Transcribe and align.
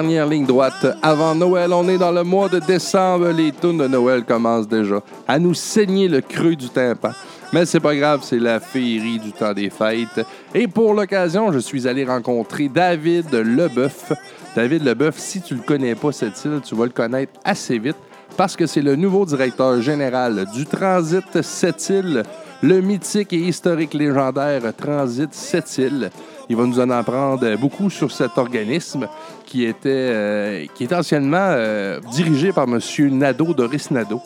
dernière 0.00 0.26
ligne 0.26 0.46
droite 0.46 0.86
avant 1.02 1.34
Noël. 1.34 1.74
On 1.74 1.86
est 1.86 1.98
dans 1.98 2.10
le 2.10 2.24
mois 2.24 2.48
de 2.48 2.58
décembre. 2.58 3.28
Les 3.32 3.52
tunes 3.52 3.76
de 3.76 3.86
Noël 3.86 4.24
commencent 4.24 4.66
déjà 4.66 5.02
à 5.28 5.38
nous 5.38 5.52
saigner 5.52 6.08
le 6.08 6.22
creux 6.22 6.56
du 6.56 6.70
tympan. 6.70 7.10
Mais 7.52 7.66
c'est 7.66 7.80
pas 7.80 7.94
grave, 7.94 8.20
c'est 8.22 8.38
la 8.38 8.60
féerie 8.60 9.18
du 9.18 9.30
temps 9.30 9.52
des 9.52 9.68
fêtes. 9.68 10.24
Et 10.54 10.66
pour 10.68 10.94
l'occasion, 10.94 11.52
je 11.52 11.58
suis 11.58 11.86
allé 11.86 12.06
rencontrer 12.06 12.70
David 12.70 13.30
Leboeuf. 13.30 14.14
David 14.56 14.84
Leboeuf, 14.84 15.18
si 15.18 15.42
tu 15.42 15.56
le 15.56 15.60
connais 15.60 15.94
pas, 15.94 16.12
cette 16.12 16.42
île, 16.46 16.60
tu 16.64 16.74
vas 16.74 16.84
le 16.84 16.92
connaître 16.92 17.32
assez 17.44 17.78
vite 17.78 17.98
parce 18.38 18.56
que 18.56 18.66
c'est 18.66 18.80
le 18.80 18.96
nouveau 18.96 19.26
directeur 19.26 19.82
général 19.82 20.46
du 20.54 20.64
Transit 20.64 21.42
Sept-Îles, 21.42 22.22
le 22.62 22.80
mythique 22.80 23.32
et 23.32 23.38
historique 23.38 23.94
légendaire 23.94 24.62
Transit 24.76 25.32
Sept-Îles. 25.32 26.10
Il 26.48 26.56
va 26.56 26.64
nous 26.64 26.80
en 26.80 26.90
apprendre 26.90 27.56
beaucoup 27.56 27.90
sur 27.90 28.10
cet 28.10 28.36
organisme 28.38 29.08
qui 29.46 29.64
était, 29.64 29.88
euh, 29.88 30.66
qui 30.74 30.84
était 30.84 30.94
anciennement 30.94 31.38
euh, 31.38 32.00
dirigé 32.12 32.52
par 32.52 32.64
M. 32.64 32.80
Nadeau, 33.16 33.54
Doris 33.54 33.90
Nadeau, 33.90 34.20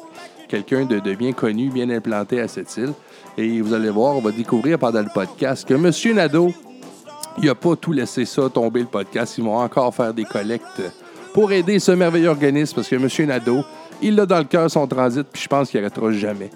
quelqu'un 0.49 0.85
de, 0.85 0.99
de 0.99 1.15
bien 1.15 1.33
connu, 1.33 1.69
bien 1.71 1.89
implanté 1.91 2.41
à 2.41 2.49
cette 2.49 2.77
île. 2.77 2.93
Et 3.37 3.61
vous 3.61 3.75
allez 3.75 3.91
voir, 3.91 4.17
on 4.17 4.21
va 4.21 4.31
découvrir 4.31 4.79
pendant 4.79 5.03
le 5.03 5.11
podcast 5.13 5.69
que 5.69 5.75
M. 5.75 6.17
Nadeau, 6.17 6.53
il 7.39 7.47
n'a 7.47 7.55
pas 7.55 7.77
tout 7.77 7.93
laissé 7.93 8.25
ça 8.25 8.49
tomber 8.49 8.81
le 8.81 8.87
podcast. 8.87 9.37
Ils 9.39 9.45
vont 9.45 9.59
encore 9.59 9.95
faire 9.95 10.15
des 10.15 10.25
collectes 10.25 10.83
pour 11.33 11.53
aider 11.53 11.79
ce 11.79 11.93
merveilleux 11.93 12.29
organisme 12.29 12.77
parce 12.77 12.89
que 12.89 12.97
M. 12.97 13.29
Nadeau, 13.29 13.65
il 14.01 14.19
a 14.21 14.27
dans 14.27 14.39
le 14.39 14.45
cœur 14.45 14.71
son 14.71 14.87
transit, 14.87 15.27
puis 15.33 15.43
je 15.43 15.49
pense 15.49 15.71
qu'il 15.71 15.81
n'arrêtera 15.81 16.13
jamais, 16.13 16.51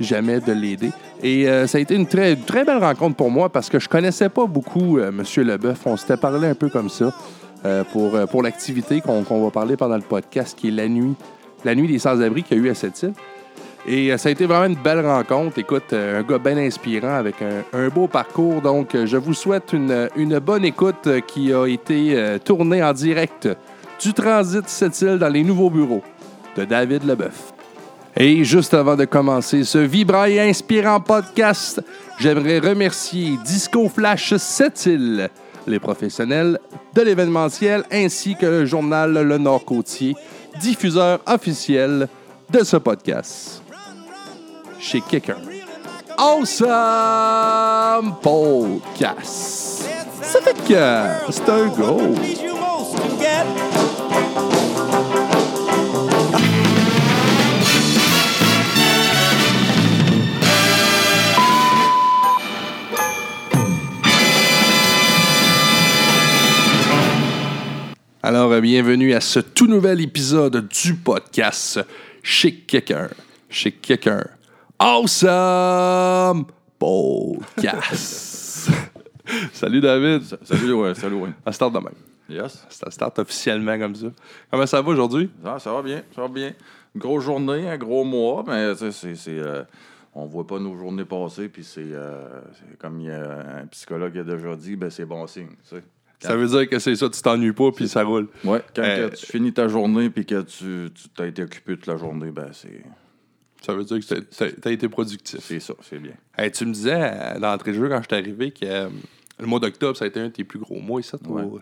jamais 0.00 0.40
de 0.40 0.52
l'aider. 0.52 0.90
Et 1.22 1.48
euh, 1.48 1.66
ça 1.66 1.78
a 1.78 1.80
été 1.80 1.94
une 1.94 2.06
très, 2.06 2.36
très 2.36 2.64
belle 2.64 2.78
rencontre 2.78 3.16
pour 3.16 3.30
moi 3.30 3.48
parce 3.48 3.68
que 3.68 3.78
je 3.78 3.88
connaissais 3.88 4.28
pas 4.28 4.46
beaucoup 4.46 4.98
euh, 4.98 5.08
M. 5.08 5.22
Leboeuf. 5.44 5.86
On 5.86 5.96
s'était 5.96 6.16
parlé 6.16 6.48
un 6.48 6.54
peu 6.54 6.68
comme 6.68 6.88
ça 6.88 7.12
euh, 7.64 7.84
pour, 7.84 8.18
pour 8.28 8.42
l'activité 8.42 9.00
qu'on 9.00 9.22
va 9.22 9.50
parler 9.50 9.76
pendant 9.76 9.96
le 9.96 10.02
podcast, 10.02 10.56
qui 10.58 10.68
est 10.68 10.72
la 10.72 10.88
nuit, 10.88 11.14
la 11.64 11.74
nuit 11.74 11.88
des 11.88 11.98
sans-abri 11.98 12.42
qu'il 12.42 12.58
y 12.58 12.60
a 12.60 12.64
eu 12.64 12.70
à 12.70 12.74
cette 12.74 13.02
île. 13.02 13.12
Et 13.88 14.16
ça 14.18 14.28
a 14.28 14.32
été 14.32 14.46
vraiment 14.46 14.66
une 14.66 14.82
belle 14.82 15.06
rencontre. 15.06 15.60
Écoute, 15.60 15.92
un 15.92 16.22
gars 16.22 16.38
bien 16.38 16.56
inspirant 16.56 17.14
avec 17.14 17.36
un, 17.40 17.88
beau 17.88 18.08
parcours. 18.08 18.60
Donc, 18.60 18.96
je 19.04 19.16
vous 19.16 19.32
souhaite 19.32 19.72
une, 19.72 20.08
une 20.16 20.40
bonne 20.40 20.64
écoute 20.64 21.08
qui 21.28 21.52
a 21.52 21.66
été 21.66 22.36
tournée 22.44 22.82
en 22.82 22.92
direct 22.92 23.48
du 24.00 24.12
Transit 24.12 24.68
cette 24.68 25.00
île 25.02 25.18
dans 25.18 25.28
les 25.28 25.44
nouveaux 25.44 25.70
bureaux 25.70 26.02
de 26.56 26.64
David 26.64 27.04
Leboeuf. 27.04 27.55
Et 28.18 28.44
juste 28.44 28.72
avant 28.72 28.96
de 28.96 29.04
commencer 29.04 29.62
ce 29.64 29.76
vibrant 29.76 30.24
et 30.24 30.40
inspirant 30.40 31.00
podcast, 31.00 31.82
j'aimerais 32.18 32.60
remercier 32.60 33.36
Disco 33.44 33.90
Flash 33.90 34.34
Sept-Îles, 34.36 35.28
les 35.66 35.78
professionnels 35.78 36.58
de 36.94 37.02
l'événementiel, 37.02 37.84
ainsi 37.92 38.34
que 38.34 38.46
le 38.46 38.64
journal 38.64 39.12
Le 39.12 39.36
Nord-Côtier, 39.36 40.16
diffuseur 40.58 41.20
officiel 41.26 42.08
de 42.50 42.64
ce 42.64 42.78
podcast. 42.78 43.62
Chez 44.78 45.02
quelqu'un. 45.02 45.36
Awesome 46.16 46.54
Podcast. 48.22 49.84
Ça 50.22 50.40
fait 50.40 50.54
que 50.66 51.32
c'est 51.32 51.48
un 51.50 51.66
go. 51.66 52.14
Bienvenue 68.60 69.12
à 69.12 69.20
ce 69.20 69.40
tout 69.40 69.66
nouvel 69.66 70.00
épisode 70.00 70.68
du 70.68 70.94
podcast 70.94 71.80
Chez 72.22 72.54
quelqu'un. 72.54 73.10
Chez 73.50 73.72
quelqu'un. 73.72 74.24
Awesome 74.78 76.46
Podcast. 76.78 78.70
Salut 79.52 79.80
David. 79.80 80.22
Salut, 80.42 80.72
ouais, 80.72 80.94
salut, 80.94 81.16
ouais. 81.16 81.30
On 81.44 81.52
start 81.52 81.72
de 81.74 81.78
même. 81.80 81.94
Yes. 82.28 82.64
Ça 82.70 82.90
start 82.90 83.18
officiellement 83.18 83.78
comme 83.78 83.94
ça. 83.94 84.06
Comment 84.50 84.66
ça 84.66 84.80
va 84.80 84.88
aujourd'hui? 84.90 85.28
Ah, 85.44 85.58
ça 85.58 85.72
va 85.72 85.82
bien, 85.82 86.02
ça 86.14 86.22
va 86.22 86.28
bien. 86.28 86.52
Une 86.94 87.00
grosse 87.00 87.24
journée, 87.24 87.68
un 87.68 87.76
gros 87.76 88.04
mois, 88.04 88.42
mais 88.46 88.72
tu 88.72 88.78
sais, 88.78 88.92
c'est. 88.92 89.14
c'est, 89.16 89.38
euh, 89.38 89.64
on 90.14 90.24
voit 90.24 90.46
pas 90.46 90.58
nos 90.58 90.74
journées 90.76 91.04
passer, 91.04 91.50
puis 91.50 91.62
c'est, 91.62 91.92
euh, 91.92 92.40
comme 92.78 93.00
y 93.00 93.10
a 93.10 93.58
un 93.60 93.66
psychologue 93.66 94.14
qui 94.14 94.20
a 94.20 94.24
déjà 94.24 94.56
dit, 94.56 94.74
ben 94.76 94.88
c'est 94.88 95.04
bon 95.04 95.26
signe. 95.26 95.50
tu 95.68 95.76
sais. 95.76 95.82
Ça 96.18 96.34
veut 96.36 96.46
dire 96.46 96.68
que 96.68 96.78
c'est 96.78 96.96
ça, 96.96 97.08
tu 97.10 97.20
t'ennuies 97.20 97.52
pas 97.52 97.70
puis 97.72 97.88
ça 97.88 98.02
roule. 98.02 98.28
Ouais, 98.44 98.62
quand 98.74 98.82
Euh, 98.82 99.08
que 99.10 99.16
tu 99.16 99.26
finis 99.26 99.52
ta 99.52 99.68
journée 99.68 100.08
puis 100.10 100.24
que 100.24 100.40
tu, 100.42 100.90
tu 100.94 101.08
t'as 101.14 101.26
été 101.26 101.42
occupé 101.42 101.74
toute 101.76 101.86
la 101.86 101.96
journée, 101.96 102.30
ben 102.30 102.48
c'est, 102.52 102.82
Ça 103.62 103.74
veut 103.74 103.84
dire 103.84 103.98
que 104.00 104.04
t'as- 104.14 104.20
t'as 104.22 104.50
t'as 104.52 104.70
été 104.70 104.88
productif. 104.88 105.40
c'est 105.40 105.60
ça, 105.60 105.74
c'est 105.82 105.98
bien. 105.98 106.12
Hey, 106.38 106.50
tu 106.50 106.64
me 106.66 106.72
disais 106.72 106.94
euh, 106.98 107.38
d'entrée 107.38 107.72
de 107.72 107.76
jeu 107.78 107.88
quand 107.88 108.00
je 108.02 108.06
suis 108.06 108.14
arrivé 108.16 108.50
que 108.50 108.64
euh, 108.64 108.88
le 109.38 109.46
mois 109.46 109.60
d'octobre, 109.60 109.96
ça 109.96 110.04
a 110.04 110.08
été 110.08 110.20
un 110.20 110.28
de 110.28 110.32
tes 110.32 110.44
plus 110.44 110.58
gros 110.58 110.80
mois 110.80 111.00
Ouais. 111.28 111.42
au, 111.42 111.60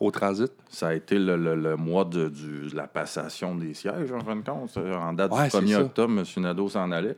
au 0.00 0.10
transit. 0.10 0.50
Ça 0.70 0.88
a 0.88 0.94
été 0.94 1.16
le, 1.18 1.36
le- 1.36 1.54
le 1.54 1.76
mois 1.76 2.04
de, 2.04 2.28
du- 2.28 2.68
de 2.70 2.74
la 2.76 2.88
passation 2.88 3.54
des 3.54 3.74
sièges, 3.74 4.10
en 4.10 4.20
fin 4.20 4.34
de 4.36 4.42
compte. 4.44 4.76
En 4.76 5.12
date 5.12 5.30
Ouais, 5.32 5.44
du 5.44 5.50
c'est 5.50 5.58
1er 5.60 5.72
ça. 5.74 5.80
octobre, 5.82 6.18
M. 6.18 6.42
Nadeau 6.42 6.68
s'en 6.68 6.90
allait. 6.90 7.16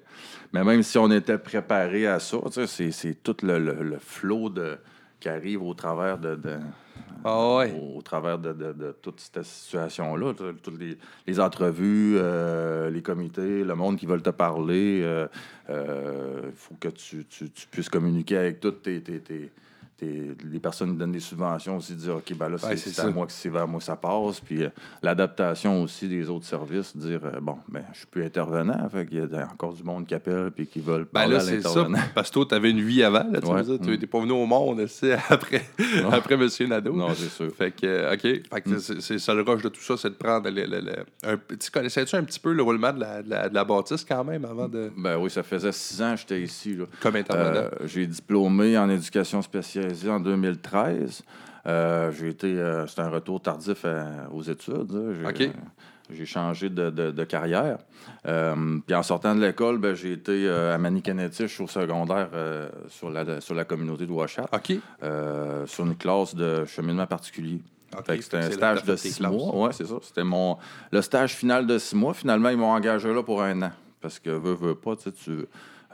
Mais 0.52 0.62
même 0.62 0.82
si 0.82 0.98
on 0.98 1.10
était 1.10 1.38
préparé 1.38 2.06
à 2.06 2.20
ça, 2.20 2.36
tu 2.46 2.52
sais, 2.52 2.66
c'est, 2.66 2.90
c'est 2.90 3.22
tout 3.22 3.36
le, 3.42 3.58
le, 3.58 3.82
le 3.82 3.98
flot 3.98 4.50
de, 4.50 4.76
qui 5.26 5.30
arrive 5.30 5.60
au 5.64 5.74
travers 5.74 6.18
de, 6.18 6.36
de- 6.36 6.58
Ah 7.24 7.56
ouais. 7.56 7.72
au, 7.72 7.98
au 7.98 8.02
travers 8.02 8.38
de, 8.38 8.52
de- 8.52 8.72
de 8.72 8.94
toute 9.02 9.18
cette 9.20 9.42
situation-là. 9.42 10.32
Toutes 10.62 10.78
les, 10.78 10.96
les 11.26 11.40
entrevues, 11.40 12.14
euh, 12.16 12.88
les 12.90 13.02
comités, 13.02 13.64
le 13.64 13.74
monde 13.74 13.96
qui 13.96 14.06
veulent 14.06 14.22
te 14.22 14.30
parler. 14.30 15.04
Il 15.68 16.52
faut 16.54 16.76
que 16.78 16.88
tu, 16.88 17.24
tu- 17.28 17.50
tu 17.50 17.66
puisses 17.66 17.88
communiquer 17.88 18.36
avec 18.36 18.60
toutes 18.60 18.82
tes, 18.82 19.00
tes- 19.02 19.18
tes- 19.18 19.38
tes- 19.40 19.50
les 20.02 20.60
personnes 20.60 20.96
donnent 20.98 21.12
des 21.12 21.20
subventions 21.20 21.78
aussi, 21.78 21.94
dire 21.94 22.16
OK, 22.16 22.34
ben 22.36 22.48
là, 22.50 22.58
c'est 22.58 22.66
Ouais, 22.66 22.76
c'est 22.76 22.90
c'est 22.90 23.00
à 23.02 23.10
moi 23.10 23.26
que 23.26 23.32
c'est 23.32 23.48
vers 23.48 23.66
moi 23.66 23.78
que 23.78 23.84
ça 23.84 23.96
passe. 23.96 24.40
Puis 24.40 24.62
euh, 24.64 24.68
l'adaptation 25.02 25.82
aussi 25.82 26.06
des 26.08 26.28
autres 26.28 26.44
services, 26.44 26.96
dire 26.96 27.20
euh, 27.24 27.40
bon, 27.40 27.56
ben, 27.68 27.82
je 27.92 27.98
suis 27.98 28.06
plus 28.06 28.24
intervenant. 28.24 28.88
Fait 28.90 29.06
qu'il 29.06 29.18
y 29.18 29.20
a 29.36 29.48
encore 29.50 29.72
du 29.72 29.82
monde 29.82 30.06
qui 30.06 30.14
appelle 30.14 30.50
puis 30.50 30.66
qui 30.66 30.80
veulent 30.80 31.04
Ben 31.12 31.20
parler 31.20 31.36
là, 31.36 31.38
à 31.38 31.40
c'est 31.44 31.60
ça. 31.62 31.68
l'intervenant. 31.68 31.98
Parce 32.14 32.28
que 32.28 32.34
toi, 32.34 32.46
t'avais 32.46 32.70
une 32.70 32.82
vie 32.82 33.02
avant. 33.02 33.24
Là, 33.30 33.40
tu 33.40 33.46
Ouais. 33.48 33.64
tu 33.64 33.70
Mm. 33.72 33.90
n'étais 33.90 34.06
pas 34.06 34.20
venu 34.20 34.32
au 34.32 34.44
monde 34.46 34.84
tu 34.86 35.10
après, 35.30 35.62
après 36.12 36.34
M. 36.34 36.48
Nadeau. 36.68 36.92
Non, 36.94 37.14
c'est 37.14 37.28
sûr. 37.30 37.50
Fait 37.56 37.70
que, 37.70 37.86
euh, 37.86 38.12
OK. 38.14 38.20
Fait 38.20 38.60
que 38.62 38.78
c'est- 38.78 39.00
c'est 39.00 39.18
ça 39.18 39.32
le 39.34 39.42
rush 39.42 39.62
de 39.62 39.68
tout 39.68 39.80
ça, 39.80 39.96
c'est 39.96 40.10
de 40.10 40.14
prendre 40.14 40.48
le. 40.50 40.64
le- 40.66 40.80
le- 40.80 41.04
un, 41.24 41.36
tu 41.58 41.70
connaissais-tu 41.70 42.16
un 42.16 42.24
petit 42.24 42.40
peu 42.40 42.52
le 42.52 42.62
roulement 42.62 42.92
de 42.92 43.00
la, 43.00 43.22
de 43.22 43.30
la, 43.30 43.48
de 43.48 43.54
la 43.54 43.64
bâtisse 43.64 44.04
quand 44.04 44.24
même 44.24 44.44
avant 44.44 44.68
de. 44.68 44.90
Ben 44.96 45.16
oui, 45.18 45.30
ça 45.30 45.42
faisait 45.42 45.72
six 45.72 46.02
ans 46.02 46.12
que 46.14 46.20
j'étais 46.20 46.42
ici. 46.42 46.74
Là. 46.74 46.84
Comme 47.00 47.16
intervenant? 47.16 47.68
J'ai 47.84 48.06
diplômé 48.06 48.76
en 48.78 48.90
éducation 48.90 49.40
en 50.08 50.20
2013. 50.20 51.22
Euh, 51.66 52.12
j'ai 52.12 52.28
été, 52.28 52.46
euh, 52.58 52.86
c'est 52.86 53.00
un 53.00 53.08
retour 53.08 53.40
tardif 53.42 53.84
à- 53.84 54.30
aux 54.32 54.42
études. 54.42 54.92
J'ai, 56.10 56.22
euh, 56.22 56.24
changé 56.24 56.68
de, 56.70 56.90
de- 56.90 57.10
de 57.10 57.24
carrière. 57.24 57.78
Euh, 58.28 58.78
puis 58.86 58.94
en 58.94 59.02
sortant 59.02 59.34
de 59.34 59.40
l'école, 59.44 59.78
ben, 59.78 59.94
j'ai 59.94 60.12
été 60.12 60.46
euh, 60.46 60.74
à 60.74 60.78
Manicanétiche 60.78 61.60
au 61.60 61.66
secondaire 61.66 62.28
euh, 62.34 62.68
sur, 62.88 63.10
la, 63.10 63.40
sur 63.40 63.54
la 63.56 63.64
communauté 63.64 64.06
de 64.06 64.12
Ouachat, 64.12 64.46
euh, 65.02 65.66
sur 65.66 65.84
une 65.84 65.96
classe 65.96 66.34
de 66.36 66.64
cheminement 66.66 67.06
particulier. 67.08 67.60
OK. 67.98 68.06
Fait 68.06 68.18
que 68.18 68.22
c'était 68.24 68.36
un 68.36 68.50
stage 68.50 68.84
de 68.84 68.94
six 68.94 69.16
classes. 69.16 69.32
mois. 69.32 69.56
Ouais, 69.66 69.72
c'est 69.72 69.86
ça. 69.86 69.94
C'était 70.02 70.24
mon 70.24 70.58
le 70.92 71.02
stage 71.02 71.34
final 71.34 71.66
de 71.66 71.78
six 71.78 71.96
mois. 71.96 72.14
Finalement, 72.14 72.50
ils 72.50 72.56
m'ont 72.58 72.70
engagé 72.72 73.12
là 73.12 73.22
pour 73.24 73.42
un 73.42 73.62
an. 73.62 73.72
Parce 74.00 74.18
que 74.20 74.30
veux, 74.30 74.54
veux 74.54 74.74
pas, 74.76 74.94
tu 74.94 75.04
sais, 75.04 75.12
tu, 75.12 75.32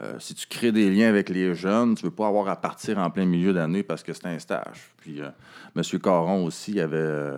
euh, 0.01 0.15
si 0.19 0.33
tu 0.33 0.47
crées 0.47 0.71
des 0.71 0.89
liens 0.89 1.07
avec 1.09 1.29
les 1.29 1.53
jeunes, 1.55 1.95
tu 1.95 2.03
veux 2.05 2.11
pas 2.11 2.27
avoir 2.27 2.47
à 2.49 2.55
partir 2.55 2.97
en 2.97 3.09
plein 3.09 3.25
milieu 3.25 3.53
d'année 3.53 3.83
parce 3.83 4.01
que 4.03 4.11
c'est 4.13 4.25
un 4.25 4.39
stage. 4.39 4.91
Puis 4.97 5.21
euh, 5.21 5.29
M. 5.75 5.83
Caron 5.99 6.45
aussi, 6.45 6.71
il 6.71 6.79
avait, 6.81 6.97
euh, 6.97 7.37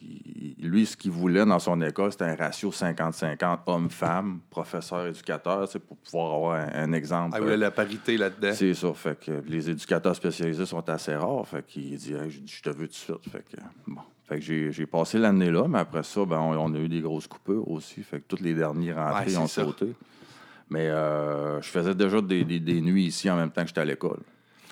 il- 0.00 0.54
lui, 0.60 0.86
ce 0.86 0.96
qu'il 0.96 1.10
voulait 1.10 1.44
dans 1.44 1.58
son 1.58 1.80
école, 1.82 2.12
c'était 2.12 2.24
un 2.24 2.36
ratio 2.36 2.70
50-50 2.70 3.58
homme-femme, 3.66 4.38
professeur-éducateur, 4.50 5.68
sais, 5.68 5.78
pour 5.78 5.96
pouvoir 5.96 6.34
avoir 6.34 6.54
un, 6.60 6.84
un 6.84 6.92
exemple. 6.92 7.30
Ah, 7.34 7.38
il 7.38 7.42
voulait 7.44 7.56
la 7.56 7.70
parité 7.70 8.16
là-dedans. 8.16 8.52
C'est 8.54 8.74
ça. 8.74 8.92
Fait 8.94 9.18
que 9.18 9.42
les 9.48 9.70
éducateurs 9.70 10.14
spécialisés 10.14 10.66
sont 10.66 10.88
assez 10.88 11.14
rares. 11.14 11.46
Fait 11.46 11.64
qu'il 11.66 11.96
dit 11.96 12.12
Hey, 12.14 12.30
je 12.30 12.40
je 12.46 12.62
te 12.62 12.70
veux 12.70 12.86
tout 12.86 12.92
de 12.92 12.94
suite. 12.94 13.30
Fait 13.30 13.40
que 13.50 13.56
bon. 13.86 14.00
Fait 14.28 14.38
que 14.38 14.70
j'ai, 14.70 14.86
passé 14.86 15.18
l'année 15.18 15.50
là, 15.50 15.66
mais 15.68 15.80
après 15.80 16.02
ça, 16.04 16.24
ben, 16.24 16.38
on, 16.38 16.56
on 16.56 16.74
a 16.74 16.78
eu 16.78 16.88
des 16.88 17.00
grosses 17.00 17.26
coupures 17.26 17.68
aussi. 17.68 18.02
Fait 18.02 18.18
que 18.18 18.24
toutes 18.28 18.40
les 18.40 18.54
derniers 18.54 18.92
rentrées 18.92 19.24
Ouais, 19.24 19.30
c'est 19.30 19.36
ont 19.36 19.46
ça. 19.48 19.64
sauté. 19.64 19.92
Mais 20.70 20.88
euh, 20.88 21.60
je 21.60 21.68
faisais 21.68 21.94
déjà 21.94 22.20
des, 22.20 22.44
des- 22.44 22.60
des 22.60 22.80
nuits 22.80 23.04
ici 23.06 23.28
en 23.30 23.36
même 23.36 23.50
temps 23.50 23.62
que 23.62 23.68
j'étais 23.68 23.80
à 23.80 23.84
l'école. 23.84 24.20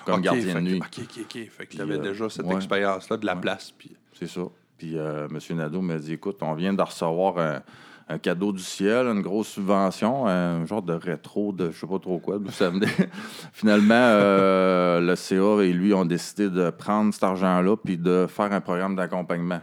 Comme 0.05 0.21
gardien 0.21 0.55
de 0.55 0.59
que- 0.59 0.63
nuit. 0.63 0.79
OK, 0.79 0.99
OK, 1.03 1.19
OK. 1.25 1.49
Fait 1.51 1.65
que 1.67 1.81
euh, 1.81 1.97
déjà 1.99 2.27
cette 2.29 2.45
ouais. 2.45 2.55
expérience-là 2.55 3.17
de 3.17 3.25
la 3.25 3.35
Ouais. 3.35 3.41
place. 3.41 3.71
Puis... 3.77 3.91
C'est 4.19 4.27
ça. 4.27 4.41
Puis 4.77 4.97
euh, 4.97 5.27
M. 5.29 5.57
Nadeau 5.57 5.81
m'a 5.81 5.97
dit 5.97 6.13
écoute, 6.13 6.37
on 6.41 6.55
vient 6.55 6.73
de 6.73 6.81
recevoir 6.81 7.37
un, 7.37 7.61
un 8.09 8.17
cadeau 8.17 8.51
du 8.51 8.63
ciel, 8.63 9.05
une 9.05 9.21
grosse 9.21 9.49
subvention, 9.49 10.25
un 10.25 10.65
genre 10.65 10.81
de 10.81 10.93
rétro 10.93 11.51
de 11.53 11.69
je 11.69 11.79
sais 11.79 11.85
pas 11.87 11.99
trop 11.99 12.17
quoi, 12.17 12.39
d'où 12.39 12.49
ça 12.49 12.69
venait. 12.71 12.87
Finalement, 13.53 14.17
le 14.99 15.13
CA 15.15 15.61
et 15.63 15.71
lui 15.71 15.93
ont 15.93 16.05
décidé 16.05 16.49
de 16.49 16.69
prendre 16.71 17.13
cet 17.13 17.23
argent-là 17.23 17.75
puis 17.77 17.97
de 17.97 18.25
faire 18.27 18.51
un 18.51 18.61
programme 18.61 18.95
d'accompagnement. 18.95 19.61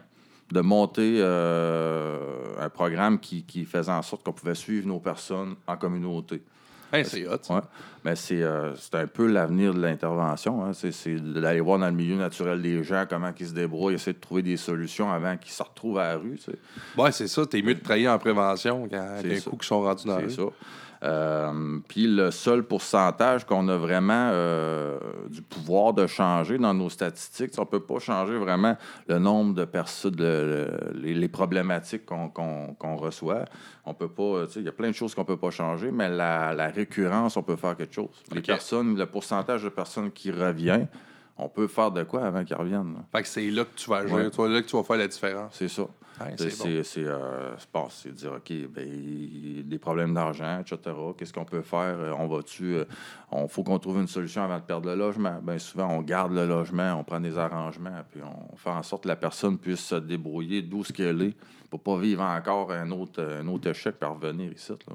De 0.52 0.60
monter 0.60 1.18
euh, 1.20 2.18
un 2.60 2.68
programme 2.70 3.18
qui, 3.18 3.42
qui 3.44 3.64
faisait 3.64 3.92
en 3.92 4.02
sorte 4.02 4.22
qu'on 4.24 4.32
pouvait 4.32 4.54
suivre 4.54 4.86
nos 4.86 4.98
personnes 5.00 5.54
en 5.66 5.76
communauté. 5.76 6.42
Hey, 6.90 7.04
c'est 7.04 7.26
hot. 7.26 7.32
Ouais. 7.50 7.60
Mais 8.02 8.16
c'est 8.16 8.42
euh, 8.42 8.74
c'est 8.76 8.94
un 8.94 9.06
peu 9.06 9.26
l'avenir 9.26 9.74
de 9.74 9.80
l'intervention. 9.82 10.64
hein. 10.64 10.72
C'est 10.72 10.90
c'est 10.90 11.16
d'aller 11.16 11.60
voir 11.60 11.78
dans 11.78 11.88
le 11.88 11.92
milieu 11.92 12.16
naturel 12.16 12.62
des 12.62 12.82
gens 12.82 13.04
comment 13.06 13.30
ils 13.38 13.46
se 13.46 13.52
débrouillent, 13.52 13.92
essayer 13.94 14.14
de 14.14 14.20
trouver 14.20 14.40
des 14.40 14.56
solutions 14.56 15.12
avant 15.12 15.36
qu'ils 15.36 15.52
se 15.52 15.62
retrouvent 15.62 15.98
à 15.98 16.14
la 16.14 16.16
rue. 16.16 16.36
tu 16.36 16.44
sais. 16.50 16.58
Ouais, 16.96 17.12
c'est 17.12 17.28
ça. 17.28 17.44
T'es 17.44 17.60
mieux 17.60 17.74
de 17.74 17.80
travailler 17.80 18.08
en 18.08 18.18
prévention 18.18 18.88
C'est 19.20 19.36
ça. 19.40 19.50
coup 19.50 19.56
qu'ils 19.58 19.66
sont 19.66 19.82
rendus 19.82 20.06
dans 20.06 20.14
la 20.18 20.30
C'est 20.30 20.40
rue. 20.40 20.48
ça. 20.50 20.56
Euh, 21.04 21.78
Puis 21.88 22.06
le 22.08 22.30
seul 22.30 22.64
pourcentage 22.64 23.44
qu'on 23.46 23.68
a 23.68 23.76
vraiment 23.76 24.30
euh, 24.32 24.98
du 25.30 25.42
pouvoir 25.42 25.92
de 25.94 26.06
changer 26.06 26.58
dans 26.58 26.74
nos 26.74 26.90
statistiques, 26.90 27.52
on 27.58 27.62
ne 27.62 27.66
peut 27.66 27.80
pas 27.80 27.98
changer 28.00 28.36
vraiment 28.36 28.76
le 29.06 29.18
nombre 29.18 29.54
de 29.54 29.64
personnes, 29.64 30.16
le- 30.18 30.68
le- 30.94 31.00
les, 31.00 31.14
les 31.14 31.28
problématiques 31.28 32.04
qu'on 32.06 32.96
reçoit. 32.96 33.44
On 33.84 33.94
peut 33.94 34.08
pas, 34.08 34.44
il 34.56 34.62
y 34.62 34.68
a 34.68 34.72
plein 34.72 34.88
de 34.88 34.94
choses 34.94 35.14
qu'on 35.14 35.22
ne 35.22 35.26
peut 35.26 35.36
pas 35.36 35.50
changer, 35.50 35.90
mais 35.92 36.08
la, 36.08 36.52
la 36.52 36.66
récurrence, 36.68 37.36
on 37.36 37.42
peut 37.42 37.56
faire 37.56 37.76
quelque 37.76 37.94
chose. 37.94 38.08
Les 38.32 38.40
personnes, 38.54 38.96
le 38.98 39.06
pourcentage 39.06 39.62
de 39.62 39.68
personnes 39.68 40.10
qui 40.10 40.30
revient, 40.30 40.86
on 41.38 41.48
peut 41.48 41.68
faire 41.68 41.90
de 41.90 42.02
quoi 42.02 42.24
avant 42.24 42.44
qu'ils 42.44 42.56
reviennent. 42.56 42.94
là. 42.94 43.00
Fait 43.12 43.22
que 43.22 43.28
c'est 43.28 43.50
là 43.50 43.64
que 43.64 43.74
tu 43.76 43.88
vas 43.88 43.98
agir. 43.98 44.14
Ouais. 44.14 44.28
C'est 44.32 44.48
là 44.48 44.62
que 44.62 44.66
tu 44.66 44.76
vas 44.76 44.82
faire 44.82 44.96
la 44.96 45.08
différence. 45.08 45.54
C'est 45.54 45.68
ça. 45.68 45.82
Ouais, 46.20 46.34
C'est 46.36 46.50
c'est 46.50 46.58
bon. 46.58 46.64
c'est- 46.64 46.82
c'est, 46.82 47.04
euh, 47.06 47.54
c'est 47.90 48.12
dire, 48.12 48.32
OK, 48.32 48.52
ben, 48.74 49.62
des 49.64 49.78
problèmes 49.78 50.14
d'argent, 50.14 50.58
etc. 50.60 50.78
Qu'est-ce 51.16 51.32
qu'on 51.32 51.44
peut 51.44 51.62
faire? 51.62 51.96
Euh, 51.98 52.12
On 52.18 52.26
va-tu. 52.26 52.74
euh, 52.74 52.84
on 53.30 53.46
faut 53.46 53.62
qu'on 53.62 53.78
trouve 53.78 53.98
une 54.00 54.08
solution 54.08 54.42
avant 54.42 54.56
de 54.58 54.64
perdre 54.64 54.88
le 54.88 54.96
logement. 54.96 55.38
Bien 55.40 55.58
souvent, 55.58 55.86
on 55.90 56.02
garde 56.02 56.32
le 56.32 56.44
logement, 56.46 56.94
on 56.98 57.04
prend 57.04 57.20
des 57.20 57.38
arrangements, 57.38 58.02
puis 58.10 58.20
on 58.22 58.56
fait 58.56 58.70
en 58.70 58.82
sorte 58.82 59.04
que 59.04 59.08
la 59.08 59.14
personne 59.16 59.58
puisse 59.58 59.84
se 59.84 59.94
débrouiller 59.94 60.60
d'où 60.62 60.82
ce 60.82 60.92
qu'elle 60.92 61.22
est 61.22 61.36
pour 61.70 61.80
pas 61.80 61.96
vivre 61.98 62.22
encore 62.22 62.72
un 62.72 62.90
autre, 62.90 63.22
un 63.22 63.46
autre 63.46 63.68
échec 63.70 63.96
par 63.96 64.14
revenir 64.14 64.50
ici. 64.52 64.72
là. 64.88 64.94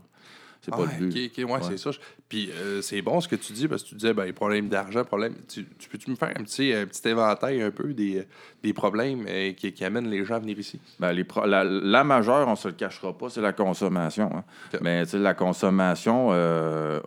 C'est 0.64 0.72
pas 0.72 0.78
Ah, 0.88 0.98
le 1.00 1.06
but. 1.08 1.44
ouais, 1.44 1.60
c'est 1.62 1.78
ça. 1.78 1.92
Puis 2.30 2.50
euh, 2.52 2.82
c'est 2.82 3.02
bon 3.02 3.20
ce 3.20 3.28
que 3.28 3.36
tu 3.36 3.52
dis 3.52 3.68
parce 3.68 3.84
que 3.84 3.90
tu 3.90 3.96
disais, 3.96 4.14
ben, 4.14 4.32
problème 4.32 4.70
d'argent, 4.70 5.04
problème. 5.04 5.36
Tu, 5.48 5.66
tu 5.78 5.90
peux-tu 5.90 6.10
me 6.10 6.16
faire 6.16 6.30
un 6.30 6.44
petit, 6.44 6.72
un 6.74 6.86
petit 6.86 7.06
éventail 7.10 7.62
un 7.62 7.70
peu 7.70 7.94
des, 7.94 8.26
des 8.64 8.72
problèmes 8.74 9.26
euh, 9.28 9.52
qui, 9.52 9.74
qui 9.74 9.84
amènent 9.84 10.10
les 10.10 10.24
gens 10.24 10.36
à 10.36 10.40
venir 10.40 10.58
ici? 10.58 10.80
Ben, 11.00 11.12
les 11.12 11.26
pro- 11.26 11.46
la, 11.46 11.66
la 11.66 12.04
majeure, 12.06 12.48
on 12.48 12.52
ne 12.52 12.56
se 12.56 12.70
le 12.70 12.74
cachera 12.76 13.12
pas, 13.18 13.30
c'est 13.30 13.42
la 13.42 13.52
consommation. 13.54 14.32
hein. 14.34 14.44
Mais 14.82 15.04
la 15.14 15.34
consommation, 15.34 16.30
euh, 16.32 17.02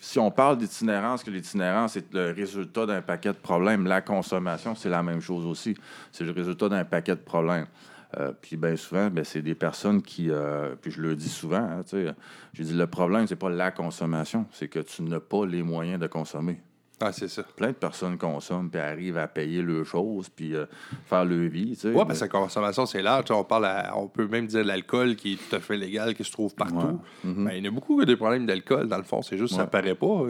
si 0.00 0.18
on 0.18 0.30
parle 0.30 0.58
d'itinérance, 0.58 1.24
que 1.24 1.30
l'itinérance 1.30 1.96
est 1.96 2.12
le 2.12 2.32
résultat 2.32 2.86
d'un 2.86 3.02
paquet 3.02 3.30
de 3.30 3.38
problèmes, 3.38 3.86
la 3.86 4.00
consommation, 4.00 4.74
c'est 4.74 4.88
la 4.90 5.02
même 5.02 5.20
chose 5.20 5.44
aussi. 5.46 5.74
C'est 6.12 6.24
le 6.24 6.32
résultat 6.32 6.68
d'un 6.68 6.84
paquet 6.84 7.16
de 7.16 7.20
problèmes. 7.20 7.66
Euh, 8.16 8.32
puis 8.40 8.56
bien 8.56 8.74
souvent, 8.76 9.10
ben, 9.10 9.22
c'est 9.22 9.42
des 9.42 9.54
personnes 9.54 10.00
qui, 10.00 10.30
euh, 10.30 10.74
puis 10.80 10.90
je 10.90 11.02
le 11.02 11.14
dis 11.14 11.28
souvent, 11.28 11.56
hein, 11.58 11.82
tu 11.84 11.90
sais, 11.96 12.06
je 12.54 12.62
dis 12.62 12.72
le 12.72 12.86
problème, 12.86 13.26
c'est 13.26 13.36
pas 13.36 13.50
la 13.50 13.70
consommation, 13.70 14.46
c'est 14.50 14.68
que 14.68 14.78
tu 14.78 15.02
n'as 15.02 15.20
pas 15.20 15.44
les 15.44 15.62
moyens 15.62 16.00
de 16.00 16.06
consommer 16.06 16.58
Ah, 17.00 17.12
c'est 17.12 17.28
ça. 17.28 17.42
plein 17.54 17.68
de 17.68 17.72
personnes 17.74 18.16
consomment 18.16 18.70
puis 18.70 18.80
arrivent 18.80 19.18
à 19.18 19.28
payer 19.28 19.60
leurs 19.60 19.84
choses 19.84 20.30
puis 20.30 20.54
euh, 20.56 20.64
faire 21.04 21.26
leur 21.26 21.50
vie. 21.50 21.72
tu 21.74 21.80
sais. 21.82 21.88
Oui, 21.90 22.02
parce 22.06 22.18
que 22.20 22.24
la 22.24 22.28
consommation, 22.30 22.86
c'est 22.86 23.02
large. 23.02 23.30
On, 23.30 23.44
parle 23.44 23.66
à- 23.66 23.92
on 23.94 24.08
peut 24.08 24.26
même 24.26 24.46
dire 24.46 24.62
de 24.62 24.68
l'alcool 24.68 25.14
qui 25.14 25.34
est 25.34 25.36
tout 25.36 25.56
à 25.56 25.60
fait 25.60 25.76
légal, 25.76 26.14
qui 26.14 26.24
se 26.24 26.32
trouve 26.32 26.54
partout. 26.54 26.76
Ouais. 27.24 27.30
Mhm. 27.30 27.44
Ben, 27.44 27.52
il 27.56 27.64
y 27.64 27.68
en 27.68 27.70
a 27.70 27.74
beaucoup 27.74 27.96
qui 27.96 28.02
ont 28.04 28.06
des 28.06 28.16
problèmes 28.16 28.46
d'alcool, 28.46 28.88
dans 28.88 28.96
le 28.96 29.02
fond. 29.04 29.20
C'est 29.20 29.36
juste 29.36 29.50
que 29.50 29.56
ça 29.56 29.64
Ouais. 29.64 29.70
paraît 29.70 29.94
pas. 29.94 30.22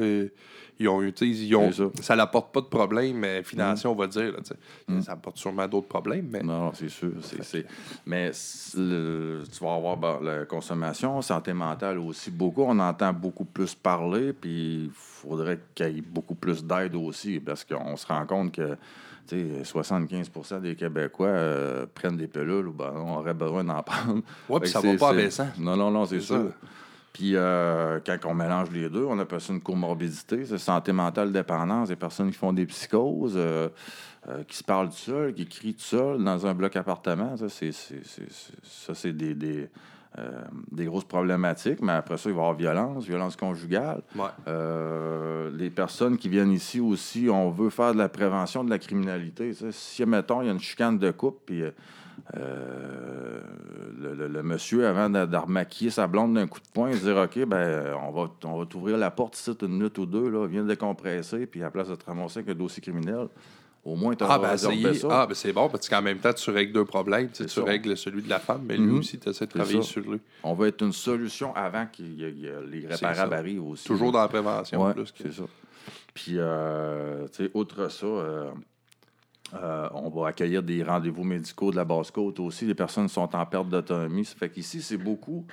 Ils 0.79 0.89
ont, 0.89 1.03
ils 1.03 1.57
ont, 1.57 1.71
ça. 2.01 2.15
n'apporte 2.17 2.53
pas 2.55 2.61
de 2.61 2.67
problème 2.67 3.25
financier, 3.43 3.89
on 3.89 3.95
va 3.95 4.07
dire. 4.07 4.33
là. 4.33 4.39
Mhm. 4.89 5.03
Ça 5.03 5.13
apporte 5.13 5.37
sûrement 5.39 5.67
d'autres 5.67 5.89
problèmes, 5.89 6.29
mais 6.31 6.41
Non, 6.43 6.73
c'est 6.75 6.89
sûr. 6.89 7.11
c'est- 7.23 7.43
c'est- 7.43 7.67
Mais 8.07 8.31
le- 8.77 9.43
tu 9.51 9.65
vas 9.65 9.75
avoir 9.75 9.97
ben, 9.97 10.19
la 10.23 10.45
consommation, 10.45 11.21
santé 11.23 11.53
mentale 11.53 11.99
aussi. 11.99 12.31
Beaucoup, 12.31 12.63
on 12.63 12.79
entend 12.79 13.13
beaucoup 13.13 13.45
plus 13.45 13.75
parler, 13.75 14.33
puis 14.33 14.85
il 14.85 14.91
faudrait 14.93 15.59
qu'il 15.75 15.89
y 15.97 15.99
ait 15.99 16.03
beaucoup 16.03 16.35
plus 16.35 16.65
d'aide 16.65 16.95
aussi, 16.95 17.41
parce 17.41 17.65
qu'on 17.65 17.97
se 17.97 18.07
rend 18.07 18.25
compte 18.27 18.53
que 18.53 18.77
tu 19.27 19.37
sais, 19.37 19.65
75% 19.65 20.59
des 20.61 20.75
Québécois 20.75 21.27
euh, 21.27 21.87
prennent 21.95 22.17
des 22.17 22.29
pilules 22.29 22.67
ou 22.69 22.73
ben, 22.73 22.93
on 22.97 23.17
aurait 23.19 23.35
besoin 23.35 23.63
d'en 23.63 23.83
prendre. 23.83 24.23
Ouais, 24.49 24.61
puis 24.61 24.71
ça 24.71 24.81
que 24.81 24.87
va 24.87 24.97
pas 24.97 25.13
baissant. 25.13 25.49
Non, 25.59 25.77
non, 25.77 25.91
non, 25.91 26.07
c'est 26.07 26.21
C'est 26.21 26.27
sûr. 26.29 26.53
Puis 27.13 27.33
euh, 27.35 27.99
quand 28.05 28.17
on 28.27 28.35
mélange 28.35 28.71
les 28.71 28.89
deux, 28.89 29.05
on 29.05 29.19
appelle 29.19 29.41
ça 29.41 29.53
une 29.53 29.61
comorbidité. 29.61 30.45
C'est 30.45 30.59
santé 30.59 30.93
mentale, 30.93 31.33
dépendance. 31.33 31.89
Des 31.89 31.97
personnes 31.97 32.31
qui 32.31 32.37
font 32.39 32.53
des 32.53 32.67
psychoses, 32.67 33.35
euh, 33.37 33.69
euh, 34.29 34.45
qui 34.45 34.57
se 34.57 34.65
parlent 34.65 34.89
tout 34.91 34.95
seul, 34.97 35.35
qui 35.35 35.47
crient 35.47 35.75
tout 35.75 35.81
seul 35.83 36.23
dans 36.23 36.47
un 36.47 36.55
bloc 36.55 36.77
appartement. 36.77 37.37
Ça, 37.37 37.49
c'est, 37.49 37.73
c'est- 37.73 38.05
c'est- 38.05 38.31
c'est- 38.31 38.55
ça, 38.63 38.95
c'est 38.95 39.13
des, 39.13 39.35
des, 39.35 39.69
euh, 40.19 40.43
des 40.71 40.85
grosses 40.85 41.05
problématiques. 41.05 41.81
Mais 41.83 41.93
après 41.93 42.19
ça, 42.19 42.29
il 42.31 42.35
va 42.37 42.43
y 42.43 42.45
avoir 42.45 42.57
violence, 42.57 43.05
violence 43.05 43.35
conjugale. 43.37 44.03
ouais. 44.15 45.51
Les 45.57 45.71
personnes 45.71 46.17
qui 46.19 46.29
viennent 46.29 46.53
ici 46.53 46.79
aussi, 46.79 47.29
on 47.31 47.51
veut 47.51 47.71
faire 47.71 47.93
de 47.95 47.99
la 47.99 48.09
prévention 48.09 48.63
de 48.63 48.71
la 48.71 48.79
criminalité. 48.79 49.53
Si, 49.73 50.05
mettons, 50.05 50.43
il 50.43 50.47
y 50.47 50.49
a 50.49 50.53
une 50.53 50.61
chicane 50.61 50.99
de 50.99 51.11
couple, 51.11 51.39
puis 51.47 51.63
euh, 52.37 52.39
euh, 52.41 53.41
le, 54.01 54.15
le- 54.15 54.29
le 54.29 54.43
monsieur, 54.43 54.87
avant 54.87 55.09
remaquiller 55.37 55.91
sa 55.91 56.07
blonde 56.07 56.35
d'un 56.35 56.47
coup 56.47 56.61
de 56.61 56.67
poing, 56.73 56.93
se 56.93 56.99
dire 57.05 57.17
OK, 57.17 57.45
ben, 57.47 57.95
on 58.07 58.11
va, 58.13 58.31
on 58.45 58.59
va 58.59 58.67
t'ouvrir 58.67 58.97
la 58.97 59.11
porte 59.11 59.37
ici 59.39 59.51
une 59.63 59.73
minute 59.73 59.99
ou 59.99 60.07
deux, 60.07 60.29
là, 60.29 60.47
viens 60.47 60.63
de 60.63 60.69
décompresser, 60.69 61.47
puis 61.47 61.61
à 61.61 61.65
la 61.65 61.71
place 61.71 61.89
de 61.89 61.95
te 61.95 62.05
ramasser 62.05 62.41
avec 62.41 62.51
un 62.51 62.59
dossier 62.59 62.83
criminel, 62.83 63.29
au 63.85 63.97
moins, 63.97 64.15
tu 64.15 64.25
Ah, 64.29 64.39
ben, 64.39 64.51
résorbé 64.51 64.77
essayez. 64.81 64.95
ça. 64.95 65.09
ah, 65.23 65.27
ben, 65.27 65.35
c'est 65.35 65.53
bon, 65.53 65.69
parce 65.69 65.89
qu'en 65.89 66.03
même 66.03 66.19
temps, 66.19 66.33
tu 66.33 66.51
règles 66.51 66.73
deux 66.73 66.85
problèmes. 66.85 67.31
Tu, 67.31 67.49
sais, 67.49 67.61
règles 67.63 67.97
celui 67.97 68.23
de 68.23 68.29
la 68.29 68.39
femme, 68.39 68.63
mais 68.67 68.77
lui 68.77 68.87
Mhm. 68.87 68.99
aussi, 68.99 69.19
tu 69.19 69.29
essaies 69.29 69.47
de 69.47 69.51
travailler 69.51 69.83
sur 69.83 70.03
lui. 70.03 70.21
On 70.43 70.53
va 70.55 70.69
être 70.69 70.83
une 70.83 70.93
solution 70.93 71.55
avant 71.55 71.87
que 71.87 72.03
les 72.03 72.87
réparables 72.87 73.35
arrivent 73.35 73.65
aussi. 73.67 73.85
Toujours 73.87 74.13
dans 74.13 74.21
la 74.21 74.29
prévention. 74.29 74.85
Ouais, 74.85 74.93
plus 74.93 75.11
que- 75.13 75.23
c'est 75.23 75.33
ça. 75.33 75.45
Puis, 76.13 76.35
euh, 76.37 77.27
tu 77.29 77.45
sais, 77.45 77.51
outre 77.55 77.91
ça, 77.91 78.07
euh, 78.07 78.51
euh, 79.55 79.89
on 79.95 80.11
va 80.11 80.29
accueillir 80.29 80.63
des 80.63 80.83
rendez-vous 80.83 81.25
médicaux 81.25 81.71
de 81.71 81.77
la 81.77 81.85
basse-côte 81.85 82.41
aussi. 82.41 82.67
Les 82.67 82.75
personnes 82.75 83.09
sont 83.09 83.35
en 83.35 83.47
perte 83.47 83.69
d'autonomie. 83.69 84.25
Ça 84.25 84.35
fait 84.37 84.51
qu'ici, 84.51 84.83
c'est 84.83 84.97
beaucoup. 84.99 85.45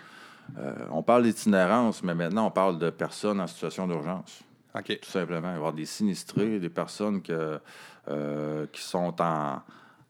euh, 0.60 0.74
on 0.92 1.02
parle 1.04 1.24
d'itinérance, 1.24 2.04
mais 2.04 2.14
maintenant, 2.14 2.48
on 2.48 2.52
parle 2.52 2.78
de 2.78 2.90
personnes 2.90 3.40
en 3.40 3.48
situation 3.48 3.88
d'urgence. 3.88 4.42
OK. 4.78 5.00
Tout 5.02 5.10
simplement. 5.10 5.40
Il 5.40 5.44
va 5.44 5.52
y 5.54 5.56
avoir 5.56 5.74
des 5.74 5.86
sinistrés, 5.86 6.60
des 6.60 6.70
personnes 6.70 7.22
que, 7.22 7.60
euh, 8.10 8.66
qui 8.72 8.82
sont 8.82 9.16
en, 9.22 9.62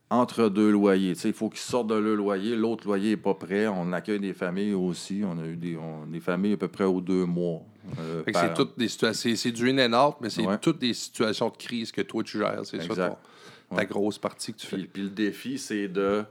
entre 0.10 0.50
deux 0.50 0.72
loyers. 0.72 1.14
Il 1.24 1.34
faut 1.34 1.50
qu'ils 1.50 1.60
sortent 1.60 1.88
de 1.88 1.96
leur 1.96 2.16
loyer. 2.16 2.56
L'autre 2.56 2.86
loyer 2.86 3.12
n'est 3.12 3.18
pas 3.18 3.36
prêt. 3.36 3.68
On 3.68 3.94
accueille 3.94 4.20
des 4.20 4.34
familles 4.34 4.74
aussi. 4.74 5.22
On 5.26 5.38
a 5.40 5.46
eu 5.46 5.56
des, 5.56 5.78
on- 5.78 6.06
des 6.08 6.20
familles 6.20 6.54
à 6.54 6.58
peu 6.58 6.68
près 6.68 6.84
aux 6.86 7.02
deux 7.02 7.26
mois. 7.26 7.62
euh, 8.00 8.24
Fait 8.24 8.32
que 8.32 8.38
par- 8.40 8.48
c'est 8.48 8.54
toutes 8.56 8.78
des 8.78 8.88
situations. 8.88 9.32
C'est, 9.36 9.52
du 9.52 9.70
in 9.70 9.94
and 9.94 10.08
out, 10.10 10.16
mais 10.22 10.30
c'est 10.32 10.46
Ouais. 10.46 10.58
toutes 10.58 10.80
des 10.80 10.94
situations 10.96 11.50
de 11.50 11.58
crise 11.58 11.92
que 11.92 12.02
toi, 12.02 12.24
tu 12.24 12.40
gères. 12.40 12.62
C'est 12.64 12.82
ça 12.92 13.18
ta 13.76 13.82
Ouais. 13.82 13.88
grosse 13.88 14.18
partie 14.18 14.54
que 14.54 14.60
tu 14.60 14.68
fais. 14.68 14.78
Puis, 14.78 14.88
puis 14.88 15.02
le 15.04 15.10
défi, 15.10 15.58
c'est 15.58 15.88
de. 15.88 16.24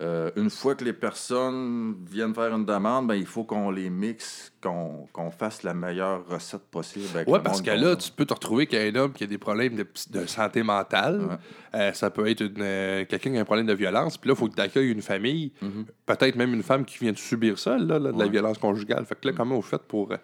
euh, 0.00 0.30
une 0.34 0.50
fois 0.50 0.74
que 0.74 0.84
les 0.84 0.92
personnes 0.92 1.94
viennent 2.10 2.34
faire 2.34 2.52
une 2.54 2.64
demande, 2.64 3.06
ben, 3.06 3.14
il 3.14 3.26
faut 3.26 3.44
qu'on 3.44 3.70
les 3.70 3.90
mixe, 3.90 4.52
qu'on 4.60 5.06
fasse 5.30 5.62
la 5.62 5.72
meilleure 5.72 6.26
recette 6.26 6.62
possible. 6.70 7.06
Oui, 7.28 7.38
parce 7.44 7.62
que 7.62 7.70
là, 7.70 7.94
tu 7.94 8.10
peux 8.10 8.24
te 8.26 8.34
retrouver 8.34 8.66
qu'il 8.66 8.78
y 8.78 8.82
a 8.82 8.86
un 8.86 8.94
homme 8.96 9.12
qui 9.12 9.22
a 9.22 9.26
des 9.28 9.38
problèmes 9.38 9.76
de, 9.76 9.86
de 10.10 10.26
santé 10.26 10.62
mentale. 10.64 11.20
Ouais. 11.20 11.36
Euh, 11.80 11.92
ça 11.92 12.10
peut 12.10 12.28
être 12.28 12.40
une, 12.40 12.54
euh, 12.60 13.04
quelqu'un 13.04 13.30
qui 13.30 13.36
a 13.38 13.40
un 13.42 13.44
problème 13.44 13.66
de 13.66 13.74
violence. 13.74 14.18
Puis 14.18 14.28
là, 14.28 14.34
il 14.34 14.38
faut 14.38 14.48
que 14.48 14.56
tu 14.56 14.62
accueilles 14.62 14.90
une 14.90 15.02
famille, 15.02 15.52
peut-être 16.06 16.34
même 16.34 16.54
une 16.54 16.62
femme 16.64 16.84
qui 16.84 16.98
vient 16.98 17.12
de 17.12 17.18
subir 17.18 17.58
ça, 17.58 17.78
là, 17.78 17.98
là, 18.00 18.10
de 18.10 18.18
la 18.18 18.26
violence 18.26 18.58
conjugale. 18.58 19.04
Fait 19.06 19.14
que 19.20 19.28
là, 19.28 19.34
comment 19.36 19.54
vous 19.54 19.62
faites 19.62 19.82
pour, 19.82 20.10
euh, 20.10 20.16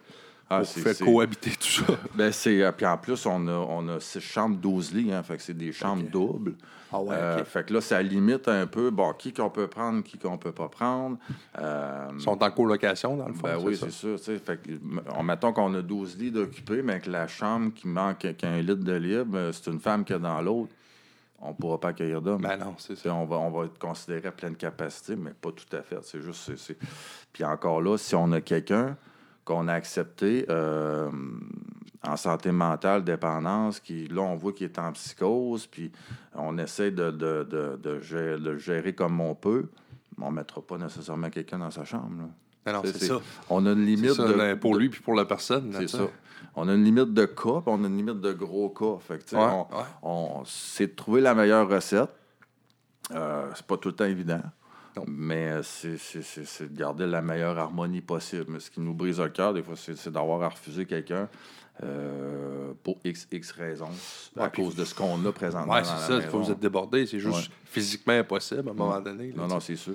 Ah, 0.53 0.59
pour 0.59 0.67
faire 0.69 0.99
cohabiter 0.99 1.51
tout 1.51 1.85
ça? 1.85 1.85
Ben, 2.15 2.33
c'est, 2.33 2.61
euh, 2.63 2.73
puis 2.73 2.85
en 2.85 2.99
plus, 2.99 3.25
on 3.27 3.47
a, 3.47 3.53
on 3.53 3.87
a 3.89 4.01
six 4.01 4.21
chambres, 4.21 4.57
12 4.57 4.93
lits, 4.95 5.13
hein, 5.13 5.23
fait 5.23 5.37
que 5.37 5.43
c'est 5.43 5.57
des 5.57 5.73
chambres 5.73 6.03
doubles. 6.11 6.55
Ah 6.93 7.01
ouais, 7.01 7.15
Euh. 7.15 7.45
Fait 7.45 7.65
que 7.65 7.73
là, 7.73 7.81
ça 7.81 8.03
limite 8.03 8.49
un 8.49 8.67
peu, 8.67 8.91
bon, 8.91 9.13
qui 9.13 9.33
qu'on 9.33 9.49
peut 9.49 9.69
prendre, 9.69 10.03
qui 10.03 10.19
qu'on 10.19 10.39
peut 10.39 10.51
pas 10.51 10.69
prendre. 10.69 11.19
Euh, 11.61 12.09
Ils 12.15 12.21
sont 12.21 12.43
en 12.43 12.51
colocation, 12.51 13.17
dans 13.17 13.29
le 13.29 13.35
fond. 13.35 13.43
ben 13.45 13.59
oui, 13.63 13.77
c'est 13.77 13.93
sûr. 13.93 14.19
Fait 14.19 14.61
que, 14.61 14.71
on, 15.17 15.23
mettons 15.23 15.53
qu'on 15.53 15.73
a 15.75 15.83
12 15.83 16.19
lits 16.19 16.33
d'occupés, 16.33 16.83
mais 16.83 16.99
que 16.99 17.11
la 17.11 17.29
chambre 17.29 17.73
qui 17.73 17.87
manque 17.87 18.35
qu'un 18.37 18.61
lit 18.61 18.75
de 18.77 18.93
libre, 18.95 19.51
c'est 19.53 19.69
une 19.71 19.79
femme 19.79 20.05
qui 20.05 20.15
est 20.15 20.19
dans 20.19 20.41
l'autre, 20.43 20.73
on 21.41 21.51
ne 21.51 21.55
pourra 21.55 21.79
pas 21.79 21.89
accueillir 21.91 22.21
d'hommes. 22.21 22.43
Ben 22.43 22.57
non, 22.57 22.75
c'est 22.77 22.97
ça. 22.97 23.15
On 23.15 23.25
va, 23.25 23.37
on 23.37 23.51
va 23.51 23.67
être 23.67 23.79
considéré 23.79 24.27
à 24.29 24.33
pleine 24.33 24.57
capacité, 24.57 25.15
mais 25.17 25.31
pas 25.31 25.51
tout 25.53 25.77
à 25.77 25.83
fait. 25.83 25.99
C'est 26.03 26.21
juste. 26.21 26.51
Puis 27.33 27.45
encore 27.45 27.81
là, 27.81 27.97
si 27.97 28.15
on 28.17 28.33
a 28.33 28.41
quelqu'un 28.41 28.97
qu'on 29.45 29.69
a 29.69 29.73
accepté 29.75 30.47
euh, 30.49 31.11
en 32.07 32.17
santé 32.17 32.53
mentale, 32.53 33.05
dépendance, 33.05 33.81
qui 33.81 34.07
là, 34.09 34.23
on 34.23 34.37
voit 34.37 34.53
qu'il 34.53 34.67
est 34.67 34.79
en 34.79 34.93
psychose, 34.93 35.67
puis 35.67 35.91
on 36.35 36.57
essaie 36.59 36.91
de, 36.91 37.11
de, 37.11 37.45
de, 37.49 37.79
de 37.83 38.01
gérer, 38.01 38.39
le 38.39 38.59
gérer 38.59 38.95
comme 38.95 39.21
on 39.21 39.35
peut, 39.35 39.69
mais 40.17 40.25
on 40.27 40.31
ne 40.31 40.37
mettra 40.37 40.61
pas 40.63 40.79
nécessairement 40.79 41.31
quelqu'un 41.31 41.59
dans 41.59 41.71
sa 41.71 41.85
chambre. 41.85 42.11
là. 42.19 42.29
Ben 42.65 42.73
non, 42.75 42.83
c'est 42.85 43.05
ça. 43.05 43.19
On 43.49 43.65
a 43.65 43.73
une 43.73 43.87
limite 43.87 44.13
ça, 44.13 44.27
de, 44.27 44.55
pour 44.55 44.75
lui 44.77 44.91
puis 44.91 45.01
pour 45.01 45.15
la 45.15 45.25
personne. 45.25 45.73
c'est 45.73 45.89
ça. 45.89 46.07
On 46.57 46.69
a 46.69 46.75
une 46.75 46.85
limite 46.85 47.13
de 47.15 47.25
cas, 47.27 47.61
puis 47.63 47.69
on 47.69 47.83
a 47.85 47.87
une 47.87 47.97
limite 47.97 48.21
de 48.21 48.33
gros 48.33 48.69
cas. 48.71 48.97
Fait 49.01 49.19
que, 49.25 49.35
Ouais, 49.37 49.43
on- 49.43 49.77
ouais. 49.77 49.85
on- 50.03 50.43
c'est 50.45 50.89
de 50.89 50.93
trouver 50.95 51.21
la 51.23 51.35
meilleure 51.35 51.69
recette. 51.69 52.11
Euh, 53.13 53.51
c'est 53.55 53.67
pas 53.67 53.77
tout 53.77 53.89
le 53.89 53.95
temps 53.95 54.05
évident. 54.05 54.43
Non. 54.97 55.05
Mais 55.07 55.51
euh, 55.51 55.63
c'est- 55.63 56.63
de 56.73 56.77
garder 56.77 57.07
la 57.07 57.23
meilleure 57.23 57.59
harmonie 57.59 58.01
possible. 58.01 58.47
Mais 58.49 58.61
ce 58.61 58.71
qui 58.71 58.81
nous 58.81 58.95
brise 58.95 59.21
le 59.21 59.29
cœur, 59.29 59.55
des 59.55 59.63
fois, 59.63 59.75
c'est 59.77 60.09
d'avoir 60.11 60.43
à 60.43 60.49
refuser 60.49 60.85
quelqu'un 60.87 61.29
euh, 61.83 62.73
pour 62.83 62.99
X, 63.05 63.27
X 63.33 63.53
raisons, 63.53 63.89
à 64.37 64.43
Ouais, 64.45 64.51
cause 64.55 64.75
de 64.75 64.85
ce 64.85 64.95
qu'on 64.95 65.25
a 65.25 65.33
présentement. 65.33 65.75
Dans 65.79 65.85
c'est 65.85 65.97
ça. 65.97 66.09
Des 66.09 66.17
maison. 66.19 66.29
fois, 66.31 66.41
vous 66.41 66.51
êtes 66.51 66.61
débordé. 66.61 67.07
C'est 67.07 67.21
juste 67.21 67.35
Ouais. 67.49 67.55
physiquement 67.65 68.13
impossible 68.13 68.69
à 68.69 68.73
un 68.73 68.75
moment 68.75 69.01
donné. 69.01 69.29
là, 69.29 69.35
Non, 69.37 69.47
non, 69.49 69.61
c'est 69.61 69.77
sûr. 69.77 69.95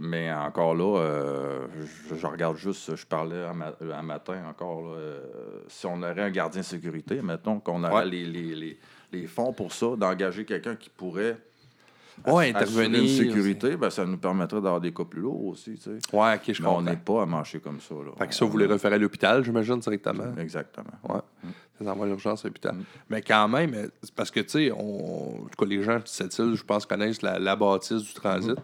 Mais 0.00 0.32
encore 0.32 0.74
là, 0.74 0.98
euh, 1.00 1.66
je, 2.08 2.14
je 2.16 2.26
regarde 2.26 2.56
juste, 2.56 2.94
je 2.96 3.06
parlais 3.06 3.44
un, 3.44 3.54
ma- 3.54 3.74
un 3.80 4.02
matin 4.02 4.42
encore, 4.48 4.82
là, 4.82 4.96
euh, 4.96 5.20
si 5.68 5.86
on 5.86 5.98
aurait 6.02 6.22
un 6.22 6.30
gardien 6.30 6.60
de 6.62 6.66
sécurité, 6.66 7.20
mettons 7.22 7.60
qu'on 7.60 7.82
aurait 7.84 7.94
Ouais. 8.04 8.06
les, 8.06 8.24
les, 8.24 8.54
les, 8.54 8.78
les 9.12 9.26
fonds 9.26 9.52
pour 9.52 9.72
ça, 9.72 9.94
d'engager 9.96 10.44
quelqu'un 10.44 10.74
qui 10.76 10.90
pourrait 10.90 11.36
Ouais, 12.26 12.50
intervenir. 12.50 13.02
une 13.02 13.08
sécurité, 13.08 13.76
ben, 13.76 13.90
ça 13.90 14.04
nous 14.04 14.16
permettrait 14.18 14.60
d'avoir 14.60 14.80
des 14.80 14.92
cas 14.92 15.04
plus 15.04 15.20
lourds 15.20 15.46
aussi. 15.46 15.74
Tu 15.74 15.82
sais. 15.82 16.16
Ouais, 16.16 16.34
ok, 16.36 16.52
je 16.52 16.62
Mais 16.62 16.68
on 16.68 16.74
comprends. 16.76 16.82
n'est 16.82 16.96
pas 16.96 17.22
à 17.22 17.26
marcher 17.26 17.60
comme 17.60 17.80
ça. 17.80 17.94
Là. 17.94 18.12
Fait 18.18 18.28
que 18.28 18.34
ça, 18.34 18.44
vous 18.44 18.56
les 18.56 18.66
référez 18.66 18.94
à 18.94 18.98
l'hôpital, 18.98 19.44
j'imagine, 19.44 19.78
directement. 19.78 20.34
Exactement. 20.38 20.92
Ouais. 21.08 21.20
Ça 21.82 21.90
envoie 21.92 22.06
l'urgence 22.06 22.44
à 22.44 22.48
l'hôpital. 22.48 22.74
Mm. 22.74 22.84
Mais 23.10 23.22
quand 23.22 23.48
même, 23.48 23.74
euh, 23.74 23.88
parce 24.14 24.30
que, 24.30 24.40
tu 24.40 24.48
sais, 24.50 24.72
on... 24.72 25.42
en 25.44 25.48
tout 25.48 25.56
cas, 25.58 25.66
les 25.66 25.82
gens 25.82 25.96
de 25.96 26.02
cette 26.06 26.38
île, 26.38 26.54
je 26.54 26.62
pense, 26.62 26.86
connaissent 26.86 27.22
la, 27.22 27.38
la 27.38 27.56
bâtisse 27.56 28.02
du 28.02 28.12
transit. 28.14 28.50
Mm-hmm. 28.52 28.58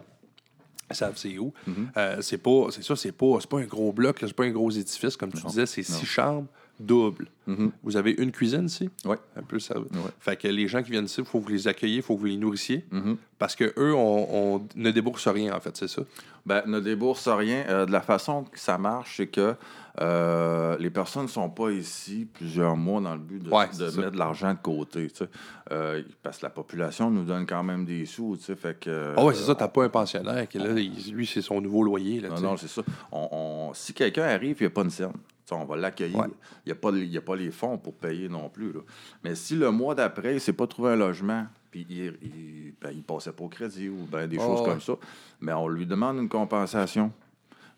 Ils 0.91 0.95
savent 0.95 1.17
c'est 1.17 1.37
où. 1.37 1.53
Euh, 1.97 2.17
c'est 2.21 2.37
pas, 2.37 2.67
c'est 2.71 2.83
ça, 2.83 2.95
c'est 2.97 3.11
pas, 3.13 3.37
pas 3.49 3.59
un 3.59 3.65
gros 3.65 3.93
bloc, 3.93 4.17
c'est 4.19 4.33
pas 4.33 4.43
un 4.43 4.49
gros 4.51 4.69
édifice, 4.71 5.15
comme 5.15 5.31
tu 5.31 5.41
Non, 5.41 5.49
disais, 5.49 5.65
c'est 5.65 5.83
six 5.83 6.05
chambres 6.05 6.47
doubles. 6.85 7.27
Mhm. 7.47 7.71
Vous 7.83 7.97
avez 7.97 8.11
une 8.11 8.31
cuisine 8.31 8.65
ici? 8.65 8.89
Ouais. 9.05 9.17
Un 9.35 9.41
peu 9.43 9.59
ça. 9.59 9.77
Ouais. 9.79 9.87
Fait 10.19 10.35
que 10.37 10.47
les 10.47 10.67
gens 10.67 10.83
qui 10.83 10.91
viennent 10.91 11.05
ici, 11.05 11.21
il 11.21 11.25
faut 11.25 11.39
que 11.39 11.45
vous 11.45 11.51
les 11.51 11.67
accueilliez, 11.67 11.97
il 11.97 12.01
faut 12.01 12.15
que 12.15 12.19
vous 12.19 12.25
les 12.27 12.37
nourrissiez. 12.37 12.85
Mhm. 12.91 13.17
Parce 13.39 13.55
que 13.55 13.73
eux, 13.77 13.93
on, 13.95 14.27
on 14.55 14.67
ne 14.75 14.91
débourse 14.91 15.27
rien, 15.27 15.55
en 15.55 15.59
fait, 15.59 15.75
c'est 15.75 15.87
ça? 15.87 16.03
Ben, 16.45 16.61
ne 16.67 16.79
débourse 16.79 17.27
rien. 17.27 17.63
Euh, 17.69 17.85
de 17.85 17.91
la 17.91 18.01
façon 18.01 18.43
que 18.43 18.59
ça 18.59 18.77
marche, 18.77 19.17
c'est 19.17 19.27
que 19.27 19.55
euh, 19.99 20.77
les 20.79 20.89
personnes 20.89 21.23
ne 21.23 21.27
sont 21.27 21.49
pas 21.49 21.69
ici 21.71 22.27
plusieurs 22.31 22.77
mois 22.77 23.01
dans 23.01 23.13
le 23.13 23.19
but 23.19 23.43
de, 23.43 23.49
Ouais, 23.49 23.65
mettre 23.67 24.11
de 24.11 24.17
l'argent 24.17 24.53
de 24.53 24.59
côté. 24.59 25.07
tu. 25.09 25.23
Euh, 25.71 26.01
parce 26.23 26.37
que 26.37 26.45
la 26.45 26.49
population 26.49 27.09
nous 27.11 27.23
donne 27.23 27.45
quand 27.45 27.63
même 27.63 27.85
des 27.85 28.05
sous. 28.05 28.37
tu 28.43 28.55
Fait 28.55 28.79
que, 28.79 29.13
Ah 29.17 29.23
ouais, 29.25 29.33
c'est 29.33 29.43
ça, 29.43 29.55
t'as 29.55 29.65
on- 29.65 29.69
pas 29.69 29.83
un 29.83 29.89
pensionnaire 29.89 30.47
qui 30.47 30.57
là, 30.59 30.67
lui, 30.73 31.25
c'est 31.25 31.41
son 31.41 31.59
nouveau 31.61 31.83
loyer. 31.83 32.21
Là, 32.21 32.29
Non, 32.29 32.35
tu 32.35 32.41
non, 32.43 32.57
c'est 32.57 32.67
ça. 32.69 32.81
On- 33.11 33.27
on- 33.31 33.73
si 33.73 33.93
quelqu'un 33.93 34.23
arrive, 34.23 34.57
il 34.59 34.63
n'y 34.63 34.67
a 34.67 34.69
pas 34.69 34.83
une 34.83 34.89
scène. 34.89 35.11
On 35.55 35.65
va 35.65 35.75
l'accueillir. 35.75 36.19
Ouais. 36.19 36.27
Il 36.65 36.69
n'y 36.69 36.71
a, 36.71 36.75
pas 36.75 36.89
il 36.91 37.11
y 37.11 37.17
a 37.17 37.21
pas 37.21 37.35
les 37.35 37.51
fonds 37.51 37.77
pour 37.77 37.93
payer 37.93 38.29
non 38.29 38.49
plus. 38.49 38.71
là. 38.71 38.79
Mais 39.23 39.35
si 39.35 39.55
le 39.55 39.71
mois 39.71 39.95
d'après, 39.95 40.31
il 40.31 40.35
ne 40.35 40.39
s'est 40.39 40.53
pas 40.53 40.67
trouvé 40.67 40.91
un 40.91 40.95
logement, 40.95 41.45
puis 41.69 41.85
il 41.89 42.05
ne 42.05 42.71
ben, 42.81 42.91
il 42.93 43.03
passait 43.03 43.31
pas 43.31 43.43
au 43.43 43.49
crédit 43.49 43.89
ou 43.89 44.07
ben, 44.11 44.27
des 44.27 44.37
Oh, 44.39 44.41
choses 44.41 44.61
ouais. 44.61 44.65
comme 44.69 44.81
ça, 44.81 44.93
mais 45.39 45.53
on 45.53 45.67
lui 45.67 45.85
demande 45.85 46.17
une 46.17 46.29
compensation. 46.29 47.11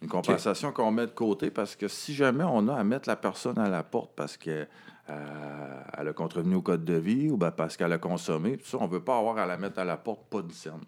Une 0.01 0.09
compensation 0.09 0.71
qu'on 0.73 0.91
met 0.91 1.05
de 1.05 1.11
côté 1.11 1.49
parce 1.49 1.75
que 1.77 1.87
si 1.87 2.13
jamais 2.13 2.43
on 2.45 2.67
a 2.67 2.75
à 2.75 2.83
mettre 2.83 3.07
la 3.07 3.15
personne 3.15 3.57
à 3.57 3.69
la 3.69 3.83
porte 3.83 4.11
parce 4.17 4.35
qu'elle 4.35 4.67
a 5.07 6.13
contrevenu 6.13 6.55
au 6.55 6.61
code 6.61 6.83
de 6.83 6.95
vie 6.95 7.29
ou 7.29 7.37
ben, 7.37 7.51
parce 7.51 7.77
qu'elle 7.77 7.93
a 7.93 7.97
consommé, 7.97 8.57
tout 8.57 8.65
ça, 8.65 8.77
on 8.81 8.87
ne 8.87 8.91
veut 8.91 9.03
pas 9.03 9.17
avoir 9.17 9.37
à 9.37 9.45
la 9.45 9.57
mettre 9.57 9.79
à 9.79 9.85
la 9.85 9.95
porte, 9.97 10.25
pas 10.29 10.41
de 10.41 10.51
scène. 10.51 10.81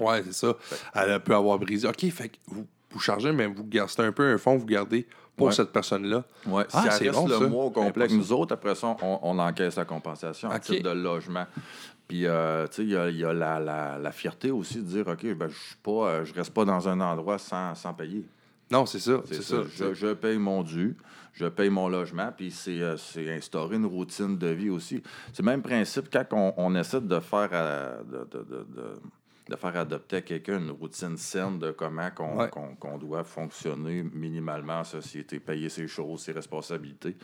Ouais, 0.00 0.22
c'est 0.24 0.32
ça. 0.32 0.56
Elle 0.94 1.20
peut 1.20 1.34
avoir 1.34 1.58
brisé. 1.58 1.86
OK, 1.86 2.04
fait 2.10 2.30
que 2.30 2.36
vous, 2.46 2.66
vous 2.90 3.00
chargez, 3.00 3.32
mais 3.32 3.46
vous 3.46 3.64
gardez 3.64 3.92
un 4.02 4.12
peu 4.12 4.32
un 4.32 4.38
fonds 4.38 4.54
que 4.54 4.60
vous 4.60 4.66
gardez 4.66 5.06
pour 5.36 5.48
Ouais. 5.48 5.52
cette 5.52 5.72
personne-là. 5.72 6.24
Ouais, 6.46 6.64
Ah, 6.72 6.82
si 6.82 6.88
c'est 6.98 7.04
elle 7.06 7.10
reste 7.10 7.20
bon, 7.22 7.28
le 7.28 7.38
ça. 7.38 7.46
mois 7.48 7.64
au 7.64 7.70
complet 7.70 8.06
nous 8.08 8.32
autres, 8.32 8.54
après 8.54 8.74
ça, 8.74 8.96
on, 9.02 9.18
on 9.22 9.38
encaisse 9.38 9.76
la 9.76 9.84
compensation 9.84 10.48
en 10.48 10.54
OK. 10.56 10.60
titre 10.62 10.82
de 10.82 10.94
logement. 10.94 11.46
Puis, 12.06 12.26
euh, 12.26 12.66
tu 12.68 12.74
sais, 12.76 12.82
il 12.82 12.90
y 12.90 12.96
a, 12.96 13.08
il 13.08 13.16
y 13.16 13.24
a 13.24 13.32
la, 13.32 13.58
la- 13.58 13.98
la 13.98 14.12
fierté 14.12 14.50
aussi 14.50 14.76
de 14.76 14.82
dire, 14.82 15.08
OK, 15.08 15.24
ben, 15.34 15.48
je 15.48 15.54
suis 15.58 15.76
pas, 15.82 15.90
euh, 16.08 16.24
je 16.24 16.34
reste 16.34 16.52
pas 16.52 16.64
dans 16.64 16.86
un 16.88 17.00
endroit 17.00 17.38
sans, 17.38 17.74
sans 17.74 17.94
payer. 17.94 18.24
Non, 18.70 18.84
c'est 18.86 18.98
ça. 18.98 19.20
C'est 19.24 19.36
C'est 19.36 19.42
ça. 19.42 19.62
ça. 19.62 19.68
Je, 19.74 19.94
je 19.94 20.12
paye 20.12 20.38
mon 20.38 20.62
dû, 20.62 20.96
je 21.32 21.46
paye 21.46 21.70
mon 21.70 21.88
logement, 21.88 22.30
puis 22.36 22.50
c'est 22.50 22.80
euh, 22.80 22.96
c'est 22.96 23.30
instaurer 23.34 23.76
une 23.76 23.86
routine 23.86 24.36
de 24.38 24.46
vie 24.48 24.70
aussi. 24.70 25.02
C'est 25.32 25.42
le 25.42 25.46
même 25.46 25.62
principe 25.62 26.08
quand 26.12 26.24
on, 26.32 26.52
on 26.56 26.74
essaie 26.74 27.00
de 27.00 27.20
faire, 27.20 27.48
euh, 27.52 28.02
de, 28.04 28.38
de- 28.38 28.44
de- 28.44 29.00
de- 29.48 29.56
faire 29.56 29.76
adopter 29.76 30.16
à 30.16 30.20
quelqu'un 30.22 30.58
une 30.58 30.70
routine 30.70 31.16
saine 31.16 31.58
de 31.58 31.70
comment 31.70 32.10
qu'on 32.10 32.36
Ouais. 32.38 32.98
doit 32.98 33.24
fonctionner 33.24 34.02
minimalement 34.02 34.80
en 34.80 34.84
société, 34.84 35.40
payer 35.40 35.68
ses 35.68 35.86
choses, 35.88 36.22
ses 36.22 36.32
responsabilités. 36.32 37.16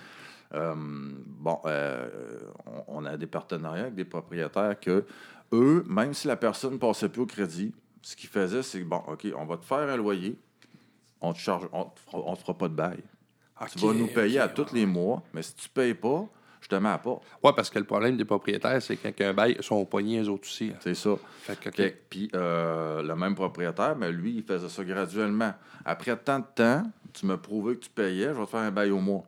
Euh, 0.52 0.74
bon, 0.76 1.58
euh, 1.66 2.40
on, 2.66 3.02
on 3.02 3.04
a 3.04 3.16
des 3.16 3.26
partenariats 3.26 3.82
avec 3.84 3.94
des 3.94 4.04
propriétaires 4.04 4.78
que 4.80 5.04
eux, 5.52 5.84
même 5.88 6.12
si 6.14 6.26
la 6.28 6.36
personne 6.36 6.74
ne 6.74 6.78
passait 6.78 7.08
plus 7.08 7.22
au 7.22 7.26
crédit, 7.26 7.72
ce 8.02 8.16
qu'ils 8.16 8.28
faisaient, 8.30 8.62
c'est 8.62 8.82
bon, 8.82 9.02
OK, 9.06 9.26
on 9.36 9.44
va 9.46 9.56
te 9.56 9.64
faire 9.64 9.78
un 9.88 9.96
loyer, 9.96 10.36
on 11.20 11.32
te 11.32 11.38
charge, 11.38 11.68
on 11.72 11.84
te 11.84 12.00
fera, 12.00 12.18
on 12.26 12.34
te 12.34 12.40
fera 12.40 12.54
pas 12.56 12.68
de 12.68 12.74
bail. 12.74 12.98
Tu 13.70 13.78
vas 13.78 13.92
nous 13.92 14.06
payer 14.08 14.38
à 14.40 14.48
tous 14.48 14.72
les 14.72 14.86
mois, 14.86 15.22
mais 15.34 15.42
si 15.42 15.54
tu 15.54 15.68
ne 15.68 15.72
payes 15.74 15.94
pas, 15.94 16.26
je 16.60 16.68
te 16.68 16.74
mets 16.76 16.88
à 16.88 16.92
la 16.92 16.98
porte. 16.98 17.22
Ouais, 17.42 17.52
parce 17.54 17.70
que 17.70 17.78
le 17.78 17.84
problème 17.84 18.16
des 18.16 18.24
propriétaires, 18.24 18.80
c'est 18.82 18.96
quand 18.96 19.10
il 19.18 19.22
y 19.22 19.26
a 19.26 19.30
un 19.30 19.34
bail, 19.34 19.56
ils 19.58 19.64
sont 19.64 19.84
pognés, 19.84 20.20
eux 20.22 20.28
autres 20.28 20.46
aussi. 20.46 20.68
là. 20.68 20.74
C'est 20.80 20.94
ça. 20.94 21.10
Fait 21.42 21.58
que, 21.58 21.88
Puis 22.08 22.30
euh, 22.34 23.02
le 23.02 23.16
même 23.16 23.34
propriétaire, 23.34 23.96
mais 23.96 24.12
lui, 24.12 24.36
il 24.36 24.42
faisait 24.42 24.68
ça 24.68 24.84
graduellement. 24.84 25.52
Après 25.84 26.16
tant 26.16 26.38
de 26.38 26.44
temps, 26.54 26.82
tu 27.12 27.26
m'as 27.26 27.38
prouvé 27.38 27.76
que 27.76 27.84
tu 27.84 27.90
payais, 27.90 28.28
je 28.28 28.38
vais 28.38 28.44
te 28.44 28.50
faire 28.50 28.60
un 28.60 28.70
bail 28.70 28.90
au 28.90 29.00
mois. 29.00 29.24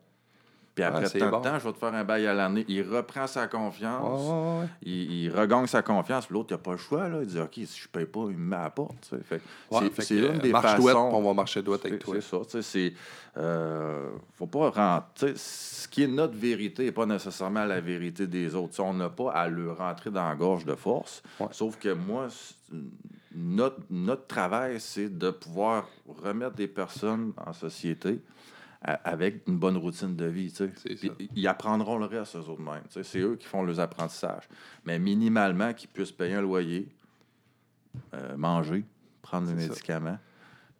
Puis 0.74 0.82
après 0.84 1.02
Ah, 1.04 1.08
c'est 1.08 1.18
tant 1.18 1.28
bon. 1.30 1.40
de 1.40 1.44
temps, 1.44 1.58
je 1.58 1.64
vais 1.66 1.72
te 1.74 1.78
faire 1.78 1.92
un 1.94 2.02
bail 2.04 2.26
à 2.26 2.32
l'année. 2.32 2.64
Il 2.66 2.82
reprend 2.88 3.26
sa 3.26 3.46
confiance. 3.46 4.60
ouais. 4.62 4.68
Il, 4.82 5.12
il 5.24 5.30
regagne 5.30 5.66
sa 5.66 5.82
confiance. 5.82 6.24
Puis 6.26 6.32
l'autre, 6.34 6.48
il 6.50 6.54
n'a 6.54 6.58
pas 6.58 6.72
le 6.72 6.78
choix. 6.78 7.08
Là. 7.08 7.18
Il 7.20 7.26
dit 7.26 7.38
OK, 7.38 7.52
si 7.54 7.78
je 7.78 7.88
ne 7.88 7.92
paye 7.92 8.06
pas, 8.06 8.20
il 8.30 8.38
me 8.38 8.48
met 8.50 8.56
à 8.56 8.62
la 8.64 8.70
porte. 8.70 8.94
tu 9.02 9.08
sais. 9.16 9.22
Fait 9.22 9.40
Ouais, 9.70 9.90
c'est- 9.98 10.16
une 10.16 10.24
euh, 10.24 10.38
des 10.38 10.50
marche 10.50 10.64
façons. 10.66 10.82
douette, 10.82 10.96
on 10.96 11.22
va 11.22 11.34
marcher 11.34 11.62
douette 11.62 11.84
avec 11.84 11.98
toi. 11.98 12.14
C'est 12.14 12.22
ça. 12.22 12.38
tu 12.44 12.50
sais, 12.50 12.62
C'est. 12.62 12.94
euh, 13.36 14.10
faut 14.38 14.46
pas 14.46 14.70
rentrer. 14.70 15.34
Ce 15.36 15.86
qui 15.88 16.04
est 16.04 16.08
notre 16.08 16.36
vérité 16.38 16.84
n'est 16.84 16.92
pas 16.92 17.04
nécessairement 17.06 17.64
la 17.66 17.80
vérité 17.82 18.26
des 18.26 18.54
autres. 18.54 18.80
On 18.82 18.94
n'a 18.94 19.10
pas 19.10 19.30
à 19.32 19.48
le 19.48 19.72
rentrer 19.72 20.10
dans 20.10 20.26
la 20.26 20.34
gorge 20.34 20.64
de 20.64 20.74
force. 20.74 21.22
Ouais. 21.38 21.48
Sauf 21.50 21.76
que 21.78 21.92
moi, 21.92 22.28
notre, 23.34 23.76
notre 23.90 24.26
travail, 24.26 24.80
c'est 24.80 25.08
de 25.18 25.30
pouvoir 25.30 25.86
remettre 26.22 26.54
des 26.54 26.66
personnes 26.68 27.32
en 27.46 27.52
société 27.52 28.20
avec 28.84 29.46
une 29.46 29.58
bonne 29.58 29.76
routine 29.76 30.16
de 30.16 30.24
vie. 30.26 30.50
tu 30.50 30.56
sais. 30.56 30.70
C'est 30.76 30.94
Puis 30.96 31.08
ça. 31.08 31.14
Ils 31.36 31.46
apprendront 31.48 31.98
le 31.98 32.06
reste, 32.06 32.36
eux 32.36 32.40
autres 32.40 32.60
mêmes. 32.60 32.82
tu 32.88 32.94
sais. 32.94 33.02
C'est 33.04 33.20
eux 33.20 33.36
qui 33.36 33.46
font 33.46 33.64
les 33.64 33.78
apprentissages. 33.78 34.48
Mais 34.84 34.98
minimalement, 34.98 35.72
qu'ils 35.72 35.88
puissent 35.88 36.12
payer 36.12 36.34
un 36.34 36.42
loyer, 36.42 36.88
euh, 38.14 38.36
manger, 38.36 38.84
prendre 39.20 39.46
des 39.46 39.54
médicaments. 39.54 40.18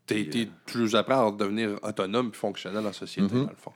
T'es- 0.06 0.28
tu 0.66 0.78
nous 0.78 0.97
apprends 0.97 1.28
à 1.28 1.30
devenir 1.32 1.78
autonome 1.82 2.30
et 2.32 2.37
fonctionnel 2.37 2.82
la 2.82 2.92
société, 2.92 3.32
Mhm. 3.35 3.44
dans 3.44 3.50
le 3.50 3.56
fond. 3.56 3.73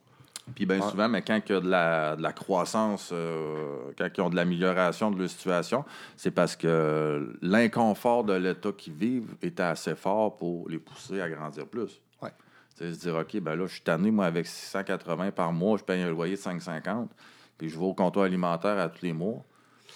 Puis 0.55 0.65
bien 0.67 0.81
Ouais. 0.81 0.91
souvent, 0.91 1.09
mais 1.09 1.23
quand 1.23 1.41
il 1.49 1.53
y 1.53 1.55
a 1.57 1.61
de 1.61 1.69
la, 1.69 2.15
de 2.17 2.23
la 2.23 2.33
croissance, 2.33 3.11
euh, 3.13 3.91
quand 3.99 4.09
ils 4.17 4.21
ont 4.21 4.31
de 4.31 4.37
l'amélioration 4.37 5.11
de 5.11 5.19
leur 5.19 5.29
situation, 5.29 5.85
c'est 6.17 6.31
parce 6.31 6.55
que 6.55 7.37
l'inconfort 7.43 8.23
de 8.25 8.33
l'État 8.35 8.71
qu'ils 8.73 8.93
vivent 8.93 9.35
était 9.43 9.63
assez 9.65 9.95
fort 9.97 10.37
pour 10.37 10.69
les 10.69 10.79
pousser 10.79 11.21
à 11.21 11.29
grandir 11.29 11.67
plus. 11.67 12.01
C'est 12.77 12.93
se 12.93 12.99
dire, 13.01 13.15
OK, 13.15 13.41
ben 13.41 13.57
là, 13.57 13.67
je 13.67 13.73
suis 13.73 13.83
tanné, 13.83 14.11
moi, 14.11 14.27
avec 14.27 14.47
680 14.47 15.31
par 15.31 15.51
mois, 15.53 15.79
je 15.79 15.85
paye 15.85 16.03
un 16.03 16.11
loyer 16.11 16.37
de 16.37 16.41
550, 16.41 17.11
puis 17.57 17.71
je 17.71 17.79
vais 17.79 17.85
au 17.85 17.95
comptoir 17.95 18.27
alimentaire 18.27 18.79
à 18.79 18.91
tous 18.91 19.03
les 19.03 19.15
mois, 19.15 19.43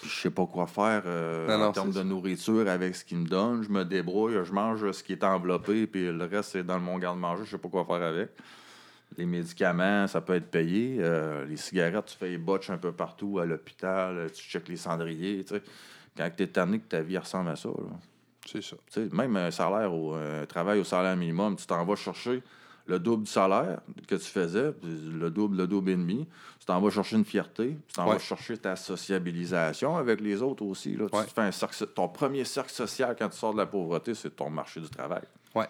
puis 0.01 0.09
je 0.09 0.21
sais 0.21 0.31
pas 0.31 0.47
quoi 0.47 0.65
faire 0.65 1.03
euh, 1.05 1.47
Non, 1.47 1.59
non, 1.59 1.65
en 1.65 1.71
termes 1.73 1.89
de 1.89 1.95
ça. 1.95 2.03
nourriture 2.03 2.67
avec 2.67 2.95
ce 2.95 3.05
qu'ils 3.05 3.19
me 3.19 3.27
donnent. 3.27 3.61
Je 3.61 3.69
me 3.69 3.85
débrouille, 3.85 4.33
je 4.43 4.51
mange 4.51 4.91
ce 4.91 5.03
qui 5.03 5.11
est 5.11 5.23
enveloppé, 5.23 5.85
puis 5.85 6.11
le 6.11 6.25
reste, 6.25 6.53
c'est 6.53 6.63
dans 6.63 6.79
mon 6.79 6.97
garde-manger, 6.97 7.43
je 7.45 7.51
sais 7.51 7.57
pas 7.59 7.69
quoi 7.69 7.85
faire 7.85 8.01
avec. 8.01 8.31
Les 9.15 9.27
médicaments, 9.27 10.07
ça 10.07 10.21
peut 10.21 10.33
être 10.33 10.49
payé. 10.49 10.97
Euh, 11.01 11.45
les 11.45 11.57
cigarettes, 11.57 12.05
tu 12.05 12.17
fais 12.17 12.29
les 12.29 12.37
botches 12.39 12.71
un 12.71 12.77
peu 12.77 12.93
partout 12.93 13.37
à 13.39 13.45
l'hôpital, 13.45 14.17
euh, 14.17 14.29
tu 14.29 14.41
checkes 14.41 14.69
les 14.69 14.77
cendriers. 14.77 15.43
tu 15.43 15.53
sais. 15.53 15.61
Quand 16.17 16.29
tu 16.35 16.43
es 16.43 16.47
tanné 16.47 16.79
que 16.79 16.87
ta 16.87 17.01
vie 17.01 17.17
ressemble 17.17 17.49
à 17.51 17.55
ça. 17.55 17.69
là. 17.69 17.95
C'est 18.45 18.63
ça. 18.63 18.75
Tu 18.91 19.01
même 19.11 19.35
un 19.35 19.51
salaire, 19.51 19.93
au, 19.93 20.15
un 20.15 20.45
travail 20.47 20.79
au 20.79 20.83
salaire 20.83 21.15
minimum, 21.15 21.55
tu 21.55 21.67
t'en 21.67 21.85
vas 21.85 21.95
chercher 21.95 22.41
le 22.91 22.99
double 22.99 23.23
du 23.23 23.31
salaire 23.31 23.79
que 24.07 24.15
tu 24.15 24.25
faisais, 24.25 24.73
le 24.83 25.29
double, 25.29 25.57
le 25.57 25.67
double 25.67 25.91
et 25.91 25.95
demi. 25.95 26.27
Tu 26.59 26.65
t'en 26.65 26.79
vas 26.81 26.89
chercher 26.89 27.15
une 27.15 27.25
fierté, 27.25 27.77
tu 27.87 27.93
t'en 27.93 28.05
Ouais. 28.07 28.13
vas 28.13 28.19
chercher 28.19 28.57
ta 28.57 28.75
sociabilisation 28.75 29.95
avec 29.95 30.19
les 30.21 30.41
autres 30.41 30.63
aussi. 30.63 30.95
Là. 30.95 31.07
Tu 31.11 31.17
Ouais. 31.17 31.23
fais 31.33 31.41
un 31.41 31.51
cercle- 31.51 31.87
ton 31.87 32.07
premier 32.09 32.43
cercle 32.45 32.71
social 32.71 33.15
quand 33.17 33.29
tu 33.29 33.37
sors 33.37 33.53
de 33.53 33.57
la 33.59 33.65
pauvreté, 33.65 34.13
c'est 34.13 34.35
ton 34.35 34.49
marché 34.49 34.79
du 34.81 34.89
travail. 34.89 35.23
Ouais. 35.55 35.67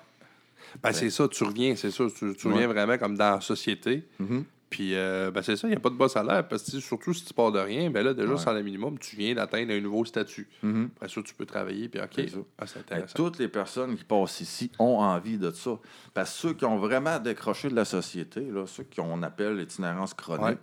Ben, 0.82 0.92
c'est 0.94 1.10
ça, 1.10 1.28
tu 1.28 1.44
reviens, 1.44 1.76
c'est 1.76 1.92
ça. 1.92 2.06
Tu, 2.18 2.48
reviens 2.48 2.68
vraiment 2.68 2.98
comme 2.98 3.16
dans 3.16 3.36
la 3.36 3.42
société. 3.42 4.08
Mhm. 4.20 4.44
Puis, 4.72 4.96
euh, 4.96 5.30
ben, 5.32 5.42
c'est 5.44 5.58
ça, 5.58 5.68
il 5.68 5.72
n'y 5.72 5.76
a 5.76 5.80
pas 5.82 5.90
de 5.90 5.96
bas 5.96 6.08
salaire. 6.08 6.48
Parce 6.48 6.64
que 6.64 6.80
surtout 6.80 7.14
si 7.14 7.26
tu 7.26 7.34
pars 7.34 7.52
de 7.52 7.60
rien, 7.60 7.90
ben 7.92 8.04
là, 8.06 8.14
déjà, 8.14 8.32
Ouais. 8.32 8.38
sans 8.40 8.54
le 8.54 8.64
minimum, 8.64 8.98
tu 8.98 9.18
viens 9.18 9.36
d'atteindre 9.36 9.74
un 9.74 9.82
nouveau 9.82 10.06
statut. 10.06 10.48
Mhm. 10.64 10.90
Après 10.96 11.10
ça, 11.10 11.22
tu 11.22 11.34
peux 11.36 11.46
travailler. 11.46 11.90
Puis, 11.90 12.00
OK, 12.02 12.08
C'est 12.16 12.32
ah, 12.58 12.64
Ben, 12.66 12.80
intéressant. 12.80 13.14
toutes 13.16 13.38
les 13.38 13.50
personnes 13.50 13.98
qui 13.98 14.06
passent 14.06 14.40
ici 14.40 14.72
ont 14.80 14.98
envie 15.00 15.38
de 15.38 15.52
ça. 15.52 15.78
Parce 16.14 16.32
que 16.32 16.38
ceux 16.38 16.54
qui 16.54 16.64
ont 16.66 16.78
vraiment 16.78 17.20
décroché 17.20 17.70
de 17.70 17.76
la 17.76 17.84
société, 17.86 18.40
là, 18.50 18.66
ceux 18.66 18.86
qu'on 18.96 19.22
appelle 19.24 19.58
l'itinérance 19.58 20.14
chronique, 20.14 20.58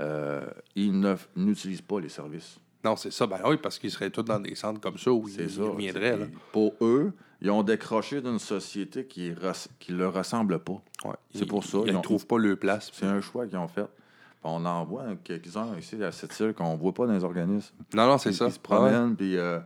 euh, 0.00 0.46
ils 0.74 0.92
n'utilisent 1.34 1.80
pas 1.80 1.98
les 1.98 2.10
services. 2.10 2.58
Non, 2.84 2.94
c'est 2.94 3.10
ça. 3.12 3.26
Ben 3.26 3.40
oui, 3.46 3.56
parce 3.56 3.78
qu'ils 3.78 3.90
seraient 3.90 4.10
tous 4.10 4.22
dans 4.22 4.38
des 4.38 4.54
centres 4.54 4.80
comme 4.80 4.98
ça 4.98 5.10
où 5.10 5.26
ils 5.28 5.50
ça. 5.50 5.62
reviendraient. 5.62 6.16
Là. 6.18 6.26
Puis 6.26 6.36
Pour 6.52 6.74
eux, 6.82 7.12
ils 7.40 7.50
ont 7.50 7.62
décroché 7.62 8.20
d'une 8.20 8.38
société 8.38 9.06
qui 9.06 9.30
ne 9.30 9.96
leur 9.96 10.14
ressemble 10.14 10.58
pas. 10.58 10.80
Ouais. 11.04 11.14
C'est 11.34 11.46
pour 11.46 11.64
ça, 11.64 11.78
Ils 11.86 11.94
ne 11.94 12.00
trouvent 12.00 12.26
pas 12.26 12.38
leur 12.38 12.56
place. 12.56 12.90
C'est 12.92 13.06
un 13.06 13.20
choix 13.20 13.46
qu'ils 13.46 13.58
ont 13.58 13.68
fait. 13.68 13.84
Puis 13.84 14.44
on 14.44 14.64
en 14.64 14.84
voit 14.84 15.04
quelques-uns 15.22 15.76
ici 15.78 16.02
à 16.02 16.12
cette 16.12 16.38
île 16.40 16.54
qu'on 16.54 16.72
ne 16.72 16.78
voit 16.78 16.92
pas 16.92 17.06
dans 17.06 17.12
les 17.12 17.24
organismes. 17.24 17.74
Non, 17.94 18.06
non, 18.06 18.18
c'est 18.18 18.32
ça. 18.32 18.46
Ils 18.46 18.52
se 18.52 18.58
promènent, 18.58 19.16
puis 19.16 19.36
euh, 19.36 19.58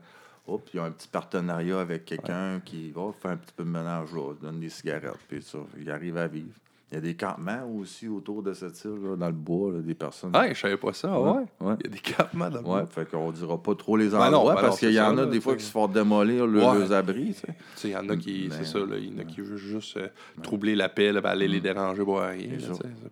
hop, 0.46 0.68
ils 0.74 0.80
ont 0.80 0.84
un 0.84 0.90
petit 0.90 1.08
partenariat 1.08 1.80
avec 1.80 2.04
quelqu'un 2.04 2.60
qui 2.64 2.90
va 2.90 3.12
faire 3.20 3.32
un 3.32 3.36
petit 3.36 3.52
peu 3.54 3.64
de 3.64 3.68
ménage 3.70 4.12
là, 4.12 4.32
donne 4.40 4.60
des 4.60 4.70
cigarettes, 4.70 5.18
puis 5.28 5.42
ça. 5.42 5.58
Ils 5.78 5.90
arrivent 5.90 6.16
à 6.16 6.26
vivre. 6.26 6.54
Il 6.92 6.96
y 6.96 6.98
a 6.98 7.00
des 7.02 7.14
campements 7.14 7.64
aussi 7.78 8.08
autour 8.08 8.42
de 8.42 8.52
cette 8.52 8.82
île, 8.84 8.98
là, 9.00 9.14
dans 9.16 9.26
le 9.28 9.32
bois, 9.32 9.70
là, 9.72 9.78
des 9.78 9.94
personnes. 9.94 10.34
Ouais, 10.36 10.52
je 10.52 10.58
savais 10.60 10.76
pas 10.76 10.92
ça. 10.92 11.20
Ouais. 11.20 11.44
Ouais. 11.60 11.74
Il 11.84 11.86
y 11.86 11.88
a 11.88 11.92
des 11.94 12.00
campements 12.00 12.50
dans 12.50 12.60
le 12.60 12.66
Ouais, 12.66 12.80
bois. 12.82 12.86
fait 12.86 13.08
qu'on 13.08 13.30
dira 13.30 13.62
pas 13.62 13.76
trop 13.76 13.96
les 13.96 14.08
Ben 14.08 14.14
endroits 14.14 14.30
non, 14.30 14.44
ben 14.48 14.54
non, 14.56 14.60
parce 14.60 14.80
qu'il 14.80 14.90
y 14.90 15.00
en 15.00 15.16
a 15.16 15.24
des 15.26 15.40
fois 15.40 15.54
qui 15.54 15.64
se 15.64 15.70
font 15.70 15.86
démolir 15.86 16.48
le- 16.48 16.58
Ouais. 16.58 16.78
leurs 16.80 16.92
abris. 16.92 17.34
tu 17.34 17.52
sais. 17.76 17.88
Il 17.88 17.90
y 17.92 17.96
en 17.96 18.08
a 18.08 18.16
qui, 18.16 18.48
Ben, 18.48 18.56
c'est 18.58 18.64
ça, 18.64 18.78
là, 18.80 18.96
il 18.98 19.12
y 19.12 19.16
en 19.16 19.20
a 19.20 19.24
qui 19.24 19.40
veulent 19.40 19.56
juste 19.56 19.98
euh, 19.98 20.08
troubler 20.42 20.74
la 20.74 20.88
paix, 20.88 21.12
là, 21.12 21.20
ben, 21.20 21.30
aller 21.30 21.46
les 21.46 21.60
déranger 21.60 22.02
pour 22.02 22.18
rien. 22.20 22.48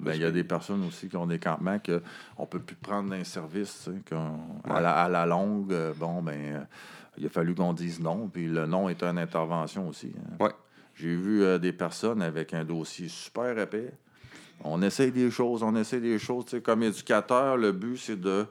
Ben, 0.01 0.15
il 0.15 0.21
y 0.23 0.25
a 0.25 0.33
des 0.33 0.43
personnes 0.45 0.85
aussi 0.85 1.09
qui 1.09 1.17
ont 1.17 1.27
des 1.27 1.39
campements 1.39 1.79
qu'on 1.79 2.43
ne 2.43 2.47
peut 2.47 2.59
plus 2.59 2.75
prendre 2.77 3.11
d'un 3.11 3.23
service. 3.23 3.89
à, 4.69 4.81
la, 4.81 4.93
à 5.05 5.09
la 5.09 5.25
longue, 5.25 5.73
euh, 5.73 5.93
bon, 5.97 6.21
ben, 6.21 6.33
euh, 6.37 6.61
il 7.17 7.27
a 7.27 7.29
fallu 7.29 7.55
qu'on 7.55 7.73
dise 7.75 8.01
non. 8.01 8.29
Puis 8.29 8.47
le 8.49 8.67
non 8.67 8.89
est 8.89 9.05
une 9.05 9.19
intervention 9.19 9.89
aussi. 9.89 10.13
hein. 10.19 10.37
Ouais. 10.45 10.51
J'ai 10.99 11.15
vu 11.15 11.43
euh, 11.43 11.59
des 11.59 11.73
personnes 11.73 12.23
avec 12.23 12.53
un 12.55 12.65
dossier 12.65 13.09
super 13.09 13.57
épais. 13.59 13.93
On 14.65 14.83
essaye 14.83 15.13
des 15.13 15.31
choses, 15.31 15.63
on 15.63 15.77
essaie 15.77 16.01
des 16.01 16.19
choses. 16.19 16.45
Comme 16.65 16.83
éducateur, 16.83 17.57
le 17.57 17.71
but, 17.71 17.97
c'est 17.97 18.21
de. 18.21 18.47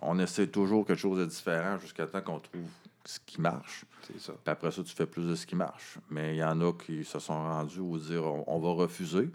On 0.00 0.18
essaie 0.18 0.46
toujours 0.46 0.86
quelque 0.86 0.98
chose 0.98 1.18
de 1.18 1.26
différent 1.26 1.78
jusqu'à 1.78 2.06
temps 2.06 2.22
qu'on 2.22 2.38
trouve 2.38 2.68
ce 3.04 3.18
qui 3.26 3.38
marche. 3.40 3.84
C'est 4.06 4.18
ça. 4.18 4.32
Puis 4.32 4.50
après 4.50 4.70
ça, 4.70 4.82
tu 4.82 4.94
fais 4.94 5.04
plus 5.04 5.28
de 5.28 5.34
ce 5.34 5.44
qui 5.44 5.54
marche. 5.54 5.98
Mais 6.10 6.36
il 6.36 6.38
y 6.38 6.44
en 6.44 6.58
a 6.62 6.72
qui 6.72 7.04
se 7.04 7.18
sont 7.18 7.34
rendus 7.34 7.80
au 7.80 7.98
dire 7.98 8.24
on, 8.24 8.44
on 8.46 8.58
va 8.58 8.70
refuser. 8.70 9.28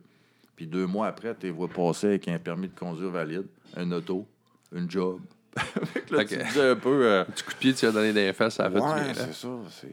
Puis 0.55 0.65
deux 0.65 0.87
mois 0.87 1.07
après, 1.07 1.35
tu 1.35 1.45
les 1.45 1.51
vois 1.51 1.67
passer 1.67 2.07
avec 2.07 2.27
un 2.27 2.39
permis 2.39 2.69
de 2.69 2.79
conduire 2.79 3.11
valide, 3.11 3.45
un 3.75 3.91
auto, 3.91 4.25
une 4.71 4.89
job. 4.89 5.19
Un 6.71 6.75
peu. 6.75 7.05
euh, 7.05 7.21
Un 7.21 7.25
petit 7.25 7.43
coup 7.43 7.51
de 7.53 7.57
pied, 7.57 7.73
tu 7.73 7.85
as 7.85 7.91
donné 7.91 8.11
des 8.13 8.31
fesses, 8.33 8.55
ça 8.55 8.65
a 8.65 8.71
fait 8.71 8.79
ouais, 8.79 9.13
c'est 9.13 9.33
ça. 9.33 9.47
c'est- 9.69 9.87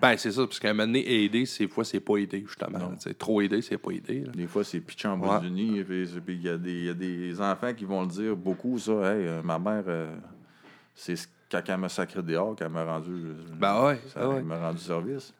Ben, 0.00 0.16
c'est 0.16 0.32
ça, 0.32 0.42
parce 0.46 0.58
qu'à 0.58 0.70
un 0.70 0.72
moment 0.72 0.86
donné, 0.86 1.24
aider, 1.24 1.46
c'est 1.46 1.68
fois, 1.68 1.84
c'est 1.84 2.00
pas 2.00 2.16
aider, 2.18 2.44
justement. 2.46 2.78
Trop 3.18 3.40
aider, 3.40 3.62
c'est 3.62 3.78
pas 3.78 3.90
aider. 3.92 4.20
là. 4.20 4.32
Des 4.32 4.46
fois, 4.46 4.64
c'est 4.64 4.80
pitché 4.80 5.08
en 5.08 5.16
bas 5.16 5.38
du 5.40 5.50
nid. 5.50 5.84
il 6.28 6.42
y, 6.42 6.48
a 6.48 6.56
des- 6.58 6.94
des 6.94 7.40
enfants 7.40 7.72
qui 7.74 7.84
vont 7.84 8.02
le 8.02 8.08
dire 8.08 8.36
beaucoup, 8.36 8.78
ça. 8.78 8.92
Hey, 8.92 9.26
euh, 9.26 9.42
ma 9.42 9.58
mère, 9.58 9.84
euh, 9.86 10.14
c'est 10.94 11.16
ce- 11.16 11.28
quand 11.50 11.62
elle 11.68 11.76
m'a 11.78 11.88
sacré 11.88 12.22
dehors 12.22 12.56
qu'elle 12.56 12.68
m'a 12.70 12.84
rendu. 12.84 13.12
Ben 13.58 13.84
ouais, 13.86 14.00
ça, 14.12 14.20
ben 14.20 14.28
ouais. 14.28 14.42
M'a 14.42 14.58
rendu 14.58 14.80
service. 14.80 15.32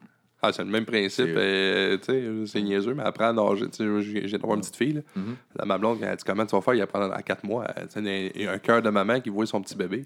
Ah, 0.46 0.52
c'est 0.52 0.64
le 0.64 0.70
même 0.70 0.84
principe. 0.84 1.10
C'est- 1.26 1.34
euh, 1.36 2.46
c'est 2.46 2.62
niaiseux, 2.62 2.94
mais 2.94 3.02
après 3.04 3.24
à 3.24 3.32
nager, 3.32 3.66
j'ai 3.78 4.28
j'ai 4.28 4.36
d'avoir 4.38 4.54
une 4.56 4.60
petite 4.60 4.76
fille. 4.76 4.92
Là. 4.94 5.00
Mhm. 5.16 5.36
Là, 5.58 5.64
ma 5.64 5.78
blonde, 5.78 5.98
elle 6.02 6.16
dit 6.16 6.24
comment 6.26 6.44
tu 6.46 6.54
vas 6.56 6.60
faire, 6.62 6.74
il 6.74 6.82
apprend 6.82 7.10
à 7.10 7.22
4 7.22 7.44
mois. 7.44 7.64
Elle, 7.76 7.88
sais, 7.90 8.00
un, 8.48 8.52
un 8.54 8.58
cœur 8.58 8.82
de 8.82 8.90
maman 8.90 9.20
qui 9.20 9.30
voit 9.30 9.46
son 9.46 9.60
petit 9.62 9.76
bébé. 9.76 10.04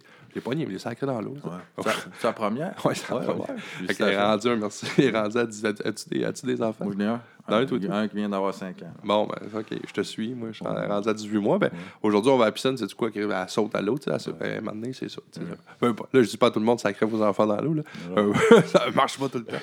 Il 0.69 0.77
est 0.77 0.79
sacré 0.79 1.07
dans 1.07 1.21
l'eau. 1.21 1.37
Ouais. 1.45 1.51
C'est 1.79 1.87
la- 2.27 2.33
première? 2.33 2.75
Ouais, 2.85 2.95
c'est 2.95 3.09
la 3.11 3.17
Ouais, 3.19 3.25
première. 3.25 3.49
ouais. 3.51 3.57
Fait 3.87 3.95
est 4.15 4.21
rendue, 4.21 4.57
merci, 4.57 4.87
elle 4.99 5.05
est 5.05 5.19
rendue 5.19 5.39
à 5.39 5.47
10 5.47 5.65
As-tu 5.65 6.09
des, 6.11 6.25
des 6.47 6.63
enfants? 6.63 6.85
Moi, 6.85 6.95
ai 7.01 7.07
un. 7.07 7.21
Non, 7.51 7.57
un, 7.57 7.91
un 7.91 8.09
qui 8.09 8.17
vient 8.17 8.29
d'avoir 8.29 8.53
5 8.53 8.83
ans. 8.83 8.93
Bon, 9.03 9.27
ben, 9.27 9.59
OK, 9.61 9.69
je 9.87 9.93
te 9.95 10.03
suis. 10.03 10.35
Moi, 10.35 10.49
je 10.53 10.57
suis 10.57 10.67
rendu 10.67 11.09
à 11.09 11.15
18 11.15 11.39
mois. 11.39 11.59
Ben, 11.59 11.71
Aujourd'hui, 12.03 12.31
on 12.31 12.37
va 12.37 12.45
à 12.45 12.49
la 12.49 12.53
piscine, 12.53 12.77
c'est 12.77 12.93
quoi? 12.93 13.09
Elle 13.15 13.27
saute 13.49 13.75
à 13.75 13.81
l'eau, 13.81 13.99
tu 13.99 14.11
sais. 14.19 14.33
ben, 14.39 14.59
un 14.59 14.61
donné, 14.75 14.93
c'est 14.93 15.09
ça. 15.09 15.23
Là, 15.81 15.93
je 16.13 16.21
dis 16.29 16.37
pas 16.37 16.49
à 16.49 16.51
tout 16.51 16.59
le 16.59 16.67
monde, 16.67 16.79
sacrez 16.79 17.07
vos 17.07 17.23
enfants 17.23 17.47
dans 17.47 17.59
l'eau. 17.63 17.77
Euh, 18.17 18.35
ça 18.67 18.91
marche 18.95 19.19
pas 19.19 19.31
tout 19.31 19.39
le 19.39 19.45
temps. 19.45 19.57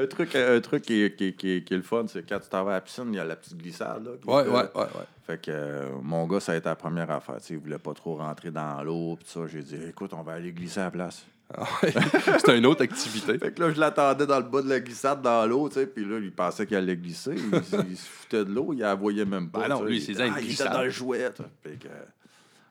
Un 0.00 0.06
truc, 0.06 0.34
un 0.34 0.60
truc 0.60 0.82
qui, 0.82 1.02
est- 1.02 1.16
qui, 1.16 1.26
est- 1.26 1.32
qui, 1.34 1.50
est- 1.52 1.62
qui 1.64 1.74
est 1.74 1.76
le 1.76 1.82
fun, 1.84 2.04
c'est 2.08 2.28
quand 2.28 2.40
tu 2.40 2.48
t'en 2.48 2.64
vas 2.64 2.72
à 2.72 2.74
la 2.74 2.80
piscine, 2.80 3.04
il 3.08 3.16
y 3.16 3.20
a 3.20 3.24
la 3.24 3.36
petite 3.36 3.56
glissade. 3.58 4.04
Là, 4.04 4.10
qui 4.20 4.28
Ouais, 4.28 4.84
fait- 5.26 5.40
que 5.40 5.50
euh, 5.50 5.88
mon 6.02 6.26
gars, 6.26 6.40
ça 6.40 6.52
a 6.52 6.56
été 6.56 6.68
la 6.68 6.76
première 6.76 7.10
affaire. 7.10 7.36
Tu 7.38 7.46
sais, 7.46 7.54
il 7.54 7.60
voulait 7.60 7.78
pas 7.78 7.94
trop 7.94 8.16
rentrer 8.16 8.50
dans 8.50 8.82
l'eau. 8.82 9.16
Puis 9.16 9.28
ça, 9.28 9.40
j'ai 9.46 9.62
dit, 9.62 9.76
écoute, 9.88 10.12
on 10.14 10.22
va 10.22 10.32
aller 10.34 10.52
glisser 10.52 10.80
à 10.80 10.84
la 10.84 10.90
place. 10.90 11.24
Ah 11.52 11.64
ouais. 11.82 11.92
c'est 12.44 12.56
une 12.58 12.66
autre 12.66 12.82
activité. 12.82 13.36
Fait 13.38 13.52
que 13.52 13.60
là, 13.60 13.72
je 13.72 13.80
l'attendais 13.80 14.26
dans 14.26 14.38
le 14.38 14.44
bas 14.44 14.62
de 14.62 14.68
la 14.68 14.78
glissade 14.78 15.20
dans 15.20 15.44
l'eau, 15.46 15.68
tu 15.68 15.74
sais. 15.76 15.86
Puis 15.86 16.04
là, 16.04 16.18
il 16.18 16.30
pensait 16.32 16.64
qu'il 16.66 16.76
allait 16.76 16.96
glisser. 16.96 17.34
Il, 17.34 17.60
il 17.90 17.96
se 17.96 18.06
foutait 18.08 18.44
de 18.44 18.52
l'eau, 18.52 18.72
il 18.72 18.78
la 18.80 18.94
voyait 18.94 19.24
même 19.24 19.50
pas. 19.50 19.62
Ben 19.62 19.68
non, 19.68 19.82
lui, 19.82 19.96
Il 19.96 20.02
c'est 20.02 20.12
une 20.12 20.32
Ah, 20.32 20.40
il 20.40 20.52
était 20.52 20.64
dans 20.68 20.82
le 20.82 20.90
jouet. 20.90 21.28
Fait 21.62 21.70
que, 21.76 21.88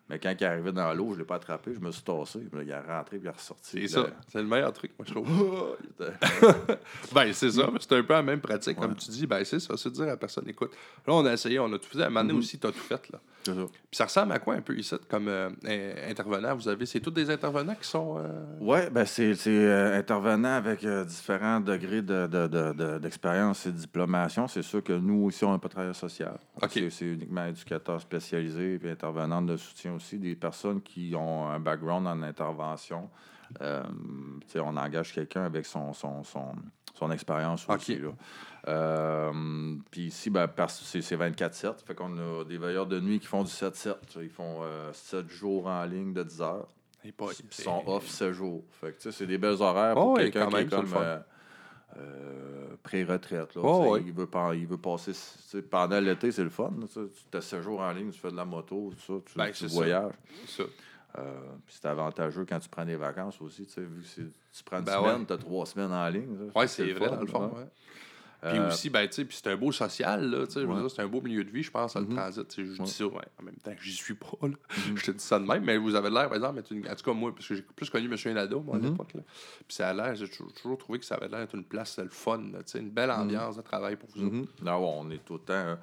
mais 0.09 0.17
quand 0.17 0.31
il 0.31 0.43
est 0.43 0.47
arrivé 0.47 0.71
dans 0.71 0.91
l'eau, 0.93 1.13
je 1.13 1.19
l'ai 1.19 1.25
pas 1.25 1.35
attrapé, 1.35 1.71
je 1.73 1.79
me 1.79 1.91
suis 1.91 2.01
tassé. 2.01 2.39
Puis 2.39 2.57
là, 2.57 2.63
il 2.63 2.69
est 2.69 2.79
rentré, 2.79 3.17
puis 3.17 3.25
il 3.25 3.27
est 3.27 3.37
ressorti. 3.37 3.81
C'est 3.81 3.87
ça. 3.87 4.07
C'est 4.27 4.39
le 4.39 4.47
meilleur 4.47 4.73
truc, 4.73 4.91
moi, 4.97 5.05
je 5.07 5.13
trouve. 5.13 5.27
Ben, 7.13 7.31
c'est 7.31 7.51
ça. 7.51 7.69
mais 7.71 7.79
C'est 7.79 7.95
un 7.95 8.03
peu 8.03 8.13
la 8.13 8.23
même 8.23 8.41
pratique. 8.41 8.77
Comme 8.77 8.95
tu 8.95 9.11
dis, 9.11 9.27
ben, 9.27 9.43
c'est 9.43 9.59
ça. 9.59 9.77
C'est 9.77 9.91
dire 9.91 10.03
à 10.05 10.07
la 10.07 10.17
personne, 10.17 10.45
écoute, 10.47 10.71
là, 11.05 11.13
on 11.13 11.25
a 11.25 11.33
essayé, 11.33 11.59
on 11.59 11.71
a 11.71 11.77
tout 11.77 11.89
fait. 11.89 12.01
À 12.01 12.07
un 12.07 12.09
moment 12.09 12.25
donné 12.25 12.39
aussi, 12.39 12.57
tu 12.57 12.65
as 12.65 12.71
tout 12.71 12.79
fait, 12.79 13.09
là. 13.11 13.19
C'est 13.53 13.59
ça. 13.59 13.65
Puis 13.67 13.97
ça 13.97 14.05
ressemble 14.05 14.31
à 14.33 14.39
quoi 14.39 14.55
un 14.55 14.61
peu 14.61 14.77
ici, 14.77 14.95
comme 15.09 15.27
euh, 15.27 15.49
intervenant? 16.09 16.55
Vous 16.55 16.67
avez, 16.67 16.85
c'est 16.85 16.99
tous 16.99 17.11
des 17.11 17.29
intervenants 17.29 17.75
qui 17.75 17.87
sont. 17.87 18.17
euh, 18.17 18.45
Oui, 18.59 18.79
ben 18.91 19.05
c'est 19.05 19.33
euh, 19.47 19.97
intervenant 19.97 20.53
avec 20.55 20.83
euh, 20.83 21.03
différents 21.05 21.59
degrés 21.59 22.01
de- 22.01 22.27
de- 22.27 22.47
de- 22.47 22.73
de- 22.73 22.97
d'expérience 22.99 23.65
et 23.65 23.71
de 23.71 23.77
diplomation. 23.77 24.47
C'est 24.47 24.61
sûr 24.61 24.83
que 24.83 24.93
nous 24.93 25.25
aussi, 25.25 25.43
on 25.45 25.51
n'a 25.51 25.57
pas 25.59 25.67
de 25.67 25.73
travailleur 25.73 25.95
social. 25.95 26.37
C'est- 26.89 27.05
uniquement 27.05 27.45
éducateur 27.45 27.99
spécialisé 27.99 28.79
et 28.83 28.89
intervenant 28.91 29.41
de 29.41 29.57
soutien 29.57 29.93
aussi. 29.93 30.17
Des 30.19 30.35
personnes 30.35 30.81
qui 30.81 31.13
ont 31.15 31.47
un 31.49 31.59
background 31.59 32.07
en 32.07 32.21
intervention. 32.21 33.09
On 33.61 34.77
engage 34.77 35.13
quelqu'un 35.13 35.43
avec 35.43 35.65
son, 35.65 35.93
son, 35.93 36.23
son, 36.23 36.53
son 36.93 37.11
expérience 37.11 37.67
aussi. 37.69 37.97
Là. 37.97 38.09
Euh, 38.67 39.31
Puis 39.31 39.39
ici, 40.09 40.29
ben, 40.29 40.47
c'est 40.67 41.01
c'est 41.01 41.15
24-7. 41.17 41.85
Fait 41.85 41.95
qu'on 41.95 42.17
a 42.17 42.43
des 42.43 42.57
veilleurs 42.57 42.85
de 42.87 42.99
nuit 42.99 43.19
qui 43.19 43.27
font 43.27 43.43
du 43.43 43.51
7-7. 43.51 43.95
Ils 44.21 44.29
font 44.29 44.61
7 44.93 45.27
jours 45.29 45.67
en 45.67 45.83
ligne 45.85 46.13
de 46.13 46.23
10 46.23 46.41
heures. 46.41 46.67
Ils 47.03 47.13
sont 47.51 47.83
off 47.87 48.07
ce 48.07 48.33
jour. 48.33 48.63
Fait 48.71 48.91
que, 48.97 49.11
c'est 49.11 49.25
des 49.25 49.37
belles 49.37 49.61
horaires 49.61 49.95
Oh, 49.97 50.01
pour 50.13 50.17
quelqu'un 50.17 50.49
qui 50.49 50.55
est 50.57 50.69
comme 50.69 50.93
euh, 50.95 51.19
euh, 51.97 52.67
pré-retraite. 52.83 53.51
Oh, 53.55 53.97
il, 53.97 54.11
veut, 54.11 54.27
il 54.55 54.67
veut 54.67 54.77
passer... 54.77 55.13
Pendant 55.69 55.99
l'été, 55.99 56.31
c'est 56.31 56.43
le 56.43 56.49
fun. 56.49 56.73
tu 57.31 57.37
as 57.37 57.41
ce 57.41 57.61
jours 57.61 57.79
en 57.79 57.91
ligne, 57.91 58.11
tu 58.11 58.19
fais 58.19 58.31
de 58.31 58.35
la 58.35 58.45
moto, 58.45 58.91
tout 58.97 58.99
ça, 58.99 59.23
tu, 59.25 59.37
Ben, 59.37 59.51
tu 59.51 59.67
voyages. 59.67 60.13
C'est 60.45 60.63
ça. 60.63 60.69
Euh, 61.17 61.41
puis 61.65 61.75
c'est 61.79 61.87
avantageux 61.87 62.45
quand 62.47 62.59
tu 62.59 62.69
prends 62.69 62.85
des 62.85 62.95
vacances 62.95 63.41
aussi. 63.41 63.63
Vu 63.77 64.03
que 64.03 64.21
tu 64.21 64.63
prends 64.63 64.77
une 64.77 64.83
Ben, 64.83 64.99
semaine, 64.99 65.19
ouais. 65.21 65.25
tu 65.25 65.33
as 65.33 65.37
trois 65.37 65.65
semaines 65.65 65.91
en 65.91 66.07
ligne. 66.09 66.51
que 66.53 66.67
c'est 66.67 66.85
le 66.85 66.93
vrai, 66.93 67.09
fun, 67.09 67.15
dans 67.15 67.21
le 67.21 67.27
fond. 67.27 67.51
ouais. 67.55 67.65
Puis 68.41 68.57
Euh, 68.57 68.67
aussi, 68.69 68.89
ben, 68.89 69.05
tu 69.09 69.27
c'est 69.31 69.47
un 69.47 69.57
beau 69.57 69.71
social, 69.73 70.29
là, 70.29 70.47
tu 70.47 70.59
Ouais. 70.59 70.89
c'est 70.89 71.01
un 71.01 71.07
beau 71.07 71.19
milieu 71.21 71.43
de 71.43 71.49
vie, 71.49 71.61
je 71.61 71.71
pense, 71.71 71.95
à 71.95 71.99
le 71.99 72.05
Mhm. 72.05 72.15
transit, 72.15 72.55
je 72.55 72.61
Ouais. 72.61 72.85
dis 72.85 72.91
ça, 72.91 73.05
ouais, 73.05 73.25
en 73.39 73.43
même 73.43 73.55
temps, 73.57 73.73
j'y 73.81 73.91
suis 73.91 74.13
pas, 74.13 74.27
là. 74.43 74.47
Mhm. 74.49 74.57
je 74.97 75.05
te 75.05 75.11
dis 75.11 75.23
ça 75.23 75.39
de 75.39 75.45
même, 75.45 75.63
mais 75.65 75.75
vous 75.77 75.93
avez 75.93 76.09
l'air, 76.09 76.27
par 76.29 76.35
exemple, 76.37 76.61
une- 76.71 76.87
en 76.89 76.95
tout 76.95 77.03
cas, 77.03 77.13
moi, 77.13 77.33
parce 77.35 77.47
que 77.47 77.55
j'ai 77.55 77.61
plus 77.61 77.89
connu 77.89 78.05
M. 78.11 78.33
Nado, 78.33 78.61
moi, 78.61 78.77
à 78.77 78.79
Mhm. 78.79 78.85
l'époque, 78.91 79.13
là, 79.13 79.21
puis 79.67 79.75
ça 79.75 79.89
a 79.89 79.93
l'air, 79.93 80.15
j'ai 80.15 80.29
toujours, 80.29 80.53
toujours 80.53 80.77
trouvé 80.77 80.99
que 80.99 81.05
ça 81.05 81.15
avait 81.15 81.27
l'air 81.27 81.39
d'être 81.41 81.55
une 81.55 81.65
place, 81.65 81.97
le 81.99 82.07
fun, 82.07 82.37
là, 82.53 82.59
tu 82.63 82.71
sais, 82.71 82.79
une 82.79 82.91
belle 82.91 83.11
ambiance 83.11 83.57
de 83.57 83.61
travail 83.61 83.97
pour 83.97 84.07
vous 84.15 84.23
autres. 84.23 84.49
Non, 84.61 84.77
on 85.01 85.09
est 85.11 85.23
tout 85.25 85.33
le 85.33 85.39
temps. 85.39 85.53
euh, 85.53 85.75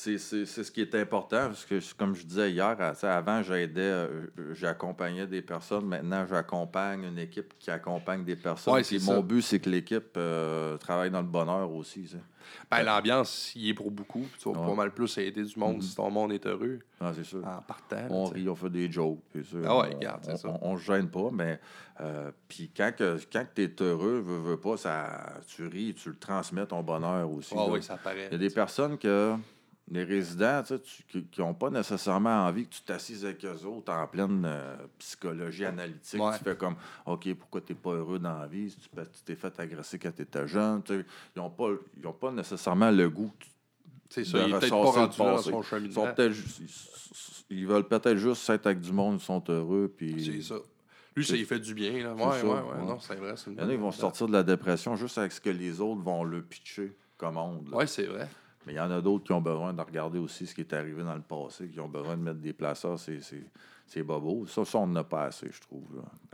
C'est 0.00 0.16
ce 0.16 0.70
qui 0.70 0.80
est 0.80 0.94
important, 0.94 1.48
parce 1.48 1.64
que, 1.64 1.80
comme 1.96 2.14
je 2.14 2.24
disais 2.24 2.52
hier, 2.52 2.76
avant, 3.02 3.42
j'aidais, 3.42 3.80
euh, 3.80 4.26
j'accompagnais 4.52 5.26
des 5.26 5.42
personnes. 5.42 5.86
Maintenant, 5.86 6.24
j'accompagne 6.24 7.02
une 7.02 7.18
équipe 7.18 7.52
qui 7.58 7.68
accompagne 7.68 8.22
des 8.22 8.36
personnes. 8.36 8.74
Ouais, 8.74 8.82
mon 8.92 9.16
ça. 9.16 9.22
but, 9.22 9.42
c'est 9.42 9.58
que 9.58 9.68
l'équipe 9.68 10.16
euh, 10.16 10.76
travaille 10.76 11.10
dans 11.10 11.20
le 11.20 11.26
bonheur 11.26 11.72
aussi. 11.72 12.14
Ben, 12.70 12.84
l'ambiance, 12.84 13.50
il 13.56 13.70
est 13.70 13.74
pour 13.74 13.90
beaucoup, 13.90 14.24
tu 14.40 14.48
vas 14.48 14.60
Ouais. 14.60 14.66
pas 14.68 14.74
mal 14.76 14.94
plus 14.94 15.18
aider 15.18 15.42
du 15.42 15.58
monde 15.58 15.82
si 15.82 15.96
ton 15.96 16.12
monde 16.12 16.30
est 16.32 16.46
heureux, 16.46 16.78
Ah, 17.00 17.10
c'est 17.12 17.24
sûr. 17.24 17.44
en 17.44 17.60
partant. 17.60 17.96
là, 17.96 18.06
On 18.08 18.26
rit, 18.26 18.48
on 18.48 18.54
fait 18.54 18.70
des 18.70 18.90
jokes. 18.92 19.18
ça, 19.34 19.58
Ah 19.66 19.78
ouais, 19.78 19.94
regarde, 19.96 20.20
c'est 20.24 20.36
ça. 20.36 20.56
On, 20.62 20.78
se 20.78 20.84
gêne 20.84 21.10
pas, 21.10 21.30
mais 21.32 21.58
euh, 22.00 22.30
puis 22.46 22.70
quand, 22.74 22.92
que, 22.96 23.18
quand 23.32 23.44
tu 23.52 23.64
es 23.64 23.82
heureux, 23.82 24.22
veux, 24.24 24.38
veux 24.38 24.60
pas, 24.60 24.76
ça, 24.76 25.40
tu 25.48 25.66
ris, 25.66 25.92
tu 25.94 26.10
le 26.10 26.16
transmets 26.16 26.66
ton 26.66 26.84
bonheur 26.84 27.28
aussi. 27.28 27.52
Ah 27.58 27.66
oui, 27.68 27.82
ça 27.82 27.96
paraît. 27.96 28.28
Il 28.28 28.32
y 28.32 28.36
a 28.36 28.38
des 28.38 28.50
personnes 28.50 28.96
que 28.96 29.34
les 29.90 30.04
résidents 30.04 30.62
tu 30.62 31.22
qui 31.24 31.40
n'ont 31.40 31.54
pas 31.54 31.70
nécessairement 31.70 32.46
envie 32.46 32.66
que 32.66 32.74
tu 32.74 32.82
t'assises 32.82 33.24
avec 33.24 33.44
eux 33.44 33.66
autres 33.66 33.92
en 33.92 34.06
pleine 34.06 34.44
euh, 34.46 34.76
psychologie 34.98 35.64
analytique. 35.64 36.20
Ouais. 36.20 36.36
Tu 36.38 36.44
fais 36.44 36.56
comme 36.56 36.76
OK, 37.06 37.32
pourquoi 37.34 37.60
tu 37.60 37.72
n'es 37.72 37.78
pas 37.78 37.92
heureux 37.92 38.18
dans 38.18 38.38
la 38.38 38.46
vie? 38.46 38.70
Si 38.70 38.80
tu 38.80 38.88
t'es 39.24 39.34
fait 39.34 39.58
agresser 39.58 39.98
quand 39.98 40.14
tu 40.14 40.22
étais 40.22 40.46
jeune. 40.46 40.82
Ils 40.90 41.04
n'ont 41.36 41.50
pas, 41.50 41.70
ils 41.98 42.06
ont 42.06 42.12
pas 42.12 42.30
nécessairement 42.30 42.90
le 42.90 43.08
goût. 43.08 43.32
C'est 44.10 44.24
ça, 44.24 44.38
de 44.38 44.44
il 44.44 44.54
est 44.54 44.58
peut-être 44.58 44.70
pas 44.70 44.76
ressasser 44.76 45.22
le 45.22 45.28
rendu 45.28 45.36
là 45.36 45.42
son 45.42 45.50
Ils, 45.50 45.52
sont 45.52 45.62
cheminement. 45.62 46.14
ils, 47.50 47.58
ils 47.58 47.66
veulent 47.66 47.88
peut-être 47.88 48.16
juste 48.16 48.48
être 48.48 48.66
avec 48.66 48.80
du 48.80 48.92
monde, 48.92 49.20
ils 49.20 49.24
sont 49.24 49.44
heureux. 49.48 49.92
Puis... 49.94 50.24
C'est 50.24 50.42
ça. 50.42 50.56
Lui, 51.14 51.24
ça, 51.24 51.34
il 51.34 51.46
fait 51.46 51.58
du 51.58 51.74
bien, 51.74 51.92
là. 52.04 52.14
Ouais, 52.14 52.24
ouais, 52.24 52.42
ouais, 52.42 52.50
ouais. 52.50 52.86
non, 52.86 53.00
c'est 53.00 53.16
vrai, 53.16 53.34
Il 53.48 53.54
y 53.54 53.60
en 53.60 53.68
a 53.68 53.72
qui 53.72 53.76
vont 53.76 53.90
sortir 53.90 54.28
de 54.28 54.32
la 54.32 54.44
dépression 54.44 54.94
juste 54.94 55.18
avec 55.18 55.32
ce 55.32 55.40
que 55.40 55.50
les 55.50 55.80
autres 55.80 56.00
vont 56.00 56.22
le 56.22 56.42
pitcher 56.42 56.96
comme 57.16 57.36
onde. 57.36 57.68
Ouais, 57.70 57.88
c'est 57.88 58.06
vrai. 58.06 58.28
Mais 58.68 58.74
il 58.74 58.76
y 58.76 58.80
en 58.80 58.90
a 58.90 59.00
d'autres 59.00 59.24
qui 59.24 59.32
ont 59.32 59.40
besoin 59.40 59.72
de 59.72 59.80
regarder 59.80 60.18
aussi 60.18 60.46
ce 60.46 60.54
qui 60.54 60.60
est 60.60 60.74
arrivé 60.74 61.02
dans 61.02 61.14
le 61.14 61.22
passé, 61.22 61.68
qui 61.68 61.80
ont 61.80 61.88
besoin 61.88 62.18
de 62.18 62.22
mettre 62.22 62.40
des 62.40 62.52
placeurs, 62.52 62.98
c'est, 62.98 63.22
c'est, 63.22 63.42
c'est 63.86 64.02
bobo. 64.02 64.44
Ça, 64.46 64.62
ça, 64.66 64.76
on 64.76 64.86
n'en 64.86 64.96
a 64.96 65.04
pas 65.04 65.24
assez, 65.24 65.48
je 65.50 65.58
trouve. 65.58 65.86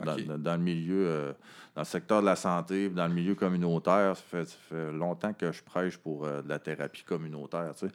Dans, 0.03 0.17
le 0.57 0.59
milieu, 0.59 1.07
euh, 1.07 1.33
dans 1.77 1.83
le 1.83 1.87
secteur 1.87 2.23
de 2.23 2.27
la 2.27 2.35
santé, 2.35 2.89
dans 2.89 3.07
le 3.07 3.15
milieu 3.15 3.37
communautaire, 3.37 4.17
ça 4.17 4.23
fait, 4.27 4.45
ça 4.47 4.57
fait 4.69 4.91
longtemps 4.91 5.33
que 5.33 5.53
je 5.53 5.63
prêche 5.63 5.97
pour 5.97 6.25
euh, 6.25 6.43
de 6.43 6.49
la 6.49 6.59
thérapie 6.59 7.05
communautaire. 7.05 7.73
tu 7.79 7.87
sais. 7.87 7.93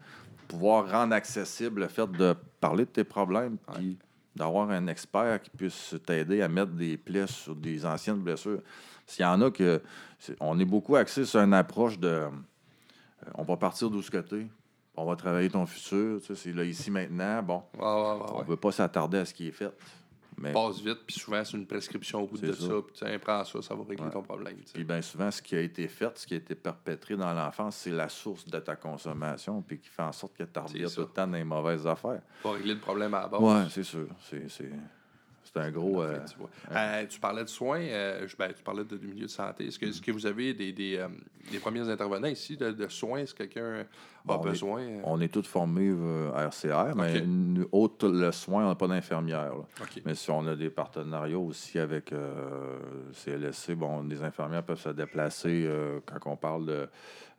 Pouvoir 0.47 0.89
rendre 0.89 1.13
accessible 1.15 1.81
le 1.81 1.87
fait 1.89 2.09
de 2.09 2.33
parler 2.61 2.85
de 2.85 2.91
tes 2.91 3.03
problèmes, 3.03 3.57
puis 3.73 3.97
d'avoir 4.37 4.69
un 4.69 4.87
expert 4.87 5.41
qui 5.41 5.49
puisse 5.49 5.95
t'aider 6.05 6.41
à 6.41 6.47
mettre 6.47 6.71
des 6.71 6.95
plaies 6.95 7.27
sur 7.27 7.57
des 7.57 7.85
anciennes 7.85 8.21
blessures. 8.21 8.61
S'il 9.05 9.23
y 9.23 9.27
en 9.27 9.41
a 9.41 9.51
que. 9.51 9.81
on 10.39 10.57
est 10.61 10.65
beaucoup 10.65 10.95
axé 10.95 11.25
sur 11.25 11.41
une 11.41 11.53
approche 11.53 11.99
de. 11.99 12.23
Euh, 13.25 13.31
on 13.35 13.43
va 13.43 13.57
partir 13.57 13.89
d'où 13.89 14.01
ce 14.01 14.11
côté, 14.11 14.47
on 14.95 15.05
va 15.05 15.15
travailler 15.15 15.49
ton 15.49 15.65
futur, 15.65 16.19
c'est 16.21 16.53
là, 16.53 16.63
ici, 16.63 16.91
maintenant. 16.91 17.41
Bon, 17.43 17.63
Ouais, 17.77 17.79
ouais, 17.79 17.85
ouais, 17.85 18.31
on 18.33 18.41
ne 18.41 18.47
veut 18.47 18.57
pas 18.57 18.71
s'attarder 18.71 19.19
à 19.19 19.25
ce 19.25 19.33
qui 19.33 19.47
est 19.47 19.51
fait. 19.51 19.71
Mais 20.41 20.53
passe 20.53 20.79
vite, 20.79 20.99
puis 21.05 21.19
souvent, 21.19 21.43
c'est 21.43 21.57
une 21.57 21.65
prescription 21.65 22.21
au 22.21 22.27
bout 22.27 22.37
de 22.37 22.53
ça. 22.53 22.67
ça. 22.67 22.73
Puis, 22.85 22.93
tiens, 22.93 23.19
prends 23.19 23.43
ça, 23.43 23.61
ça 23.61 23.75
va 23.75 23.83
régler 23.83 24.09
ton 24.09 24.21
problème. 24.21 24.55
Puis 24.73 24.85
bien 24.85 25.01
souvent, 25.01 25.29
ce 25.31 25.41
qui 25.41 25.55
a 25.55 25.59
été 25.59 25.87
fait, 25.89 26.17
ce 26.17 26.25
qui 26.25 26.33
a 26.33 26.37
été 26.37 26.55
perpétré 26.55 27.17
dans 27.17 27.33
l'enfance, 27.33 27.75
c'est 27.75 27.91
la 27.91 28.07
source 28.07 28.45
de 28.45 28.57
ta 28.59 28.77
consommation, 28.77 29.61
puis 29.61 29.79
qui 29.79 29.89
fait 29.89 30.01
en 30.01 30.13
sorte 30.13 30.37
que 30.37 30.43
tu 30.43 30.85
tout 30.85 31.01
le 31.01 31.07
temps 31.07 31.27
dans 31.27 31.33
les 31.33 31.43
mauvaises 31.43 31.85
affaires. 31.85 32.21
Pas 32.41 32.51
régler 32.51 32.75
le 32.75 32.79
problème 32.79 33.13
à 33.15 33.21
la 33.23 33.27
base. 33.27 33.41
Oui, 33.41 33.69
c'est 33.69 33.83
sûr. 33.83 34.07
C'est, 34.29 34.49
c'est, 34.49 34.71
c'est 35.53 35.59
un 35.59 35.71
gros. 35.71 36.01
euh, 36.01 36.19
tu, 36.29 36.37
vois. 36.37 36.49
Euh, 36.75 37.05
tu 37.07 37.19
parlais 37.19 37.43
de 37.43 37.49
soins, 37.49 37.79
euh, 37.81 38.27
je- 38.27 38.35
ben, 38.35 38.51
tu 38.53 38.63
parlais 38.63 38.83
de, 38.83 38.97
du 38.97 39.07
milieu 39.07 39.25
de 39.25 39.31
santé. 39.31 39.67
Est-ce 39.67 39.79
que, 39.79 39.99
que 40.01 40.11
vous 40.11 40.25
avez 40.25 40.53
des, 40.53 40.71
des, 40.71 41.03
des 41.51 41.59
premiers 41.59 41.89
intervenants 41.89 42.27
ici 42.27 42.55
de, 42.57 42.71
de 42.71 42.87
soins? 42.87 43.19
Est-ce 43.19 43.33
que 43.33 43.43
quelqu'un 43.43 43.85
a 44.27 44.33
on 44.35 44.37
besoin? 44.37 44.81
on 45.05 45.19
est 45.21 45.33
tous 45.33 45.47
formés 45.47 45.91
à 46.35 46.43
RCR, 46.45 46.95
mais 46.95 47.17
OK. 47.19 47.23
nous, 47.25 47.67
autre 47.71 48.07
le 48.09 48.31
soin, 48.31 48.65
on 48.65 48.69
n'a 48.69 48.75
pas 48.75 48.87
d'infirmière. 48.87 49.53
Mais 50.05 50.13
si 50.15 50.29
on 50.29 50.45
a 50.45 50.55
des 50.55 50.69
partenariats 50.69 51.39
aussi 51.39 51.79
avec 51.79 52.13
CLSC, 53.13 53.73
bon, 53.75 54.03
les 54.03 54.23
infirmières 54.23 54.63
peuvent 54.63 54.79
se 54.79 54.89
déplacer 54.89 55.67
quand 56.05 56.31
on 56.31 56.35
parle 56.35 56.65
de, 56.65 56.89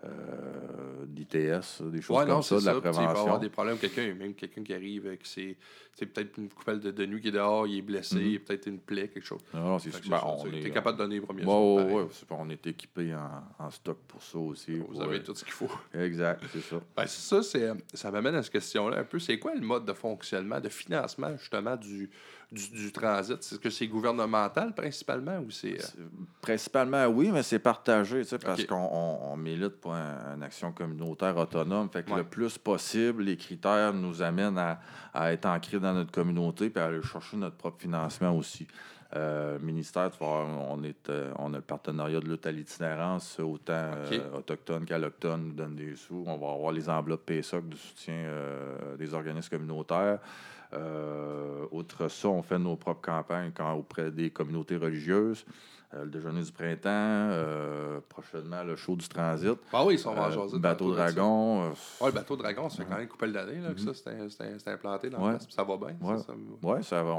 euh, 0.05 1.05
d'ITS, 1.07 1.83
des 1.91 2.01
choses 2.01 2.17
Ouais, 2.17 2.25
comme 2.25 2.35
non, 2.37 2.43
ça, 2.43 2.57
de 2.61 2.65
la 2.65 2.73
ça. 2.73 2.73
Sais, 2.73 2.79
Il 2.79 2.83
peut 2.83 2.91
prévention. 2.91 3.21
avoir 3.21 3.39
des 3.41 3.49
problèmes. 3.51 3.79
Quelqu'un, 3.79 4.15
même 4.15 4.35
quelqu'un 4.35 4.63
qui 4.63 4.73
arrive, 4.75 5.07
euh, 5.07 5.17
qui 5.17 5.29
c'est 5.29 5.57
c'est 5.95 6.07
peut-être 6.07 6.39
une 6.39 6.49
coupelle 6.49 6.81
de, 6.81 6.91
de 6.93 7.05
nuit 7.05 7.21
qui 7.21 7.29
est 7.29 7.33
dehors, 7.33 7.67
il 7.67 7.79
est 7.79 7.83
blessé, 7.83 8.17
Mhm. 8.17 8.39
peut-être 8.39 8.67
une 8.69 8.79
plaie, 8.79 9.09
quelque 9.09 9.25
chose. 9.27 9.41
Non, 9.53 9.79
c'est 9.79 9.91
c'est 9.91 10.07
ça, 10.09 10.25
on 10.27 10.47
est, 10.47 10.63
es 10.63 10.71
capable 10.71 10.97
de 10.97 11.03
donner 11.03 11.17
les 11.17 11.21
premiers 11.21 11.41
Ouais, 11.45 11.47
soins, 11.47 11.93
ouais, 11.93 12.09
on 12.31 12.49
est 12.49 12.67
équipé 12.69 13.15
en, 13.15 13.65
en 13.67 13.71
stock 13.71 13.99
pour 14.09 14.23
ça 14.23 14.39
aussi. 14.39 14.79
Vous 14.79 14.85
pour, 14.85 15.03
avez 15.03 15.19
euh, 15.19 15.23
tout 15.23 15.35
ce 15.35 15.45
qu'il 15.45 15.53
faut. 15.53 15.71
Exact, 15.93 16.43
c'est 16.53 16.63
ça. 16.63 16.81
Ben, 16.97 17.07
ça, 17.07 17.41
euh, 17.57 17.75
ça 17.93 18.11
m'amène 18.11 18.37
à 18.37 18.43
cette 18.43 18.53
question-là 18.53 18.99
un 19.01 19.05
peu. 19.05 19.19
C'est 19.19 19.39
quoi 19.39 19.55
le 19.55 19.61
mode 19.61 19.85
de 19.85 19.93
fonctionnement, 19.93 20.61
de 20.61 20.69
financement, 20.71 21.37
justement, 21.37 21.77
du, 21.77 22.09
du, 22.53 22.69
du 22.71 22.93
transit? 22.93 23.39
Est-ce 23.39 23.57
que 23.57 23.71
c'est 23.71 23.87
gouvernemental, 23.87 24.75
principalement, 24.75 25.39
ou 25.39 25.51
c'est... 25.51 25.79
euh, 25.79 26.05
Principalement, 26.41 27.07
oui, 27.07 27.31
mais 27.33 27.43
c'est 27.43 27.59
partagé, 27.59 28.23
tu 28.23 28.29
sais, 28.29 28.39
parce 28.39 28.65
qu'on 28.65 28.75
on- 28.77 29.33
on 29.33 29.37
milite 29.37 29.81
pour 29.81 29.95
un- 29.95 30.35
une 30.37 30.43
action 30.43 30.73
communautaire 30.73 31.37
autonome. 31.37 31.89
Fait 31.91 32.03
que 32.05 32.11
Ouais. 32.11 32.19
le 32.19 32.25
plus 32.25 32.59
possible, 32.59 33.23
les 33.25 33.37
critères 33.37 33.93
nous 33.93 34.23
amènent 34.23 34.59
à, 34.59 34.81
à 35.15 35.33
être 35.33 35.47
ancrés 35.47 35.79
dans 35.79 35.93
notre 35.95 36.11
communauté 36.13 36.71
puis 36.71 36.83
à 36.83 36.87
aller 36.87 37.03
chercher 37.03 37.37
notre 37.37 37.57
propre 37.57 37.81
financement 37.81 38.37
aussi. 38.37 38.67
Euh, 39.17 39.59
ministère, 39.59 40.11
on, 40.21 40.85
est, 40.85 41.09
euh, 41.11 41.33
on 41.37 41.53
a 41.53 41.57
le 41.57 41.63
partenariat 41.63 42.21
de 42.21 42.29
lutte 42.29 42.47
à 42.47 42.53
l'itinérance, 42.53 43.41
autant 43.41 43.91
OK. 44.07 44.13
euh, 44.13 44.39
autochtones 44.39 44.85
qu'allochtones 44.85 45.49
nous 45.49 45.53
donnent 45.53 45.75
des 45.75 45.97
sous. 45.97 46.23
On 46.29 46.37
va 46.39 46.53
avoir 46.53 46.71
les 46.71 46.89
enveloppes 46.89 47.27
PSOC 47.27 47.69
de 47.69 47.75
soutien 47.77 48.15
des 48.99 49.13
organismes 49.13 49.51
communautaires. 49.51 50.21
Euh, 50.73 51.67
outre 51.71 52.09
ça, 52.09 52.29
on 52.29 52.43
fait 52.43 52.59
nos 52.59 52.77
propres 52.77 53.01
campagnes 53.01 53.53
auprès 53.77 54.11
des 54.11 54.31
communautés 54.31 54.77
religieuses. 54.77 55.45
Euh, 55.93 56.05
le 56.05 56.11
déjeuner 56.11 56.41
du 56.41 56.53
printemps, 56.53 56.89
euh, 56.89 57.99
prochainement 58.09 58.63
le 58.63 58.77
show 58.77 58.95
du 58.95 59.09
transit, 59.09 59.59
Ah 59.73 59.85
oui, 59.85 59.95
ils 59.95 59.99
sont 59.99 60.11
en 60.11 60.29
euh, 60.29 60.31
jaser 60.31 60.59
bateau 60.61 60.93
dragon. 60.95 61.71
Ouais, 62.01 62.07
le 62.07 62.13
bateau 62.13 62.37
dragon, 62.37 62.69
ça 62.69 62.77
fait 62.77 62.85
quand 62.85 62.91
même 62.93 63.03
une 63.03 63.09
coupelle 63.09 63.33
d'années 63.33 63.61
que 63.75 63.81
ça, 63.81 63.93
c'était- 63.93 64.29
c'était 64.29 64.57
c'était 64.57 64.71
implanté 64.71 65.11
dans 65.11 65.19
Mhm. 65.27 65.39
Puis 65.39 65.47
ça 65.53 65.65
va 65.65 65.77
bien. 65.77 65.97
Ouais. 66.01 66.19
ça 66.19 66.33
me- 66.33 66.69
ouais, 66.69 66.83
ça 66.85 67.03
va, 67.03 67.11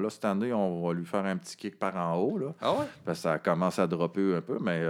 là, 0.00 0.10
cette 0.10 0.24
année, 0.24 0.52
on 0.52 0.84
va 0.88 0.92
lui 0.92 1.04
faire 1.04 1.24
un 1.24 1.36
petit 1.36 1.56
kick 1.56 1.78
par 1.78 1.94
en 1.96 2.16
haut. 2.16 2.36
Là, 2.36 2.52
Ah 2.60 2.72
ouais? 2.72 2.86
parce 3.04 3.18
que 3.18 3.22
ça 3.22 3.38
commence 3.38 3.78
à 3.78 3.86
dropper 3.86 4.34
un 4.34 4.40
peu, 4.40 4.58
mais 4.60 4.82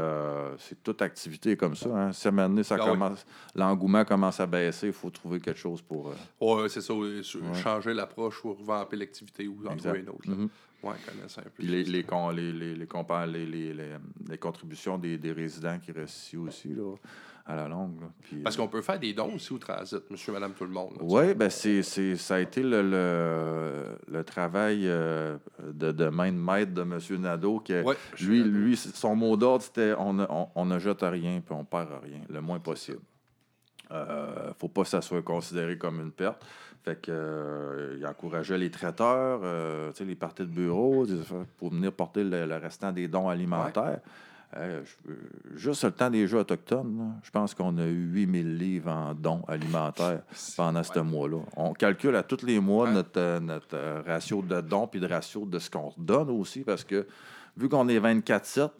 c'est 0.56 0.82
toute 0.82 1.02
activité 1.02 1.58
comme 1.58 1.74
ça. 1.76 1.90
Hein. 1.94 2.12
Si 2.12 2.26
à 2.26 2.30
moment 2.30 2.48
donné, 2.48 2.62
ça 2.62 2.76
Ah 2.78 2.84
oui. 2.84 2.90
commence, 2.92 3.26
l'engouement 3.54 4.06
commence 4.06 4.40
à 4.40 4.46
baisser, 4.46 4.86
il 4.86 4.92
faut 4.94 5.10
trouver 5.10 5.40
quelque 5.40 5.60
chose 5.60 5.82
pour. 5.82 6.10
Ouais, 6.40 6.68
c'est 6.70 6.80
ça. 6.80 6.94
Changer 7.62 7.92
l'approche 7.92 8.42
ou 8.46 8.54
revamper 8.54 8.96
l'activité 8.96 9.46
ou 9.46 9.58
en 9.68 9.76
trouver 9.76 9.98
une 10.00 10.08
autre. 10.08 10.48
Là. 10.86 10.92
Mhm. 10.92 10.92
Ouais, 10.92 10.96
je 11.04 11.10
connais 11.10 11.28
ça 11.28 11.40
un 11.40 11.44
peu. 11.44 11.50
Puis 11.58 11.66
les, 11.66 11.84
les, 11.84 12.02
con- 12.04 12.30
les, 12.30 12.52
les, 12.52 12.74
les, 12.74 12.86
compa- 12.86 13.26
les, 13.30 13.46
les, 13.46 13.72
les- 13.74 13.96
les 14.28 14.38
contributions 14.38 14.98
des, 14.98 15.18
des 15.18 15.32
résidents 15.32 15.78
qui 15.78 15.92
restent 15.92 16.16
ici 16.16 16.36
aussi, 16.36 16.68
là, 16.68 16.94
à 17.48 17.54
la 17.54 17.68
longue. 17.68 18.00
là. 18.00 18.08
Puis, 18.22 18.38
Parce 18.42 18.56
qu'on 18.56 18.66
peut 18.66 18.82
faire 18.82 18.98
des 18.98 19.12
dons 19.12 19.34
aussi 19.34 19.52
au 19.52 19.58
transit, 19.58 20.02
monsieur, 20.10 20.32
madame, 20.32 20.52
tout 20.54 20.64
le 20.64 20.70
monde. 20.70 20.96
Oui, 21.00 21.32
ben 21.34 21.48
c'est, 21.48 21.82
c'est, 21.84 22.16
ça 22.16 22.34
a 22.36 22.40
été 22.40 22.60
le, 22.62 22.82
le, 22.82 23.98
le 24.08 24.24
travail 24.24 24.80
euh, 24.88 25.38
de, 25.62 25.92
de 25.92 26.08
main 26.08 26.32
de 26.32 26.36
maître 26.38 26.72
de 26.74 26.82
M. 26.82 26.98
Nadeau. 27.20 27.60
Qui, 27.60 27.74
Ouais, 27.80 27.96
lui, 28.20 28.42
lui, 28.42 28.76
son 28.76 29.14
mot 29.14 29.36
d'ordre, 29.36 29.62
c'était 29.62 29.94
on 29.96 30.12
ne 30.14 30.24
on, 30.28 30.48
on 30.56 30.64
ne 30.66 30.78
jette 30.80 31.02
rien 31.02 31.40
puis 31.40 31.54
on 31.54 31.64
perd 31.64 31.88
rien, 32.02 32.20
le 32.28 32.40
moins 32.40 32.58
possible. 32.58 32.98
Euh, 33.92 34.52
faut 34.58 34.66
pas 34.68 34.82
que 34.82 34.88
ça 34.88 35.00
soit 35.00 35.22
considéré 35.22 35.78
comme 35.78 36.00
une 36.00 36.10
perte. 36.10 36.44
Fait 36.86 37.00
que, 37.02 37.10
euh, 37.10 37.96
il 37.98 38.06
encourageait 38.06 38.56
les 38.58 38.70
traiteurs, 38.70 39.40
euh, 39.42 39.90
les 40.00 40.14
parties 40.14 40.42
de 40.44 40.46
bureau, 40.48 41.04
pour 41.58 41.70
venir 41.72 41.90
porter 41.92 42.22
le, 42.22 42.46
le 42.46 42.56
restant 42.56 42.92
des 42.92 43.08
dons 43.08 43.28
alimentaires. 43.28 43.98
Euh, 44.56 44.82
euh, 45.08 45.12
juste 45.56 45.82
le 45.82 45.90
temps 45.90 46.08
des 46.08 46.28
Jeux 46.28 46.38
autochtones, 46.38 46.96
là, 46.96 47.04
je 47.24 47.30
pense 47.32 47.52
qu'on 47.54 47.76
a 47.78 47.84
eu 47.86 48.06
8000 48.12 48.56
livres 48.56 48.90
en 48.92 49.12
dons 49.14 49.42
alimentaires 49.48 50.22
pendant 50.56 50.84
ce 50.84 51.00
mois-là. 51.00 51.38
On 51.56 51.72
calcule 51.72 52.14
à 52.14 52.22
tous 52.22 52.46
les 52.46 52.60
mois 52.60 52.84
Ouais. 52.86 52.92
notre, 52.94 53.40
notre 53.40 53.76
ratio 54.06 54.40
de 54.42 54.60
dons 54.60 54.86
puis 54.86 55.00
de 55.00 55.08
ratio 55.08 55.44
de 55.44 55.58
ce 55.58 55.68
qu'on 55.68 55.92
donne 55.98 56.30
aussi, 56.30 56.60
parce 56.60 56.84
que 56.84 57.04
vu 57.56 57.68
qu'on 57.68 57.88
est 57.88 57.98
24-7, 57.98 58.70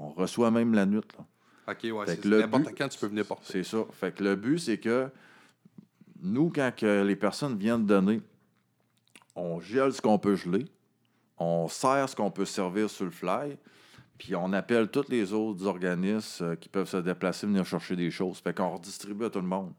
on 0.00 0.10
reçoit 0.10 0.52
même 0.52 0.72
la 0.74 0.86
nuit. 0.86 1.00
là. 1.18 1.24
OK, 1.72 1.82
ouais, 1.82 2.04
c'est 2.06 2.24
n'importe 2.24 2.68
quand 2.78 2.88
tu 2.88 2.98
peux 3.00 3.08
venir 3.08 3.26
porter. 3.26 3.44
C'est 3.52 3.64
ça. 3.64 3.78
Fait 3.92 4.14
que 4.14 4.22
le 4.22 4.36
but, 4.36 4.58
c'est 4.60 4.78
que 4.78 5.08
nous, 6.20 6.50
quand 6.54 6.72
que 6.76 7.02
les 7.02 7.16
personnes 7.16 7.56
viennent 7.56 7.86
donner, 7.86 8.20
on 9.36 9.60
gèle 9.60 9.92
ce 9.92 10.00
qu'on 10.00 10.18
peut 10.18 10.36
geler, 10.36 10.66
on 11.38 11.68
sert 11.68 12.08
ce 12.08 12.16
qu'on 12.16 12.30
peut 12.30 12.44
servir 12.44 12.90
sur 12.90 13.04
le 13.04 13.10
fly, 13.10 13.56
puis 14.18 14.34
on 14.34 14.52
appelle 14.52 14.88
tous 14.88 15.08
les 15.08 15.32
autres 15.32 15.64
organismes 15.66 16.44
euh, 16.44 16.56
qui 16.56 16.68
peuvent 16.68 16.88
se 16.88 16.96
déplacer, 16.96 17.46
venir 17.46 17.64
chercher 17.64 17.94
des 17.94 18.10
choses. 18.10 18.38
Fait 18.38 18.52
qu'on 18.52 18.70
redistribue 18.74 19.26
à 19.26 19.30
tout 19.30 19.40
le 19.40 19.46
monde. 19.46 19.72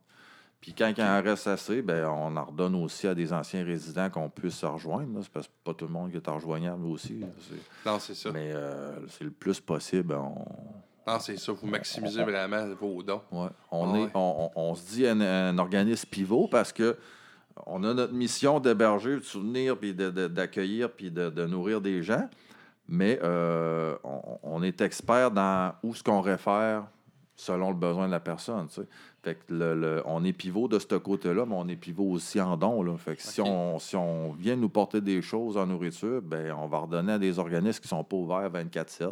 Puis 0.61 0.73
quand 0.73 0.93
il 0.97 1.01
en 1.03 1.21
reste 1.21 1.47
assez, 1.47 1.81
ben, 1.81 2.05
on 2.07 2.35
en 2.37 2.45
redonne 2.45 2.75
aussi 2.75 3.07
à 3.07 3.15
des 3.15 3.31
anciens 3.33 3.63
résidents 3.65 4.09
qu'on 4.09 4.29
puisse 4.29 4.55
se 4.55 4.65
rejoindre. 4.65 5.13
là. 5.15 5.19
C'est 5.23 5.31
parce 5.31 5.47
que 5.47 5.53
pas 5.63 5.73
tout 5.73 5.85
le 5.87 5.91
monde 5.91 6.11
qui 6.11 6.17
est 6.17 6.27
rejoignable 6.29 6.85
aussi. 6.85 7.19
là. 7.19 7.27
C'est- 7.39 7.89
Non, 7.89 7.99
c'est 7.99 8.13
ça. 8.15 8.31
Mais 8.31 8.51
euh, 8.53 9.05
c'est 9.07 9.23
le 9.25 9.31
plus 9.31 9.59
possible. 9.59 10.13
On, 10.15 10.45
Non, 11.13 11.19
c'est 11.19 11.37
ça. 11.37 11.51
Vous 11.51 11.67
maximisez 11.67 12.23
vraiment 12.23 12.65
vos 12.79 13.01
dons. 13.03 13.21
Ouais. 13.31 13.47
On, 13.71 13.93
Ah 13.93 13.97
est, 13.97 14.01
ouais. 14.03 14.09
on, 14.13 14.51
on- 14.55 14.61
on 14.71 14.75
se 14.75 14.87
dit 14.93 15.07
un, 15.07 15.19
un 15.21 15.57
organisme 15.57 16.07
pivot 16.09 16.47
parce 16.49 16.71
que 16.73 16.97
on 17.65 17.83
a 17.83 17.93
notre 17.93 18.13
mission 18.13 18.59
d'héberger, 18.59 19.15
de 19.15 19.19
soutenir, 19.21 19.77
puis 19.77 19.93
d'accueillir, 19.93 20.89
puis 20.91 21.11
de, 21.11 21.29
de 21.29 21.45
nourrir 21.45 21.81
des 21.81 22.01
gens. 22.03 22.29
Mais 22.87 23.19
euh, 23.23 23.95
on, 24.03 24.39
on 24.43 24.63
est 24.63 24.81
expert 24.81 25.29
dans 25.31 25.73
où 25.83 25.93
ce 25.93 26.01
qu'on 26.03 26.21
réfère 26.21 26.85
selon 27.35 27.69
le 27.69 27.75
besoin 27.75 28.07
de 28.07 28.11
la 28.11 28.19
personne. 28.19 28.67
tu 28.67 28.75
sais. 28.81 28.87
Fait 29.21 29.35
que 29.35 29.53
le, 29.53 29.75
le- 29.75 30.01
on 30.05 30.23
est 30.23 30.33
pivot 30.33 30.67
de 30.67 30.79
ce 30.79 30.95
côté-là, 30.95 31.45
mais 31.45 31.55
on 31.57 31.67
est 31.67 31.75
pivot 31.75 32.09
aussi 32.11 32.39
en 32.41 32.55
don. 32.57 32.81
Là. 32.81 32.97
Fait 32.97 33.15
que 33.15 33.21
si, 33.21 33.41
on, 33.41 33.77
si 33.79 33.95
on 33.95 34.31
vient 34.31 34.55
nous 34.55 34.69
porter 34.69 35.01
des 35.01 35.21
choses 35.21 35.55
en 35.57 35.65
nourriture, 35.67 36.21
ben, 36.21 36.53
on 36.57 36.67
va 36.67 36.79
redonner 36.79 37.13
à 37.13 37.17
des 37.19 37.37
organismes 37.39 37.81
qui 37.81 37.87
sont 37.89 38.03
pas 38.03 38.15
ouverts 38.17 38.49
24-7, 38.51 39.11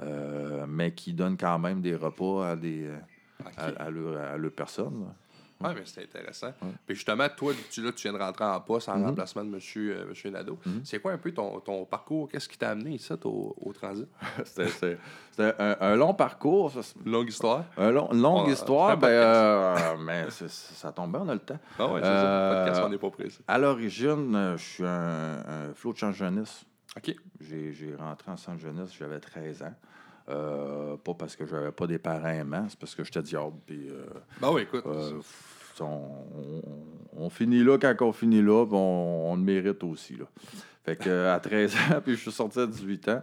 euh, 0.00 0.64
mais 0.68 0.92
qui 0.92 1.12
donnent 1.12 1.36
quand 1.36 1.58
même 1.58 1.80
des 1.80 1.94
repas 1.94 2.50
à 2.50 2.56
des 2.56 2.86
euh, 2.86 2.96
OK. 3.40 3.52
à, 3.56 3.84
à 3.84 3.90
leur, 3.90 4.16
à 4.32 4.36
leur 4.36 4.52
personne. 4.52 5.00
là. 5.06 5.14
Ouais, 5.60 5.72
mais 5.72 5.82
c'est 5.84 6.02
intéressant. 6.02 6.48
Ouais. 6.60 6.68
Puis 6.84 6.96
justement, 6.96 7.26
toi, 7.34 7.52
tu, 7.70 7.80
là, 7.80 7.92
tu 7.92 8.02
viens 8.08 8.18
de 8.18 8.22
rentrer 8.22 8.44
en 8.44 8.60
poste 8.60 8.88
en 8.88 8.98
Mhm. 8.98 9.06
remplacement 9.06 9.44
de 9.44 9.50
monsieur, 9.50 9.96
euh, 9.96 10.06
monsieur 10.08 10.28
Nadeau. 10.28 10.58
Mhm. 10.66 10.80
C'est 10.84 10.98
quoi 10.98 11.12
un 11.12 11.16
peu 11.16 11.30
ton, 11.32 11.60
ton 11.60 11.84
parcours? 11.86 12.28
Qu'est-ce 12.28 12.48
qui 12.48 12.58
t'a 12.58 12.70
amené 12.70 12.90
ici 12.96 13.10
au, 13.24 13.54
au 13.58 13.72
transit? 13.72 14.08
C'était 14.44 14.96
un, 15.38 15.76
un 15.80 15.94
long 15.96 16.12
parcours, 16.12 16.72
ça, 16.72 16.80
Longue 17.06 17.28
histoire. 17.28 17.64
un 17.78 17.92
long- 17.92 18.10
une 18.12 18.20
longue 18.20 18.48
On- 18.48 18.52
histoire, 18.52 18.98
ben, 18.98 19.08
euh, 19.08 19.96
mais 20.00 20.26
ça 20.30 20.90
tombe 20.92 21.12
bien, 21.12 21.20
on 21.22 21.28
a 21.28 21.34
le 21.34 21.40
temps. 21.40 21.58
Ah 21.78 21.86
ouais, 21.86 22.00
c'est 22.02 22.06
Euh, 22.08 22.52
ça. 22.52 22.64
Podcast, 22.64 22.82
on 22.84 22.88
n'est 22.90 22.98
pas 22.98 23.10
pressé. 23.10 23.38
À 23.46 23.56
l'origine, 23.56 24.54
je 24.56 24.62
suis 24.62 24.84
un, 24.84 25.38
un 25.38 25.74
flot 25.74 25.92
de 25.92 26.12
jeunesse. 26.12 26.64
OK. 26.96 27.14
J'ai 27.40 27.94
rentré 27.98 28.30
en 28.30 28.36
centre 28.36 28.60
jeunesse, 28.60 28.90
j'avais 28.98 29.20
13 29.20 29.62
ans. 29.62 29.74
Euh, 30.28 30.96
pas 30.96 31.12
parce 31.14 31.36
que 31.36 31.44
j'avais 31.44 31.70
pas 31.72 31.86
des 31.86 31.98
parents 31.98 32.28
aimants, 32.28 32.66
c'est 32.70 32.78
parce 32.78 32.94
que 32.94 33.04
j'étais 33.04 33.22
diable. 33.22 33.56
Puis, 33.66 33.88
euh, 33.90 34.06
Ben 34.40 34.50
oui, 34.52 34.62
écoute. 34.62 34.84
euh, 34.86 35.20
on, 35.80 35.84
on- 35.84 36.62
on 37.16 37.28
finit 37.30 37.62
là 37.62 37.76
quand 37.78 37.94
on 38.00 38.12
finit 38.12 38.40
là, 38.42 38.64
puis 38.64 38.74
on, 38.74 39.32
on 39.32 39.36
le 39.36 39.42
mérite 39.42 39.82
aussi. 39.84 40.16
Là. 40.16 40.24
Fait 40.84 40.96
que 40.96 41.26
à 41.26 41.38
13 41.40 41.74
ans, 41.76 42.00
puis 42.04 42.14
je 42.16 42.20
suis 42.22 42.32
sorti 42.32 42.58
à 42.60 42.66
18 42.66 43.08
ans, 43.08 43.22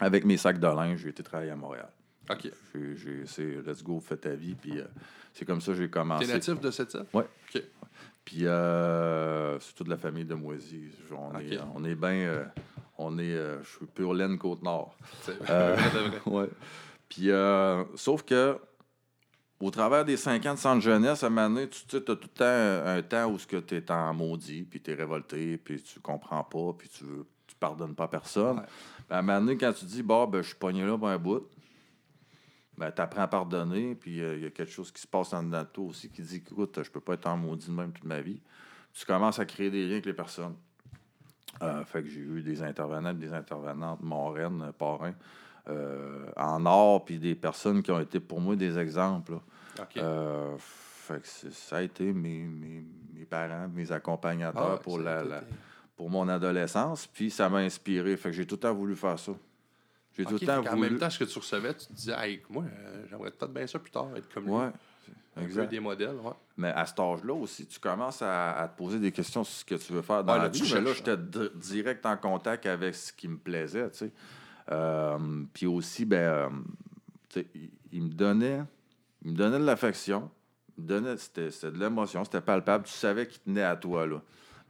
avec 0.00 0.24
mes 0.24 0.36
sacs 0.36 0.58
de 0.58 0.66
linge, 0.66 0.98
j'ai 1.00 1.08
été 1.08 1.22
travailler 1.22 1.50
à 1.50 1.56
Montréal. 1.56 1.88
OK. 2.30 2.50
C'est 3.26 3.62
let's 3.66 3.82
go, 3.82 3.98
fais 4.00 4.16
ta 4.16 4.34
vie, 4.34 4.54
puis 4.54 4.78
euh, 4.80 4.84
c'est 5.32 5.44
comme 5.44 5.60
ça 5.60 5.72
que 5.72 5.78
j'ai 5.78 5.88
commencé. 5.88 6.26
T'es 6.26 6.32
natif 6.34 6.60
de 6.60 6.70
cette 6.70 6.92
île? 6.94 7.04
Ouais. 7.14 7.24
OK. 7.54 7.62
Puis 8.24 8.46
euh, 8.46 9.58
c'est 9.60 9.74
toute 9.74 9.88
la 9.88 9.96
famille 9.96 10.24
de 10.24 10.34
Moisy. 10.34 10.84
On, 11.10 11.38
est, 11.38 11.58
on 11.74 11.84
est 11.84 11.94
bien. 11.94 12.10
euh, 12.12 12.44
on 12.98 13.18
est. 13.18 13.32
euh, 13.34 13.62
je 13.62 13.68
suis 13.78 13.86
pur 13.86 14.14
laine 14.14 14.38
Côte-Nord. 14.38 14.94
C'est 15.22 15.34
Euh, 15.50 15.74
vrai. 15.76 16.20
Ouais. 16.26 16.48
Puis, 17.08 17.30
euh, 17.30 17.84
sauf 17.94 18.22
que, 18.22 18.58
au 19.60 19.70
travers 19.70 20.04
des 20.04 20.16
cinq 20.16 20.46
ans 20.46 20.54
de 20.54 20.58
centre 20.58 20.80
jeunesse, 20.80 21.22
à 21.22 21.26
un 21.26 21.30
moment 21.30 21.50
donné, 21.50 21.68
tu 21.68 21.96
as 21.96 22.00
tout 22.00 22.12
le 22.12 22.28
temps 22.28 22.44
un, 22.44 22.96
un 22.96 23.02
temps 23.02 23.26
où 23.30 23.36
tu 23.38 23.74
es 23.76 23.90
en 23.90 24.14
maudit, 24.14 24.62
puis 24.62 24.80
tu 24.80 24.90
es 24.92 24.94
révolté, 24.94 25.58
puis 25.58 25.82
tu 25.82 26.00
comprends 26.00 26.42
pas, 26.44 26.72
puis 26.78 26.88
tu 26.88 27.04
veux, 27.04 27.26
tu 27.46 27.54
pardonnes 27.56 27.94
pas 27.94 28.08
personne. 28.08 28.58
Ouais. 28.60 28.64
Puis 29.06 29.06
à 29.14 29.18
un 29.18 29.22
moment 29.22 29.40
donné, 29.40 29.56
quand 29.58 29.72
tu 29.72 29.84
dis, 29.84 30.02
bon, 30.02 30.26
ben, 30.26 30.40
je 30.42 30.48
suis 30.48 30.56
pogné 30.56 30.84
là 30.86 30.96
pour 30.96 31.08
un 31.08 31.18
bout, 31.18 31.46
ben, 32.82 32.90
tu 32.90 33.00
apprends 33.00 33.22
à 33.22 33.28
pardonner, 33.28 33.94
puis 33.94 34.20
euh, 34.20 34.36
il 34.36 34.42
y 34.42 34.46
a 34.46 34.50
quelque 34.50 34.72
chose 34.72 34.90
qui 34.90 35.00
se 35.00 35.06
passe 35.06 35.32
en 35.32 35.44
dedans 35.44 35.60
de 35.60 35.68
toi 35.68 35.84
aussi 35.84 36.08
qui 36.08 36.20
dit, 36.20 36.42
écoute, 36.44 36.80
je 36.82 36.90
peux 36.90 37.00
pas 37.00 37.14
être 37.14 37.28
en 37.28 37.36
maudit 37.36 37.68
de 37.68 37.72
même 37.72 37.92
toute 37.92 38.04
ma 38.04 38.20
vie. 38.20 38.40
Tu 38.92 39.06
commences 39.06 39.38
à 39.38 39.44
créer 39.44 39.70
des 39.70 39.86
liens 39.86 39.92
avec 39.92 40.06
les 40.06 40.12
personnes. 40.12 40.56
Euh, 41.62 41.84
fait 41.84 42.02
que 42.02 42.08
j'ai 42.08 42.20
eu 42.20 42.42
des 42.42 42.60
intervenants, 42.60 43.14
des 43.14 43.32
intervenantes, 43.32 44.02
Moraine, 44.02 44.62
euh, 44.62 44.72
Parrain, 44.72 45.14
euh, 45.68 46.26
en 46.36 46.66
or, 46.66 47.04
puis 47.04 47.20
des 47.20 47.36
personnes 47.36 47.84
qui 47.84 47.92
ont 47.92 48.00
été 48.00 48.18
pour 48.18 48.40
moi 48.40 48.56
des 48.56 48.76
exemples. 48.76 49.34
Euh, 49.96 50.56
fait 50.58 51.20
que 51.20 51.52
ça 51.52 51.76
a 51.76 51.82
été 51.82 52.12
mes, 52.12 52.42
mes, 52.42 52.84
mes 53.14 53.24
parents, 53.26 53.68
mes 53.72 53.92
accompagnateurs 53.92 54.72
Ah 54.74 54.82
pour, 54.82 54.98
la, 54.98 55.22
pour 55.94 56.10
mon 56.10 56.28
adolescence, 56.28 57.06
puis 57.06 57.30
ça 57.30 57.48
m'a 57.48 57.58
inspiré. 57.58 58.16
Fait 58.16 58.30
que 58.30 58.34
j'ai 58.34 58.46
tout 58.46 58.56
le 58.56 58.60
temps 58.60 58.74
voulu 58.74 58.96
faire 58.96 59.20
ça. 59.20 59.32
J'ai 60.16 60.24
tout 60.24 60.32
le 60.40 60.46
temps 60.46 60.62
voulu. 60.62 60.90
même 60.90 60.98
temps, 60.98 61.08
ce 61.10 61.18
que 61.18 61.24
tu 61.24 61.38
recevais, 61.38 61.74
tu 61.74 61.86
te 61.86 61.92
disais, 61.92 62.12
hey, 62.18 62.42
moi, 62.50 62.64
euh, 62.64 63.04
j'aimerais 63.08 63.30
peut-être 63.30 63.52
bien 63.52 63.66
ça 63.66 63.78
plus 63.78 63.90
tard, 63.90 64.08
être 64.16 64.28
comme 64.32 64.44
lui. 64.44 64.50
Ouais, 64.52 64.64
Un 64.64 64.72
peu 65.36 65.42
exact. 65.44 65.70
des 65.70 65.80
modèles, 65.80 66.16
ouais. 66.16 66.32
Mais 66.58 66.68
à 66.68 66.84
cet 66.84 67.00
âge-là 67.00 67.32
aussi, 67.32 67.66
tu 67.66 67.80
commences 67.80 68.20
à, 68.20 68.52
à 68.58 68.68
te 68.68 68.76
poser 68.76 68.98
des 68.98 69.10
questions 69.10 69.42
sur 69.44 69.54
ce 69.60 69.64
que 69.64 69.74
tu 69.76 69.92
veux 69.94 70.02
faire 70.02 70.22
dans 70.22 70.34
Ouais, 70.34 70.38
la 70.40 70.48
vie. 70.48 70.62
Mais 70.74 70.80
là, 70.82 70.92
j'étais 70.92 71.16
di- 71.16 71.48
direct 71.54 72.04
en 72.04 72.16
contact 72.18 72.66
avec 72.66 72.94
ce 72.94 73.12
qui 73.12 73.28
me 73.28 73.38
plaisait, 73.38 73.90
tu 73.90 73.98
sais. 73.98 74.12
Euh, 74.70 75.18
Puis 75.52 75.66
aussi, 75.66 76.04
ben, 76.04 76.16
euh, 76.18 76.48
il, 77.54 77.70
il 77.92 78.02
me 78.02 78.10
donnait, 78.12 78.60
il 79.24 79.32
me 79.32 79.36
donnait 79.36 79.58
de 79.58 79.64
l'affection, 79.64 80.30
me 80.78 80.86
donnait, 80.86 81.16
c'était 81.16 81.50
c'était 81.50 81.72
de 81.72 81.78
l'émotion, 81.78 82.24
c'était 82.24 82.40
palpable. 82.40 82.84
Tu 82.84 82.92
savais 82.92 83.26
qu'il 83.26 83.40
tenait 83.40 83.62
à 83.62 83.76
toi, 83.76 84.06
là. 84.06 84.22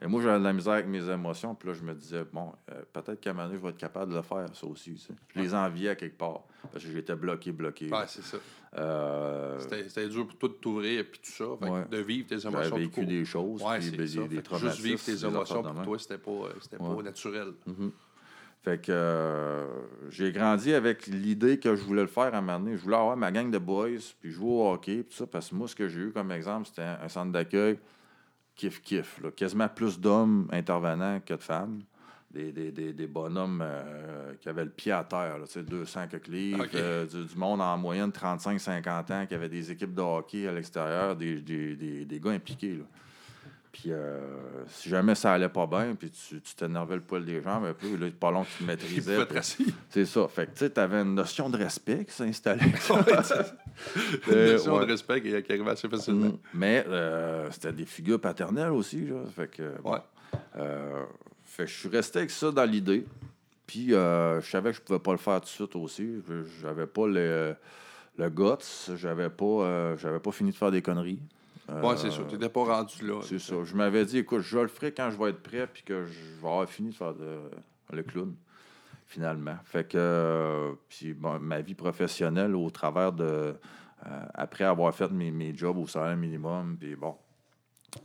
Mais 0.03 0.09
moi, 0.09 0.21
j'avais 0.21 0.41
de 0.41 0.45
la 0.45 0.53
misère 0.53 0.73
avec 0.73 0.89
mes 0.89 1.09
émotions, 1.09 1.55
puis 1.55 1.69
là, 1.69 1.75
je 1.75 1.83
me 1.85 1.95
disais, 1.95 2.25
bon, 2.33 2.53
euh, 2.73 2.83
peut-être 2.93 3.21
qu'à 3.21 3.31
un 3.31 3.33
moment 3.35 3.47
donné, 3.47 3.57
je 3.59 3.63
vais 3.63 3.69
être 3.71 3.77
capable 3.79 4.11
de 4.11 4.17
le 4.17 4.23
faire, 4.23 4.47
ça 4.53 4.67
aussi. 4.67 4.95
tu 4.95 4.99
sais. 4.99 5.15
Je 5.35 5.41
les 5.41 5.55
enviais 5.55 5.91
à 5.91 5.95
quelque 5.95 6.19
part, 6.19 6.41
parce 6.73 6.85
que 6.85 6.91
j'étais 6.91 7.15
bloqué, 7.15 7.53
bloqué. 7.53 7.89
Ouais, 7.89 8.05
c'est 8.09 8.23
ça. 8.25 8.37
Euh, 8.79 9.61
C'était 9.61 10.09
dur 10.09 10.27
pour 10.27 10.37
toi 10.39 10.49
de 10.49 10.55
t'ouvrir 10.55 11.01
et 11.01 11.05
puis 11.05 11.21
tout 11.25 11.31
ça. 11.31 11.45
Fait 11.61 11.67
que 11.67 11.71
Ouais. 11.73 11.85
de 11.91 11.99
vivre 11.99 12.27
tes 12.27 12.39
J'avais 12.39 12.55
émotions. 12.67 12.77
tout 12.77 12.83
vécu 12.83 13.07
des 13.07 13.25
choses, 13.25 13.63
Ouais, 13.63 13.79
puis 13.79 13.91
c'est 13.97 14.07
ça. 14.09 14.23
des, 14.23 14.37
des 14.37 14.43
que 14.43 14.57
Juste 14.57 14.81
vivre 14.81 15.01
tes 15.05 15.13
des 15.13 15.25
émotions 15.25 15.63
pour 15.63 15.83
toi, 15.83 15.99
c'était 15.99 16.19
pas, 16.19 16.31
euh, 16.31 16.79
pas 16.97 17.03
naturel. 17.03 17.53
Fait 18.65 18.81
que 18.81 18.93
euh, 18.93 19.67
j'ai 20.09 20.31
grandi 20.31 20.73
avec 20.73 21.07
l'idée 21.09 21.59
que 21.59 21.75
je 21.75 21.83
voulais 21.83 22.03
le 22.03 22.07
faire 22.09 22.33
à 22.35 22.39
un 22.39 22.41
moment 22.41 22.61
donné. 22.61 22.77
Je 22.77 22.83
voulais 22.83 22.97
avoir 22.97 23.17
ma 23.17 23.31
gang 23.33 23.51
de 23.51 23.59
boys, 23.59 23.89
puis 24.21 24.31
jouer 24.31 24.51
au 24.51 24.73
hockey, 24.73 25.03
puis 25.03 25.05
tout 25.11 25.17
ça, 25.17 25.27
parce 25.27 25.49
que 25.51 25.55
moi, 25.57 25.67
ce 25.67 25.75
que 25.75 25.89
j'ai 25.89 26.01
eu 26.01 26.11
comme 26.13 26.31
exemple, 26.33 26.67
c'était 26.69 26.83
un, 26.83 26.99
un 27.03 27.09
centre 27.09 27.33
d'accueil 27.33 27.79
kiff-kiff. 28.57 29.21
là. 29.23 29.31
Quasiment 29.31 29.69
plus 29.69 29.99
d'hommes 29.99 30.49
intervenants 30.53 31.21
que 31.25 31.35
de 31.35 31.43
femmes. 31.43 31.83
Des, 32.31 32.51
des, 32.51 32.73
des, 32.73 32.95
des 32.95 33.07
bonhommes 33.07 33.61
euh, 33.63 34.33
qui 34.41 34.49
avaient 34.49 34.65
le 34.65 34.71
pied 34.71 34.91
à 34.91 35.05
terre, 35.05 35.37
là, 35.37 35.45
tu 35.47 35.53
sais, 35.53 35.63
200 35.63 36.07
quelques 36.11 36.29
livres, 36.29 36.65
euh, 36.75 37.05
du, 37.05 37.27
du 37.27 37.37
monde 37.37 37.61
en 37.61 37.77
moyenne 37.77 38.09
35-50 38.09 39.13
ans, 39.13 39.27
qui 39.27 39.35
avait 39.35 39.51
des 39.51 39.71
équipes 39.71 39.93
de 39.93 40.01
hockey 40.01 40.47
à 40.49 40.53
l'extérieur, 40.53 41.15
des, 41.15 41.43
des, 41.43 41.77
des, 41.77 42.07
des 42.07 42.21
gars 42.21 42.31
impliqués. 42.31 42.77
Là. 42.79 42.85
Puis 43.73 43.85
euh, 43.87 44.21
si 44.69 44.91
jamais 44.91 45.15
ça 45.15 45.33
allait 45.33 45.49
pas 45.49 45.67
bien, 45.67 45.95
puis 45.95 46.11
tu 46.11 46.41
tu 46.43 46.55
t'énervais 46.55 46.97
le 46.97 47.01
poil 47.01 47.25
des 47.25 47.41
jambes 47.43 47.65
un 47.65 47.73
peu, 47.73 47.97
là, 47.97 48.07
pas 48.21 48.31
long 48.31 48.43
que 48.45 48.49
tu 48.51 48.59
te 48.59 48.65
maîtrisais. 48.65 49.25
puis- 49.57 49.75
c'est 49.89 50.05
ça. 50.05 50.29
Fait 50.29 50.45
que 50.47 50.51
tu 50.53 50.59
sais, 50.59 50.71
t'avais 50.71 51.01
une 51.01 51.15
notion 51.15 51.49
de 51.49 51.57
respect 51.57 52.05
qui 52.05 52.13
s'installait. 52.13 52.61
Une 54.29 54.33
Euh, 54.35 54.53
notion 54.53 54.75
ouais. 54.77 54.87
de 54.87 54.91
respect 54.93 55.23
qui, 55.23 55.43
qui 55.43 55.53
arrivait 55.53 55.71
assez 55.71 55.89
facilement. 55.89 56.27
Mm. 56.29 56.39
Mais 56.55 56.85
euh, 56.87 57.51
c'était 57.51 57.73
des 57.73 57.87
figures 57.87 58.21
paternelles 58.21 58.73
aussi. 58.73 59.07
Là. 59.07 59.23
Fait 59.35 59.49
que. 59.51 59.63
Ouais. 59.83 59.99
Euh, 60.59 61.05
fait 61.45 61.65
que 61.65 61.71
je 61.71 61.79
suis 61.79 61.89
resté 61.89 62.19
avec 62.21 62.31
ça 62.31 62.51
dans 62.51 62.65
l'idée. 62.65 63.07
Puis 63.67 63.89
je 63.89 64.41
savais 64.43 64.71
que 64.73 64.77
je 64.77 64.83
pouvais 64.83 64.99
pas 64.99 65.13
le 65.13 65.19
faire 65.19 65.41
tout 65.41 65.47
de 65.47 65.51
suite 65.51 65.77
aussi. 65.77 66.17
Je- 66.29 66.45
J'avais 66.61 66.87
pas 66.87 67.07
le, 67.07 67.55
le 68.19 68.29
guts. 68.29 68.95
J'avais 68.97 69.31
pas, 69.31 69.97
j'avais 69.97 70.21
pas 70.21 70.31
fini 70.33 70.51
de 70.51 70.57
faire 70.57 70.71
des 70.71 70.83
conneries. 70.83 71.21
Ouais, 71.69 71.97
c'est 71.97 72.11
sûr. 72.11 72.27
Tu 72.27 72.35
n'étais 72.35 72.49
pas 72.49 72.65
rendu 72.65 73.07
là. 73.07 73.21
C'est 73.23 73.39
ça. 73.39 73.55
Je 73.65 73.75
m'avais 73.77 74.05
dit, 74.05 74.19
écoute, 74.19 74.41
je 74.41 74.59
le 74.59 74.69
ferai 74.69 74.93
quand 74.93 75.11
je 75.11 75.17
vais 75.19 75.31
être 75.31 75.43
prêt, 75.43 75.67
puis 75.67 75.83
que 75.83 76.05
je 76.07 76.21
vais 76.41 76.49
avoir 76.49 76.69
fini 76.69 76.91
de 76.91 76.95
faire 76.95 77.15
de- 77.15 77.51
le 77.93 78.03
clown, 78.03 78.35
finalement. 79.07 79.57
Fait 79.65 79.85
que, 79.87 79.97
euh, 79.99 80.73
puis 80.89 81.13
bon, 81.15 81.39
ma 81.39 81.61
vie 81.61 81.75
professionnelle, 81.75 82.55
au 82.57 82.71
travers 82.71 83.13
de. 83.13 83.25
euh, 83.25 84.27
après 84.35 84.65
avoir 84.65 84.93
fait 84.95 85.11
mes, 85.13 85.31
mes 85.31 85.57
jobs 85.57 85.79
au 85.79 85.87
salaire 85.87 86.17
minimum, 86.17 86.77
puis 86.79 86.97
bon. 86.97 87.15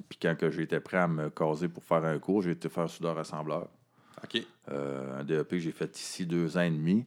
Puis 0.10 0.20
quand 0.22 0.36
j'étais 0.52 0.80
prêt 0.80 0.98
à 0.98 1.08
me 1.08 1.30
caser 1.30 1.70
pour 1.70 1.84
faire 1.84 2.04
un 2.06 2.20
cours, 2.20 2.42
j'ai 2.44 2.52
été 2.52 2.70
faire 2.70 2.88
soudeur-assembleur. 2.90 3.68
OK. 4.24 4.42
Euh, 4.72 5.20
un 5.20 5.24
DEP 5.24 5.48
que 5.50 5.60
j'ai 5.60 5.72
fait 5.72 5.98
ici 5.98 6.26
deux 6.26 6.58
ans 6.58 6.62
et 6.62 6.70
demi. 6.72 7.06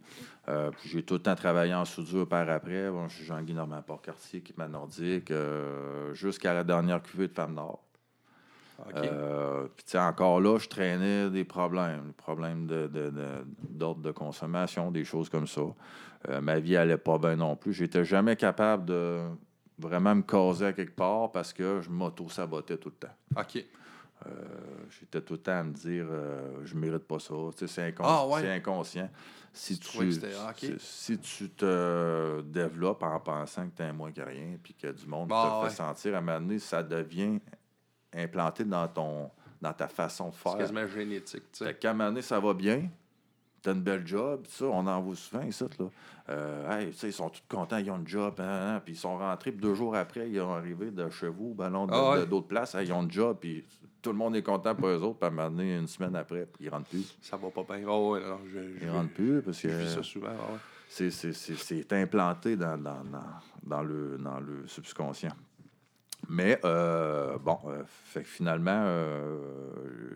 Euh, 0.49 0.71
j'ai 0.85 1.03
tout 1.03 1.15
le 1.15 1.21
temps 1.21 1.35
travaillé 1.35 1.75
en 1.75 1.85
soudure 1.85 2.27
par 2.29 2.49
après. 2.49 2.91
Bon, 2.91 3.09
je 3.09 3.17
suis 3.17 3.25
Jean-Guy 3.25 3.53
Normand 3.53 3.83
Port-Cartier, 3.83 4.39
équipement 4.41 4.69
nordique, 4.69 5.31
euh, 5.31 6.15
jusqu'à 6.15 6.55
la 6.55 6.65
dernière 6.65 7.03
cuvée 7.03 7.29
de 7.29 7.33
Femmes 7.33 7.55
Nord. 7.55 7.83
Puis 9.77 9.99
encore 9.99 10.41
là, 10.41 10.59
je 10.59 10.67
traînais 10.69 11.29
des 11.29 11.45
problèmes, 11.45 12.07
des 12.07 12.13
problèmes 12.13 12.67
de- 12.67 12.87
de- 12.87 13.11
de- 13.11 13.45
d'ordre 13.69 14.01
de, 14.01 14.11
consommation, 14.11 14.91
des 14.91 15.05
choses 15.05 15.29
comme 15.29 15.47
ça. 15.47 15.63
Ma 16.41 16.59
vie 16.59 16.77
allait 16.77 16.97
pas 16.97 17.19
bien 17.19 17.37
non 17.37 17.57
plus. 17.57 17.73
J'étais 17.75 18.05
jamais 18.05 18.37
capable 18.37 18.87
de 18.87 19.21
vraiment 19.79 20.15
me 20.15 20.23
caser 20.23 20.67
à 20.67 20.73
quelque 20.73 20.95
part 20.97 21.31
parce 21.31 21.53
que 21.53 21.81
je 21.83 21.91
m'auto-sabotais 21.91 22.79
tout 22.79 22.91
le 22.91 23.07
temps. 23.07 23.15
OK. 23.41 23.65
Euh, 24.27 24.31
J'étais 24.99 25.21
tout 25.21 25.35
le 25.35 25.39
temps 25.39 25.53
à 25.61 25.63
me 25.63 25.73
dire 25.73 26.07
euh, 26.11 26.61
je 26.65 26.75
mérite 26.77 27.05
pas 27.05 27.19
ça. 27.19 27.35
C'est 27.57 27.91
incons- 27.91 28.03
Ah, 28.05 28.27
ouais. 28.27 28.41
c'est 28.43 28.51
inconscient. 28.53 29.09
Si 29.53 29.79
tu, 29.79 30.13
si- 30.13 30.77
si 30.79 31.19
tu 31.19 31.49
te 31.51 32.41
développes 32.43 33.03
en 33.03 33.19
pensant 33.21 33.69
que 33.69 33.77
tu 33.77 33.83
es 33.83 33.93
moins 33.93 34.13
que 34.13 34.21
rien 34.21 34.57
puis 34.63 34.75
que 34.75 34.89
du 34.89 35.07
monde 35.07 35.29
te 35.29 35.35
ouais. 35.35 35.69
fait 35.69 35.75
sentir, 35.77 36.15
à 36.15 36.19
un 36.19 36.21
moment 36.21 36.41
donné, 36.41 36.59
ça 36.59 36.83
devient 36.83 37.41
implanté 38.15 38.65
dans, 38.65 38.87
ton, 38.89 39.31
dans 39.61 39.73
ta 39.73 39.89
façon 39.89 40.29
de 40.29 40.35
C'est 40.35 40.43
faire. 40.43 40.57
quasiment 40.59 40.87
génétique, 40.87 41.45
tu 41.53 41.65
Fait 41.65 41.71
sais. 41.71 41.75
qu'à 41.79 41.91
un 41.91 41.95
moment 41.95 42.11
donné, 42.11 42.23
ça 42.23 42.39
va 42.39 42.55
bien. 42.55 42.89
T'as 43.63 43.75
une 43.75 43.83
belle 43.83 44.07
job, 44.07 44.47
ça, 44.49 44.65
on 44.65 44.87
en 44.87 45.01
voit 45.03 45.15
souvent 45.17 45.43
ici, 45.43 45.65
là. 45.79 45.87
Euh, 46.31 46.79
hey, 46.81 46.91
tu 46.93 46.97
sais, 46.97 47.09
ils 47.09 47.13
sont 47.13 47.29
tous 47.29 47.43
contents, 47.49 47.77
ils 47.77 47.91
ont 47.91 47.99
une 47.99 48.09
job, 48.09 48.35
hein, 48.39 48.77
hein, 48.77 48.81
puis 48.83 48.95
ils 48.95 48.97
sont 48.97 49.19
rentrés, 49.19 49.53
puis 49.53 49.61
deux 49.61 49.75
jours 49.75 49.95
après, 49.97 50.31
ils 50.31 50.41
ont 50.41 50.55
arrivé 50.55 50.91
de 50.91 51.11
chez 51.11 51.29
vous, 51.29 51.55
Ah 51.61 51.71
ouais. 52.13 52.21
de- 52.21 52.25
d'autres 52.25 52.47
places, 52.47 52.75
hey, 52.75 52.87
ils 52.87 52.93
ont 52.93 53.03
une 53.03 53.11
job, 53.11 53.37
puis 53.39 53.67
tout 54.03 54.11
le 54.13 54.17
monde 54.19 54.37
est 54.37 54.43
content 54.43 54.75
pour 54.75 54.89
eux 54.89 54.97
autres, 55.03 55.19
puis 55.19 55.25
à 55.27 55.29
un 55.29 55.31
moment 55.35 55.51
donné, 55.51 55.77
une 55.77 55.87
semaine 55.87 56.17
après, 56.17 56.47
ils 56.61 56.69
rentrent 56.69 56.89
plus. 56.89 57.17
Ça 57.21 57.37
va 57.37 57.49
pas 57.51 57.63
bien. 57.77 57.87
Oh, 57.89 58.13
ouais, 58.15 58.23
je, 58.53 58.79
je, 58.79 58.85
Ils 58.85 58.91
rentrent 58.91 59.13
plus, 59.15 59.43
parce 59.43 59.61
je 59.61 59.69
vis 59.69 59.85
que 59.85 59.91
ça 59.91 60.03
souvent. 60.03 60.29
ouais. 60.29 60.59
c'est- 60.89 61.11
c'est 61.11 61.33
c'est- 61.33 61.57
c'est 61.57 61.93
implanté 61.93 62.57
dans, 62.57 62.77
dans, 62.79 63.03
dans, 63.63 63.83
le, 63.83 64.19
dans 64.19 64.41
le 64.41 64.67
subconscient. 64.67 65.33
Mais, 66.29 66.61
euh, 66.65 67.39
bon, 67.39 67.59
euh, 67.67 67.83
fait 67.87 68.23
que 68.23 68.29
finalement, 68.29 68.85
euh, 68.87 69.39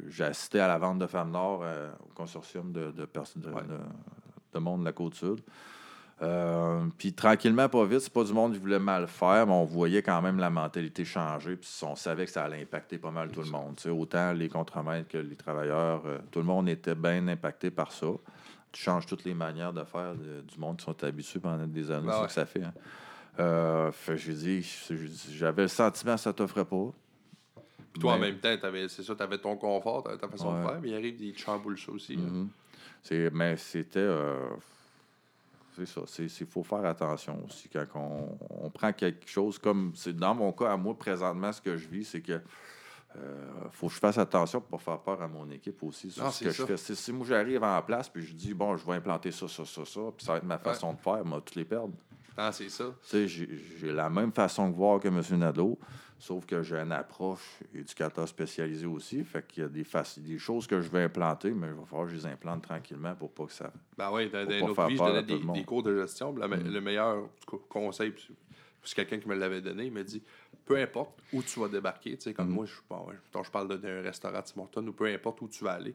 j'ai 0.08 0.24
assisté 0.24 0.60
à 0.60 0.68
la 0.68 0.78
vente 0.78 0.98
de 0.98 1.06
Femmes 1.06 1.30
Nord 1.30 1.60
euh, 1.64 1.90
au 2.00 2.12
consortium 2.14 2.72
de, 2.72 2.90
de, 2.90 3.04
pers- 3.06 3.24
de, 3.36 3.48
Ouais. 3.50 3.62
de- 3.62 3.78
de 4.52 4.58
monde 4.58 4.80
de 4.80 4.84
la 4.84 4.92
Côte-Sud. 4.92 5.40
Euh, 6.22 6.86
puis 6.96 7.12
tranquillement, 7.12 7.68
pas 7.68 7.84
vite, 7.84 8.00
c'est 8.00 8.12
pas 8.12 8.22
du 8.24 8.32
monde 8.32 8.52
qui 8.52 8.58
voulait 8.58 8.78
mal 8.78 9.08
faire, 9.08 9.46
mais 9.46 9.52
on 9.52 9.64
voyait 9.64 10.02
quand 10.02 10.22
même 10.22 10.38
la 10.38 10.48
mentalité 10.48 11.04
changer. 11.04 11.56
Puis 11.56 11.68
on 11.82 11.96
savait 11.96 12.24
que 12.26 12.30
ça 12.30 12.44
allait 12.44 12.62
impacter 12.62 12.98
pas 12.98 13.10
mal 13.10 13.30
tout 13.30 13.42
le 13.42 13.50
monde. 13.50 13.76
Autant 13.90 14.32
les 14.32 14.48
contremaîtres 14.48 15.08
que 15.08 15.18
les 15.18 15.36
travailleurs, 15.36 16.02
euh, 16.06 16.18
tout 16.30 16.38
le 16.38 16.44
monde 16.44 16.68
était 16.68 16.94
bien 16.94 17.26
impacté 17.28 17.70
par 17.70 17.90
ça. 17.92 18.06
Tu 18.70 18.80
changes 18.82 19.06
toutes 19.06 19.24
les 19.24 19.34
manières 19.34 19.72
de 19.72 19.84
faire 19.84 20.14
de- 20.14 20.40
du 20.42 20.58
monde 20.58 20.76
qui 20.78 20.84
sont 20.84 21.04
habitués 21.04 21.40
pendant 21.40 21.66
des 21.66 21.90
années, 21.90 22.06
Ben 22.06 22.12
c'est 22.12 22.20
ouais. 22.20 22.26
que 22.26 22.32
ça 22.32 22.46
fait. 22.46 22.62
hein. 22.62 22.74
Euh, 23.40 23.90
fait 23.92 24.12
que 24.12 24.18
j'ai 24.18 24.32
dit, 24.34 24.76
j'avais 25.32 25.62
le 25.62 25.68
sentiment 25.68 26.14
que 26.14 26.20
ça 26.20 26.32
t'offrait 26.32 26.64
pas. 26.64 26.92
Puis 27.92 28.00
toi, 28.00 28.14
en 28.14 28.18
Mais- 28.18 28.30
même 28.30 28.38
temps, 28.38 28.56
t'avais- 28.60 28.88
c'est 28.88 29.02
ça, 29.02 29.14
tu 29.14 29.22
avais 29.22 29.38
ton 29.38 29.56
confort, 29.56 30.02
t'avais 30.04 30.18
ta 30.18 30.28
façon 30.28 30.56
de 30.60 30.64
faire, 30.64 30.78
mais 30.80 30.90
il 30.90 30.94
arrive, 30.94 31.20
il 31.20 31.32
te 31.32 31.40
chamboule 31.40 31.78
ça 31.78 31.90
aussi. 31.92 32.16
Mhm. 32.16 32.48
C'est, 33.02 33.30
mais 33.32 33.56
c'était. 33.56 33.98
C'est 35.76 35.86
ça. 35.86 36.00
Il 36.18 36.46
faut 36.46 36.62
faire 36.62 36.84
attention 36.84 37.44
aussi 37.44 37.68
quand 37.68 37.84
on, 37.94 38.38
on 38.50 38.70
prend 38.70 38.92
quelque 38.92 39.28
chose 39.28 39.58
comme. 39.58 39.92
c'est 39.94 40.14
Dans 40.14 40.34
mon 40.34 40.52
cas, 40.52 40.72
à 40.72 40.76
moi, 40.76 40.96
présentement, 40.96 41.52
ce 41.52 41.60
que 41.60 41.76
je 41.76 41.88
vis, 41.88 42.04
c'est 42.04 42.20
que 42.20 42.40
euh, 43.16 43.68
faut 43.70 43.86
que 43.86 43.94
je 43.94 43.98
fasse 43.98 44.18
attention 44.18 44.60
pour 44.60 44.78
ne 44.78 44.84
pas 44.84 44.92
faire 44.92 45.00
peur 45.00 45.22
à 45.22 45.28
mon 45.28 45.48
équipe 45.50 45.82
aussi. 45.84 46.12
Non, 46.18 46.30
ce 46.30 46.44
que 46.44 46.50
je 46.50 46.64
fais. 46.64 46.76
Si, 46.76 46.96
si 46.96 47.12
moi 47.12 47.26
j'arrive 47.28 47.62
en 47.62 47.80
place 47.82 48.08
puis 48.08 48.22
je 48.22 48.34
dis 48.34 48.54
bon, 48.54 48.76
je 48.76 48.84
vais 48.84 48.94
implanter 48.94 49.30
ça, 49.30 49.46
ça, 49.46 49.64
ça, 49.64 49.84
ça, 49.84 50.00
puis 50.16 50.26
ça 50.26 50.32
va 50.32 50.38
être 50.38 50.44
ma 50.44 50.58
façon 50.58 50.92
de 50.92 50.98
faire, 50.98 51.24
moi, 51.24 51.40
toutes 51.40 51.54
les 51.54 51.64
perdre. 51.64 51.94
Ah, 52.36 52.50
c'est 52.50 52.68
ça. 52.68 52.86
Tu 53.02 53.08
sais, 53.08 53.28
j'ai 53.28 53.48
j'ai 53.78 53.92
la 53.92 54.10
même 54.10 54.32
façon 54.32 54.68
de 54.68 54.74
voir 54.74 54.98
que 54.98 55.06
M. 55.06 55.22
Nadeau, 55.38 55.78
sauf 56.24 56.46
que 56.46 56.62
j'ai 56.62 56.76
une 56.76 56.92
approche 56.92 57.58
éducateur 57.74 58.26
spécialisé 58.26 58.86
aussi. 58.86 59.22
Fait 59.24 59.46
qu'il 59.46 59.62
y 59.62 59.66
a 59.66 59.68
des, 59.68 59.84
faci- 59.84 60.20
des 60.22 60.38
choses 60.38 60.66
que 60.66 60.80
je 60.80 60.88
vais 60.88 61.02
implanter, 61.02 61.50
mais 61.50 61.66
il 61.68 61.74
va 61.74 61.84
falloir 61.84 62.06
que 62.06 62.12
je 62.14 62.16
les 62.18 62.26
implante 62.26 62.62
tranquillement 62.62 63.14
pour 63.14 63.30
pas 63.30 63.44
que 63.44 63.52
ça. 63.52 63.70
Ben 63.98 64.10
oui, 64.10 64.30
dans, 64.30 64.46
vie, 64.86 64.96
je 64.96 65.02
donnais 65.02 65.22
des, 65.22 65.38
le 65.38 65.52
des 65.52 65.64
cours 65.64 65.82
de 65.82 65.94
gestion. 66.00 66.32
me- 66.32 66.56
Mm. 66.56 66.72
Le 66.72 66.80
meilleur 66.80 67.28
conseil, 67.68 68.14
c'est- 68.16 68.94
quelqu'un 68.94 69.18
qui 69.18 69.28
me 69.28 69.34
l'avait 69.34 69.60
donné, 69.60 69.84
il 69.86 69.92
m'a 69.92 70.02
dit 70.02 70.22
peu 70.64 70.76
importe 70.78 71.22
où 71.34 71.42
tu 71.42 71.60
vas 71.60 71.68
débarquer, 71.68 72.16
tu 72.16 72.22
sais, 72.22 72.32
comme 72.34 72.48
Mm. 72.48 72.54
moi, 72.54 72.64
je, 72.64 72.72
bon, 72.88 73.06
mettons, 73.08 73.42
je 73.42 73.50
parle 73.50 73.78
d'un 73.78 74.00
restaurant 74.00 74.36
à 74.38 74.42
Tim 74.42 74.60
Hortons, 74.62 74.86
ou 74.86 74.92
peu 74.92 75.04
importe 75.06 75.42
où 75.42 75.48
tu 75.48 75.62
vas 75.62 75.72
aller, 75.72 75.94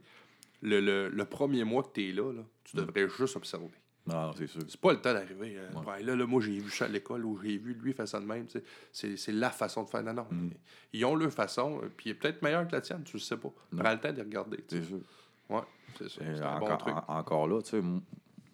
le, 0.62 0.80
le- 0.80 1.10
le 1.10 1.26
premier 1.26 1.64
mois 1.64 1.82
que 1.84 1.94
tu 1.94 2.08
es 2.08 2.12
là, 2.12 2.32
là, 2.32 2.44
tu 2.64 2.78
Mm. 2.78 2.82
devrais 2.86 3.10
juste 3.10 3.36
observer. 3.36 3.72
Non, 4.10 4.32
c'est 4.38 4.48
sûr. 4.48 4.62
C'est 4.68 4.80
pas 4.80 4.92
le 4.94 5.00
temps 5.02 5.14
d'arriver. 5.14 5.58
euh, 5.58 5.70
Ouais, 5.88 6.02
là, 6.04 6.16
là, 6.16 6.26
moi, 6.26 6.42
j'ai 6.42 6.60
vu 6.60 6.70
ça 6.70 6.86
à 6.86 6.88
l'école 6.88 7.26
ou 7.26 7.40
j'ai 7.42 7.58
vu 7.58 7.74
lui 7.74 7.94
faire 7.94 8.08
ça 8.08 8.20
de 8.20 8.26
même. 8.26 8.46
C'est 8.92 9.16
c'est 9.18 9.32
la 9.32 9.50
façon 9.50 9.84
de 9.84 9.90
faire. 9.90 10.04
Non, 10.04 10.14
non. 10.14 10.26
Mm. 10.30 10.50
Ils 10.94 11.06
ont 11.06 11.16
leur 11.16 11.32
façon, 11.32 11.80
euh, 11.84 11.90
puis 11.96 12.10
il 12.10 12.12
est 12.12 12.16
peut-être 12.16 12.42
meilleur 12.42 12.68
que 12.68 12.72
la 12.74 12.82
tienne, 12.82 13.04
tu 13.04 13.18
le 13.18 13.22
sais 13.22 13.38
pas. 13.38 13.50
Prends 13.78 13.92
le 13.92 14.00
temps 14.00 14.14
de 14.14 14.22
regarder. 14.22 14.64
C'est 14.68 14.84
sûr. 14.84 15.00
Ouais, 15.50 15.62
c'est 16.08 16.22
un 16.42 16.60
bon 16.60 16.66
encore, 16.66 16.78
truc. 16.78 16.96
en- 17.08 17.18
encore 17.18 17.48
là, 17.48 17.62
tu 17.62 17.70
sais, 17.72 17.82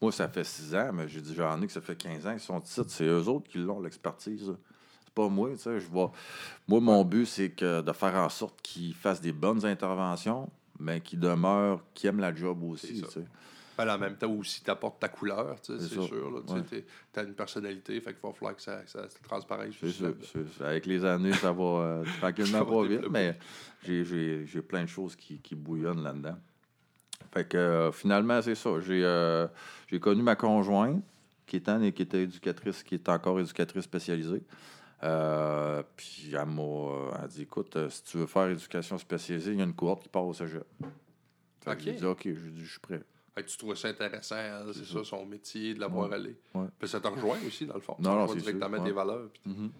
moi, 0.01 0.11
ça 0.11 0.27
fait 0.29 0.43
6 0.43 0.73
ans, 0.75 0.91
mais 0.93 1.07
j'ai 1.07 1.21
dit, 1.21 1.33
j'en 1.35 1.61
ai 1.61 1.67
que 1.67 1.73
ça 1.73 1.81
fait 1.81 1.95
15 1.95 2.25
ans 2.27 2.37
sont 2.37 2.59
ici. 2.61 2.81
C'est 2.87 3.05
eux 3.05 3.27
autres 3.27 3.49
qui 3.49 3.57
l'ont, 3.57 3.79
l'expertise. 3.81 4.53
pas 5.13 5.27
moi, 5.29 5.49
tu 5.51 5.57
sais. 5.59 5.79
Je 5.79 5.87
vois... 5.87 6.11
Moi, 6.67 6.79
mon 6.81 7.03
but, 7.05 7.25
c'est 7.25 7.49
que 7.51 7.81
de 7.81 7.91
faire 7.93 8.15
en 8.15 8.27
sorte 8.29 8.61
qu'ils 8.61 8.93
fassent 8.93 9.21
des 9.21 9.31
bonnes 9.31 9.65
interventions, 9.65 10.49
mais 10.79 10.99
qu'ils 10.99 11.19
demeurent, 11.21 11.81
qu'ils 11.93 12.09
aiment 12.09 12.19
la 12.19 12.35
job 12.35 12.61
aussi, 12.63 13.01
tu 13.01 13.09
sais. 13.09 13.25
En 13.77 13.97
même 13.97 14.15
temps 14.17 14.31
aussi, 14.31 14.63
tu 14.63 14.69
apportes 14.71 14.99
ta 14.99 15.09
couleur, 15.09 15.57
C'est 15.61 15.79
ça. 15.79 16.01
sûr. 16.01 16.43
Tu 16.47 17.19
as 17.19 17.23
une 17.23 17.33
personnalité, 17.33 17.99
fait 18.01 18.13
qu'il 18.13 18.21
va 18.21 18.31
falloir 18.33 18.55
que 18.55 18.61
ça, 18.61 18.81
ça 18.87 19.09
se 19.09 19.17
transparaisse. 19.21 19.73
C'est 19.79 19.91
sûr. 19.91 20.13
Avec 20.61 20.85
les 20.85 21.03
années, 21.05 21.33
ça 21.33 21.51
va 21.51 21.63
euh, 21.63 22.03
tranquillement 22.21 22.59
Ça 22.59 22.65
pas 22.65 22.83
vite, 22.85 23.09
mais 23.09 23.37
j'ai- 23.83 24.61
plein 24.61 24.83
de 24.83 24.89
choses 24.89 25.15
qui, 25.15 25.39
qui 25.39 25.55
bouillonnent 25.55 26.03
là-dedans. 26.03 26.37
Fait 27.33 27.45
que 27.47 27.57
euh, 27.57 27.91
finalement, 27.91 28.41
c'est 28.41 28.55
ça. 28.55 28.79
J'ai 28.79 29.03
euh, 29.03 29.47
connu 30.01 30.21
ma 30.21 30.35
conjointe, 30.35 31.03
qui 31.45 31.57
était, 31.57 31.91
qui 31.91 32.01
était 32.01 32.23
éducatrice, 32.23 32.81
qui 32.83 32.95
est 32.95 33.09
encore 33.09 33.39
éducatrice 33.39 33.83
spécialisée. 33.83 34.41
Euh, 35.03 35.83
puis 35.97 36.31
elle 36.33 36.45
m'a 36.45 37.27
dit 37.27 37.41
écoute, 37.43 37.77
si 37.89 38.03
tu 38.03 38.17
veux 38.17 38.25
faire 38.25 38.47
éducation 38.49 38.97
spécialisée, 38.97 39.51
il 39.51 39.57
y 39.57 39.61
a 39.61 39.65
une 39.65 39.73
cohorte 39.75 40.03
qui 40.03 40.09
part 40.09 40.25
au 40.25 40.33
cégep. 40.33 40.65
Fait 41.63 41.75
que 41.75 41.81
J'ai 41.83 41.91
Ok. 41.91 41.97
dit 41.97 42.05
OK, 42.05 42.27
dit 42.27 42.63
je 42.63 42.71
suis 42.71 42.79
prêt. 42.79 43.01
Tu 43.43 43.57
trouves 43.57 43.75
ça 43.75 43.89
intéressant, 43.89 44.37
elle, 44.37 44.73
c'est 44.73 44.85
ça, 44.85 45.03
son 45.03 45.25
métier, 45.25 45.73
de 45.73 45.79
la 45.79 45.87
voir 45.87 46.11
aller. 46.11 46.37
Ouais. 46.53 46.67
Puis 46.79 46.87
ça 46.87 46.99
te 47.01 47.07
rejoint 47.07 47.37
aussi, 47.45 47.65
dans 47.65 47.73
le 47.75 47.81
fond. 47.81 47.95
Non, 47.99 48.15
non, 48.15 48.27
c'est 48.27 48.39
directement 48.39 48.83
tes 48.83 48.91
valeurs. 48.91 49.29
puis 49.31 49.41
tout. 49.43 49.71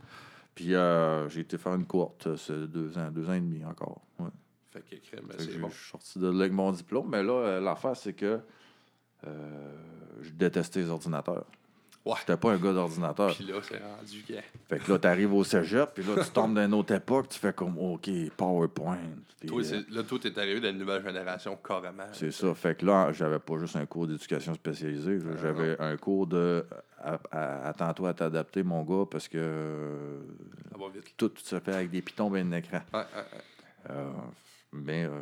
Puis 0.54 0.74
euh, 0.74 1.28
j'ai 1.28 1.42
été 1.42 1.58
faire 1.58 1.76
une 1.76 1.86
cohorte, 1.86 2.28
euh, 2.28 2.38
c'est 2.38 2.68
deux 2.68 2.98
ans, 2.98 3.12
deux 3.12 3.28
ans 3.30 3.34
et 3.34 3.42
demi 3.42 3.66
encore. 3.66 4.02
Ouais. 4.20 4.30
Fait 4.72 4.82
que 4.82 4.96
crème, 5.06 5.28
que 5.28 5.42
c'est 5.42 5.58
bon. 5.58 5.70
Je 5.70 5.76
suis 5.76 5.90
sorti 5.92 6.20
de 6.20 6.28
là 6.28 6.42
avec 6.42 6.54
mon 6.54 6.72
diplôme, 6.72 7.10
mais 7.10 7.24
là, 7.24 7.34
euh, 7.34 7.60
l'affaire, 7.60 7.96
c'est 7.96 8.14
que 8.14 8.40
euh, 9.28 9.76
je 10.22 10.30
détestais 10.32 10.80
les 10.80 10.90
ordinateurs. 10.90 11.46
Ouais. 12.06 12.14
J'étais 12.20 12.38
pas 12.38 12.52
un 12.52 12.58
gars 12.58 12.72
d'ordinateur. 12.72 13.34
Puis 13.36 13.46
là, 13.46 13.56
c'est 13.64 13.80
rendu 13.82 14.24
gay. 14.28 14.44
Fait 14.70 14.78
que 14.80 14.92
là, 14.92 15.00
t'arrives 15.00 15.34
au 15.34 15.44
cégep, 15.44 15.90
puis 15.96 16.04
là, 16.04 16.24
tu 16.24 16.30
tombes 16.30 16.54
dans 16.54 16.64
une 16.64 16.74
autre 16.76 16.94
époque, 16.94 17.30
tu 17.30 17.40
fais 17.40 17.52
comme, 17.52 17.78
OK, 17.80 18.08
PowerPoint. 18.38 18.98
Puis, 19.40 19.50
Toi, 19.50 19.62
euh, 19.74 19.82
là, 19.90 20.04
toi, 20.04 20.20
t'es 20.22 20.38
arrivé 20.40 20.60
dans 20.62 20.70
une 20.70 20.78
nouvelle 20.78 21.04
génération 21.04 21.58
carrément. 21.68 22.04
c'est 22.14 22.30
ça. 22.32 22.54
Fait 22.54 22.76
que 22.78 22.86
là, 22.86 23.12
j'avais 23.12 23.40
pas 23.40 23.58
juste 23.58 23.76
un 23.76 23.86
cours 23.88 24.06
d'éducation 24.08 24.54
spécialisée, 24.54 25.18
là, 25.18 25.32
j'avais 25.42 25.80
un 25.82 25.98
cours 25.98 26.28
de 26.28 26.64
à- 27.00 27.20
à- 27.32 27.68
Attends-toi 27.70 28.10
à 28.10 28.14
t'adapter, 28.14 28.62
mon 28.64 28.84
gars, 28.84 29.06
parce 29.10 29.28
que 29.28 29.38
euh, 29.40 30.20
vite. 30.94 31.14
tout 31.18 31.32
se 31.38 31.60
fait 31.60 31.74
avec 31.74 31.90
des 31.90 32.02
pitons 32.04 32.34
et 32.36 32.42
un 32.42 32.52
écran. 32.52 32.82
Euh, 33.90 34.10
mais 34.74 35.06
euh, 35.06 35.22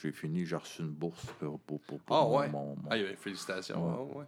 j'ai 0.00 0.10
fini, 0.12 0.44
j'ai 0.46 0.56
reçu 0.56 0.82
une 0.82 0.88
bourse 0.90 1.24
pour, 1.38 1.58
pour, 1.60 1.80
pour- 1.80 2.00
pour 2.00 2.16
Ah, 2.16 2.22
mon- 2.22 2.38
ouais. 2.38 2.48
mon, 2.48 2.64
mon 2.76 2.76
Ah, 2.90 2.96
ben, 2.96 3.16
félicitations. 3.16 3.84
Ouais. 3.84 3.98
ouais, 4.14 4.18
ouais. 4.20 4.24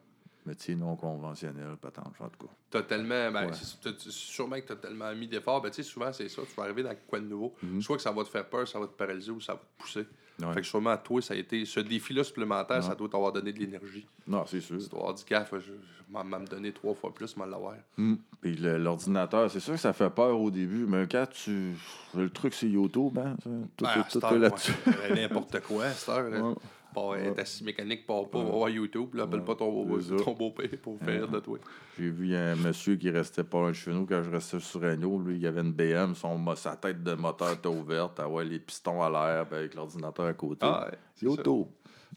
Métier 0.51 0.75
non 0.75 0.97
conventionnel, 0.97 1.77
patente, 1.81 2.13
en 2.21 2.29
tout 2.29 2.47
cas. 2.47 2.53
T'as 2.71 2.83
tellement, 2.83 3.31
ben, 3.31 3.47
Ouais. 3.47 3.53
sûrement 3.99 4.57
que 4.57 4.67
tu 4.67 4.73
as 4.73 4.77
tellement 4.77 5.15
mis 5.15 5.27
d'efforts. 5.29 5.63
Ben, 5.63 5.71
tu 5.71 5.83
sais, 5.83 5.89
souvent, 5.89 6.13
c'est 6.13 6.29
ça. 6.29 6.43
Tu 6.43 6.55
vas 6.57 6.65
arriver 6.65 6.83
dans 6.83 6.95
quoi 7.07 7.21
de 7.21 7.27
nouveau? 7.27 7.55
Mhm. 7.63 7.81
Soit 7.81 7.97
que 7.97 8.03
ça 8.03 8.11
va 8.13 8.25
te 8.25 8.29
faire 8.29 8.49
peur, 8.49 8.67
ça 8.67 8.79
va 8.79 8.87
te 8.87 8.93
paralyser 8.97 9.31
ou 9.31 9.41
ça 9.41 9.55
va 9.55 9.61
te 9.61 9.83
pousser. 9.83 10.07
Ouais. 10.41 10.55
Fait 10.55 10.61
que 10.63 10.67
sûrement, 10.67 10.97
toi, 10.97 11.21
ça 11.21 11.35
a 11.35 11.37
été. 11.37 11.65
Ce 11.65 11.81
défi-là 11.81 12.25
supplémentaire, 12.25 12.83
ça 12.83 12.95
doit 12.95 13.09
t'avoir 13.09 13.33
donné 13.33 13.53
de 13.53 13.59
l'énergie. 13.59 14.07
Non, 14.27 14.45
c'est 14.47 14.61
sûr. 14.61 14.79
Tu 14.79 14.89
dois 14.89 15.01
avoir 15.01 15.15
dit, 15.15 15.25
gaffe, 15.29 15.53
je, 15.59 15.73
m'en 16.11 16.25
me 16.25 16.47
donner 16.47 16.73
trois 16.73 16.95
fois 16.95 17.13
plus, 17.13 17.37
m'en 17.37 17.45
l'avoir. 17.45 17.75
Mm. 17.97 18.15
Puis 18.41 18.57
l'ordinateur, 18.57 19.51
c'est 19.51 19.61
sûr 19.61 19.75
que 19.75 19.81
ça 19.81 19.93
fait 19.93 20.09
peur 20.11 20.41
au 20.41 20.51
début, 20.51 20.87
mais 20.87 21.07
quand 21.11 21.27
tu. 21.31 21.75
Le 22.15 22.31
truc, 22.31 22.55
c'est 22.55 22.69
YouTube, 22.69 23.19
hein? 23.19 23.37
Tout, 23.43 23.51
Ben, 23.51 23.67
tout- 23.77 23.85
à 23.87 24.03
tout 24.05 24.25
heure, 24.25 24.39
là-dessus. 24.39 24.73
N'importe 25.15 25.61
quoi, 25.61 25.85
à 25.85 25.93
cette 25.93 26.09
heure. 26.09 26.57
Pas, 26.95 27.09
Ouais. 27.11 27.33
Ta 27.35 27.45
scie 27.45 27.65
mécanique 27.65 28.07
part 28.07 28.29
pas, 28.29 28.39
va 28.43 28.51
voir 28.51 28.69
YouTube, 28.69 29.15
là, 29.15 29.25
appelle 29.25 29.45
pas 29.45 29.55
ton, 29.55 29.85
beau-père 29.85 30.69
pour 30.83 30.99
faire 31.01 31.29
de 31.29 31.39
toi. 31.41 31.59
J'ai 31.99 32.11
vu 32.11 32.35
un 32.35 32.57
monsieur 32.57 32.97
qui 32.97 33.11
restait 33.11 33.45
pas 33.45 33.59
loin 33.61 33.69
de 33.71 33.75
chez 33.75 33.93
nous 33.93 34.07
quand 34.07 34.23
je 34.23 34.31
restais 34.31 34.61
sur 34.61 34.83
Agneau. 34.85 35.19
Lui, 35.19 35.39
il 35.39 35.47
avait 35.47 35.61
une 35.61 35.73
BM, 35.73 36.15
son, 36.15 36.55
sa 36.57 36.77
tête 36.77 37.03
de 37.03 37.15
moteur 37.15 37.53
était 37.53 37.69
ouverte, 37.69 38.19
ah 38.21 38.29
ouais, 38.29 38.45
les 38.45 38.59
pistons 38.59 39.03
à 39.03 39.11
l'air, 39.11 39.47
puis 39.47 39.57
avec 39.59 39.75
l'ordinateur 39.75 40.27
à 40.27 40.35
côté. 40.35 40.67
Ah, 40.67 40.91
c'est. 41.15 41.27
YouTube. 41.27 41.67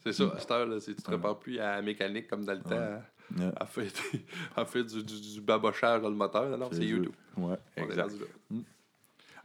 C'est 0.04 0.14
ça, 0.14 0.24
à 0.36 0.40
cette 0.40 0.52
heure, 0.52 0.66
là, 0.66 0.80
tu 0.80 0.96
te 0.96 1.12
repars 1.12 1.38
plus 1.40 1.60
à 1.60 1.76
la 1.76 1.82
mécanique 1.82 2.28
comme 2.28 2.44
dans 2.44 2.54
le 2.54 2.62
temps. 2.62 2.72
hein. 2.76 3.02
Ouais. 3.38 3.52
À 4.56 4.66
faire 4.66 4.84
du, 4.86 5.04
du, 5.04 5.22
du 5.34 5.42
babochage 5.42 6.02
dans 6.02 6.10
le 6.10 6.16
moteur. 6.16 6.56
Non, 6.58 6.70
c'est 6.72 6.84
YouTube. 6.86 7.14
Ouais, 7.38 7.56
On 7.78 7.82
est 7.82 7.86
exact. 7.86 8.02
rendu 8.04 8.20
là. 8.20 8.58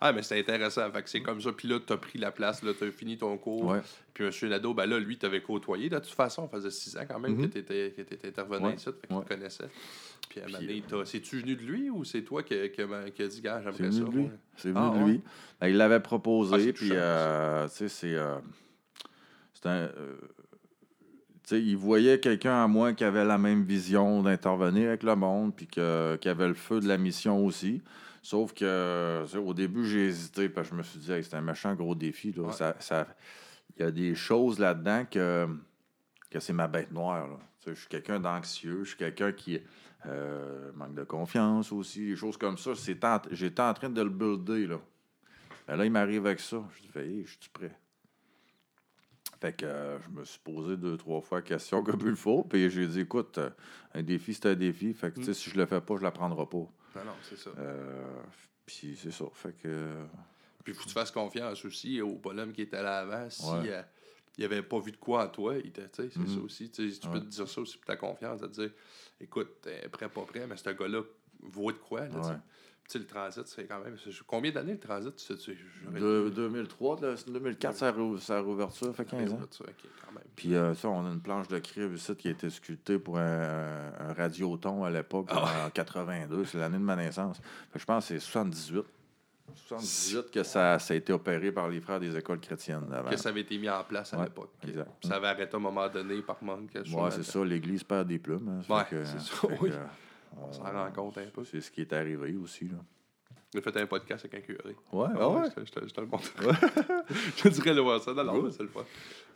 Ah, 0.01 0.13
mais 0.13 0.23
c'est 0.23 0.39
intéressant. 0.39 0.89
Fait 0.93 1.03
que 1.03 1.11
c'est 1.11 1.23
comme 1.23 1.41
ça. 1.41 1.51
Puis 1.53 1.67
là, 1.67 1.81
tu 1.85 1.93
as 1.93 1.97
pris 1.97 2.19
la 2.19 2.31
place, 2.31 2.63
là, 2.63 2.73
tu 2.79 2.85
as 2.85 2.91
fini 2.93 3.19
ton 3.19 3.37
cours. 3.37 3.65
Ouais. 3.65 3.81
Puis 4.15 4.25
M. 4.25 4.31
Nadeau, 4.49 4.73
ben 4.73 4.87
là, 4.87 4.99
lui, 5.01 5.19
t'avais 5.19 5.41
côtoyé. 5.43 5.89
De 5.89 5.97
toute 5.99 6.07
façon, 6.15 6.43
ça 6.49 6.57
faisait 6.57 6.71
six 6.71 6.97
ans 6.97 7.05
quand 7.09 7.19
même 7.19 7.33
Mhm. 7.35 7.49
que 7.51 7.53
tu 7.55 7.59
étais 7.59 7.95
intervenu 8.29 8.67
Ouais. 8.67 8.75
ici. 8.75 8.85
Fait 8.85 9.07
qu'il 9.09 9.17
Ouais. 9.17 9.25
te 9.25 9.29
connaissait. 9.29 9.69
Puis 10.29 10.41
à 10.41 10.45
un 10.45 10.47
moment 10.47 10.59
donné, 10.61 10.85
t'as- 10.87 11.05
c'est-tu 11.05 11.41
venu 11.41 11.57
de 11.57 11.63
lui 11.63 11.91
ou 11.91 12.05
c'est 12.05 12.23
toi 12.23 12.43
qui, 12.43 12.55
qui, 12.71 12.83
qui 13.15 13.23
a 13.23 13.27
dit, 13.29 13.41
gars, 13.41 13.61
j'aimerais 13.63 13.91
ça? 13.93 14.01
lui. 14.05 14.29
C'est 14.57 14.69
venu 14.71 14.81
Ah, 14.81 14.93
de 14.95 14.99
lui. 15.05 15.13
ouais. 15.17 15.21
Ben, 15.61 15.69
il 15.69 15.77
l'avait 15.77 15.95
Ah, 15.97 16.01
proposé, 16.01 16.63
c'est 16.67 16.73
puis 16.75 16.91
euh, 16.93 17.67
tu 17.69 17.75
sais, 17.75 17.89
c'est. 17.89 18.15
euh, 18.15 18.37
c'est 19.55 19.67
un. 19.67 19.71
euh, 19.71 20.17
tu 21.43 21.57
sais, 21.57 21.63
il 21.63 21.77
voyait 21.77 22.21
quelqu'un 22.21 22.63
à 22.63 22.67
moi 22.69 22.93
qui 22.93 23.05
avait 23.05 23.25
la 23.25 23.39
même 23.39 23.65
vision 23.65 24.23
d'intervenir 24.23 24.89
avec 24.89 25.03
le 25.03 25.17
monde, 25.17 25.57
puis 25.57 25.67
que- 25.67 26.17
qui 26.21 26.29
avait 26.29 26.47
le 26.49 26.55
feu 26.55 26.79
de 26.81 26.87
la 26.87 26.99
mission 26.99 27.45
aussi. 27.45 27.81
Sauf 28.23 28.53
que, 28.53 29.25
au 29.39 29.55
début, 29.55 29.85
j'ai 29.87 30.07
hésité, 30.07 30.49
parce 30.49 30.69
que 30.69 30.75
je 30.75 30.79
me 30.79 30.83
suis 30.83 30.99
dit, 30.99 31.13
Hey, 31.13 31.25
c'est 31.25 31.35
un 31.37 31.41
méchant 31.41 31.75
gros 31.75 31.95
défi. 31.95 32.35
Ouais. 32.37 32.53
Ça, 32.53 32.77
ça- 32.81 33.07
il 33.77 33.83
y 33.83 33.85
a 33.85 33.91
des 33.91 34.15
choses 34.15 34.59
là-dedans 34.59 35.05
que, 35.11 35.49
que 36.31 36.41
c'est 36.41 36.53
ma 36.53 36.67
bête 36.67 36.91
noire. 36.91 37.29
je 37.67 37.75
suis 37.75 37.89
quelqu'un 37.89 38.19
d'anxieux, 38.19 38.83
je 38.85 38.89
suis 38.91 38.99
quelqu'un 38.99 39.33
qui 39.33 39.61
euh, 40.07 40.71
manque 40.75 40.95
de 40.95 41.05
confiance 41.05 41.73
aussi, 41.73 42.07
des 42.07 42.17
choses 42.17 42.37
comme 42.37 42.59
ça. 42.59 42.73
J'étais 42.75 43.63
en 43.63 43.75
train 43.75 43.91
de 43.91 44.03
le 44.03 44.11
builder. 44.11 44.67
Là, 44.67 44.81
Ben 45.67 45.77
là 45.77 45.85
il 45.85 45.93
m'arrive 45.93 46.27
avec 46.27 46.41
ça. 46.41 46.63
Je 46.75 46.83
dis, 46.83 46.99
hey, 46.99 47.25
je 47.25 47.37
suis 47.41 47.51
prêt? 47.53 47.77
Fait 49.41 49.53
que 49.53 49.65
euh, 49.67 50.01
je 50.01 50.09
me 50.11 50.25
suis 50.25 50.41
posé 50.41 50.77
deux, 50.77 50.97
trois 50.97 51.21
fois 51.21 51.39
la 51.39 51.43
question 51.43 51.83
comme 51.85 52.01
il 52.07 52.17
faut. 52.17 52.43
Puis 52.43 52.69
j'ai 52.71 52.87
dit, 52.87 53.01
écoute, 53.01 53.39
euh, 53.39 53.51
un 53.95 54.03
défi, 54.03 54.35
c'est 54.35 54.47
un 54.47 54.55
défi. 54.55 54.93
Fait 54.95 55.13
que, 55.15 55.23
sais, 55.23 55.35
si 55.35 55.51
je 55.51 55.57
le 55.57 55.67
fais 55.67 55.81
pas, 55.81 55.97
je 55.97 56.03
l'apprendrai 56.03 56.47
pas. 56.47 56.67
Non, 56.99 57.05
non, 57.05 57.17
c'est 57.23 57.37
ça. 57.39 57.51
Euh, 57.59 58.23
puis 58.67 58.97
c'est 59.01 59.11
ça. 59.13 59.25
Fait 59.35 59.53
que. 59.53 59.93
Puis 60.65 60.73
il 60.73 60.75
faut 60.75 60.83
que 60.85 60.89
tu 60.89 60.95
fasses 60.95 61.11
confiance 61.11 61.65
aussi 61.65 62.01
au 62.03 62.17
bonhomme 62.17 62.53
qui 62.53 62.63
était 62.63 62.83
là 62.83 62.99
avant. 63.01 63.29
Si 63.31 63.43
Ouais. 63.47 63.71
euh, 63.71 63.83
il 64.37 64.45
avait 64.45 64.63
pas 64.63 64.79
vu 64.81 64.93
de 64.93 64.97
quoi 64.97 65.25
en 65.25 65.29
toi, 65.29 65.57
il 65.57 65.69
était- 65.69 65.89
tu 65.89 66.03
sais, 66.03 66.11
c'est 66.11 66.19
Mhm. 66.21 66.29
ça 66.37 66.41
aussi. 66.41 66.71
Tu 66.71 66.91
peux 67.11 67.21
te 67.21 67.25
dire 67.27 67.49
ça 67.49 67.61
aussi 67.61 67.77
pour 67.79 67.87
ta 67.87 67.97
confiance, 67.97 68.41
de 68.41 68.47
te 68.47 68.53
dire 68.53 68.71
écoute, 69.21 69.61
t'es 69.63 69.89
prêt, 69.89 70.09
pas 70.09 70.23
prêt, 70.25 70.47
mais 70.47 70.57
ce 70.57 70.71
gars-là 70.71 71.03
vaut 71.41 71.73
de 71.73 71.79
quoi. 71.79 72.07
Là, 72.09 72.41
Ouais. 72.95 73.01
Le 73.01 73.07
transit, 73.07 73.47
c'est 73.47 73.65
quand 73.67 73.81
même. 73.85 73.97
Combien 74.27 74.51
d'années 74.51 74.73
le 74.73 74.79
transit, 74.79 75.15
tu 75.17 75.25
sais, 75.25 75.37
tu 75.37 75.59
j'aurais 75.85 76.01
De 76.01 76.31
2003, 76.35 77.01
là, 77.03 77.15
2004, 77.27 77.77
sa, 77.77 77.93
rou- 77.93 78.19
sa 78.19 78.37
réouverture, 78.41 78.87
ça 78.87 78.93
fait 78.93 79.05
15 79.05 79.33
ans. 79.35 79.41
Ça, 79.51 79.65
quand 80.07 80.13
même. 80.13 80.25
Puis 80.35 80.55
euh, 80.55 80.75
ça, 80.75 80.89
on 80.89 81.05
a 81.07 81.11
une 81.13 81.21
planche 81.21 81.49
de 81.49 81.59
crib 81.59 81.95
ici 81.95 82.17
qui 82.17 82.29
a 82.29 82.31
été 82.31 82.49
sculptée 82.49 82.99
pour 82.99 83.19
un, 83.19 83.93
un 83.99 84.13
radioton 84.15 84.85
à 84.85 84.91
l'époque, 84.91 85.27
Ah 85.31 85.67
en 85.67 85.71
82. 85.71 86.45
C'est 86.47 86.59
l'année 86.59 86.79
de 86.79 86.83
ma 86.83 86.97
naissance. 86.97 87.41
Je 87.75 87.85
pense 87.85 88.09
que 88.09 88.15
c'est 88.15 88.21
78. 88.21 88.85
78 89.55 90.31
que 90.31 90.43
ça, 90.43 90.79
ça 90.79 90.95
a 90.95 90.97
été 90.97 91.13
opéré 91.13 91.51
par 91.53 91.69
les 91.69 91.81
frères 91.81 92.01
des 92.01 92.17
écoles 92.17 92.41
chrétiennes. 92.41 92.87
Avant. 92.93 93.11
Que 93.11 93.17
ça 93.17 93.31
avait 93.31 93.41
été 93.41 93.57
mis 93.59 93.69
en 93.69 93.83
place 93.85 94.13
à 94.15 94.19
Ouais, 94.19 94.25
l'époque. 94.25 94.51
Ça 95.03 95.17
avait 95.17 95.29
arrêté 95.29 95.55
à 95.55 95.57
un 95.57 95.61
moment 95.61 95.89
donné 95.89 96.21
par 96.23 96.43
manque. 96.43 96.71
Ouais, 96.75 97.11
c'est 97.11 97.23
ça, 97.23 97.45
l'Église 97.45 97.83
perd 97.85 98.09
des 98.09 98.19
plumes. 98.19 98.61
hein, 98.71 98.75
Ouais, 98.75 98.85
que- 98.91 99.05
ça, 99.05 99.17
que, 99.47 99.53
oui. 99.63 99.71
euh, 99.73 99.85
On 100.37 100.53
s'en 100.53 100.63
rend 100.65 100.91
compte 100.93 101.19
un 101.19 101.27
peu. 101.27 101.45
C'est 101.45 101.61
ce 101.61 101.71
qui 101.71 101.81
est 101.83 101.93
arrivé 101.93 102.35
aussi. 102.37 102.67
Là. 102.69 102.77
J'ai 103.55 103.63
fait 103.63 103.75
un 103.79 103.87
podcast 103.87 104.27
avec 104.27 104.43
un 104.43 104.47
curé. 104.55 104.77
Ouais, 104.93 105.09
Ah 105.19 105.29
ouais. 105.31 105.49
Je, 105.57 105.71
te- 105.73 105.89
je 105.89 105.95
te 105.95 106.01
le 106.03 106.07
montre. 106.07 106.31
je 107.37 107.43
te 107.43 107.49
dirais 107.49 107.75
de 107.75 107.81
voir 107.81 108.01
ça. 108.03 108.13
Non, 108.13 108.43
mais 108.43 108.51
c'est 108.53 108.63
le 108.63 108.69
fun. 108.69 108.85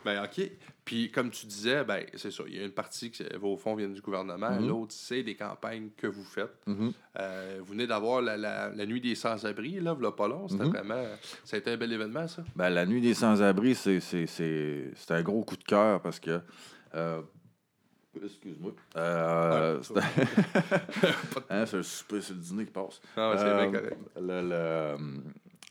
Ben, 0.05 0.23
OK. 0.23 0.51
Puis, 0.85 1.09
comme 1.09 1.31
tu 1.31 1.47
disais, 1.47 1.83
ben, 1.83 2.05
c'est 2.13 2.29
ça. 2.29 2.43
Il 2.47 2.55
y 2.55 2.59
a 2.59 2.63
une 2.63 2.71
partie 2.73 3.09
qui, 3.09 3.23
vos 3.39 3.57
fonds 3.57 3.73
viennent 3.75 3.93
du 3.93 4.01
gouvernement. 4.01 4.51
Mhm. 4.51 4.67
L'autre, 4.67 4.93
c'est 4.95 5.23
des 5.23 5.33
campagnes 5.35 5.89
que 5.97 6.05
vous 6.07 6.23
faites. 6.25 6.53
Mhm. 6.67 6.91
Euh, 7.19 7.57
vous 7.61 7.71
venez 7.71 7.87
d'avoir 7.87 8.21
la, 8.21 8.37
la, 8.37 8.69
la 8.69 8.85
nuit 8.85 9.01
des 9.01 9.15
sans-abri, 9.15 9.79
là, 9.79 9.93
v'là 9.95 10.11
pas 10.11 10.27
long. 10.27 10.47
C'était 10.47 10.65
Mhm. 10.65 10.69
vraiment. 10.71 11.05
Ça 11.43 11.55
a 11.55 11.59
été 11.59 11.71
un 11.71 11.77
bel 11.77 11.91
événement, 11.93 12.27
ça. 12.27 12.43
Ben, 12.55 12.69
la 12.69 12.85
nuit 12.85 13.01
des 13.01 13.13
sans-abri, 13.15 13.73
c'est, 13.73 13.99
c'est, 13.99 14.27
c'est, 14.27 14.91
c'est 14.95 15.13
un 15.13 15.23
gros 15.23 15.43
coup 15.43 15.57
de 15.57 15.63
cœur 15.63 16.01
parce 16.01 16.19
que. 16.19 16.39
euh, 16.95 17.21
excuse-moi. 18.21 18.71
Euh, 18.97 19.79
Ouais, 19.93 20.01
hein, 21.49 21.65
c'est 21.65 21.77
le 21.77 21.83
souper, 21.83 22.21
c'est 22.21 22.33
le 22.33 22.39
dîner 22.39 22.65
qui 22.65 22.71
passe. 22.71 23.01
Ah 23.17 23.29
ouais, 23.31 23.37
c'est 23.37 23.43
Euh, 23.45 23.69
bien 23.69 23.79
correct. 23.79 23.97
le- 24.19 24.41
le- 24.49 24.97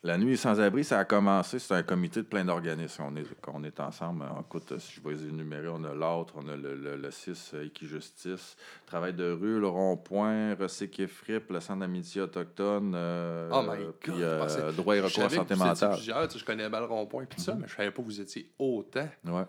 la 0.05 0.18
nuit 0.18 0.36
sans-abri, 0.36 0.82
ça 0.82 0.99
a 0.99 1.05
commencé. 1.05 1.61
C'est 1.61 1.74
un 1.74 1.84
comité 1.84 2.22
de 2.22 2.26
plein 2.26 2.45
d'organismes. 2.45 3.05
On 3.07 3.14
est, 3.14 3.24
on 3.47 3.62
est 3.62 3.78
ensemble. 3.78 4.24
Écoute, 4.40 4.76
si 4.80 4.95
je 4.97 5.09
vais 5.09 5.14
les 5.14 5.28
énumérer, 5.28 5.68
on 5.68 5.84
a 5.84 5.95
l'autre, 5.95 6.34
on 6.38 6.49
a 6.49 6.57
le, 6.57 6.74
le, 6.74 6.97
le 6.97 7.11
6, 7.12 7.53
euh, 7.55 7.66
Équijustice, 7.66 8.57
Travail 8.84 9.12
de 9.14 9.30
rue, 9.30 9.61
le 9.61 9.68
Rond-Point, 9.68 10.57
Recyc 10.57 10.99
et 10.99 11.07
Fripp, 11.07 11.51
le 11.53 11.61
Centre 11.61 11.78
d'amitié 11.80 12.20
autochtone. 12.22 12.95
euh, 12.97 13.49
Oh 13.53 13.62
my 13.62 13.76
puis, 14.01 14.11
God, 14.11 14.20
euh, 14.22 14.72
droit 14.72 14.97
et 14.97 15.01
recours 15.01 15.22
à 15.24 15.28
santé 15.30 15.55
mentale. 15.55 15.93
plusieurs, 15.95 16.26
tu 16.26 16.32
sais, 16.34 16.38
je 16.40 16.45
connais 16.47 16.68
bien 16.68 16.80
le 16.80 16.86
rond-point 16.86 17.22
et 17.22 17.26
tout 17.26 17.40
ça, 17.40 17.55
mais 17.55 17.68
je 17.68 17.74
savais 17.76 17.93
pas 17.93 18.03
que 18.03 18.07
vous 18.07 18.20
étiez 18.20 18.51
autant. 18.59 19.09
Ouais. 19.24 19.45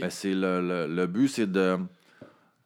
Ben, 0.00 0.08
c'est 0.10 0.32
le, 0.34 0.86
le 0.86 1.06
but, 1.06 1.28
c'est 1.28 1.50
de. 1.52 1.76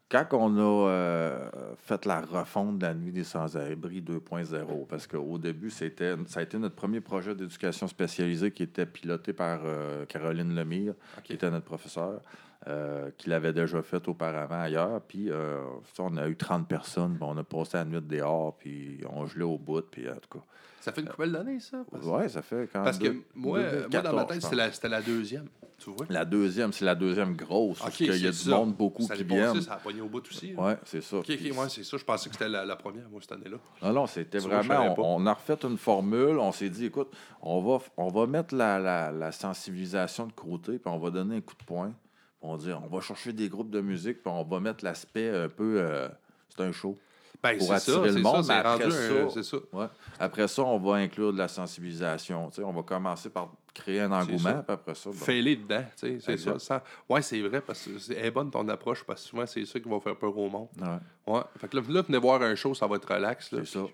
Quand 0.09 0.27
on 0.33 0.57
a 0.57 0.89
euh, 0.89 1.49
fait 1.79 2.05
la 2.05 2.21
refonte 2.21 2.79
de 2.79 2.87
la 2.87 2.95
nuit 2.95 3.11
des 3.11 3.25
sans-abri 3.25 4.03
2.0, 4.03 4.87
parce 4.87 5.09
qu'au 5.09 5.37
début, 5.37 5.71
c'était, 5.71 6.15
ça 6.27 6.41
a 6.41 6.43
été 6.45 6.59
notre 6.59 6.77
premier 6.77 7.01
projet 7.01 7.35
d'éducation 7.35 7.89
spécialisée 7.89 8.53
qui 8.53 8.63
était 8.63 8.87
piloté 8.87 9.33
par 9.33 9.61
euh, 9.65 10.07
Caroline 10.07 10.55
Lemire, 10.55 10.95
qui 11.25 11.33
était 11.33 11.51
notre 11.51 11.65
professeur, 11.65 12.21
euh, 12.69 13.11
qui 13.19 13.31
l'avait 13.31 13.53
déjà 13.53 13.83
fait 13.83 14.07
auparavant 14.07 14.61
ailleurs. 14.61 15.01
Puis, 15.03 15.29
euh, 15.29 15.61
on 15.99 16.17
a 16.17 16.29
eu 16.29 16.37
30 16.37 16.69
personnes, 16.69 17.19
on 17.21 17.37
a 17.37 17.43
passé 17.43 17.77
la 17.77 17.85
nuit 17.85 18.01
dehors, 18.01 18.57
puis 18.57 19.01
on 19.11 19.27
gelait 19.27 19.45
au 19.45 19.59
bout, 19.59 19.83
puis 19.91 20.09
en 20.09 20.15
tout 20.15 20.39
cas. 20.39 20.45
ça 20.83 20.93
fait 20.93 21.01
une 21.01 21.09
couple 21.09 21.33
d'années, 21.33 21.59
ça? 21.59 21.85
Ouais, 22.03 22.29
ça 22.29 22.43
fait 22.43 22.69
quand 22.73 22.85
parce 22.85 22.99
que 22.99 23.09
moi, 23.35 23.59
moi, 23.59 23.61
dans 23.89 24.15
ma 24.15 24.25
2014, 24.25 24.29
tête, 24.29 24.73
c'était 24.73 24.89
la, 24.89 25.01
la 25.01 25.03
deuxième. 25.03 25.49
Tu 25.79 25.91
vois? 25.91 26.07
La 26.09 26.25
deuxième, 26.25 26.73
c'est 26.73 26.85
la 26.87 26.95
deuxième 26.95 27.37
grosse, 27.37 27.79
parce 27.81 27.95
qu'il 27.97 28.07
y 28.07 28.27
a 28.27 28.31
du 28.31 28.49
monde 28.49 28.75
beaucoup 28.75 29.07
qui 29.07 29.25
viennent. 29.25 29.61
Ça 29.61 29.75
a 29.75 29.77
pogné 29.77 30.01
au 30.01 30.09
bout 30.09 30.27
aussi. 30.27 30.53
là. 30.55 30.63
Ouais, 30.63 30.77
c'est 30.85 31.03
ça. 31.03 31.19
OK, 31.19 31.27
OK, 31.29 31.39
ouais, 31.59 31.69
c'est 31.69 31.85
ça. 31.85 31.97
Je 31.99 32.05
pensais 32.05 32.29
que 32.31 32.35
c'était 32.35 32.49
la, 32.49 32.65
la 32.65 32.77
première, 32.77 33.09
moi, 33.11 33.21
cette 33.21 33.33
année-là. 33.33 33.59
Non, 33.83 33.93
non, 33.93 34.07
c'était 34.07 34.39
vois, 34.39 34.63
vraiment. 34.63 34.95
On, 34.99 35.23
on 35.23 35.27
a 35.27 35.35
refait 35.35 35.59
une 35.65 35.77
formule. 35.77 36.39
On 36.39 36.51
s'est 36.51 36.71
dit, 36.71 36.87
écoute, 36.87 37.09
on 37.43 37.61
va, 37.61 37.85
on 37.99 38.09
va 38.09 38.27
mettre 38.27 38.55
la, 38.55 38.79
la- 38.79 39.13
la 39.13 39.33
sensibilisation 39.33 40.27
de 40.27 40.33
côté, 40.33 40.79
puis 40.79 40.91
on 40.91 40.99
va 40.99 41.11
donner 41.11 41.37
un 41.37 41.41
coup 41.43 41.55
de 41.59 41.65
poing. 41.65 41.93
On 42.41 42.57
va 42.57 42.63
dire, 42.63 42.81
on 42.83 42.89
va 42.95 43.01
chercher 43.03 43.33
des 43.33 43.49
groupes 43.49 43.71
de 43.71 43.81
musique, 43.81 44.23
puis 44.23 44.33
on 44.35 44.45
va 44.45 44.61
mettre 44.61 44.83
l'aspect 44.85 45.29
un 45.31 45.49
peu. 45.49 45.77
euh, 45.79 46.09
c'est 46.49 46.63
un 46.65 46.73
show. 46.73 46.97
Ben, 47.43 47.59
Pour 47.59 47.67
c'est 47.69 47.79
ça, 47.81 47.93
attirer 48.01 48.13
le 48.13 48.23
monde, 48.23 48.45
ça, 48.45 48.55
mais 48.55 48.69
rendu 48.69 48.83
après 48.85 49.39
un- 49.39 49.43
ça-. 49.43 49.57
Ouais. 49.75 49.87
Après 50.19 50.49
ça, 50.49 50.63
on 50.63 50.79
va 50.79 50.95
inclure 50.97 51.33
de 51.35 51.39
la 51.39 51.49
sensibilisation. 51.49 52.51
On 52.65 52.73
va 52.73 52.83
commencer 52.83 53.29
par 53.29 53.51
créer 53.77 54.01
un 54.01 54.11
ça. 54.11 54.19
engouement, 54.23 54.63
puis 54.63 54.73
après 54.75 54.95
ça. 54.95 55.11
ben, 55.11 55.17
Fais-les 55.17 55.57
dedans, 55.57 55.85
tu 56.01 56.21
sais, 56.21 56.37
c'est 56.39 56.59
ça. 56.59 56.83
Ouais, 57.09 57.23
c'est 57.23 57.41
vrai, 57.41 57.61
parce 57.61 57.83
que 57.83 57.99
c'est 57.99 58.31
bonne 58.31 58.51
ton 58.51 58.67
approche, 58.69 59.05
parce 59.05 59.23
que 59.23 59.29
souvent, 59.29 59.47
c'est 59.47 59.65
ça 59.65 59.79
qui 59.81 59.89
va 59.89 60.01
faire 60.01 60.17
peur 60.17 60.37
au 60.37 60.49
monde. 60.49 60.69
ouais. 60.81 61.35
Ouais. 61.35 61.41
Fait 61.59 61.69
que 61.69 61.77
là, 61.77 61.83
là, 61.89 62.03
venez 62.03 62.19
voir 62.19 62.41
un 62.43 62.55
show, 62.55 62.75
ça 62.75 62.87
va 62.87 62.97
être 62.97 63.13
relax. 63.13 63.51
Là. 63.53 63.61
C'est 63.65 63.79
ça. 63.79 63.85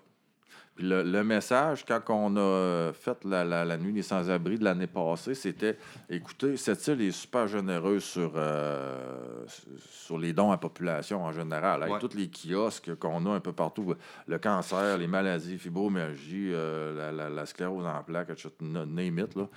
Puis 0.75 0.87
le, 0.89 1.03
le 1.03 1.23
message, 1.23 1.85
quand 1.85 2.01
on 2.09 2.35
a 2.35 2.91
fait 2.93 3.23
la, 3.25 3.43
la- 3.45 3.63
la 3.63 3.77
nuit 3.77 3.93
des 3.93 4.01
sans-abri 4.01 4.57
de 4.57 4.63
l'année 4.63 4.87
passée, 4.87 5.35
c'était 5.35 5.77
écoutez, 6.09 6.57
cette 6.57 6.87
île 6.87 7.01
est 7.01 7.11
super 7.11 7.47
généreuse 7.47 8.03
sur, 8.03 8.31
euh, 8.35 9.45
sur 9.91 10.17
les 10.17 10.33
dons 10.33 10.49
à 10.49 10.53
la 10.53 10.57
population 10.57 11.23
en 11.23 11.31
général. 11.31 11.83
Avec 11.83 11.93
Ouais. 11.95 11.99
tous 11.99 12.15
les 12.17 12.27
kiosques 12.27 12.95
qu'on 12.95 13.23
a 13.27 13.35
un 13.35 13.39
peu 13.39 13.53
partout, 13.53 13.93
le 14.27 14.39
cancer, 14.39 14.97
les 14.97 15.05
maladies, 15.07 15.59
fibromyalgie, 15.59 16.49
euh, 16.51 16.95
la, 16.95 17.11
la- 17.11 17.29
la 17.29 17.45
sclérose 17.45 17.85
en 17.85 18.01
plaques, 18.03 18.31
etc., 18.31 18.49
name 18.61 19.19
it, 19.19 19.35
là. 19.35 19.47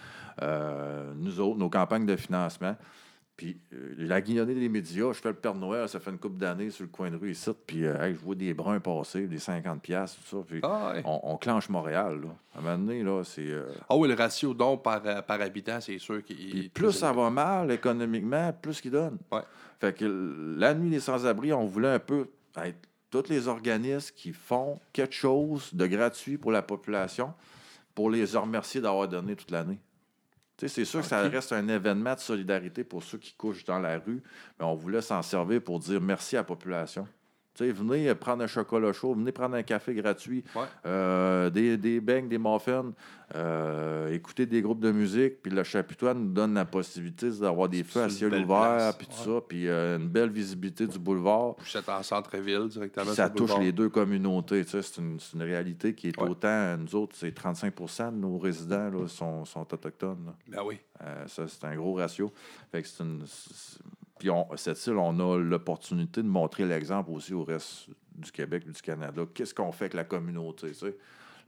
Euh, 0.42 1.12
nous 1.16 1.40
autres, 1.40 1.58
nos 1.58 1.70
campagnes 1.70 2.04
de 2.04 2.16
financement. 2.16 2.76
Puis 3.36 3.60
euh, 3.74 3.94
la 3.98 4.22
guignonnée 4.22 4.54
des 4.54 4.68
médias, 4.70 5.12
je 5.12 5.20
fais 5.20 5.28
le 5.28 5.34
Père 5.34 5.54
Noël, 5.54 5.86
ça 5.90 6.00
fait 6.00 6.10
une 6.10 6.18
couple 6.18 6.38
d'années 6.38 6.70
sur 6.70 6.84
le 6.84 6.88
coin 6.88 7.10
de 7.10 7.16
rue 7.16 7.32
ici, 7.32 7.50
puis 7.66 7.84
euh, 7.84 8.00
hey, 8.02 8.14
je 8.14 8.18
vois 8.18 8.34
des 8.34 8.54
bruns 8.54 8.80
passer, 8.80 9.26
des 9.26 9.38
50 9.38 9.82
pièces 9.82 10.16
tout 10.16 10.36
ça, 10.38 10.42
puis 10.46 10.60
Ah, 10.62 10.92
ouais. 10.94 11.02
on, 11.04 11.20
on 11.22 11.36
clenche 11.36 11.68
Montréal, 11.68 12.20
là. 12.22 12.28
À 12.54 12.58
un 12.58 12.62
moment 12.62 12.78
donné, 12.78 13.02
là, 13.02 13.22
c'est... 13.24 13.46
euh, 13.50 13.66
Ah 13.90 13.96
oui, 13.96 14.08
le 14.08 14.14
ratio 14.14 14.54
don 14.54 14.78
par, 14.78 15.02
par 15.02 15.40
habitant, 15.42 15.80
c'est 15.82 15.98
sûr 15.98 16.24
qu'il 16.24 16.70
plus 16.70 16.92
ça 16.92 17.12
va 17.12 17.28
mal 17.28 17.70
économiquement, 17.70 18.52
plus 18.54 18.80
qu'ils 18.80 18.90
donnent. 18.92 19.18
Ouais. 19.30 19.42
Fait 19.80 19.92
que 19.94 20.54
la 20.56 20.72
nuit 20.72 20.88
des 20.88 21.00
sans-abri, 21.00 21.52
on 21.52 21.66
voulait 21.66 21.92
un 21.92 21.98
peu 21.98 22.28
être 22.56 22.78
tous 23.10 23.28
les 23.28 23.48
organismes 23.48 24.14
qui 24.16 24.32
font 24.32 24.80
quelque 24.94 25.14
chose 25.14 25.74
de 25.74 25.86
gratuit 25.86 26.38
pour 26.38 26.52
la 26.52 26.62
population 26.62 27.34
pour 27.94 28.10
les 28.10 28.24
remercier 28.24 28.80
d'avoir 28.80 29.08
donné 29.08 29.36
toute 29.36 29.50
l'année. 29.50 29.78
C'est 30.58 30.84
sûr 30.86 31.02
que 31.02 31.06
ça 31.06 31.20
reste 31.20 31.52
un 31.52 31.68
événement 31.68 32.14
de 32.14 32.20
solidarité 32.20 32.82
pour 32.82 33.02
ceux 33.02 33.18
qui 33.18 33.34
couchent 33.34 33.64
dans 33.64 33.78
la 33.78 33.98
rue, 33.98 34.22
mais 34.58 34.64
on 34.64 34.74
voulait 34.74 35.02
s'en 35.02 35.20
servir 35.22 35.62
pour 35.62 35.78
dire 35.78 36.00
merci 36.00 36.36
à 36.36 36.40
la 36.40 36.44
population. 36.44 37.06
Tu 37.56 37.64
sais, 37.64 37.72
venez 37.72 38.14
prendre 38.14 38.42
un 38.44 38.46
chocolat 38.46 38.92
chaud, 38.92 39.14
venez 39.14 39.32
prendre 39.32 39.54
un 39.56 39.62
café 39.62 39.94
gratuit, 39.94 40.44
Ouais. 40.54 40.62
euh, 40.84 41.48
des, 41.48 41.76
des 41.78 42.00
beignes, 42.00 42.28
des 42.28 42.36
muffins, 42.38 42.92
euh, 43.34 44.12
écouter 44.12 44.44
des 44.46 44.60
groupes 44.62 44.80
de 44.80 44.92
musique, 44.92 45.42
puis 45.42 45.50
le 45.50 45.64
chapiteau 45.64 46.12
nous 46.14 46.32
donne 46.32 46.54
la 46.54 46.64
possibilité 46.66 47.30
d'avoir 47.30 47.68
des 47.68 47.82
feux 47.82 48.02
à 48.02 48.08
ciel 48.10 48.34
ouvert, 48.34 48.92
puis 48.98 49.06
tout 49.06 49.28
ouais. 49.30 49.34
ça, 49.36 49.40
puis 49.48 49.68
euh, 49.68 49.96
une 49.96 50.08
belle 50.08 50.30
visibilité 50.30 50.86
du 50.86 50.98
boulevard. 50.98 51.56
Puis 51.56 51.70
c'est 51.72 51.88
en 51.88 52.02
centre-ville 52.02 52.68
directement. 52.68 53.06
Puis 53.06 53.14
ça 53.14 53.30
touche 53.30 53.38
boulevard. 53.48 53.60
les 53.60 53.72
deux 53.72 53.88
communautés. 53.88 54.62
C'est 54.64 54.98
une, 54.98 55.18
une 55.34 55.42
réalité 55.42 55.94
qui 55.94 56.08
est 56.08 56.20
autant, 56.20 56.76
nous 56.76 56.94
autres, 56.94 57.16
c'est 57.18 57.36
35% 57.36 58.10
de 58.12 58.16
nos 58.16 58.38
résidents 58.38 58.90
là, 58.90 59.08
sont, 59.08 59.44
sont 59.46 59.60
autochtones. 59.72 60.26
là. 60.26 60.34
Ben 60.48 60.62
oui. 60.64 60.78
Euh, 61.02 61.26
ça, 61.26 61.46
c'est 61.48 61.64
un 61.64 61.74
gros 61.76 61.94
ratio. 61.94 62.32
Fait 62.70 62.82
que 62.82 62.88
c'est 62.88 63.02
une. 63.02 63.24
Puis 64.18 64.30
on, 64.30 64.46
cette 64.56 64.84
île, 64.86 64.96
on 64.96 65.18
a 65.20 65.38
l'opportunité 65.38 66.22
de 66.22 66.28
montrer 66.28 66.64
l'exemple 66.64 67.10
aussi 67.10 67.34
au 67.34 67.44
reste 67.44 67.88
du 68.14 68.32
Québec 68.32 68.64
et 68.66 68.72
du 68.72 68.80
Canada. 68.80 69.22
Qu'est-ce 69.34 69.52
qu'on 69.54 69.72
fait 69.72 69.84
avec 69.86 69.94
la 69.94 70.04
communauté? 70.04 70.68
tu 70.68 70.74
sais? 70.74 70.96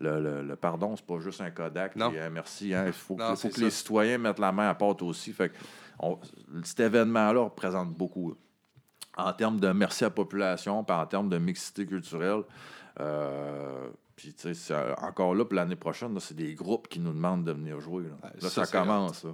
Le, 0.00 0.20
le- 0.20 0.42
le 0.42 0.54
pardon, 0.56 0.94
c'est 0.94 1.04
pas 1.06 1.18
juste 1.18 1.40
un 1.40 1.50
Kodak. 1.50 1.96
Non. 1.96 2.10
puis, 2.10 2.18
euh, 2.18 2.30
merci. 2.30 2.72
hein. 2.74 2.84
Il 2.86 2.92
faut, 2.92 3.16
Non, 3.16 3.30
que 3.34 3.36
ça. 3.36 3.48
les 3.56 3.70
citoyens 3.70 4.18
mettent 4.18 4.38
la 4.38 4.52
main 4.52 4.68
à 4.68 4.74
pâte 4.74 5.02
aussi. 5.02 5.32
Fait 5.32 5.48
que 5.48 5.54
on- 5.98 6.18
cet 6.62 6.80
événement-là 6.80 7.40
représente 7.40 7.92
beaucoup. 7.94 8.34
En 9.16 9.32
termes 9.32 9.58
de 9.58 9.72
merci 9.72 10.04
à 10.04 10.08
la 10.08 10.10
population, 10.12 10.84
puis 10.84 10.94
en 10.94 11.06
termes 11.06 11.28
de 11.28 11.38
mixité 11.38 11.84
culturelle. 11.86 12.42
Euh, 13.00 13.88
puis, 14.14 14.34
tu 14.34 14.54
sais, 14.54 14.74
euh, 14.74 14.94
encore 14.98 15.34
là, 15.34 15.44
pour 15.44 15.54
l'année 15.54 15.76
prochaine, 15.76 16.18
c'est 16.20 16.34
des 16.36 16.54
groupes 16.54 16.88
qui 16.88 17.00
nous 17.00 17.12
demandent 17.12 17.44
de 17.44 17.52
venir 17.52 17.80
jouer. 17.80 18.04
Là, 18.40 18.48
ça, 18.48 18.66
commence. 18.66 19.24
là. 19.24 19.30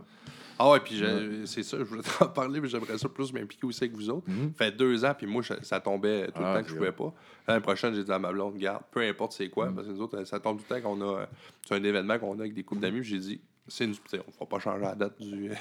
Ah 0.58 0.70
ouais, 0.70 0.80
puis 0.80 1.02
c'est 1.46 1.62
ça, 1.62 1.78
je 1.78 1.82
voulais 1.84 2.02
t'en 2.18 2.28
parler, 2.28 2.60
mais 2.60 2.68
j'aimerais 2.68 2.96
ça 2.98 3.08
plus 3.08 3.32
m'impliquer 3.32 3.66
aussi 3.66 3.84
avec 3.84 3.96
vous 3.96 4.08
autres. 4.10 4.28
Mhm. 4.30 4.52
Ça 4.56 4.64
fait 4.66 4.72
deux 4.72 5.04
ans, 5.04 5.14
puis 5.16 5.26
moi, 5.26 5.42
je- 5.42 5.54
ça 5.62 5.80
tombait 5.80 6.26
tout 6.28 6.40
le 6.40 6.46
Ah, 6.46 6.56
temps 6.56 6.62
que 6.62 6.68
je 6.70 6.74
pouvais 6.74 6.92
pas. 6.92 7.12
L'année 7.48 7.60
prochaine, 7.60 7.94
j'ai 7.94 8.04
dit 8.04 8.12
à 8.12 8.18
ma 8.18 8.32
blonde, 8.32 8.56
garde, 8.56 8.82
peu 8.90 9.00
importe 9.00 9.32
c'est 9.32 9.48
quoi, 9.48 9.70
parce 9.74 9.86
que 9.86 9.92
nous 9.92 10.00
autres, 10.00 10.24
ça 10.24 10.38
tombe 10.40 10.58
tout 10.58 10.64
le 10.70 10.80
temps 10.80 10.88
qu'on 10.88 11.00
a. 11.02 11.20
euh, 11.22 11.26
C'est 11.66 11.74
un 11.74 11.82
événement 11.84 12.18
qu'on 12.18 12.36
a 12.38 12.40
avec 12.42 12.54
des 12.54 12.62
couples 12.62 12.80
d'amis, 12.82 13.00
puis 13.00 13.08
j'ai 13.10 13.18
dit, 13.18 13.40
c'est 13.66 13.84
une, 13.84 13.94
on 14.12 14.16
ne 14.16 14.22
va 14.40 14.46
pas 14.46 14.58
changer 14.58 14.82
la 14.82 14.94
date 14.94 15.18
du, 15.20 15.48
Ouais. 15.50 15.56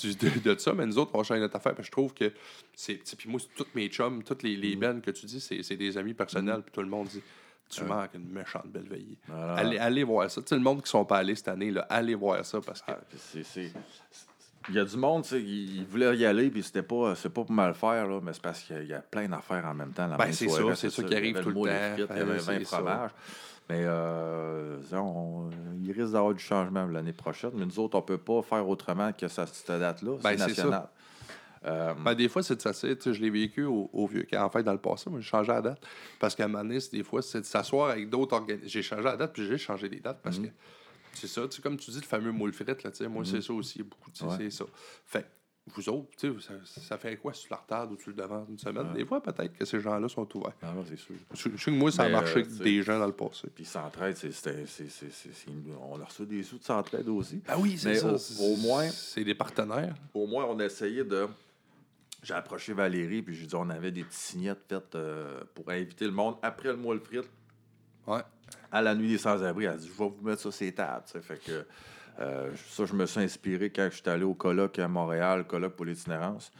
du- 0.00 0.14
de, 0.16 0.52
de 0.54 0.58
ça, 0.58 0.72
mais 0.74 0.84
nous 0.84 0.98
autres, 0.98 1.12
on 1.14 1.18
va 1.18 1.24
changer 1.24 1.40
notre 1.40 1.56
affaire. 1.56 1.74
Puis 1.74 1.84
je 1.84 1.90
trouve 1.92 2.12
que 2.12 2.32
c'est. 2.74 2.94
Puis 3.16 3.28
moi, 3.30 3.40
tous 3.56 3.66
mes 3.74 3.88
chums, 3.88 4.22
toutes 4.24 4.42
les, 4.42 4.56
Mhm. 4.56 4.62
les 4.62 4.76
bennes 4.76 5.00
que 5.00 5.12
tu 5.12 5.26
dis, 5.26 5.40
c'est 5.40 5.76
des 5.76 5.96
amis 5.96 6.12
personnels, 6.14 6.62
puis 6.62 6.72
tout 6.72 6.82
le 6.82 6.88
monde 6.88 7.06
dit. 7.08 7.22
Tu 7.68 7.82
manques 7.82 8.14
une 8.14 8.30
méchante 8.30 8.68
belle 8.68 8.86
veillée. 8.88 9.18
Voilà. 9.26 9.54
Allez, 9.54 9.78
allez 9.78 10.04
voir 10.04 10.30
ça. 10.30 10.40
Tu 10.40 10.46
sais, 10.50 10.54
le 10.54 10.60
monde 10.60 10.84
qui 10.84 10.88
sont 10.88 11.04
pas 11.04 11.16
allés 11.18 11.34
cette 11.34 11.48
année, 11.48 11.72
là, 11.72 11.80
allez 11.90 12.14
voir 12.14 12.44
ça 12.44 12.60
parce 12.60 12.80
que. 12.80 12.92
Ah, 12.92 13.00
Il 14.68 14.74
y 14.74 14.78
a 14.78 14.84
du 14.84 14.96
monde, 14.96 15.22
tu 15.22 15.28
sais, 15.30 15.40
il, 15.40 15.76
il 15.78 15.86
voulait 15.86 16.16
y 16.16 16.26
aller, 16.26 16.50
puis 16.50 16.62
c'était 16.62 16.82
pas, 16.82 17.14
c'est 17.14 17.28
pas 17.28 17.42
pour 17.44 17.52
mal 17.52 17.74
faire, 17.74 18.06
là, 18.08 18.20
mais 18.22 18.32
c'est 18.32 18.42
parce 18.42 18.60
qu'il 18.62 18.76
y 18.76 18.78
a- 18.78 18.82
il 18.82 18.88
y, 18.88 18.94
a 18.94 19.00
plein 19.00 19.28
d'affaires 19.28 19.64
en 19.64 19.74
même 19.74 19.92
temps. 19.92 20.06
La 20.08 20.16
Ben, 20.16 20.32
c'est 20.32 20.48
ça, 20.48 20.74
c'est 20.74 20.90
ça 20.90 21.02
qui 21.04 21.14
arrive 21.14 21.40
tout 21.40 21.50
le 21.50 21.54
temps. 21.54 21.62
frites, 21.64 22.08
Il 22.10 22.16
y 22.16 22.20
avait 22.20 22.24
Ben, 22.24 22.38
20 22.38 22.58
c'est 22.58 22.64
ça. 22.64 22.76
fromages. 22.78 23.10
Mais 23.68 23.80
euh, 23.84 24.76
on- 24.92 25.50
il 25.82 25.90
risque 25.92 26.12
d'avoir 26.12 26.34
du 26.34 26.42
changement 26.42 26.84
l'année 26.86 27.12
prochaine. 27.12 27.50
Mais 27.54 27.64
nous 27.66 27.78
autres, 27.80 27.98
on 27.98 28.02
peut 28.02 28.18
pas 28.18 28.42
faire 28.42 28.68
autrement 28.68 29.12
que 29.12 29.26
ça, 29.28 29.46
cette 29.46 29.66
date-là. 29.80 30.12
Ben, 30.22 30.30
c'est 30.30 30.38
c'est 30.38 30.46
national. 30.48 30.88
Euh, 31.64 31.94
Ben, 32.04 32.14
des 32.14 32.28
fois, 32.28 32.42
c'est 32.44 32.54
de 32.54 32.60
s'asseoir. 32.60 32.92
Tu 32.96 33.02
sais, 33.02 33.14
Je 33.14 33.20
l'ai 33.20 33.30
vécu 33.30 33.64
au, 33.64 33.90
au 33.92 34.06
vieux 34.06 34.24
camp. 34.30 34.44
En 34.44 34.50
fait, 34.50 34.62
dans 34.62 34.72
le 34.72 34.78
passé, 34.78 35.10
moi, 35.10 35.18
j'ai 35.20 35.26
changé 35.26 35.50
la 35.50 35.60
date. 35.60 35.80
Parce 36.20 36.36
qu'à 36.36 36.46
c'est- 36.80 36.92
des 36.92 37.02
fois, 37.02 37.22
c'est 37.22 37.40
de 37.40 37.44
s'asseoir 37.46 37.90
avec 37.90 38.08
d'autres 38.08 38.36
organismes. 38.36 38.68
J'ai 38.68 38.82
changé 38.82 39.02
la 39.02 39.16
date, 39.16 39.32
puis 39.32 39.46
j'ai 39.46 39.58
changé 39.58 39.88
les 39.88 39.98
dates 39.98 40.20
parce 40.22 40.38
que 40.38 40.46
c'est 41.16 41.26
ça, 41.28 41.46
tu 41.48 41.56
sais, 41.56 41.62
comme 41.62 41.76
tu 41.76 41.90
dis, 41.90 41.96
le 42.00 42.02
fameux 42.06 42.32
moule 42.32 42.52
frite, 42.52 42.82
là, 42.82 42.90
tu 42.90 42.98
sais, 42.98 43.08
moi, 43.08 43.24
c'est 43.24 43.40
ça 43.42 43.52
aussi, 43.52 43.82
beaucoup, 43.82 44.10
Ouais. 44.22 44.36
c'est 44.38 44.50
ça. 44.50 44.64
Fait 45.04 45.22
que 45.22 45.26
vous 45.74 45.88
autres, 45.88 46.10
tu 46.16 46.28
sais, 46.40 46.48
ça, 46.64 46.80
ça 46.80 46.96
fait 46.98 47.16
quoi 47.16 47.32
sur 47.34 47.48
la 47.52 47.56
retarde 47.56 47.90
ou 47.92 47.96
tu 47.96 48.10
le 48.10 48.14
devances 48.14 48.48
une 48.48 48.58
semaine? 48.58 48.86
Ouais. 48.88 48.94
Des 48.98 49.04
fois, 49.04 49.20
peut-être 49.20 49.52
que 49.58 49.64
ces 49.64 49.80
gens-là 49.80 50.08
sont 50.08 50.28
ouverts. 50.36 50.52
Ah, 50.62 50.72
c'est 50.88 50.96
sûr. 50.96 51.14
Je, 51.34 51.42
sais 51.42 51.50
que 51.50 51.70
moi, 51.70 51.90
ça 51.90 52.04
a 52.04 52.06
Mais, 52.06 52.12
marché 52.12 52.34
euh, 52.34 52.40
avec 52.42 52.50
sais- 52.50 52.62
des 52.62 52.82
gens 52.82 52.98
dans 53.00 53.06
le 53.06 53.12
passé. 53.12 53.48
Puis 53.52 53.64
Centraide, 53.64 54.16
c'est, 54.16 54.30
c'est, 54.30 54.64
c'est, 54.66 54.88
c'est- 54.88 55.10
c'est- 55.10 55.50
on 55.80 56.00
a 56.00 56.04
reçu 56.04 56.24
des 56.26 56.42
sous 56.44 56.58
de 56.58 56.62
Centraide 56.64 57.08
aussi. 57.08 57.42
Ah 57.48 57.58
oui, 57.58 57.80
Mais 57.84 58.00
au- 58.04 58.16
au 58.42 58.56
moins- 58.58 58.88
C'est 58.90 59.24
des 59.24 59.34
partenaires. 59.34 59.94
Au 60.14 60.26
moins, 60.28 60.44
on 60.44 60.58
a 60.60 60.64
essayé 60.66 61.02
de. 61.02 61.26
J'ai 62.22 62.34
approché 62.34 62.72
Valérie, 62.72 63.22
puis 63.22 63.34
j'ai 63.36 63.46
dit 63.46 63.54
on 63.54 63.68
avait 63.70 63.92
des 63.92 64.02
petites 64.02 64.18
signettes 64.18 64.62
faites 64.68 64.94
euh, 64.96 65.42
pour 65.54 65.68
inviter 65.70 66.04
le 66.06 66.10
monde 66.12 66.36
après 66.42 66.68
le 66.70 66.76
moule 66.76 66.98
frite 67.00 67.28
Ouais. 68.06 68.22
À 68.72 68.82
la 68.82 68.94
nuit 68.94 69.08
des 69.08 69.18
sans-abri. 69.18 69.64
Elle 69.64 69.72
a 69.72 69.76
dit 69.76 69.86
Je 69.86 70.02
vais 70.02 70.10
vous 70.10 70.22
mettre 70.22 70.42
ça 70.42 70.52
ces 70.52 70.72
tables. 70.72 71.04
tu 71.06 71.12
sais. 71.12 71.20
Fait 71.20 71.42
que 71.42 71.66
euh, 72.20 72.50
ça, 72.70 72.84
je 72.84 72.94
me 72.94 73.06
suis 73.06 73.20
inspiré 73.20 73.70
quand 73.70 73.88
je 73.90 73.96
suis 73.96 74.08
allé 74.08 74.24
au 74.24 74.34
colloque 74.34 74.78
à 74.78 74.88
Montréal, 74.88 75.46
colloque 75.46 75.74
pour 75.74 75.84
l'itinérance, 75.84 76.50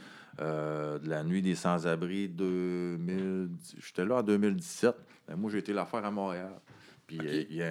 euh, 0.40 0.98
de 0.98 1.08
la 1.08 1.24
nuit 1.24 1.42
des 1.42 1.54
sans-abri 1.54 2.28
2000. 2.28 3.48
J'étais 3.82 4.04
là 4.04 4.16
en 4.16 4.22
2017. 4.22 4.94
Ben, 5.28 5.36
moi, 5.36 5.50
j'ai 5.50 5.58
été 5.58 5.72
la 5.72 5.86
faire 5.86 6.04
à 6.04 6.10
Montréal. 6.10 6.52
Puis 7.06 7.20
euh, 7.22 7.44
il 7.48 7.62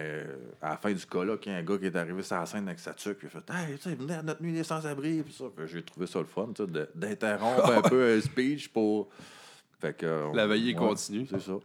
à 0.62 0.70
la 0.70 0.78
fin 0.78 0.94
du 0.94 1.06
colloque, 1.06 1.46
il 1.46 1.52
y 1.52 1.56
a 1.56 1.58
un 1.58 1.64
gars 1.64 1.78
qui 1.78 1.86
est 1.86 1.96
arrivé 1.96 2.24
sur 2.24 2.38
la 2.38 2.46
scène 2.46 2.68
avec 2.68 2.80
sa 2.80 2.94
tuque, 2.94 3.18
puis 3.18 3.28
il 3.32 3.38
a 3.38 3.42
fait 3.42 3.52
Hey, 3.52 3.78
tu 3.78 3.90
sais, 3.90 3.96
venez 3.96 4.14
à 4.14 4.24
notre 4.24 4.42
nuit 4.42 4.54
des 4.54 4.64
sans-abri. 4.64 5.24
Puis 5.24 5.34
ça. 5.34 5.46
J'ai 5.66 5.84
trouvé 5.84 6.08
ça 6.08 6.20
le 6.20 6.26
fun, 6.26 6.48
d'interrompre 6.96 7.70
un 7.72 7.82
peu 7.82 8.16
un 8.16 8.22
speech 8.22 8.70
pour. 8.70 9.10
Fait 9.80 9.96
que, 9.96 10.34
La 10.34 10.48
veillée 10.48 10.74
continue. 10.74 11.28
C'est 11.30 11.42
ça. 11.42 11.60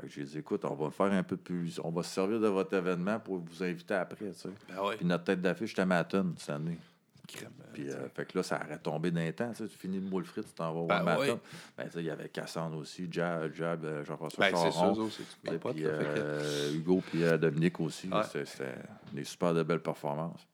Fait 0.00 0.06
que 0.06 0.12
j'ai 0.12 0.24
dit, 0.24 0.38
écoute, 0.38 0.64
on 0.64 0.74
va 0.74 0.90
faire 0.90 1.12
un 1.12 1.22
peu 1.22 1.36
plus. 1.36 1.80
On 1.82 1.90
va 1.90 2.02
se 2.02 2.10
servir 2.14 2.38
de 2.40 2.46
votre 2.48 2.74
événement 2.74 3.18
pour 3.18 3.38
vous 3.38 3.62
inviter 3.62 3.94
après, 3.94 4.30
tu 4.30 4.34
sais. 4.34 4.48
Ben 4.68 4.82
ouais. 4.82 4.96
Puis 4.96 5.06
notre 5.06 5.24
tête 5.24 5.40
d'affiche, 5.40 5.70
c'était 5.70 5.86
Maton 5.86 6.34
cette 6.36 6.50
année. 6.50 6.78
Crème. 7.26 7.50
Puis, 7.74 7.90
euh, 7.90 8.08
fait 8.14 8.24
que 8.24 8.38
là, 8.38 8.42
ça 8.42 8.58
aurait 8.64 8.78
tombé 8.78 9.10
d'un 9.10 9.30
temps. 9.32 9.52
Tu 9.54 9.68
tu 9.68 9.76
finis 9.76 9.98
le 10.00 10.08
moule 10.08 10.24
frite, 10.24 10.46
tu 10.46 10.52
t'en 10.54 10.72
vas 10.86 11.02
Ben 11.04 11.18
ouais. 11.18 11.38
Ben, 11.76 11.84
tu 11.84 11.90
sais, 11.90 11.98
il 11.98 12.06
y 12.06 12.10
avait 12.10 12.28
Cassandre 12.30 12.78
aussi, 12.78 13.06
Jab, 13.10 13.52
Jab 13.52 13.84
euh, 13.84 14.02
Jean-François 14.04 14.50
Ben, 14.50 14.56
Charon. 14.56 14.92
autres, 14.92 15.10
c'est 15.44 15.52
Et 15.52 15.58
puis 15.58 15.84
euh, 15.84 16.72
Hugo 16.72 17.02
puis 17.10 17.24
euh, 17.24 17.36
Dominique 17.36 17.78
aussi. 17.80 18.08
Ouais. 18.08 18.22
C'était 18.32 18.74
des 19.12 19.24
super 19.24 19.52
de 19.52 19.62
belles 19.62 19.82
performances. 19.82 20.46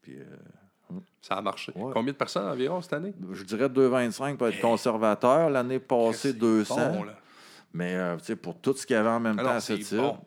Puis, 0.00 0.16
euh, 0.16 0.94
Ça 1.20 1.34
a 1.34 1.42
marché. 1.42 1.72
Ouais. 1.76 1.92
Combien 1.92 2.12
de 2.12 2.16
personnes 2.18 2.46
environ 2.48 2.80
cette 2.80 2.94
année? 2.94 3.12
je 3.32 3.42
dirais 3.44 3.68
2,25 3.68 4.36
pour 4.38 4.46
être 4.48 4.60
conservateur. 4.62 5.50
L'année 5.50 5.80
passée, 5.80 6.30
C'est 6.30 6.38
200. 6.38 6.92
bon, 6.92 7.04
là. 7.04 7.18
Mais 7.72 7.94
euh, 7.94 8.16
pour 8.42 8.58
tout 8.60 8.74
ce 8.74 8.86
qu'il 8.86 8.94
y 8.94 8.98
avait 8.98 9.08
en 9.08 9.20
même 9.20 9.34
temps 9.36 9.40
Alors, 9.42 9.52
à 9.52 9.60
cette 9.60 9.82
c'est 9.84 9.96
île. 9.96 10.00
bon. 10.02 10.18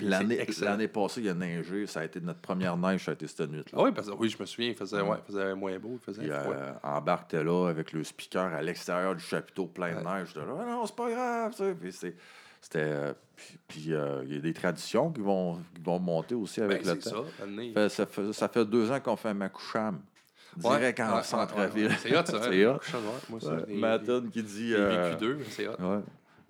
L'année, 0.00 0.88
passée, 0.88 1.20
il 1.20 1.28
a 1.28 1.34
neigé. 1.34 1.86
Ça 1.86 2.00
a 2.00 2.04
été 2.04 2.20
notre 2.20 2.40
première 2.40 2.76
neige, 2.76 3.04
ça 3.04 3.12
a 3.12 3.14
été 3.14 3.26
cette 3.28 3.48
nuit-là. 3.48 3.64
Ah 3.72 3.82
oui, 3.82 3.92
parce 3.94 4.08
que 4.08 4.14
oui, 4.14 4.28
je 4.28 4.36
me 4.40 4.44
souviens, 4.44 4.70
il 4.70 4.74
faisait, 4.74 5.00
ouais, 5.00 5.16
il 5.28 5.32
faisait 5.32 5.54
moins 5.54 5.78
beau, 5.78 5.92
il 5.92 5.98
faisait 6.04 6.22
Puis 6.22 6.30
froid. 6.30 6.54
euh, 6.54 6.72
embarque 6.82 7.32
là 7.34 7.68
avec 7.68 7.92
le 7.92 8.02
speaker 8.02 8.52
à 8.52 8.62
l'extérieur 8.62 9.14
du 9.14 9.22
chapiteau 9.22 9.66
plein 9.66 9.94
de 9.94 10.04
neige. 10.04 10.34
Là, 10.34 10.42
Ah 10.60 10.64
non, 10.64 10.86
c'est 10.86 10.96
pas 10.96 11.10
grave. 11.10 11.74
Puis 11.80 11.92
c'était. 11.92 12.14
euh, 12.76 13.12
puis 13.36 13.58
puis, 13.68 13.94
euh, 13.94 14.22
il 14.26 14.34
y 14.34 14.38
a 14.38 14.40
des 14.40 14.52
traditions 14.52 15.12
qui 15.12 15.20
vont, 15.20 15.54
qui 15.74 15.80
vont 15.82 15.98
monter 16.00 16.34
aussi 16.34 16.60
avec 16.60 16.84
Ben, 16.84 16.94
le 16.96 17.00
c'est 17.00 17.10
temps. 17.10 17.24
ça. 17.38 17.44
Fait- 17.74 17.88
ça, 17.88 18.06
fait, 18.06 18.32
ça 18.32 18.48
fait 18.48 18.64
deux 18.66 18.90
ans 18.90 18.98
qu'on 19.00 19.16
fait 19.16 19.28
un 19.28 19.34
Macoucham. 19.34 20.00
Direct 20.56 20.98
Ouais, 20.98 21.04
en 21.04 21.22
centre-ville. 21.22 21.92
C'est 22.02 22.10
hot, 22.18 22.26
ça. 22.26 22.42
C'est 22.50 22.66
hot. 22.66 22.78
Maton 23.68 24.28
qui 24.32 24.42
dit. 24.42 24.70
les 24.70 24.74
euh, 24.74 25.14
VQ2, 25.16 25.38
c'est 25.48 25.68
hot. 25.68 25.74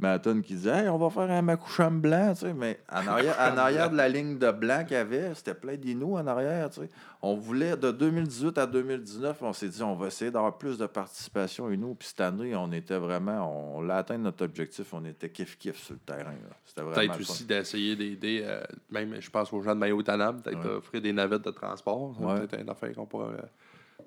Maton 0.00 0.40
qui 0.40 0.54
disait, 0.54 0.70
hey, 0.84 0.88
on 0.88 0.98
va 0.98 1.10
faire 1.10 1.30
un 1.30 1.42
Macoucham 1.42 2.00
blanc, 2.00 2.32
tu 2.34 2.40
sais, 2.46 2.54
mais 2.54 2.80
en 2.90 3.06
arrière, 3.06 3.36
en 3.38 3.56
arrière 3.58 3.90
de 3.90 3.96
la 3.96 4.08
ligne 4.08 4.38
de 4.38 4.50
blanc 4.50 4.82
qu'il 4.84 4.96
y 4.96 5.00
avait, 5.00 5.34
c'était 5.34 5.54
plein 5.54 5.76
d'inous 5.76 6.16
en 6.16 6.26
arrière, 6.26 6.70
tu 6.70 6.80
sais. 6.80 6.88
On 7.22 7.34
voulait, 7.34 7.76
de 7.76 7.90
2018 7.90 8.56
à 8.58 8.66
2019, 8.66 9.42
on 9.42 9.52
s'est 9.52 9.68
dit, 9.68 9.82
on 9.82 9.94
va 9.94 10.06
essayer 10.06 10.30
d'avoir 10.30 10.56
plus 10.56 10.78
de 10.78 10.86
participation 10.86 11.70
inou. 11.70 11.94
Puis 11.94 12.08
cette 12.08 12.20
année, 12.22 12.56
on 12.56 12.72
était 12.72 12.96
vraiment, 12.96 13.76
on 13.76 13.82
l'a 13.82 13.98
atteint 13.98 14.16
notre 14.16 14.44
objectif, 14.44 14.94
on 14.94 15.04
était 15.04 15.28
kiff-kiff 15.28 15.74
sur 15.76 15.94
le 15.94 16.00
terrain. 16.00 16.30
là. 16.30 16.56
C'était 16.64 16.80
vraiment. 16.80 16.96
Peut-être 17.14 17.20
aussi 17.20 17.44
d'essayer 17.44 17.94
d'aider, 17.94 18.42
euh, 18.44 18.62
même 18.90 19.16
je 19.20 19.28
pense 19.28 19.52
aux 19.52 19.60
gens 19.60 19.74
de 19.74 19.80
Mayo-Tanam, 19.80 20.40
peut-être 20.40 20.64
Ouais. 20.64 20.76
offrir 20.76 21.02
des 21.02 21.12
navettes 21.12 21.44
de 21.44 21.50
transport. 21.50 22.18
Ouais. 22.20 22.38
peut-être 22.40 22.60
une 22.62 22.70
affaire 22.70 22.94
qu'on 22.94 23.04
pourra 23.06 23.26
euh, 23.26 23.42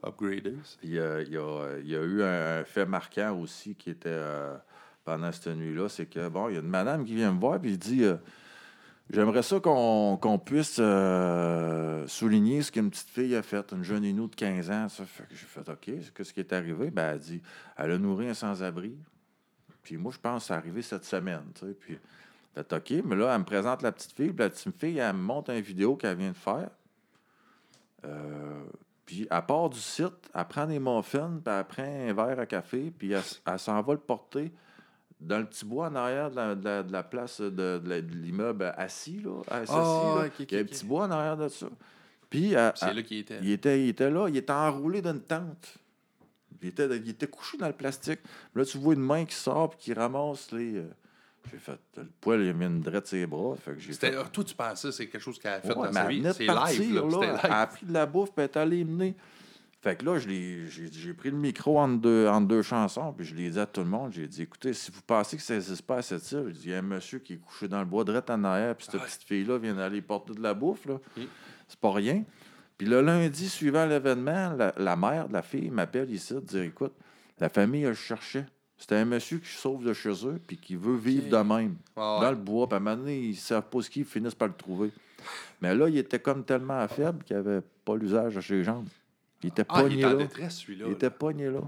upgrader. 0.08 0.56
euh, 0.56 1.24
il 1.24 1.34
y, 1.34 1.38
a, 1.38 1.78
il 1.80 1.88
y 1.90 1.96
a 1.96 2.02
eu 2.02 2.24
un 2.24 2.64
fait 2.64 2.86
marquant 2.86 3.38
aussi 3.40 3.76
qui 3.76 3.92
était 3.92 4.10
euh, 4.10 4.56
pendant 5.04 5.32
cette 5.32 5.48
nuit-là, 5.48 5.90
c'est 5.90 6.06
que, 6.06 6.30
bon, 6.30 6.50
il 6.50 6.54
y 6.54 6.58
a 6.58 6.62
une 6.62 6.68
madame 6.68 7.06
qui 7.06 7.16
vient 7.16 7.32
me 7.32 7.40
voir, 7.40 7.60
puis 7.60 7.78
dit 7.78 8.04
euh, 8.04 8.16
J'aimerais 9.10 9.44
ça 9.44 9.60
qu'on 9.60 10.42
puisse 10.44 10.78
euh, 10.80 12.08
souligner 12.08 12.62
ce 12.62 12.72
qu'une 12.72 12.90
petite 12.90 13.10
fille 13.10 13.36
a 13.36 13.44
fait, 13.44 13.72
une 13.72 13.84
jeune 13.84 14.06
inou 14.06 14.28
de 14.28 14.36
15 14.36 14.72
ans. 14.72 14.90
Ça 14.90 15.06
fait 15.06 15.24
que 15.24 15.36
j'ai 15.36 15.46
fait 15.46 15.68
OK, 15.70 15.92
qu'est-ce 16.16 16.34
qui 16.34 16.40
est 16.40 16.54
arrivé? 16.54 16.90
Ben, 16.90 17.14
elle 17.14 17.20
dit 17.20 17.42
Elle 17.78 17.92
a 17.92 17.98
nourri 17.98 18.30
un 18.30 18.34
sans-abri. 18.34 18.98
Puis 19.84 19.98
moi, 19.98 20.12
je 20.14 20.20
pense 20.20 20.44
que 20.44 20.48
c'est 20.48 20.54
arrivé 20.54 20.82
cette 20.82 21.04
semaine. 21.04 21.44
tu 21.54 21.68
sais. 21.68 21.74
Puis, 21.74 22.00
fait 22.56 22.74
OK, 22.74 22.94
mais 23.06 23.16
là, 23.16 23.34
elle 23.34 23.40
me 23.40 23.46
présente 23.46 23.82
la 23.82 23.92
petite 23.92 24.14
fille, 24.14 24.32
puis 24.32 24.44
la 24.44 24.50
petite 24.50 24.80
fille, 24.80 24.98
elle 24.98 25.14
me 25.14 25.22
montre 25.22 25.52
une 25.52 25.62
vidéo 25.62 25.96
qu'elle 25.96 26.18
vient 26.18 26.32
de 26.32 26.38
faire. 26.38 26.70
Euh, 28.06 28.64
puis 29.06 29.28
elle 29.30 29.46
part 29.46 29.70
du 29.70 29.80
site, 29.80 30.30
elle 30.34 30.46
prend 30.46 30.66
des 30.66 30.80
muffins, 30.80 31.40
puis 31.44 31.54
elle 31.54 31.66
prend 31.66 31.84
un 31.84 32.14
verre 32.14 32.40
à 32.40 32.46
café, 32.46 32.92
puis 32.98 33.12
elle, 33.12 33.24
elle 33.46 33.60
s'en 33.60 33.82
va 33.82 33.94
le 33.94 34.00
porter 34.00 34.52
dans 35.24 35.40
le 35.40 35.46
petit 35.46 35.66
bois 35.66 35.88
en 35.88 35.96
arrière 35.96 36.30
de 36.32 36.36
la, 36.36 36.56
de 36.56 36.64
la- 36.64 36.84
de 36.84 36.92
la 36.92 37.04
place 37.04 37.42
de, 37.42 37.50
de 37.50 37.82
la- 37.90 38.02
de 38.02 38.14
l'immeuble 38.16 38.74
assis, 38.78 39.20
là. 39.24 39.42
à 39.50 39.64
SSI, 39.66 39.74
Ah, 39.76 40.16
là. 40.24 40.30
Il 40.40 40.52
y 40.54 40.58
a 40.58 40.60
un 40.60 40.64
petit 40.66 40.86
bois 40.86 41.06
en 41.06 41.12
arrière 41.12 41.38
de 41.38 41.48
ça. 41.48 41.68
Puis 42.30 42.54
elle- 42.54 42.72
C'est 42.76 42.88
elle- 42.88 42.96
là 42.98 43.02
qu'il 43.04 43.18
était. 43.20 43.40
il, 43.42 43.52
était, 43.52 43.82
il 43.84 43.90
était 43.90 44.10
là, 44.10 44.28
il 44.28 44.38
était 44.38 44.52
enroulé 44.54 45.02
dans 45.02 45.14
une 45.14 45.22
tente. 45.22 45.78
Il 46.62 46.70
était, 46.70 46.88
il 46.98 47.10
était 47.10 47.28
couché 47.28 47.58
dans 47.58 47.68
le 47.68 47.74
plastique. 47.74 48.20
Là, 48.56 48.64
tu 48.66 48.78
vois 48.78 48.94
une 48.94 49.02
main 49.02 49.26
qui 49.26 49.36
sort 49.36 49.70
puis 49.72 49.80
qui 49.80 49.94
ramasse 49.94 50.52
les. 50.54 50.78
euh, 50.78 50.84
J'ai 51.52 51.58
fait. 51.58 51.78
Le 51.98 52.06
poil, 52.22 52.42
il 52.42 52.50
a 52.50 52.54
mis 52.54 52.66
une 52.66 52.80
drette 52.82 53.06
sur 53.06 53.18
ses 53.18 53.26
bras. 53.28 53.56
Fait 53.58 53.74
que 53.74 53.80
j'ai 53.80 53.92
C'était- 53.92 54.12
fait. 54.14 54.30
Toi, 54.32 54.44
tu 54.46 54.56
pensais 54.56 54.92
c'est 54.94 55.08
quelque 55.08 55.22
chose 55.22 55.38
qu'elle 55.40 55.54
a 55.54 55.60
fait 55.62 55.76
Ouais, 55.76 55.88
dans 55.88 55.94
sa 55.94 56.06
vie. 56.08 56.24
C'est 56.34 56.46
partir, 56.46 56.80
live, 56.82 57.20
là. 57.20 57.40
Elle 57.44 57.52
a 57.52 57.68
pris 57.68 57.86
de 57.86 57.92
la 57.94 58.06
bouffe, 58.06 58.30
puis 58.32 58.44
elle 58.44 58.44
est 58.46 58.58
allée 58.58 58.86
mener. 58.86 59.14
Fait 59.84 59.98
que 59.98 60.06
là, 60.06 60.18
j'ai 60.18 60.66
j'ai 60.70 61.14
pris 61.14 61.30
le 61.30 61.36
micro 61.36 61.78
entre 61.78 62.00
deux, 62.02 62.26
entre 62.28 62.48
deux 62.48 62.62
chansons, 62.62 63.12
puis 63.12 63.26
je 63.26 63.36
l'ai 63.36 63.50
dit 63.50 63.60
à 63.60 63.66
tout 63.66 63.82
le 63.82 63.88
monde. 63.90 64.14
J'ai 64.14 64.28
dit, 64.28 64.44
écoutez, 64.44 64.72
si 64.74 64.90
vous 64.92 65.02
pensez 65.06 65.36
que 65.36 65.44
ça 65.44 65.56
n'existe 65.56 65.82
pas 65.82 65.98
à 65.98 66.02
cette 66.02 66.32
île, 66.32 66.54
il 66.64 66.70
y 66.70 66.74
a 66.74 66.78
un 66.78 66.82
monsieur 66.82 67.20
qui 67.20 67.34
est 67.34 67.38
couché 67.38 67.68
dans 67.68 67.80
le 67.80 67.86
bois 67.86 68.06
droit 68.06 68.22
en 68.30 68.44
arrière, 68.46 68.76
puis 68.78 68.86
cette 68.90 68.96
Ouais. 69.02 69.06
petite 69.08 69.24
fille-là 69.24 69.58
vient 69.58 69.74
d'aller 69.74 70.02
porter 70.02 70.34
de 70.36 70.42
la 70.42 70.54
bouffe, 70.54 70.86
là. 70.86 71.00
C'est 71.68 71.80
pas 71.82 71.92
rien. 71.92 72.24
Puis 72.78 72.88
le 72.88 73.02
lundi 73.02 73.50
suivant 73.50 73.86
l'événement, 73.86 74.54
la, 74.54 74.74
la 74.78 74.96
mère 74.96 75.28
de 75.28 75.34
la 75.34 75.42
fille 75.42 75.70
m'appelle 75.70 76.10
ici, 76.12 76.34
dit, 76.42 76.60
écoute, 76.60 76.94
la 77.40 77.50
famille, 77.50 77.84
elle 77.84 77.94
cherchait. 77.94 78.46
C'était 78.78 78.96
un 78.96 79.06
monsieur 79.06 79.40
qui 79.40 79.50
sauve 79.50 79.84
de 79.86 79.94
chez 79.94 80.14
eux, 80.26 80.40
puis 80.48 80.56
qui 80.58 80.76
veut 80.78 80.96
vivre 80.96 81.30
de 81.30 81.44
même 81.44 81.76
Ah, 81.98 82.20
dans 82.22 82.26
ouais. 82.28 82.30
le 82.32 82.38
bois. 82.38 82.68
Puis 82.68 82.76
à 82.76 82.78
un 82.78 82.80
moment 82.80 82.96
donné, 82.96 83.20
ils 83.20 83.30
ne 83.32 83.36
savent 83.36 83.68
pas 83.70 83.82
ce 83.82 83.90
qu'ils 83.90 84.06
finissent 84.06 84.34
par 84.36 84.48
le 84.48 84.54
trouver. 84.54 84.92
Mais 85.62 85.76
là, 85.76 85.90
il 85.90 85.98
était 85.98 86.20
comme 86.20 86.44
tellement 86.46 86.86
faible 86.88 87.22
qu'il 87.26 87.36
n'avait 87.36 87.62
pas 87.84 87.96
l'usage 87.98 88.36
de 88.36 88.42
ses 88.42 88.64
jambes. 88.64 88.88
Il 89.44 89.48
était 89.50 89.66
Ah, 89.70 89.80
il 89.80 89.90
pogné 89.90 90.06
en 90.06 90.10
là. 90.10 90.16
détresse, 90.16 90.58
celui-là. 90.60 90.86
Il 90.88 90.94
était 90.94 91.10
pogné 91.10 91.50
là. 91.50 91.62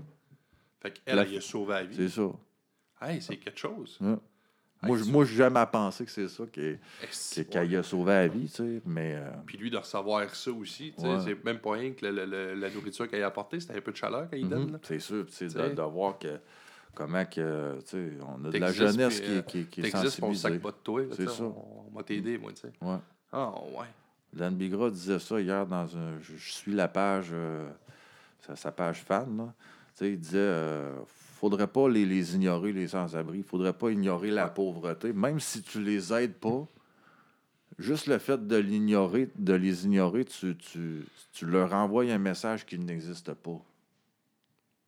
Fait 0.81 0.91
qu'elle, 0.91 1.15
La- 1.15 1.23
elle, 1.23 1.31
il 1.33 1.37
a 1.37 1.41
sauvé 1.41 1.73
la 1.73 1.83
vie. 1.83 1.95
C'est 1.95 2.09
ça. 2.09 2.29
Hey, 3.01 3.21
c'est 3.21 3.37
quelque 3.37 3.59
chose. 3.59 3.97
Ouais. 4.01 4.15
Moi, 4.83 4.97
tu- 4.97 5.03
je- 5.05 5.11
moi, 5.11 5.25
j'ai 5.25 5.35
jamais 5.35 5.65
pensé 5.71 6.05
que 6.05 6.11
c'est 6.11 6.27
ça 6.27 6.43
qui 6.51 6.59
Est-ce- 6.61 7.41
qui- 7.41 7.75
a 7.75 7.83
sauvé 7.83 8.11
la 8.13 8.27
vie, 8.27 8.47
tu 8.47 8.55
sais. 8.55 8.81
Mais 8.85 9.15
euh, 9.15 9.29
Puis 9.45 9.57
lui, 9.57 9.69
de 9.71 9.77
recevoir 9.77 10.29
ça 10.35 10.51
aussi, 10.51 10.93
tu 10.95 11.01
sais, 11.01 11.07
Ouais. 11.07 11.19
c'est 11.23 11.43
même 11.43 11.59
pas 11.59 11.71
rien 11.73 11.91
que 11.91 12.05
le- 12.05 12.11
le- 12.11 12.25
le- 12.25 12.53
la 12.53 12.69
nourriture 12.69 13.07
qu'il 13.09 13.21
a 13.21 13.27
apportée, 13.27 13.59
c'était 13.59 13.75
un 13.77 13.81
peu 13.81 13.91
de 13.91 13.97
chaleur 13.97 14.29
qu'il 14.29 14.47
donne. 14.47 14.71
mhm, 14.71 14.79
c'est 14.83 14.99
sûr. 14.99 15.25
puis 15.25 15.33
c'est 15.33 15.45
de, 15.47 15.49
T'sais. 15.51 15.69
de 15.73 15.81
voir 15.81 16.19
que 16.19 16.39
comment 16.93 17.25
que, 17.25 17.79
tu 17.81 17.85
sais, 17.87 18.09
on 18.21 18.45
a 18.45 18.49
de 18.51 18.57
la 18.59 18.67
T'existes, 18.67 18.91
jeunesse 18.91 19.19
puis, 19.21 19.27
qui, 19.29 19.33
euh, 19.37 19.41
qui, 19.41 19.65
qui 19.65 19.79
est 19.79 19.83
T'existes, 19.83 20.19
on 20.21 20.33
se 20.33 20.39
sac 20.39 20.51
sensibilisée. 20.51 20.59
pas 20.59 20.71
de 20.71 20.77
toi. 20.83 21.01
là, 21.01 21.07
C'est 21.11 21.23
tu 21.25 21.29
sais, 21.31 21.35
ça. 21.37 21.43
On, 21.43 21.85
on 21.87 21.91
m'a 21.95 22.03
t'aider, 22.03 22.37
moi, 22.37 22.51
tu 22.53 22.61
sais. 22.61 22.73
Ouais. 22.81 22.97
Ah, 23.31 23.53
ouais. 23.77 23.87
Dan 24.35 24.55
Bigra 24.55 24.89
disait 24.89 25.19
ça 25.19 25.39
hier 25.39 25.65
dans 25.65 25.97
un. 25.97 26.19
Je, 26.21 26.35
je 26.35 26.51
suis 26.51 26.73
la 26.73 26.87
page, 26.87 27.29
euh, 27.31 27.69
sa, 28.41 28.55
sa 28.55 28.71
page 28.71 29.01
fan. 29.01 29.37
Là. 29.37 29.53
Tu 29.93 29.99
sais, 29.99 30.11
il 30.11 30.19
disait 30.19 30.37
euh, 30.37 30.93
faudrait 31.35 31.67
pas 31.67 31.87
les, 31.87 32.05
les 32.05 32.35
ignorer, 32.35 32.73
les 32.73 32.89
sans-abri. 32.89 33.43
faudrait 33.43 33.73
pas 33.73 33.91
ignorer 33.91 34.31
la 34.31 34.47
pauvreté. 34.47 35.13
Même 35.13 35.39
si 35.39 35.61
tu 35.61 35.81
les 35.81 36.11
aides 36.11 36.33
pas, 36.33 36.67
juste 37.79 38.07
le 38.07 38.17
fait 38.17 38.45
de 38.45 38.57
l'ignorer, 38.57 39.29
de 39.37 39.53
les 39.53 39.85
ignorer, 39.85 40.25
tu, 40.25 40.55
tu, 40.57 41.05
tu 41.31 41.45
leur 41.45 41.73
envoies 41.73 42.11
un 42.11 42.17
message 42.17 42.65
qui 42.65 42.77
n'existe 42.77 43.33
pas. 43.33 43.61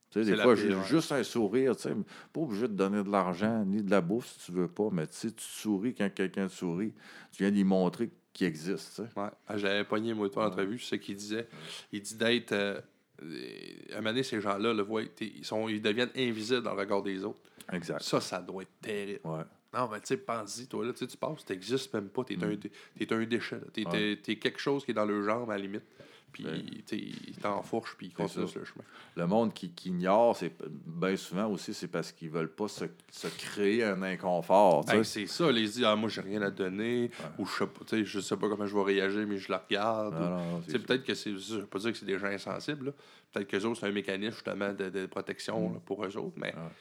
Tu 0.10 0.24
sais, 0.24 0.32
des 0.32 0.42
fois, 0.42 0.56
pire, 0.56 0.64
j'ai 0.64 0.76
ouais. 0.76 0.84
juste 0.86 1.12
un 1.12 1.24
sourire, 1.24 1.76
tu 1.76 1.84
sais, 1.84 1.96
pas 2.34 2.40
obligé 2.40 2.68
de 2.68 2.74
donner 2.74 3.04
de 3.04 3.10
l'argent 3.10 3.64
ni 3.66 3.82
de 3.82 3.92
la 3.92 4.02
bouffe 4.02 4.28
si 4.28 4.46
tu 4.46 4.52
veux 4.54 4.70
pas, 4.70 4.90
mais 4.92 5.06
tu 5.08 5.16
sais, 5.16 5.32
tu 5.32 5.44
souris 5.44 5.94
quand 5.94 6.10
quelqu'un 6.14 6.48
sourit, 6.48 6.94
tu 7.32 7.44
viens 7.44 7.52
d'y 7.52 7.66
montrer 7.66 8.10
qu'il 8.38 8.48
existe. 8.48 8.90
tu 8.96 8.96
sais. 9.04 9.20
Ouais. 9.20 9.30
Ah, 9.48 9.58
J'avais 9.58 9.84
pogné, 9.84 10.14
moi, 10.14 10.30
toi, 10.30 10.46
en 10.46 10.48
entrevue, 10.48 10.80
c'est 10.80 10.96
ce 10.98 11.02
qu'il 11.02 11.16
disait. 11.16 11.48
Il 11.92 12.02
dit 12.02 12.16
d'être. 12.16 12.52
euh, 12.54 12.80
euh, 13.24 13.46
à 13.92 13.94
un 13.94 13.98
moment 13.98 14.10
donné, 14.12 14.24
ces 14.24 14.40
gens-là, 14.40 14.74
le 14.74 14.84
voient, 14.84 15.02
ils, 15.22 15.44
sont, 15.46 15.68
ils 15.68 15.82
deviennent 15.82 16.12
invisibles 16.16 16.62
dans 16.64 16.74
le 16.74 16.80
regard 16.80 17.02
des 17.02 17.24
autres. 17.24 17.40
Exact. 17.74 18.02
Ça, 18.02 18.22
ça 18.22 18.40
doit 18.42 18.62
être 18.62 18.80
terrible. 18.82 19.22
Ouais. 19.26 19.44
Non, 19.74 19.90
mais 19.92 20.00
tu 20.00 20.08
sais, 20.08 20.18
pense-y, 20.18 20.68
toi, 20.68 20.86
là, 20.86 20.94
tu 20.94 21.00
sais, 21.00 21.08
tu 21.08 21.18
passes, 21.18 21.44
t'existes 21.44 21.94
même 21.94 22.10
pas, 22.10 22.24
t'es 22.24 22.36
un, 22.42 22.56
t'es- 22.56 22.72
t'es 22.98 23.14
un 23.14 23.24
déchet, 23.26 23.56
Ouais. 23.58 23.84
t'es- 23.92 24.20
t'es 24.24 24.36
quelque 24.38 24.60
chose 24.60 24.86
qui 24.86 24.92
est 24.92 24.94
dans 24.94 25.06
le 25.06 25.22
genre, 25.24 25.50
à 25.52 25.58
la 25.58 25.62
limite. 25.62 25.84
Puis, 26.32 26.46
Ouais. 26.46 26.62
tu 26.62 26.84
sais, 26.86 26.98
il 27.28 27.36
t'enfourche, 27.38 27.96
puis 27.98 28.08
il 28.08 28.10
C'est 28.10 28.16
continue 28.16 28.46
ça. 28.46 28.52
sur 28.52 28.60
le 28.60 28.66
chemin. 28.66 28.84
Le 29.16 29.26
monde 29.26 29.54
qui, 29.54 29.72
qui 29.72 29.90
ignore, 29.90 30.36
c'est 30.36 30.54
bien 30.86 31.16
souvent 31.16 31.48
aussi, 31.50 31.74
c'est 31.74 31.88
parce 31.88 32.12
qu'ils 32.12 32.30
veulent 32.30 32.52
pas 32.54 32.68
se, 32.68 32.86
se 33.10 33.28
créer 33.28 33.84
un 33.84 34.02
inconfort. 34.04 34.86
Ben, 34.86 35.04
c'est 35.04 35.26
ça, 35.26 35.52
les 35.52 35.68
dit, 35.68 35.84
ah, 35.86 35.96
moi, 35.96 36.10
j'ai 36.10 36.22
rien 36.22 36.42
à 36.44 36.52
donner, 36.52 37.10
ou 37.40 37.46
je 37.48 37.52
sais 37.54 37.66
pas, 37.68 38.04
je 38.04 38.20
sais 38.20 38.38
pas 38.38 38.50
comment 38.50 38.68
je 38.68 38.76
vais 38.76 38.84
réagir, 38.84 39.26
mais 39.28 39.38
je 39.38 39.52
la 39.52 39.58
regarde. 39.58 40.14
Ou- 40.16 40.62
peut-être 40.72 41.04
que 41.04 41.16
c'est. 41.16 41.36
Je 41.36 41.56
veux 41.56 41.66
pas 41.66 41.80
dire 41.80 41.92
que 41.92 41.98
c'est 41.98 42.06
des 42.06 42.20
gens 42.20 42.28
insensibles. 42.28 42.94
Peut-être 43.32 43.48
que 43.48 43.58
autres, 43.66 43.80
c'est 43.80 43.88
un 43.88 43.92
mécanisme, 43.92 44.34
justement, 44.36 44.74
de, 44.74 44.90
de 44.90 45.06
protection 45.08 45.74
là, 45.74 45.80
pour 45.86 46.06
eux 46.06 46.16
autres, 46.18 46.36
mais. 46.38 46.52
Mm. 46.54 46.60
Ouais. 46.60 46.72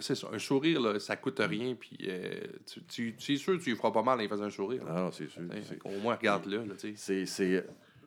C'est 0.00 0.14
ça, 0.14 0.28
un 0.32 0.38
sourire, 0.38 0.80
là, 0.80 1.00
ça 1.00 1.16
coûte 1.16 1.40
rien, 1.40 1.74
puis 1.74 1.98
euh, 2.06 2.40
tu, 2.66 2.84
tu, 2.84 3.14
c'est 3.18 3.34
sûr 3.36 3.58
que 3.58 3.62
tu 3.64 3.70
lui 3.70 3.76
feras 3.76 3.90
pas 3.90 4.02
mal 4.04 4.20
en 4.20 4.28
faisant 4.28 4.44
un 4.44 4.50
sourire. 4.50 4.84
Non, 4.84 4.94
non, 4.94 5.10
c'est 5.10 5.28
sûr. 5.28 5.42
Au 5.84 5.90
moins, 6.00 6.14
regarde-le, 6.14 6.64
c'est 6.94 7.26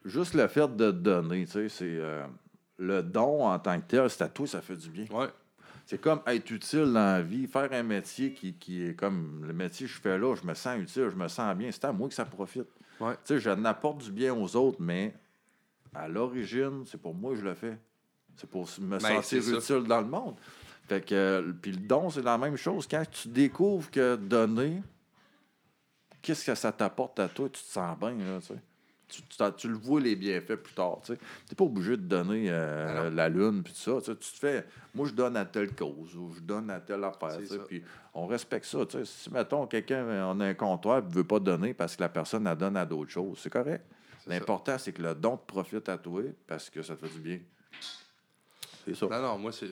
juste 0.06 0.34
le 0.34 0.48
fait 0.48 0.76
de 0.76 0.92
donner, 0.92 1.46
tu 1.46 1.52
sais, 1.52 1.70
c'est 1.70 1.86
euh, 1.98 2.26
le 2.78 3.02
don 3.04 3.46
en 3.46 3.60
tant 3.60 3.80
que 3.80 3.86
tel, 3.88 4.10
c'est 4.10 4.24
à 4.24 4.30
toi, 4.30 4.48
ça 4.48 4.62
fait 4.62 4.76
du 4.76 4.90
bien. 4.90 5.06
Ouais. 5.12 5.28
C'est 5.86 6.00
comme 6.00 6.22
être 6.28 6.50
utile 6.52 6.86
dans 6.86 6.94
la 6.94 7.22
vie, 7.22 7.48
faire 7.48 7.72
un 7.74 7.84
métier 7.84 8.34
qui, 8.34 8.54
qui 8.54 8.84
est 8.86 8.96
comme 8.96 9.44
le 9.46 9.54
métier 9.54 9.88
que 9.88 9.92
je 9.94 10.00
fais 10.00 10.18
là, 10.18 10.36
je 10.36 10.46
me 10.48 10.54
sens 10.54 10.80
utile, 10.80 11.10
je 11.10 11.16
me 11.16 11.28
sens 11.28 11.56
bien, 11.56 11.70
c'est 11.72 11.86
à 11.86 11.92
moi 11.92 12.08
que 12.08 12.14
ça 12.14 12.24
profite. 12.26 12.68
Ouais. 13.00 13.14
Tu 13.26 13.34
sais, 13.36 13.40
je 13.40 13.50
n'apporte 13.50 14.00
du 14.04 14.12
bien 14.12 14.34
aux 14.34 14.56
autres, 14.56 14.78
mais 14.80 15.14
à 15.94 16.08
l'origine, 16.08 16.84
c'est 16.86 17.02
pour 17.02 17.14
moi 17.14 17.32
que 17.34 17.40
je 17.40 17.44
le 17.44 17.54
fais. 17.56 17.78
C'est 18.38 18.50
pour 18.50 18.68
me 18.80 18.98
Ben, 19.00 19.22
sentir 19.22 19.44
ça. 19.44 19.52
utile 19.74 19.88
dans 19.88 20.00
le 20.02 20.08
monde. 20.08 20.36
Fait 20.88 21.02
que, 21.06 21.14
euh, 21.14 21.52
puis 21.62 21.72
le 21.72 21.80
don, 21.80 22.10
c'est 22.10 22.22
la 22.22 22.38
même 22.38 22.56
chose. 22.58 22.88
Quand 22.90 23.04
tu 23.10 23.28
découvres 23.28 23.90
que 23.92 24.16
donner, 24.16 24.82
qu'est-ce 26.22 26.46
que 26.46 26.56
ça 26.56 26.72
t'apporte 26.72 27.20
à 27.20 27.28
toi, 27.28 27.50
tu 27.50 27.62
te 27.62 27.68
sens 27.68 27.98
bien, 28.00 28.16
là, 28.16 28.40
tu 28.40 28.48
sais. 28.48 28.60
Tu, 29.12 29.22
tu 29.24 29.44
tu 29.58 29.68
le 29.68 29.76
vois 29.76 30.00
les 30.00 30.16
bienfaits 30.16 30.56
plus 30.56 30.74
tard, 30.74 31.00
tu. 31.06 31.14
T'es 31.48 31.56
pas 31.56 31.64
obligé 31.66 31.92
de 31.98 32.04
donner 32.04 32.48
euh, 32.50 33.08
Ah 33.08 33.10
la 33.10 33.30
lune 33.30 33.62
puis 33.62 33.74
tout 33.74 34.02
ça, 34.02 34.02
tu 34.02 34.16
te 34.16 34.40
fais, 34.40 34.66
moi 34.96 35.08
je 35.08 35.14
donne 35.14 35.36
à 35.36 35.46
telle 35.46 35.76
cause 35.76 36.16
ou 36.16 36.32
je 36.34 36.40
donne 36.40 36.70
à 36.70 36.80
telle 36.80 37.04
affaire. 37.04 37.38
Puis 37.68 37.84
on 38.14 38.26
respecte 38.26 38.66
ça, 38.66 38.86
tu 38.86 39.00
sais. 39.00 39.06
Si 39.06 39.30
mettons 39.32 39.68
quelqu'un 39.68 40.06
on 40.28 40.40
a 40.40 40.46
un 40.48 40.54
comptoir 40.54 41.00
et 41.00 41.02
veut 41.02 41.24
pas 41.26 41.40
donner 41.40 41.74
parce 41.74 41.96
que 41.96 42.02
la 42.02 42.10
personne 42.10 42.46
la 42.46 42.56
donne 42.56 42.78
à 42.78 42.86
d'autres 42.86 43.12
choses, 43.12 43.38
c'est 43.42 43.50
correct. 43.52 43.86
L'important 44.28 44.78
c'est 44.78 44.94
que 44.94 45.02
le 45.02 45.14
don 45.14 45.36
te 45.36 45.46
profite 45.46 45.90
à 45.90 45.98
toi 45.98 46.22
parce 46.48 46.70
que 46.70 46.82
ça 46.82 46.96
te 46.96 47.06
fait 47.06 47.14
du 47.14 47.20
bien. 47.20 47.40
C'est 48.86 48.96
ça. 48.96 49.08
Non, 49.08 49.22
non, 49.22 49.38
moi, 49.38 49.52
c'est 49.52 49.68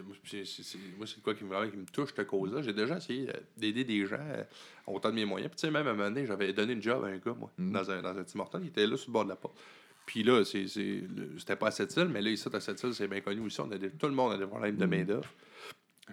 quoi 1.24 1.34
qui 1.34 1.44
me, 1.44 1.50
vraiment 1.50 1.70
qui 1.72 1.78
me 1.78 1.86
touche, 1.86 2.14
cette 2.16 2.28
cause-là. 2.28 2.62
J'ai 2.62 2.74
déjà 2.74 2.98
essayé 2.98 3.28
d'aider 3.58 3.84
des 3.84 4.06
gens 4.06 4.18
euh, 4.20 4.44
autant 4.86 5.10
de 5.10 5.16
mes 5.16 5.26
moyens. 5.26 5.50
Puis, 5.52 5.60
tu 5.62 5.68
sais, 5.68 5.72
même 5.72 5.88
à 5.88 5.92
un 5.92 5.94
moment 5.94 6.10
donné, 6.10 6.26
j'avais 6.26 6.54
donné 6.54 6.74
une 6.74 6.82
job 6.82 7.04
à 7.04 7.08
un 7.08 7.18
gars, 7.18 7.34
moi, 7.38 7.52
Mm. 7.58 7.72
dans, 7.72 7.92
un, 7.92 8.02
dans 8.02 8.18
un 8.18 8.24
Tim. 8.24 8.46
Il 8.62 8.68
était 8.68 8.86
là 8.88 8.98
sur 8.98 9.10
le 9.10 9.14
bord 9.14 9.24
de 9.24 9.30
la 9.30 9.36
porte. 9.36 9.58
Puis 10.06 10.24
là, 10.24 10.44
c'est, 10.46 10.68
c'est, 10.68 11.02
le- 11.16 11.38
c'était 11.38 11.56
pas 11.56 11.68
à 11.68 11.72
cette 11.72 11.96
île, 11.98 12.08
mais 12.10 12.22
là, 12.22 12.30
ici, 12.30 12.48
à 12.52 12.60
cette 12.60 12.82
île, 12.84 12.94
c'est 12.94 13.08
bien 13.08 13.22
connu 13.22 13.42
aussi. 13.42 13.60
On 13.62 13.72
a 13.72 13.78
des- 13.78 13.92
tout 13.92 14.08
le 14.08 14.14
monde 14.14 14.34
a 14.34 14.38
des 14.38 14.46
problèmes 14.46 14.76
Mm. 14.76 14.80
de 14.80 14.86
main-d'œuvre. 14.86 15.30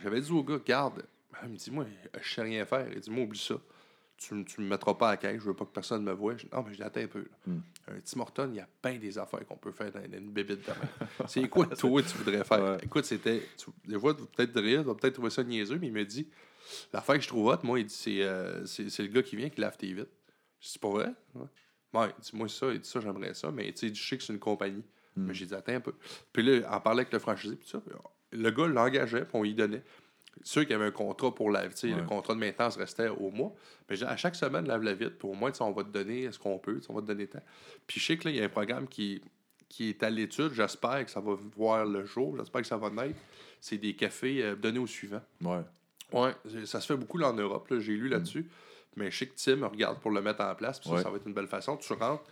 J'avais 0.03 0.21
dit 0.21 0.31
au 0.33 0.43
gars, 0.43 0.59
garde, 0.65 1.03
il 1.43 1.49
me 1.51 1.57
dit, 1.57 1.71
moi, 1.71 1.87
je 2.21 2.35
sais 2.35 2.43
rien 2.43 2.65
faire. 2.65 2.87
Il 2.93 3.01
dit, 3.01 3.11
moi, 3.11 3.25
oublie 3.25 3.39
ça. 3.39 3.57
Tu, 4.19 4.45
tu 4.47 4.61
me 4.63 4.69
mettras 4.69 4.95
pas 4.95 5.11
à 5.11 5.17
caisse, 5.19 5.41
je 5.43 5.47
veux 5.47 5.55
pas 5.55 5.67
que 5.67 5.73
personne 5.73 6.03
me 6.03 6.13
voie. 6.13 6.37
Je 6.37 6.47
non, 6.51 6.63
mais 6.63 6.73
je 6.73 6.77
dis, 6.79 6.83
attends 6.83 7.01
un 7.01 7.07
peu. 7.07 7.19
là. 7.21 7.53
Mm. 7.53 7.59
Un 7.89 8.01
Tim 8.03 8.21
Hortons, 8.21 8.49
il 8.51 8.57
y 8.57 8.61
a 8.61 8.69
plein 8.81 8.97
des 8.97 9.19
affaires 9.19 9.45
qu'on 9.47 9.57
peut 9.57 9.73
faire 9.73 9.93
dans, 9.93 10.03
une 10.03 10.31
bébite 10.31 10.67
de. 10.67 10.73
C'est 11.29 11.47
quoi, 11.49 11.67
toi, 11.67 12.03
tu 12.03 12.17
voudrais 12.19 12.43
faire? 12.45 12.63
Ouais. 12.63 12.79
Écoute, 12.83 13.05
c'était. 13.05 13.43
tu- 13.59 13.71
Des 13.85 13.99
fois, 14.01 14.17
peut-être 14.17 14.59
rire, 14.61 14.81
tu 14.81 14.87
vas 14.87 14.95
peut-être 14.95 15.15
trouver 15.15 15.31
ça 15.31 15.45
niaiseux, 15.45 15.79
mais 15.79 15.89
il 15.89 15.93
me 15.93 16.05
dit 16.05 16.29
l'affaire 16.93 17.17
que 17.17 17.21
je 17.21 17.29
trouve 17.29 17.47
hot, 17.47 17.59
moi, 17.63 17.79
il 17.79 17.87
dit 17.87 17.95
c'est, 17.95 18.23
euh, 18.23 18.65
c'est, 18.65 18.89
c'est 18.89 19.03
le 19.03 19.09
gars 19.09 19.23
qui 19.23 19.37
vient 19.37 19.51
qui 19.51 19.61
lave 19.61 19.77
tes 19.77 19.93
vitres. 19.93 20.11
Je 20.61 20.67
dis 20.67 20.73
c'est 20.73 20.81
pas 20.81 20.89
vrai? 20.89 21.13
Ouais. 21.35 21.47
Ouais, 21.93 22.09
il 22.19 22.23
dit 22.23 22.31
moi 22.35 22.49
ça, 22.49 22.73
il 22.73 22.81
dit 22.81 22.89
ça, 22.89 23.01
j'aimerais 23.01 23.35
ça, 23.35 23.51
mais 23.51 23.71
tu 23.73 23.89
sais, 23.89 23.95
je 23.95 24.09
sais 24.09 24.17
que 24.17 24.25
c'est 24.25 24.33
une 24.33 24.39
compagnie. 24.39 24.85
Mais 25.19 25.33
j'ai 25.33 25.47
dit 25.47 25.55
attends 25.55 25.73
un 25.73 25.81
peu. 25.81 25.95
Puis 26.31 26.43
là, 26.43 26.71
en 26.77 26.81
parlait 26.81 27.01
avec 27.01 27.13
le 27.13 27.19
franchisé, 27.19 27.57
puis 27.57 27.67
ça, 27.67 27.81
le 28.33 28.51
gars 28.51 28.67
l'engageait, 28.67 29.23
puis 29.23 29.31
on 29.35 29.45
y 29.45 29.55
donnait. 29.55 29.83
Ceux 30.43 30.65
qui 30.65 30.73
avaient 30.75 30.85
un 30.87 30.91
contrat 30.91 31.35
pour 31.35 31.51
laver, 31.51 31.71
tu 31.75 31.81
sais, 31.81 31.87
le 31.89 31.97
Ouais. 31.97 32.05
contrat 32.07 32.35
de 32.35 32.39
maintenance 32.41 32.77
restait 32.77 33.09
au 33.09 33.31
mois. 33.31 33.55
Mais 33.89 34.03
à 34.05 34.17
chaque 34.17 34.35
semaine, 34.37 34.67
lave 34.67 34.83
la 34.83 34.95
vitre, 34.95 35.17
puis 35.19 35.29
au 35.29 35.33
moins, 35.35 35.51
on 35.61 35.71
va 35.73 35.83
te 35.85 35.89
donner 35.91 36.31
ce 36.31 36.39
qu'on 36.39 36.59
peut, 36.59 36.81
on 36.89 36.95
va 36.95 37.01
te 37.01 37.07
donner 37.07 37.27
tant. 37.27 37.43
Puis 37.87 38.01
je 38.01 38.07
sais 38.07 38.17
que 38.17 38.25
là, 38.29 38.31
il 38.31 38.37
y 38.37 38.41
a 38.41 38.45
un 38.45 38.49
programme 38.49 38.87
qui, 38.87 39.23
qui 39.69 39.89
est 39.89 40.03
à 40.03 40.11
l'étude, 40.11 40.53
j'espère 40.53 41.05
que 41.05 41.11
ça 41.11 41.21
va 41.21 41.35
voir 41.57 41.85
le 41.87 42.05
jour, 42.05 42.37
j'espère 42.39 42.61
que 42.63 42.67
ça 42.69 42.77
va 42.77 42.91
naître. 42.91 43.19
C'est 43.61 43.79
des 43.79 43.95
cafés 43.95 44.43
euh, 44.45 44.55
donnés 44.57 44.79
au 44.79 44.87
suivant. 44.87 45.23
Ouais. 45.43 45.63
Ouais, 46.13 46.33
ça 46.67 46.81
se 46.81 46.87
fait 46.87 46.97
beaucoup 46.97 47.19
là, 47.19 47.31
en 47.31 47.35
Europe, 47.35 47.67
j'ai 47.79 47.95
lu 47.95 48.09
là-dessus. 48.09 48.49
Mais 48.95 49.11
je 49.11 49.19
sais 49.19 49.27
que 49.27 49.35
Tim 49.37 49.67
regarde 49.67 49.99
pour 50.01 50.11
le 50.11 50.23
mettre 50.23 50.41
en 50.43 50.55
place, 50.55 50.79
puis 50.79 50.89
ça, 50.89 50.95
Ouais. 50.97 51.03
ça 51.03 51.11
va 51.11 51.17
être 51.17 51.27
une 51.27 51.35
belle 51.35 51.49
façon. 51.49 51.77
Tu 51.77 51.93
rentres, 51.95 52.23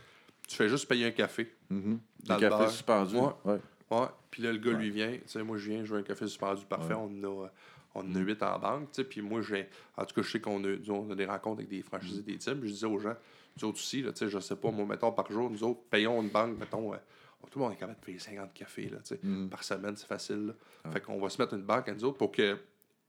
tu 0.47 0.55
fais 0.57 0.69
juste 0.69 0.87
payer 0.89 1.07
un 1.07 1.11
café. 1.11 1.53
Mhm. 1.71 1.99
Dans 2.25 2.37
Des 2.37 2.45
le 2.45 2.51
cafés 2.51 2.63
bar. 2.63 2.71
suspendus. 2.71 3.17
Ouais. 3.17 3.33
Ouais. 3.45 3.59
Ouais. 3.91 4.07
Puis 4.31 4.43
là, 4.43 4.53
le 4.53 4.59
gars, 4.59 4.71
Ouais. 4.73 4.79
lui 4.79 4.91
vient. 4.91 5.11
Tu 5.13 5.21
sais, 5.27 5.43
moi, 5.43 5.57
je 5.59 5.71
viens, 5.71 5.85
je 5.85 5.93
veux 5.93 5.99
un 5.99 6.03
café 6.03 6.27
suspendu 6.27 6.65
parfait. 6.67 6.95
Ouais. 6.95 7.01
On 7.23 7.23
a, 7.43 7.45
euh, 7.45 7.49
on 7.95 8.01
en 8.01 8.15
a 8.15 8.19
huit 8.19 8.43
en 8.43 8.59
banque. 8.59 8.91
Tu 8.93 8.97
sais, 9.03 9.05
puis 9.05 9.21
moi, 9.23 9.41
j'ai. 9.43 9.69
En 9.97 10.05
tout 10.05 10.15
cas, 10.15 10.23
je 10.23 10.31
sais 10.31 10.41
qu'on 10.41 10.63
a, 10.65 10.77
on 10.91 11.11
a 11.11 11.15
des 11.15 11.27
rencontres 11.27 11.59
avec 11.61 11.69
des 11.69 11.83
franchisés, 11.83 12.23
Mm. 12.23 12.25
des 12.25 12.39
types. 12.39 12.59
Je 12.63 12.69
disais 12.69 12.87
aux 12.87 12.99
gens, 12.99 13.15
nous 13.57 13.69
autres 13.69 13.79
aussi, 13.79 14.03
là, 14.03 14.13
tu 14.13 14.19
sais, 14.19 14.29
je 14.29 14.39
sais 14.41 14.57
pas, 14.57 14.71
moi, 14.71 14.85
mettons, 14.87 15.13
par 15.13 15.31
jour, 15.31 15.49
nous 15.51 15.63
autres, 15.65 15.81
payons 15.91 16.21
une 16.23 16.29
banque, 16.31 16.59
mettons. 16.59 16.93
euh, 16.93 16.97
tout 17.51 17.59
le 17.59 17.65
monde 17.67 17.75
est 17.75 17.77
capable 17.77 18.01
de 18.01 18.05
payer 18.05 18.19
50 18.19 18.53
cafés, 18.55 18.89
là, 18.89 18.99
tu 18.99 19.15
sais. 19.15 19.21
Mm. 19.23 19.49
Par 19.51 19.63
semaine, 19.63 19.95
c'est 19.97 20.07
facile. 20.07 20.47
là. 20.85 20.91
Fait 20.93 21.01
qu'on 21.01 21.19
va 21.21 21.29
se 21.29 21.41
mettre 21.41 21.55
une 21.55 21.63
banque 21.63 21.89
à 21.89 21.95
nous 21.95 22.05
autres 22.05 22.19
pour 22.19 22.33
que. 22.33 22.59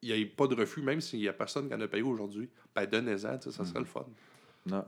Il 0.02 0.14
n'y 0.14 0.22
ait 0.22 0.26
pas 0.26 0.46
de 0.46 0.54
refus, 0.56 0.82
même 0.82 1.02
s'il 1.02 1.20
n'y 1.20 1.28
a 1.28 1.34
personne 1.34 1.68
qui 1.68 1.74
en 1.74 1.82
a 1.82 1.88
payé 1.88 2.04
aujourd'hui. 2.04 2.48
Ben, 2.76 2.86
donnez-en, 2.86 3.40
ça 3.42 3.50
Mm. 3.64 3.66
serait 3.66 3.80
le 3.80 3.86
fun 3.86 4.06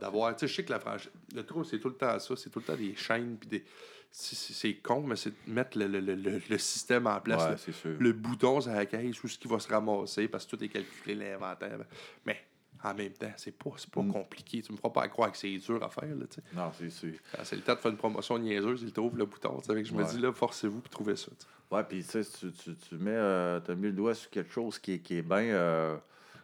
d'avoir. 0.00 0.34
Tu 0.36 0.40
sais, 0.40 0.48
je 0.48 0.54
sais 0.56 0.64
que 0.64 0.70
la 0.72 0.78
franchise. 0.80 1.10
Le 1.34 1.44
trou, 1.44 1.64
c'est 1.64 1.78
tout 1.80 1.88
le 1.88 1.94
temps 1.94 2.16
ça. 2.18 2.36
C'est 2.36 2.50
tout 2.50 2.58
le 2.60 2.64
temps 2.64 2.76
des 2.76 2.94
chaînes. 2.94 3.36
Puis 3.38 3.48
des. 3.48 3.64
C'est, 4.10 4.74
con, 4.76 5.02
mais 5.02 5.16
c'est 5.16 5.30
de 5.30 5.52
mettre 5.52 5.78
le, 5.78 5.86
le, 5.86 6.00
le, 6.00 6.40
le- 6.48 6.58
système 6.58 7.06
en 7.06 7.20
place. 7.20 7.42
Ouais, 7.44 7.50
le, 7.52 7.56
c'est 7.58 7.72
sûr. 7.72 7.96
le 7.98 8.12
bouton 8.12 8.60
sur 8.60 8.72
la 8.72 8.86
caisse, 8.86 9.22
où 9.22 9.28
ce 9.28 9.38
qui 9.38 9.46
va 9.46 9.58
se 9.60 9.68
ramasser, 9.68 10.26
parce 10.28 10.44
que 10.46 10.56
tout 10.56 10.64
est 10.64 10.68
calculé, 10.68 11.14
l'inventaire. 11.14 11.78
Mais 12.24 12.40
en 12.82 12.94
même 12.94 13.12
temps, 13.12 13.30
c'est 13.36 13.52
pas, 13.56 13.70
pas 13.92 14.02
Mm. 14.02 14.12
compliqué. 14.12 14.62
Tu 14.62 14.72
me 14.72 14.76
feras 14.78 14.90
pas 14.90 15.06
croire 15.08 15.30
que 15.30 15.36
c'est 15.38 15.56
dur 15.58 15.82
à 15.84 15.88
faire. 15.88 16.08
Là, 16.16 16.24
tu. 16.26 16.40
Non, 16.56 16.72
c'est 16.76 16.90
sûr. 16.90 17.12
Quand 17.36 17.44
c'est 17.44 17.56
le 17.56 17.62
temps 17.62 17.74
de 17.74 17.78
faire 17.80 17.90
une 17.92 17.96
promotion 17.96 18.38
niaiseuse, 18.38 18.82
il 18.82 18.92
trouve 18.92 19.16
le 19.16 19.26
bouton. 19.26 19.60
tu. 19.60 19.66
Fait 19.72 19.82
que 19.82 19.88
je 19.88 19.94
me 19.94 20.04
dis, 20.04 20.18
là, 20.18 20.32
forcez-vous 20.32 20.80
pour 20.80 20.90
trouver 20.90 21.14
ça. 21.16 21.26
tu 21.38 21.44
sais. 21.44 21.46
Ouais, 21.70 21.84
puis 21.84 22.02
tu 22.02 22.10
sais, 22.10 22.24
tu, 22.24 22.50
tu, 22.50 22.74
tu 22.76 22.94
mets, 22.96 23.10
euh, 23.14 23.60
as 23.68 23.74
mis 23.74 23.88
le 23.88 23.92
doigt 23.92 24.14
sur 24.14 24.30
quelque 24.30 24.50
chose 24.52 24.78
qui 24.78 24.94
est, 24.94 24.98
qui 25.00 25.16
est 25.18 25.22
bien 25.22 25.42
euh, 25.52 25.96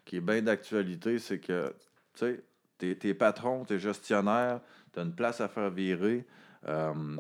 qui 0.05 0.17
est 0.17 0.21
bien 0.21 0.43
d'actualité, 0.43 1.19
c'est 1.19 1.39
que, 1.39 1.69
tu 2.13 2.19
sais, 2.27 2.45
t'es, 2.77 2.95
t'es 2.95 3.15
patron, 3.15 3.65
t'es 3.65 3.79
gestionnaire, 3.79 4.61
t'as 4.93 5.03
une 5.03 5.15
place 5.15 5.41
à 5.41 5.49
faire 5.49 5.71
virer. 5.71 6.27
euh, 6.69 7.17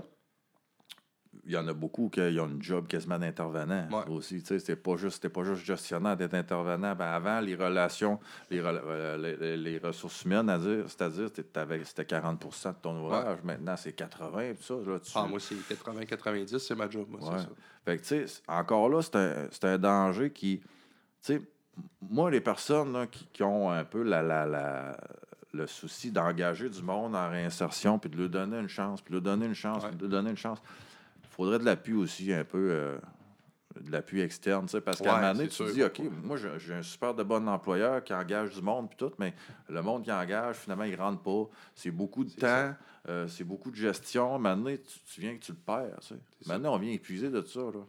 il 1.46 1.52
y 1.52 1.56
en 1.56 1.66
a 1.68 1.72
beaucoup 1.74 2.08
qui 2.08 2.20
ont 2.20 2.46
une 2.46 2.62
job 2.62 2.86
quasiment 2.86 3.18
d'intervenant 3.18 3.86
Ouais. 3.90 4.08
aussi. 4.14 4.40
Tu 4.40 4.46
sais, 4.46 4.58
c'est 4.58 4.76
pas 4.76 4.96
juste, 4.96 5.22
t'es 5.22 5.28
pas 5.28 5.44
juste 5.44 5.64
gestionnaire 5.64 6.16
d'être 6.16 6.34
intervenant. 6.34 6.94
Ben, 6.94 7.06
avant, 7.06 7.40
les 7.40 7.54
relations, 7.54 8.18
les, 8.50 8.60
euh, 8.64 9.16
les, 9.18 9.36
les- 9.36 9.56
les 9.56 9.78
ressources 9.78 10.24
humaines, 10.24 10.48
à 10.48 10.58
dire, 10.58 10.84
c'est-à-dire, 10.86 11.28
c'était 11.84 12.04
40% 12.04 12.70
de 12.70 12.76
ton 12.80 12.98
ouvrage. 13.04 13.38
Maintenant, 13.44 13.76
c'est 13.76 13.92
80 13.92 14.54
tout 14.54 14.62
ça. 14.62 14.74
Là, 14.90 14.98
tu- 15.00 15.12
Ah, 15.14 15.26
moi, 15.28 15.38
c'est 15.40 15.54
80-90, 15.56 16.58
c'est 16.58 16.74
ma 16.74 16.88
job. 16.88 17.06
Moi, 17.08 17.20
Ouais. 17.20 17.36
c'est 17.38 17.44
ça. 17.44 17.50
Fait 17.84 17.96
que, 17.98 18.02
tu 18.02 18.26
sais, 18.28 18.42
encore 18.48 18.88
là, 18.88 19.02
c'est 19.02 19.16
un, 19.16 19.48
un 19.74 19.78
danger 19.78 20.30
qui. 20.30 20.58
Tu 20.60 20.64
sais, 21.20 21.42
moi, 22.00 22.30
les 22.30 22.40
personnes 22.40 22.92
là, 22.92 23.06
qui, 23.06 23.26
qui 23.32 23.42
ont 23.42 23.70
un 23.70 23.84
peu 23.84 24.02
la, 24.02 24.22
la, 24.22 24.46
la- 24.46 24.96
le 25.52 25.66
souci 25.68 26.10
d'engager 26.10 26.68
du 26.68 26.82
monde 26.82 27.14
en 27.14 27.28
réinsertion, 27.28 27.98
puis 27.98 28.10
de 28.10 28.16
lui 28.16 28.28
donner 28.28 28.58
une 28.58 28.68
chance, 28.68 29.00
puis 29.00 29.12
de 29.12 29.18
lui 29.18 29.22
donner 29.22 29.46
une 29.46 29.54
chance, 29.54 29.82
Ouais. 29.84 29.90
puis 29.90 29.98
de 29.98 30.02
lui 30.04 30.10
donner 30.10 30.30
une 30.30 30.36
chance, 30.36 30.60
faudrait 31.34 31.58
de 31.58 31.64
l'appui 31.64 31.92
aussi, 31.94 32.32
un 32.32 32.44
peu. 32.44 32.68
euh, 32.70 32.98
de 33.80 33.90
l'appui 33.90 34.20
externe, 34.20 34.66
tu 34.66 34.70
sais, 34.70 34.80
parce 34.80 35.00
qu'à 35.02 35.16
un 35.16 35.20
moment 35.20 35.32
donné, 35.32 35.48
tu 35.48 35.56
te 35.58 35.64
sûr. 35.64 35.72
dis, 35.72 35.82
OK, 35.82 36.00
moi, 36.22 36.36
j'ai 36.36 36.74
un 36.74 36.82
super 36.82 37.12
de 37.12 37.24
bon 37.24 37.48
employeur 37.48 38.04
qui 38.04 38.14
engage 38.14 38.50
du 38.54 38.62
monde, 38.62 38.88
puis 38.88 38.96
tout, 38.96 39.10
mais 39.18 39.34
le 39.68 39.82
monde 39.82 40.04
qui 40.04 40.12
engage, 40.12 40.54
finalement, 40.58 40.84
il 40.84 40.92
ne 40.92 40.96
rentre 40.96 41.20
pas. 41.22 41.48
C'est 41.74 41.90
beaucoup 41.90 42.22
de 42.22 42.30
temps, 42.30 42.72
euh, 43.08 43.26
c'est 43.26 43.42
beaucoup 43.42 43.72
de 43.72 43.76
gestion. 43.76 44.38
Maintenant, 44.38 44.70
tu, 44.70 45.00
tu 45.12 45.20
viens 45.20 45.34
que 45.36 45.42
tu 45.44 45.50
le 45.50 45.58
perds. 45.58 45.98
Maintenant, 46.46 46.74
on 46.74 46.78
vient 46.78 46.92
épuiser 46.92 47.30
de 47.30 47.42
ça, 47.42 47.62
là. 47.62 47.80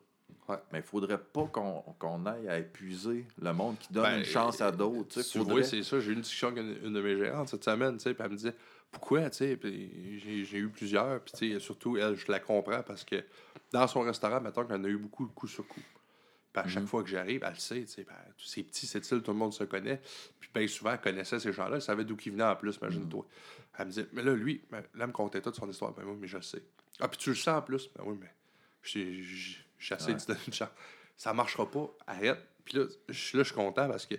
Ouais. 0.49 0.57
Mais 0.73 0.79
il 0.79 0.83
faudrait 0.83 1.19
pas 1.19 1.45
qu'on 1.45 2.25
aille 2.25 2.47
à 2.49 2.57
épuiser 2.57 3.27
le 3.39 3.53
monde 3.53 3.77
qui 3.77 3.93
donne 3.93 4.03
Ben, 4.05 4.17
une 4.19 4.25
chance 4.25 4.61
à 4.61 4.71
d'autres. 4.71 5.21
Tu 5.21 5.37
faudrait- 5.37 5.53
vois, 5.53 5.63
c'est 5.63 5.83
ça. 5.83 5.99
J'ai 5.99 6.09
eu 6.11 6.13
une 6.15 6.21
discussion 6.21 6.47
avec 6.47 6.63
une, 6.63 6.77
une 6.87 6.93
de 6.93 7.01
mes 7.01 7.15
gérantes 7.15 7.49
cette 7.49 7.63
semaine, 7.63 7.97
tu 7.97 8.03
sais, 8.03 8.13
puis 8.15 8.23
elle 8.25 8.31
me 8.31 8.37
disait 8.37 8.55
pourquoi, 8.91 9.29
tu 9.29 9.37
sais, 9.37 9.59
j'ai 9.61 10.57
eu 10.57 10.69
plusieurs, 10.69 11.19
puis 11.21 11.33
tu 11.37 11.53
sais, 11.53 11.59
surtout 11.59 11.97
elle, 11.97 12.15
je 12.15 12.31
la 12.31 12.39
comprends 12.39 12.81
parce 12.83 13.03
que 13.03 13.23
dans 13.71 13.87
son 13.87 14.01
restaurant, 14.01 14.39
mettons 14.41 14.65
qu'on 14.65 14.83
a 14.83 14.87
eu 14.87 14.97
beaucoup 14.97 15.25
de 15.25 15.31
coups 15.33 15.51
sur 15.53 15.67
coup. 15.67 15.81
Puis 16.53 16.63
à 16.63 16.67
chaque 16.69 16.83
Mhm. 16.83 16.87
fois 16.87 17.03
que 17.03 17.09
j'arrive, 17.09 17.41
elle 17.43 17.53
le 17.53 17.59
sait, 17.59 17.81
tu 17.81 17.87
sais, 17.87 18.03
ben, 18.05 18.13
tous 18.37 18.45
ces 18.45 18.63
petits, 18.63 18.87
cette 18.87 19.09
île, 19.11 19.21
tout 19.21 19.31
le 19.31 19.37
monde 19.37 19.53
se 19.53 19.65
connaît. 19.65 19.99
Puis 20.39 20.49
bien 20.53 20.65
souvent, 20.67 20.93
elle 20.93 21.01
connaissait 21.01 21.39
ces 21.39 21.51
gens-là, 21.51 21.75
elle 21.75 21.81
savait 21.81 22.05
d'où 22.05 22.15
ils 22.25 22.31
venaient 22.31 22.45
en 22.45 22.55
plus, 22.55 22.77
imagine-toi. 22.81 23.23
Mhm. 23.23 23.65
Elle 23.77 23.85
me 23.85 23.89
disait, 23.91 24.07
mais 24.13 24.23
là, 24.23 24.33
lui, 24.33 24.61
ben, 24.71 24.77
là, 24.77 24.83
elle 25.01 25.07
me 25.07 25.11
contait 25.11 25.41
toute 25.41 25.55
son 25.55 25.69
histoire. 25.69 25.91
Ben 25.93 26.03
oui, 26.05 26.15
mais 26.17 26.27
je 26.27 26.37
le 26.37 26.43
sais. 26.43 26.63
Ah, 27.01 27.09
puis 27.09 27.17
tu 27.17 27.29
le 27.29 27.35
sens 27.35 27.57
en 27.59 27.61
plus. 27.61 27.89
Ben 27.97 28.03
oui, 28.07 28.17
mais 28.21 28.31
j'ai- 28.83 29.11
de 29.21 29.93
Ouais. 30.03 30.15
te 30.15 30.27
donner 30.27 30.39
une 30.47 30.53
chance. 30.53 30.69
Ça 31.17 31.33
marchera 31.33 31.69
pas, 31.69 31.93
arrête. 32.07 32.39
Puis 32.63 32.77
là, 32.77 32.85
je, 33.09 33.37
là, 33.37 33.43
je 33.43 33.47
suis 33.49 33.53
content 33.55 33.87
parce 33.89 34.05
que 34.05 34.15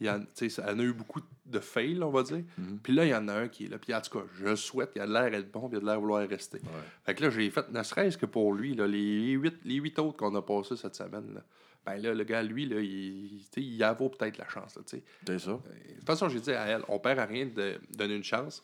il 0.00 0.06
y 0.06 0.10
en, 0.10 0.24
ça 0.48 0.64
a 0.64 0.74
eu 0.74 0.92
beaucoup 0.92 1.20
de 1.46 1.58
fails, 1.60 2.02
on 2.02 2.10
va 2.10 2.22
dire. 2.22 2.42
Mhm. 2.58 2.80
Puis 2.82 2.92
là, 2.92 3.04
il 3.04 3.10
y 3.10 3.14
en 3.14 3.28
a 3.28 3.32
un 3.34 3.48
qui 3.48 3.66
est 3.66 3.68
là. 3.68 3.78
Puis 3.78 3.94
en 3.94 4.00
tout 4.00 4.18
cas, 4.18 4.24
je 4.34 4.54
souhaite, 4.56 4.90
il 4.96 5.00
a 5.00 5.06
de 5.06 5.12
l'air 5.12 5.32
être 5.32 5.50
bon, 5.52 5.68
puis 5.68 5.76
il 5.76 5.76
a 5.78 5.80
de 5.80 5.86
l'air 5.86 6.00
vouloir 6.00 6.28
rester. 6.28 6.60
Fait 7.04 7.14
que 7.14 7.22
là, 7.22 7.30
j'ai 7.30 7.48
fait, 7.50 7.68
ne 7.70 7.82
serait-ce 7.82 8.18
que 8.18 8.26
pour 8.26 8.52
lui, 8.52 8.74
là, 8.74 8.86
les, 8.86 9.32
huit, 9.32 9.54
les 9.64 9.76
huit 9.76 9.98
autres 9.98 10.16
qu'on 10.16 10.34
a 10.34 10.42
passés 10.42 10.76
cette 10.76 10.96
semaine, 10.96 11.34
là, 11.34 11.44
ben 11.86 11.96
là, 11.98 12.14
le 12.14 12.24
gars, 12.24 12.42
lui, 12.42 12.66
là, 12.66 12.80
il, 12.80 13.42
il 13.56 13.84
en 13.84 13.94
vaut 13.94 14.08
peut-être 14.08 14.38
la 14.38 14.48
chance. 14.48 14.78
C'est 14.86 15.38
ça. 15.38 15.50
Euh, 15.50 15.56
De 15.56 15.94
toute 15.96 16.06
façon, 16.06 16.28
j'ai 16.28 16.40
dit 16.40 16.52
à 16.52 16.66
elle, 16.66 16.82
on 16.88 16.98
perd 16.98 17.18
à 17.18 17.26
rien 17.26 17.46
de 17.46 17.78
donner 17.90 18.16
une 18.16 18.24
chance. 18.24 18.62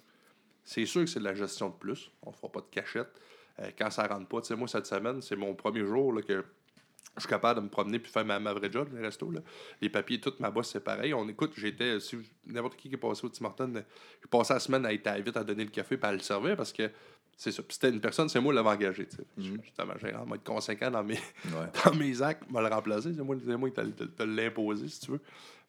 C'est 0.65 0.87
sûr 0.87 1.03
que 1.03 1.07
c'est 1.07 1.21
de 1.21 1.25
la 1.25 1.35
gestion 1.35 1.69
de 1.69 1.75
plus. 1.75 2.11
On 2.23 2.31
ne 2.31 2.35
fera 2.35 2.51
pas 2.51 2.61
de 2.61 2.67
cachette. 2.71 3.09
Euh, 3.59 3.71
quand 3.79 3.91
ça 3.91 4.07
rentre 4.07 4.27
pas, 4.27 4.41
tu 4.41 4.49
sais, 4.49 4.57
moi, 4.57 4.69
cette 4.69 4.87
semaine, 4.87 5.21
c'est 5.21 5.37
mon 5.37 5.55
premier 5.55 5.85
jour 5.85 6.13
là, 6.15 6.23
que 6.23 6.45
je 7.21 7.27
suis 7.27 7.31
capable 7.31 7.61
de 7.61 7.65
me 7.65 7.71
promener 7.71 7.99
puis 7.99 8.11
faire 8.11 8.25
ma, 8.25 8.39
ma 8.41 8.53
vraie 8.53 8.71
job, 8.71 8.89
le 8.93 9.03
resto. 9.03 9.31
Là. 9.31 9.41
Les 9.81 9.89
papiers, 9.89 10.21
toute 10.21 10.41
ma 10.41 10.51
bosse, 10.51 10.71
c'est 10.71 10.83
pareil. 10.83 11.15
On 11.15 11.29
écoute, 11.29 11.53
j'étais, 11.57 12.01
si 12.01 12.17
n'importe 12.47 12.77
qui 12.77 12.89
qui 12.89 12.95
est 12.95 12.99
passé 12.99 13.25
au 13.25 13.29
Tim 13.29 13.45
Hortons, 13.45 13.73
euh, 13.77 13.83
j'ai 14.23 14.29
passé 14.29 14.55
la 14.55 14.61
semaine 14.61 14.87
à 14.87 14.93
être 14.93 15.07
à 15.07 15.19
vite 15.19 15.37
à 15.37 15.45
donner 15.45 15.65
le 15.65 15.71
café 15.71 15.97
puis 15.97 16.07
à 16.09 16.13
le 16.13 16.19
servir 16.21 16.57
parce 16.57 16.73
que 16.73 16.91
c'est 17.37 17.53
ça. 17.53 17.63
Puis 17.63 17.75
c'était 17.75 17.91
une 17.91 18.01
personne, 18.01 18.29
c'est 18.29 18.41
moi 18.41 18.53
qui 18.53 18.57
l'avais 18.57 18.69
engagé. 18.69 19.09
j'ai 19.39 20.15
en 20.15 20.27
mode 20.27 20.45
conséquent 20.45 20.91
dans 20.91 21.05
mes, 21.05 21.15
Ouais. 21.15 21.69
dans 21.85 21.95
mes 21.95 22.21
actes, 22.23 22.51
m'a 22.51 22.61
le 22.61 22.69
remplacer. 22.69 23.15
C'est 23.15 23.23
moi, 23.23 23.37
moi 23.57 23.71
qui 23.71 23.93
te, 23.93 24.47
imposé, 24.47 24.89
si 24.89 25.01
tu 25.01 25.13
veux. 25.13 25.21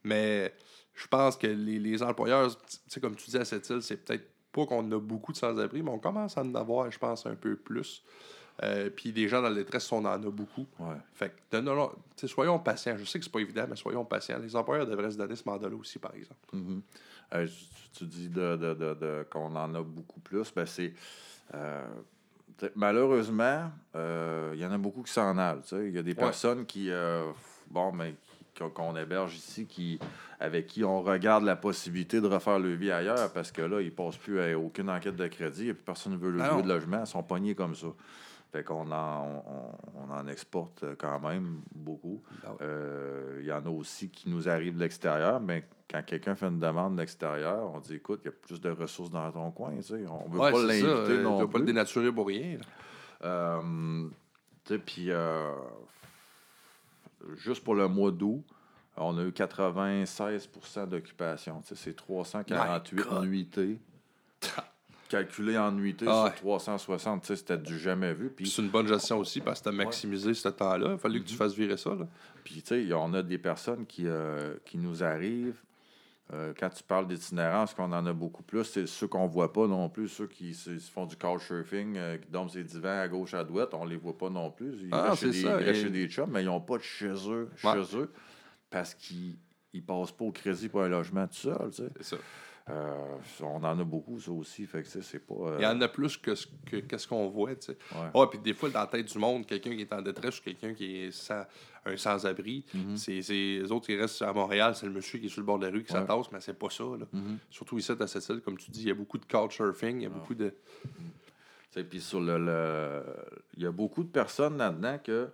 Mais 0.04 0.54
je 0.94 1.08
pense 1.08 1.38
que 1.38 1.48
les, 1.48 1.80
les 1.80 2.04
employeurs, 2.04 2.56
tu 2.56 2.78
sais, 2.88 3.00
comme 3.00 3.16
tu 3.16 3.30
dis 3.30 3.38
à 3.38 3.46
cette 3.46 3.70
île, 3.70 3.82
c'est 3.82 3.98
peut-être 3.98 4.26
pas 4.52 4.66
qu'on 4.66 4.90
a 4.92 5.00
beaucoup 5.00 5.32
de 5.32 5.38
sans-abri, 5.38 5.82
mais 5.82 5.92
on 5.92 6.00
commence 6.00 6.38
à 6.38 6.42
en 6.42 6.56
avoir, 6.56 6.92
je 6.92 7.00
pense, 7.00 7.26
un 7.26 7.36
peu 7.36 7.56
plus. 7.56 8.04
Euh, 8.64 8.90
puis 8.90 9.12
des 9.12 9.28
gens 9.28 9.42
dans 9.42 9.50
la 9.50 9.56
détresse, 9.56 9.92
on 9.92 10.00
en 10.06 10.06
a 10.06 10.18
beaucoup. 10.20 10.68
Ouais. 10.80 10.96
Fait 11.14 11.34
que, 11.50 12.28
soyons 12.28 12.60
patients. 12.60 12.96
Je 12.98 13.06
sais 13.06 13.18
que 13.18 13.26
c'est 13.26 13.32
pas 13.32 13.40
évident, 13.40 13.66
mais 13.70 13.76
soyons 13.76 14.06
patients. 14.06 14.38
Les 14.40 14.56
employeurs 14.56 14.86
devraient 14.86 15.10
se 15.12 15.18
donner 15.18 15.36
ce 15.36 15.44
mandat-là 15.48 15.76
aussi, 15.76 15.98
par 15.98 16.14
exemple. 16.14 16.40
Mhm. 16.54 16.82
Euh, 17.34 17.48
tu, 17.94 18.06
dis 18.06 18.30
de, 18.30 18.56
de- 18.58 18.74
de- 18.74 18.94
de- 18.94 19.26
qu'on 19.32 19.56
en 19.56 19.74
a 19.76 19.82
beaucoup 19.82 20.20
plus. 20.20 20.54
Ben 20.54 20.66
c'est, 20.66 20.94
euh, 21.56 21.82
malheureusement, 22.76 23.72
il 23.96 24.60
y 24.60 24.66
en 24.66 24.72
a 24.72 24.78
beaucoup 24.78 25.02
qui 25.04 25.12
s'en 25.12 25.38
allent. 25.38 25.62
Il 25.72 25.92
y 25.92 25.98
a 25.98 26.04
des 26.04 26.16
personnes 26.16 26.66
qui, 26.66 26.90
bon, 27.70 27.92
mais 27.92 28.16
qui- 28.54 28.64
qu'on 28.76 28.96
héberge 28.96 29.36
ici, 29.36 29.66
qui, 29.66 29.98
avec 30.40 30.68
qui 30.68 30.84
on 30.84 31.02
regarde 31.02 31.44
la 31.44 31.56
possibilité 31.56 32.22
de 32.22 32.28
refaire 32.28 32.60
le 32.60 32.74
vie 32.74 32.92
ailleurs 32.92 33.32
parce 33.34 33.52
que 33.52 33.62
là, 33.64 33.82
ils 33.82 33.86
ne 33.86 33.90
passent 33.92 34.18
plus 34.18 34.40
à 34.40 34.58
aucune 34.58 34.90
enquête 34.90 35.16
de 35.16 35.28
crédit 35.28 35.70
et 35.70 35.74
puis 35.74 35.84
personne 35.84 36.14
ne 36.14 36.18
veut 36.18 36.32
le 36.32 36.40
non. 36.40 36.62
de 36.62 36.68
logement. 36.68 37.00
Ils 37.04 37.08
sont 37.08 37.24
pognés 37.24 37.56
comme 37.56 37.76
ça. 37.76 37.88
Fait 38.52 38.64
qu'on 38.66 38.92
en, 38.92 39.44
on, 39.48 39.72
on 40.10 40.12
en 40.14 40.28
exporte 40.28 40.84
quand 40.98 41.20
même 41.22 41.62
beaucoup. 41.74 42.22
Ouais. 42.44 42.50
Euh, 42.62 43.38
Il 43.40 43.46
y 43.46 43.52
en 43.54 43.66
a 43.66 43.70
aussi 43.70 44.10
qui 44.10 44.30
nous 44.30 44.50
arrivent 44.50 44.76
de 44.76 44.82
l'extérieur, 44.82 45.40
mais 45.40 45.66
quand 45.90 46.04
quelqu'un 46.04 46.36
fait 46.36 46.48
une 46.48 46.60
demande 46.60 46.96
de 46.96 47.00
l'extérieur, 47.00 47.72
on 47.74 47.80
dit 47.80 47.96
écoute, 47.96 48.20
il 48.24 48.26
y 48.26 48.30
a 48.30 48.34
plus 48.34 48.60
de 48.60 48.70
ressources 48.70 49.10
dans 49.10 49.32
ton 49.32 49.52
coin. 49.52 49.74
Tu 49.78 49.84
sais. 49.84 50.06
On 50.08 50.28
ne 50.28 50.34
veut 50.34 50.40
Ouais, 50.40 50.52
pas 50.52 50.64
l'inviter 50.64 50.86
euh, 50.88 51.24
non 51.24 51.38
tu 51.38 51.46
vas 51.46 51.52
pas 51.52 51.60
le 51.60 51.66
dénaturer 51.66 52.12
pour 52.12 52.28
rien. 52.28 52.58
Euh, 53.24 54.10
puis 54.86 55.12
euh, 55.12 55.52
juste 57.38 57.64
pour 57.64 57.76
le 57.76 57.88
mois 57.88 58.12
d'août, 58.12 58.44
on 58.98 59.18
a 59.18 59.22
eu 59.24 59.30
96% 59.30 60.90
d'occupation. 60.90 61.62
C'est 61.64 61.96
348 61.96 62.96
My 62.98 63.04
God. 63.04 63.24
nuitées. 63.26 63.80
Calculé 65.12 65.58
en 65.58 65.72
nuitées 65.74 66.06
Ah 66.08 66.24
ouais. 66.24 66.30
sur 66.30 66.40
360, 66.40 67.22
tu 67.22 67.28
sais, 67.28 67.36
c'était 67.36 67.58
du 67.58 67.78
jamais 67.78 68.14
vu. 68.14 68.30
Puis 68.30 68.50
c'est 68.50 68.62
une 68.62 68.70
bonne 68.70 68.88
gestion 68.88 69.18
aussi 69.20 69.42
parce 69.42 69.60
que 69.60 69.64
tu 69.66 69.70
as 69.70 69.74
maximisé 69.74 70.34
ce 70.34 70.48
temps-là. 70.48 70.94
Il 70.94 70.98
fallait 70.98 71.20
que 71.20 71.26
tu 71.26 71.36
fasses 71.36 71.54
virer 71.54 71.76
ça. 71.78 71.90
Là. 71.96 72.08
Puis, 72.46 72.62
tu 72.62 72.88
sais, 72.88 72.94
on 72.94 73.14
a 73.14 73.22
des 73.22 73.38
personnes 73.38 73.86
qui, 73.86 74.04
euh, 74.08 74.56
qui 74.64 74.78
nous 74.78 75.04
arrivent. 75.04 75.62
Euh, 76.34 76.54
quand 76.58 76.70
tu 76.70 76.82
parles 76.84 77.08
d'itinérance, 77.10 77.74
qu'on 77.74 77.92
en 77.92 78.06
a 78.06 78.14
beaucoup 78.14 78.42
plus, 78.42 78.64
c'est 78.64 78.88
ceux 78.88 79.08
qu'on 79.08 79.28
voit 79.28 79.52
pas 79.52 79.68
non 79.68 79.90
plus, 79.90 80.08
ceux 80.08 80.28
qui 80.28 80.54
se, 80.54 80.78
font 80.80 81.06
du 81.06 81.18
couchsurfing, 81.18 81.98
euh, 81.98 82.18
qui 82.18 82.30
dorment 82.32 82.48
ses 82.48 82.64
divans 82.64 83.02
à 83.02 83.08
gauche, 83.10 83.34
à 83.34 83.44
droite, 83.44 83.74
on 83.74 83.84
les 83.84 83.98
voit 83.98 84.18
pas 84.18 84.30
non 84.30 84.50
plus. 84.50 84.78
Ils 84.84 84.90
Ah, 84.94 85.10
restent 85.10 85.24
chez 85.24 85.30
des, 85.32 85.42
ils 85.42 85.88
et- 85.88 85.90
des 85.90 86.08
chums, 86.08 86.30
mais 86.32 86.42
ils 86.44 86.46
n'ont 86.46 86.62
pas 86.62 86.78
de 86.78 86.84
chez 86.84 87.12
eux, 87.30 87.50
Ouais. 87.66 87.74
chez 87.84 87.98
eux 87.98 88.10
parce 88.70 88.94
qu'ils 88.96 89.36
ne 89.74 89.82
passent 89.82 90.14
pas 90.14 90.24
au 90.24 90.32
crédit 90.32 90.70
pour 90.70 90.84
un 90.84 90.88
logement 90.88 91.28
tout 91.28 91.34
seul. 91.34 91.70
C'est 91.74 92.02
ça. 92.04 92.18
Euh, 92.72 93.18
on 93.42 93.64
en 93.64 93.80
a 93.80 93.84
beaucoup, 93.84 94.20
ça 94.20 94.32
aussi. 94.32 94.66
Fait 94.66 94.82
que, 94.84 94.88
c'est 95.02 95.20
pas. 95.20 95.34
euh, 95.36 95.56
Il 95.60 95.64
y 95.64 95.68
en 95.68 95.80
a 95.82 95.88
plus 95.88 96.18
que 96.18 96.36
ce 96.36 96.48
que- 96.66 96.78
qu'est-ce 96.78 97.08
qu'on 97.08 97.28
voit. 97.30 97.56
tu 97.56 97.68
sais. 97.74 97.78
Ouais. 98.16 98.28
Puis 98.30 98.40
des 98.40 98.54
fois, 98.54 98.70
dans 98.70 98.80
la 98.80 98.88
tête 98.88 99.12
du 99.12 99.18
monde, 99.18 99.46
quelqu'un 99.46 99.72
qui 99.72 99.82
est 99.82 99.94
en 99.94 100.02
détresse 100.02 100.40
ou 100.40 100.44
quelqu'un 100.44 100.74
qui 100.74 100.98
est 101.04 101.12
sans, 101.12 101.44
un 101.86 101.98
sans-abri, 101.98 102.64
Mhm. 102.74 102.96
c'est 102.98 103.22
c'est- 103.22 103.34
les 103.34 103.72
autres 103.72 103.88
qui 103.88 103.96
restent 103.98 104.22
à 104.22 104.32
Montréal, 104.34 104.74
c'est 104.76 104.86
le 104.86 104.92
monsieur 104.94 105.20
qui 105.20 105.26
est 105.26 105.30
sur 105.30 105.42
le 105.42 105.46
bord 105.46 105.60
de 105.60 105.66
la 105.66 105.72
rue 105.72 105.84
qui 105.84 105.92
Ouais. 105.94 106.00
s'attasse, 106.00 106.32
mais 106.32 106.40
c'est 106.40 106.58
pas 106.58 106.70
ça. 106.70 106.84
Là. 106.84 107.06
Mhm. 107.12 107.38
Surtout 107.50 107.78
ici, 107.78 107.92
à 108.00 108.08
cette 108.08 108.30
île, 108.30 108.42
comme 108.42 108.58
tu 108.58 108.72
dis, 108.72 108.82
il 108.84 108.88
y 108.88 108.92
a 108.92 108.96
beaucoup 108.96 109.18
de 109.18 109.26
couchsurfing, 109.26 109.98
il 109.98 110.04
y 110.04 110.06
a 110.06 110.10
beaucoup 110.10 110.36
de. 110.36 110.54
Puis 111.90 112.02
sur 112.02 112.20
le, 112.20 112.38
le- 112.38 113.04
Il 113.58 113.64
y 113.64 113.66
a 113.66 113.72
beaucoup 113.72 114.04
de 114.04 114.10
personnes 114.10 114.58
là-dedans 114.58 114.98
que 115.04 115.30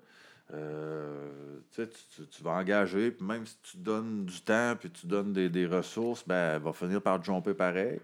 euh, 0.53 1.59
tu, 1.73 1.87
tu- 2.29 2.43
vas 2.43 2.51
engager, 2.51 3.11
puis 3.11 3.25
même 3.25 3.45
si 3.45 3.57
tu 3.63 3.77
donnes 3.77 4.25
du 4.25 4.41
temps, 4.41 4.75
puis 4.79 4.89
tu 4.89 5.05
donnes 5.07 5.33
des, 5.33 5.49
des 5.49 5.65
ressources, 5.65 6.23
ben, 6.27 6.55
elle 6.55 6.61
va 6.61 6.73
finir 6.73 7.01
par 7.01 7.19
te 7.19 7.25
jumper 7.25 7.53
pareil. 7.53 7.99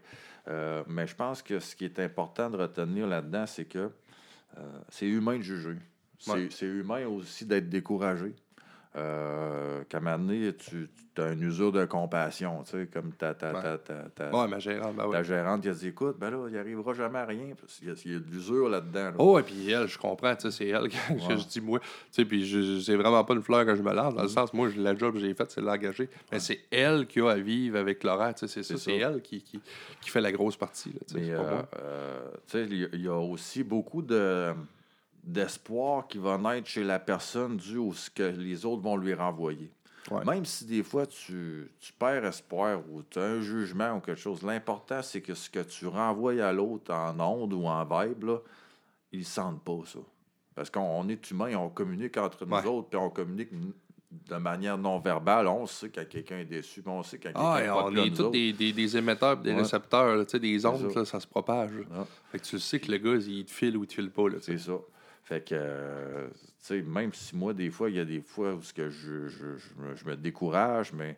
Euh, 0.50 0.84
mais 0.88 1.08
je 1.08 1.16
pense 1.16 1.42
que 1.42 1.60
ce 1.60 1.76
qui 1.76 1.86
est 1.86 2.00
important 2.00 2.50
de 2.50 2.58
retenir 2.58 3.08
là-dedans, 3.08 3.46
c'est 3.48 3.66
que 3.66 3.90
euh, 4.58 4.62
c'est 4.90 5.08
humain 5.08 5.38
de 5.38 5.42
juger. 5.44 5.78
C'est 6.20 6.32
Ouais. 6.32 6.48
c'est 6.52 6.66
humain 6.66 7.06
aussi 7.08 7.46
d'être 7.46 7.70
découragé. 7.70 8.34
Euh, 8.96 9.84
qu'à 9.90 9.98
un 9.98 10.02
moment 10.02 10.20
donné, 10.20 10.54
tu, 10.56 10.88
as 11.18 11.32
une 11.32 11.42
usure 11.42 11.72
de 11.72 11.84
compassion, 11.86 12.62
tu 12.64 12.72
sais, 12.72 12.88
comme 12.94 13.12
ta, 13.14 13.34
ta, 13.34 13.52
ta, 13.52 13.78
ta- 13.80 14.10
ta- 14.14 14.30
Ouais, 14.32 14.48
ma 14.48 14.60
gérante, 14.60 14.96
ben 14.96 15.06
ouais. 15.08 15.12
ta 15.14 15.24
gérante 15.24 15.62
qui 15.64 15.70
a 15.70 15.74
dit 15.74 15.88
écoute, 15.88 16.18
ben 16.20 16.30
là, 16.30 16.48
il 16.50 16.56
arrivera 16.58 16.94
jamais 16.94 17.18
à 17.20 17.26
rien. 17.26 17.56
Parce 17.60 17.80
qu'il 17.80 17.88
y 17.88 17.92
a, 17.92 18.18
y 18.18 18.20
de 18.20 18.26
l'usure 18.32 18.70
là-dedans. 18.70 19.06
là. 19.06 19.14
Oh, 19.18 19.40
et 19.40 19.44
puis 19.44 19.72
elle, 19.72 19.88
je 19.88 19.98
comprends, 19.98 20.36
tu 20.36 20.44
sais, 20.44 20.52
c'est 20.52 20.68
elle 20.68 20.90
que 20.90 21.14
Ouais. 21.14 21.38
je 21.38 21.48
dis, 21.48 21.60
moi. 21.62 21.80
Tu 21.80 21.88
sais, 22.12 22.26
puis 22.26 22.46
je- 22.46 22.80
c'est 22.82 22.96
vraiment 22.96 23.24
pas 23.24 23.34
une 23.34 23.42
fleur 23.42 23.66
que 23.66 23.74
je 23.76 23.82
me 23.82 23.94
lance, 23.94 24.14
dans 24.14 24.22
le 24.24 24.28
sens, 24.30 24.54
moi, 24.54 24.70
la 24.78 24.96
job 24.96 25.14
que 25.16 25.20
j'ai 25.20 25.34
faite, 25.34 25.50
c'est 25.50 25.62
l'engager. 25.62 26.08
Mais 26.32 26.40
c'est 26.40 26.60
elle 26.70 27.08
qui 27.08 27.20
a 27.20 27.30
à 27.30 27.36
vivre 27.38 27.80
avec 27.80 28.04
l'horaire, 28.04 28.36
tu 28.36 28.48
sais, 28.48 28.62
c'est 28.64 28.78
ça, 28.78 28.92
elle 28.92 29.22
qui, 29.24 29.42
qui, 29.42 29.60
qui 30.02 30.10
fait 30.12 30.22
la 30.22 30.32
grosse 30.32 30.56
partie, 30.58 30.90
là, 30.94 31.00
tu 31.08 31.16
sais, 31.16 31.32
euh, 31.32 31.62
euh, 31.80 32.30
tu 32.48 32.52
sais, 32.60 32.64
il 32.70 32.78
y 32.80 32.84
a- 32.86 32.90
il 32.94 33.02
y, 33.02 33.08
a 33.08 33.18
aussi 33.18 33.64
beaucoup 33.64 34.04
de 34.04 34.54
d'espoir 35.24 36.08
qui 36.08 36.18
va 36.18 36.38
naître 36.38 36.68
chez 36.68 36.84
la 36.84 37.00
personne 37.00 37.58
dû 37.58 37.80
à 37.80 37.94
ce 37.94 38.10
que 38.10 38.24
les 38.24 38.66
autres 38.66 38.82
vont 38.82 38.98
lui 38.98 39.14
renvoyer. 39.14 39.72
Ouais. 40.12 40.26
Même 40.26 40.44
si 40.46 40.66
des 40.66 40.84
fois 40.84 41.06
tu, 41.06 41.72
tu 41.80 41.94
perds 41.94 42.26
espoir 42.26 42.80
ou 42.92 43.02
tu 43.10 43.20
as 43.20 43.24
un 43.24 43.42
jugement 43.42 43.96
ou 43.96 44.00
quelque 44.02 44.20
chose, 44.20 44.42
l'important 44.44 45.02
c'est 45.02 45.22
que 45.22 45.34
ce 45.34 45.50
que 45.50 45.60
tu 45.62 45.88
renvoies 45.88 46.42
à 46.44 46.52
l'autre 46.52 46.94
en 46.94 47.18
onde 47.22 47.54
ou 47.54 47.66
en 47.68 47.86
vibe, 47.86 48.24
là, 48.26 48.38
ils 49.14 49.20
ne 49.20 49.24
sentent 49.26 49.64
pas 49.64 49.80
ça. 49.86 50.00
Parce 50.56 50.70
qu'on 50.70 50.82
on 50.82 51.08
est 51.08 51.32
humain 51.32 51.48
et 51.48 51.56
on 51.56 51.70
communique 51.70 52.18
entre 52.18 52.46
nous 52.46 52.54
Ouais. 52.56 52.66
autres, 52.66 52.90
puis 52.90 53.00
on 53.00 53.10
communique 53.10 53.50
de 54.30 54.36
manière 54.36 54.78
non 54.78 55.00
verbale. 55.00 55.48
On 55.48 55.66
sait 55.66 55.90
quand 55.90 56.08
quelqu'un 56.08 56.40
est 56.40 56.46
déçu, 56.46 56.82
puis 56.82 56.92
on 56.92 57.02
sait 57.02 57.18
quand 57.18 57.30
quelqu'un 57.30 57.42
Ah, 57.42 57.64
est 57.64 57.70
on 57.70 57.96
est 57.96 58.16
tous 58.16 58.30
des, 58.30 58.52
des, 58.54 58.74
des 58.74 58.98
émetteurs, 58.98 59.38
des 59.38 59.52
Ouais. 59.52 59.60
récepteurs, 59.62 60.16
là, 60.18 60.26
des 60.26 60.66
ondes, 60.66 60.92
ça. 60.92 61.00
là, 61.00 61.06
ça 61.06 61.20
se 61.22 61.26
propage. 61.28 61.72
Fait 62.32 62.40
que 62.40 62.44
tu 62.44 62.60
sais 62.60 62.80
que 62.80 62.92
le 62.92 62.98
gars, 62.98 63.16
il 63.26 63.46
te 63.46 63.52
file 63.52 63.78
ou 63.78 63.84
il 63.84 63.88
te 63.88 63.94
file 63.94 64.12
pas. 64.12 64.24
C'est 64.42 64.58
ça. 64.60 64.74
Fait 65.24 65.42
que, 65.42 65.56
euh, 65.58 66.28
tu 66.30 66.44
sais, 66.60 66.82
même 66.82 67.14
si 67.14 67.36
moi, 67.36 67.54
des 67.54 67.70
fois, 67.70 67.90
il 67.90 67.96
y 67.96 68.00
a 68.00 68.06
des 68.06 68.22
fois 68.22 68.54
où 68.54 68.62
que 68.76 68.90
je, 68.90 69.28
je, 69.28 69.58
je 69.58 69.74
me, 69.78 69.96
je 69.96 70.06
me 70.06 70.18
décourage, 70.18 70.92
mais 70.92 71.18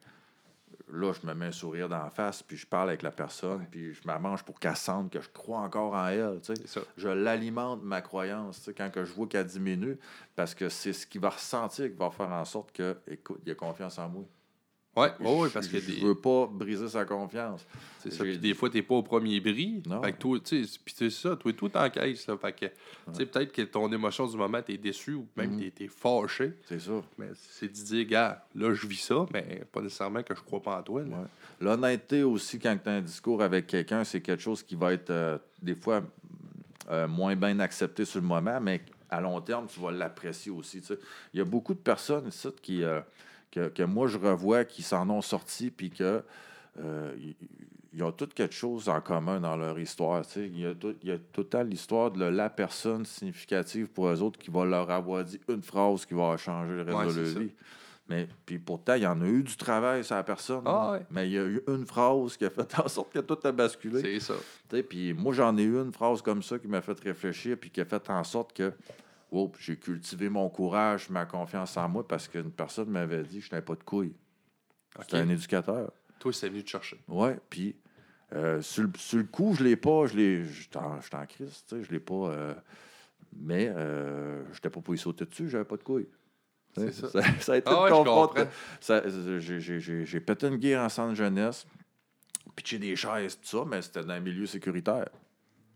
là, 0.91 1.11
je 1.11 1.25
me 1.25 1.33
mets 1.33 1.47
un 1.47 1.51
sourire 1.51 1.89
d'en 1.89 2.09
face, 2.11 2.43
puis 2.43 2.55
je 2.55 2.67
parle 2.67 2.89
avec 2.89 3.01
la 3.01 3.11
personne, 3.11 3.65
puis 3.71 3.93
je 3.93 4.01
m'arrange 4.05 4.43
pour 4.43 4.59
qu'elle 4.59 4.75
sente 4.75 5.11
que 5.11 5.19
je 5.19 5.29
crois 5.29 5.59
encore 5.59 5.93
en 5.93 6.07
elle, 6.07 6.39
tu 6.41 6.55
sais. 6.55 6.67
Ça. 6.67 6.81
Je 6.97 7.07
l'alimente, 7.07 7.81
ma 7.83 8.01
croyance, 8.01 8.59
tu 8.59 8.65
sais, 8.65 8.73
quand 8.73 8.91
que 8.91 9.05
je 9.05 9.11
vois 9.11 9.27
qu'elle 9.27 9.47
diminue, 9.47 9.97
parce 10.35 10.53
que 10.53 10.69
c'est 10.69 10.93
ce 10.93 11.07
qu'il 11.07 11.21
va 11.21 11.29
ressentir 11.29 11.89
qui 11.89 11.97
va 11.97 12.11
faire 12.11 12.31
en 12.31 12.45
sorte 12.45 12.71
que, 12.71 12.95
écoute, 13.07 13.41
il 13.43 13.51
a 13.51 13.55
confiance 13.55 13.97
en 13.97 14.07
moi. 14.09 14.23
Ouais, 14.95 15.09
Je- 15.19 15.49
parce 15.53 15.67
que 15.67 15.79
je 15.79 15.85
des, 15.85 16.01
veux 16.01 16.15
pas 16.15 16.47
briser 16.49 16.87
sa 16.87 17.03
confiance. 17.03 17.65
c'est 17.99 18.11
ça. 18.11 18.23
Puis 18.23 18.37
des 18.37 18.53
fois, 18.53 18.69
t'es 18.69 18.81
pas 18.81 18.95
au 18.95 19.03
premier 19.03 19.39
bris. 19.41 19.83
Non. 19.85 20.01
Fait 20.01 20.13
que 20.13 20.17
toi, 20.17 20.39
tu 20.39 20.63
sais, 20.65 20.79
puis 20.85 20.93
c'est 20.97 21.09
ça, 21.09 21.35
toi, 21.35 21.51
tout 21.53 21.67
t'encaisses, 21.67 22.25
là. 22.27 22.37
Fait 22.37 22.53
que, 22.53 22.65
tu 22.67 22.71
sais, 23.13 23.25
peut-être 23.25 23.51
que 23.51 23.61
ton 23.63 23.91
émotion 23.91 24.25
du 24.25 24.37
moment, 24.37 24.61
t'es 24.61 24.77
déçu 24.77 25.15
ou 25.15 25.27
même 25.35 25.51
Mhm. 25.55 25.59
t'es, 25.59 25.71
t'es 25.71 25.87
fâché. 25.87 26.53
C'est 26.65 26.79
ça. 26.79 26.93
Mais 27.17 27.27
c'est 27.35 27.67
de 27.67 27.73
dire, 27.73 28.05
gars, 28.07 28.45
là, 28.55 28.73
je 28.73 28.87
vis 28.87 29.01
ça, 29.01 29.25
mais 29.33 29.63
pas 29.71 29.81
nécessairement 29.81 30.23
que 30.23 30.33
je 30.33 30.41
crois 30.41 30.61
pas 30.61 30.79
en 30.79 30.83
toi. 30.83 31.01
Ouais. 31.01 31.09
L'honnêteté 31.59 32.23
aussi, 32.23 32.57
quand 32.59 32.77
tu 32.81 32.89
as 32.89 32.93
un 32.93 33.01
discours 33.01 33.41
avec 33.41 33.67
quelqu'un, 33.67 34.03
c'est 34.03 34.21
quelque 34.21 34.41
chose 34.41 34.63
qui 34.63 34.75
va 34.75 34.93
être 34.93 35.09
euh, 35.09 35.37
des 35.61 35.75
fois 35.75 36.01
euh, 36.91 37.07
moins 37.07 37.35
bien 37.35 37.59
accepté 37.59 38.05
sur 38.05 38.21
le 38.21 38.27
moment, 38.27 38.59
mais 38.61 38.81
à 39.09 39.19
long 39.19 39.41
terme, 39.41 39.65
tu 39.67 39.79
vas 39.79 39.91
l'apprécier 39.91 40.51
aussi. 40.51 40.79
tu 40.81 40.87
sais. 40.87 40.99
Il 41.33 41.37
y 41.39 41.41
a 41.41 41.45
beaucoup 41.45 41.73
de 41.73 41.79
personnes 41.79 42.27
ici 42.27 42.47
qui, 42.61 42.83
euh, 42.83 42.99
que, 43.55 43.69
que 43.69 43.83
moi 43.83 44.07
je 44.07 44.17
revois 44.17 44.65
qui 44.65 44.83
s'en 44.83 45.09
ont 45.09 45.21
sorti 45.21 45.71
puis 45.71 45.89
que 45.89 46.21
euh, 46.79 47.13
ils- 47.17 47.35
ils 47.93 48.03
ont 48.03 48.11
toutes 48.11 48.33
quelque 48.33 48.53
chose 48.53 48.89
en 48.89 48.99
commun 48.99 49.39
dans 49.39 49.55
leur 49.55 49.79
histoire. 49.79 50.21
Il 50.35 50.59
y 50.59 50.65
a 50.65 50.75
tout, 50.75 50.93
il 51.01 51.07
y 51.07 51.11
a 51.13 51.17
tout 51.17 51.41
le 51.41 51.47
temps 51.47 51.63
l'histoire 51.63 52.11
de 52.11 52.25
la 52.25 52.49
personne 52.49 53.05
significative 53.05 53.87
pour 53.87 54.09
eux 54.09 54.21
autres 54.21 54.37
qui 54.37 54.51
va 54.51 54.65
leur 54.65 54.91
avoir 54.91 55.23
dit 55.23 55.39
une 55.47 55.61
phrase 55.61 56.05
qui 56.05 56.13
va 56.13 56.35
changer 56.35 56.73
le 56.73 56.81
reste 56.81 56.97
Ouais, 56.97 57.13
de 57.13 57.19
leur 57.21 57.33
ça. 57.33 57.39
vie. 57.39 57.51
Mais 58.09 58.27
puis 58.45 58.59
pourtant, 58.59 58.95
il 58.95 59.03
y 59.03 59.07
en 59.07 59.19
a 59.21 59.25
eu 59.25 59.41
du 59.43 59.55
travail 59.55 60.03
sur 60.03 60.13
la 60.15 60.23
personne. 60.23 60.61
Ah 60.65 60.91
ouais. 60.91 61.05
Mais 61.09 61.27
il 61.27 61.33
y 61.33 61.37
a 61.39 61.45
eu 61.45 61.61
une 61.69 61.85
phrase 61.85 62.35
qui 62.35 62.43
a 62.43 62.49
fait 62.49 62.77
en 62.79 62.87
sorte 62.89 63.13
que 63.13 63.19
tout 63.19 63.37
a 63.45 63.51
basculé. 63.53 64.01
C'est 64.01 64.19
ça. 64.19 64.33
Puis 64.89 65.13
moi, 65.13 65.33
j'en 65.33 65.57
ai 65.57 65.63
eu 65.63 65.77
une 65.79 65.93
phrase 65.93 66.21
comme 66.21 66.43
ça 66.43 66.59
qui 66.59 66.67
m'a 66.67 66.81
fait 66.81 66.99
réfléchir 66.99 67.55
puis 67.57 67.69
qui 67.69 67.79
a 67.79 67.85
fait 67.85 68.09
en 68.09 68.23
sorte 68.25 68.51
que 68.51 68.73
oh, 69.35 69.51
j'ai 69.59 69.77
cultivé 69.77 70.29
mon 70.29 70.49
courage, 70.49 71.09
ma 71.09 71.25
confiance 71.25 71.77
en 71.77 71.87
moi 71.89 72.07
parce 72.07 72.27
qu'une 72.27 72.51
personne 72.51 72.89
m'avait 72.89 73.23
dit 73.23 73.39
que 73.39 73.45
je 73.45 73.51
n'avais 73.51 73.65
pas 73.65 73.75
de 73.75 73.83
couilles. 73.83 74.15
C'était 75.01 75.17
Ok. 75.17 75.23
un 75.27 75.29
éducateur. 75.29 75.91
Toi, 76.19 76.33
c'est 76.33 76.49
venu 76.49 76.63
te 76.63 76.69
chercher. 76.69 76.99
Ouais, 77.07 77.37
puis 77.49 77.75
euh, 78.33 78.61
sur, 78.61 78.83
le- 78.83 78.91
sur 78.97 79.17
le 79.19 79.25
coup, 79.25 79.53
je 79.53 79.63
l'ai 79.63 79.75
pas, 79.75 80.05
je 80.07 80.15
l'ai. 80.15 80.43
J'étais 80.45 80.77
en, 80.77 80.97
en 80.97 81.25
crise, 81.25 81.63
tu 81.67 81.75
sais, 81.75 81.83
je 81.83 81.91
l'ai 81.91 81.99
pas. 81.99 82.29
euh, 82.31 82.53
mais 83.37 83.71
euh, 83.75 84.43
j'étais 84.53 84.69
pas 84.69 84.79
pour 84.81 84.95
y 84.95 84.97
sauter 84.97 85.25
dessus, 85.25 85.49
j'avais 85.49 85.65
pas 85.65 85.77
de 85.77 85.83
couilles. 85.83 86.07
C'est 86.77 86.91
ça. 86.93 87.09
Ça, 87.41 87.53
a 87.53 87.57
été 87.57 87.69
Ah 87.69 87.83
ouais, 87.83 87.89
une 87.89 87.95
je 89.39 90.05
j'ai 90.05 90.19
pété 90.19 90.47
une 90.47 90.57
guerre 90.57 90.81
en 90.81 90.89
centre 90.89 91.15
jeunesse, 91.15 91.65
pitché 92.55 92.79
des 92.79 92.95
chaises, 92.95 93.39
tout 93.39 93.47
ça, 93.47 93.65
mais 93.65 93.81
c'était 93.81 94.01
dans 94.03 94.11
un 94.13 94.19
milieu 94.19 94.45
sécuritaire. 94.45 95.09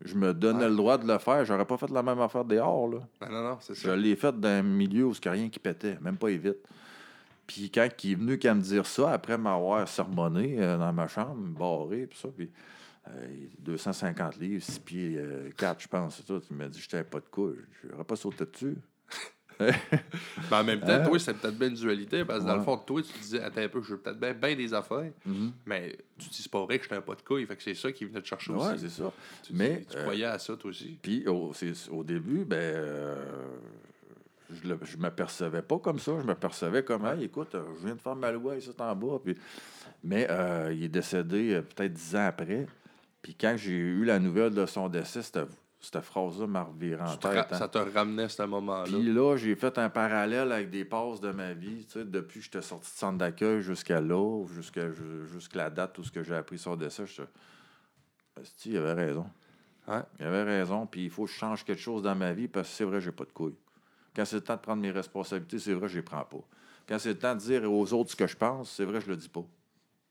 Je 0.02 0.16
me 0.16 0.34
donnais 0.34 0.64
Ouais. 0.64 0.70
le 0.70 0.76
droit 0.76 0.97
de 0.97 1.06
le 1.12 1.18
faire, 1.20 1.43
j'aurais 1.45 1.66
pas 1.66 1.78
fait 1.78 1.89
la 1.91 2.02
même 2.04 2.20
affaire 2.22 2.45
dehors, 2.45 2.88
là. 2.88 3.00
Non, 3.22 3.30
non, 3.32 3.43
non, 3.50 3.58
c'est 3.60 3.74
Je 3.76 3.91
l'ai 3.91 4.16
fait 4.16 4.38
dans 4.39 4.47
un 4.47 4.64
milieu 4.64 5.06
où 5.06 5.12
il 5.14 5.20
n'y 5.22 5.28
a 5.28 5.32
rien 5.32 5.50
qui 5.50 5.60
pétait, 5.60 5.97
même 6.02 6.18
pas 6.18 6.30
vite. 6.30 6.58
Puis 7.45 7.70
quand 7.72 7.88
il 8.04 8.12
est 8.12 8.16
venu 8.16 8.38
qu'à 8.38 8.54
me 8.54 8.62
dire 8.62 8.86
ça, 8.86 9.12
après 9.12 9.38
m'avoir 9.38 9.88
sermonné 9.88 10.56
euh, 10.62 10.78
dans 10.78 10.93
ma 10.93 11.08
chambre, 11.08 11.36
barré, 11.36 12.06
puis 12.08 12.18
ça, 12.20 12.30
puis 12.30 12.50
euh, 13.10 13.28
250 13.60 14.38
livres, 14.38 14.64
6 14.64 14.80
pieds 14.80 15.20
4, 15.58 15.82
je 15.82 15.88
pense, 15.88 16.24
tout. 16.26 16.41
Il 16.52 16.56
m'a 16.58 16.68
dit, 16.70 16.80
je 16.80 16.88
t'avais 16.88 17.04
pas 17.04 17.20
de 17.20 17.26
couilles, 17.26 17.56
je 17.84 17.89
n'aurais 17.89 18.04
pas 18.04 18.16
sauté 18.16 18.45
dessus. 18.45 18.78
Mais 19.60 19.72
en 20.57 20.64
même 20.64 20.80
temps, 20.80 20.88
Hein? 20.89 21.03
toi, 21.05 21.20
c'est 21.20 21.34
peut-être 21.34 21.57
bien 21.57 21.68
une 21.70 21.74
dualité, 21.76 22.24
parce 22.26 22.39
que 22.43 22.47
dans 22.47 22.55
le 22.55 22.64
fond, 22.64 22.78
toi, 22.78 23.01
tu 23.01 23.12
disais, 23.20 23.41
attends 23.41 23.62
un 23.62 23.68
peu, 23.70 23.82
je 23.82 23.91
veux 23.91 23.97
peut-être 23.99 24.20
bien 24.20 24.34
ben 24.34 24.55
des 24.55 24.74
affaires, 24.74 25.12
mais 25.66 25.97
tu 26.18 26.30
dis, 26.30 26.41
c'est 26.41 26.51
pas 26.51 26.64
vrai 26.64 26.80
que 26.80 26.86
je 26.89 26.93
n'ai 26.95 27.01
pas 27.01 27.16
de 27.16 27.22
couilles, 27.22 27.45
fait 27.45 27.55
que 27.55 27.64
c'est 27.64 27.74
ça 27.74 27.91
qui 27.91 28.05
venait 28.05 28.22
te 28.22 28.28
chercher 28.28 28.51
Ouais, 28.53 28.74
aussi. 28.74 28.80
c'est 28.80 29.01
ça. 29.01 29.12
Tu, 29.43 29.53
Mais, 29.53 29.84
tu 29.89 29.97
euh, 29.97 30.01
croyais 30.03 30.26
à 30.26 30.39
ça, 30.39 30.55
toi 30.55 30.70
aussi. 30.70 30.97
Puis 31.01 31.26
au, 31.28 31.53
début, 32.03 32.45
ben, 32.45 32.55
euh, 32.57 33.16
je 34.51 34.68
ne 34.68 34.76
je 34.84 34.97
m'apercevais 34.97 35.62
pas 35.62 35.78
comme 35.80 35.99
ça. 35.99 36.14
Je 36.20 36.26
m'apercevais 36.26 36.84
comme, 36.84 37.05
hey, 37.05 37.26
écoute, 37.26 37.53
euh, 37.55 37.64
je 37.80 37.86
viens 37.86 37.95
de 37.95 38.01
faire 38.01 38.16
ma 38.16 38.32
loi 38.32 38.55
ici 38.55 38.72
en 38.80 38.95
bas. 38.95 39.20
Puis, 39.24 39.36
mais 40.03 40.26
euh, 40.30 40.74
il 40.74 40.84
est 40.86 40.89
décédé 40.89 41.53
euh, 41.53 41.62
peut-être 41.62 41.93
dix 41.93 42.16
ans 42.16 42.26
après. 42.28 42.66
Puis 43.22 43.36
quand 43.36 43.55
j'ai 43.57 43.74
eu 43.74 44.05
la 44.05 44.18
nouvelle 44.18 44.53
de 44.53 44.66
son 44.66 44.88
décès, 44.88 45.22
cette, 45.80 46.02
phrase-là 46.02 46.48
m'a 46.48 46.64
reviré 46.64 47.02
en 47.02 47.16
tête. 47.18 47.48
hein. 47.52 47.58
Ça 47.58 47.68
te 47.68 47.78
ramenait 47.78 48.24
à 48.24 48.30
ce 48.30 48.44
moment-là. 48.44 48.84
Puis 48.84 49.14
là, 49.14 49.38
j'ai 49.38 49.56
fait 49.56 49.78
un 49.78 49.90
parallèle 49.90 50.52
avec 50.52 50.70
des 50.70 50.86
passes 50.86 51.22
de 51.22 51.32
ma 51.32 51.54
vie. 51.54 51.86
Tu 51.86 51.94
sais, 51.94 52.06
depuis 52.06 52.40
que 52.40 52.46
j'étais 52.46 52.62
sorti 52.62 52.92
de 52.92 52.98
centre 52.98 53.18
d'accueil 53.18 53.62
jusqu'à 53.62 54.02
là, 54.02 54.46
jusqu'à 54.54 54.92
ju- 54.92 55.26
jusqu'à 55.32 55.60
la 55.60 55.70
date 55.70 55.98
où 55.98 56.04
ce 56.04 56.12
que 56.12 56.24
j'ai 56.24 56.36
appris 56.36 56.58
son 56.58 56.76
décès, 56.76 57.06
je 57.06 57.24
il 58.66 58.78
avait 58.78 58.94
raison. 58.94 59.26
Ouais. 59.88 60.02
Il 60.20 60.26
avait 60.26 60.44
raison, 60.44 60.86
puis 60.86 61.06
il 61.06 61.10
faut 61.10 61.26
que 61.26 61.32
je 61.32 61.36
change 61.36 61.66
quelque 61.66 61.82
chose 61.82 62.04
dans 62.04 62.16
ma 62.16 62.32
vie 62.34 62.48
parce 62.48 62.70
que 62.70 62.76
c'est 62.76 62.84
vrai, 62.84 63.02
j'ai 63.02 63.12
pas 63.12 63.26
de 63.26 63.32
couilles. 63.32 63.56
Quand 64.16 64.26
c'est 64.26 64.38
le 64.38 64.44
temps 64.44 64.56
de 64.56 64.62
prendre 64.62 64.82
mes 64.82 64.92
responsabilités, 64.92 65.60
c'est 65.60 65.74
vrai, 65.74 65.88
je 65.90 65.96
les 65.98 66.02
prends 66.04 66.24
pas. 66.24 66.42
Quand 66.88 67.00
c'est 67.00 67.10
le 67.10 67.18
temps 67.20 67.36
de 67.36 67.40
dire 67.40 67.72
aux 67.72 67.94
autres 67.94 68.12
ce 68.12 68.16
que 68.16 68.28
je 68.28 68.36
pense, 68.38 68.72
c'est 68.72 68.86
vrai, 68.86 69.02
je 69.02 69.08
le 69.08 69.16
dis 69.18 69.30
pas. 69.30 69.44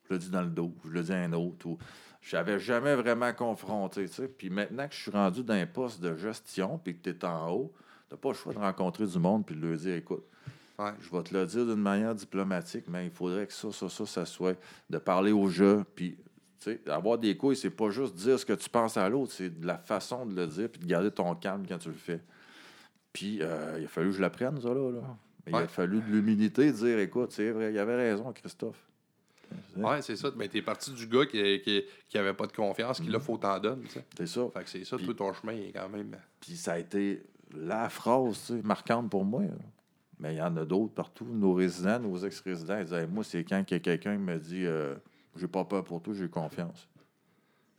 Je 0.08 0.14
le 0.14 0.18
dis 0.18 0.30
dans 0.30 0.42
le 0.42 0.48
dos, 0.48 0.72
je 0.84 0.90
le 0.90 1.02
dis 1.02 1.12
à 1.12 1.18
un 1.18 1.32
autre. 1.32 1.66
Ou... 1.66 1.78
Je 2.20 2.36
n'avais 2.36 2.58
jamais 2.58 2.94
vraiment 2.94 3.32
confronté. 3.32 4.06
Puis 4.36 4.50
maintenant 4.50 4.88
que 4.88 4.94
je 4.94 5.00
suis 5.00 5.10
rendu 5.10 5.42
dans 5.44 5.54
un 5.54 5.66
poste 5.66 6.00
de 6.00 6.16
gestion, 6.16 6.78
puis 6.82 6.96
que 6.98 7.02
tu 7.02 7.10
es 7.10 7.24
en 7.24 7.50
haut, 7.50 7.72
tu 8.08 8.14
n'as 8.14 8.18
pas 8.18 8.28
le 8.30 8.34
choix 8.34 8.52
de 8.52 8.58
rencontrer 8.58 9.06
du 9.06 9.18
monde 9.18 9.46
puis 9.46 9.54
de 9.54 9.66
leur 9.66 9.76
dire 9.78 9.94
écoute, 9.96 10.24
Ouais. 10.78 10.92
je 11.00 11.10
vais 11.10 11.22
te 11.24 11.34
le 11.36 11.44
dire 11.44 11.66
d'une 11.66 11.82
manière 11.82 12.14
diplomatique, 12.14 12.84
mais 12.88 13.06
il 13.06 13.10
faudrait 13.10 13.46
que 13.48 13.52
ça, 13.52 13.72
ça, 13.72 13.88
ça, 13.88 14.06
ça 14.06 14.24
soit 14.24 14.56
de 14.88 14.98
parler 14.98 15.32
au 15.32 15.48
jeu. 15.48 15.82
Puis, 15.96 16.16
avoir 16.86 17.18
des 17.18 17.36
couilles, 17.36 17.56
c'est 17.56 17.70
pas 17.70 17.90
juste 17.90 18.14
dire 18.14 18.38
ce 18.38 18.46
que 18.46 18.52
tu 18.52 18.70
penses 18.70 18.96
à 18.96 19.08
l'autre, 19.08 19.32
c'est 19.32 19.58
de 19.60 19.66
la 19.66 19.76
façon 19.78 20.24
de 20.24 20.36
le 20.36 20.46
dire 20.46 20.68
puis 20.70 20.80
de 20.80 20.86
garder 20.86 21.10
ton 21.10 21.34
calme 21.34 21.64
quand 21.68 21.78
tu 21.78 21.88
le 21.88 21.94
fais. 21.96 22.20
Puis, 23.12 23.38
euh, 23.42 23.76
il 23.80 23.86
a 23.86 23.88
fallu 23.88 24.10
que 24.10 24.16
je 24.16 24.20
l'apprenne, 24.20 24.60
ça, 24.60 24.68
là. 24.68 24.90
là. 24.92 25.00
Mais 25.46 25.52
Il 25.52 25.56
a 25.56 25.66
fallu 25.66 26.00
de 26.00 26.06
l'humilité, 26.06 26.70
de 26.70 26.76
dire 26.76 26.98
écoute, 27.00 27.32
c'est 27.32 27.50
vrai, 27.50 27.72
il 27.72 27.78
avait 27.80 27.96
raison, 27.96 28.32
Christophe. 28.32 28.80
Ouais, 29.76 30.02
c'est 30.02 30.16
ça. 30.16 30.28
Mais 30.36 30.48
t'es 30.48 30.62
parti 30.62 30.90
du 30.92 31.06
gars 31.06 31.24
qui, 31.26 31.60
qui, 31.62 31.84
qui 32.08 32.18
avait 32.18 32.34
pas 32.34 32.46
de 32.46 32.52
confiance, 32.52 33.00
qui 33.00 33.08
là, 33.08 33.18
faut 33.20 33.36
t'en 33.38 33.58
donner. 33.58 33.84
C'est 34.16 34.26
ça. 34.26 34.42
Fait 34.52 34.64
que 34.64 34.70
c'est 34.70 34.84
ça, 34.84 34.96
toi, 34.98 35.14
ton 35.14 35.32
chemin 35.32 35.52
est 35.52 35.72
quand 35.72 35.88
même. 35.88 36.16
Puis 36.40 36.56
ça 36.56 36.72
a 36.72 36.78
été 36.78 37.22
la 37.56 37.88
phrase 37.88 38.50
marquante 38.64 39.08
pour 39.10 39.24
moi. 39.24 39.42
là. 39.42 39.48
Mais 40.20 40.34
il 40.34 40.38
y 40.38 40.42
en 40.42 40.56
a 40.56 40.64
d'autres 40.64 40.92
partout. 40.94 41.26
Nos 41.30 41.54
résidents, 41.54 42.00
nos 42.00 42.18
ex-résidents, 42.18 42.78
ils 42.78 42.84
disaient 42.84 43.06
Moi, 43.06 43.22
c'est 43.24 43.44
quand 43.44 43.64
que 43.64 43.76
quelqu'un 43.76 44.18
me 44.18 44.36
dit 44.38 44.64
euh, 44.66 44.96
J'ai 45.36 45.46
pas 45.46 45.64
peur 45.64 45.84
pour 45.84 46.02
toi, 46.02 46.12
j'ai 46.18 46.28
confiance. 46.28 46.88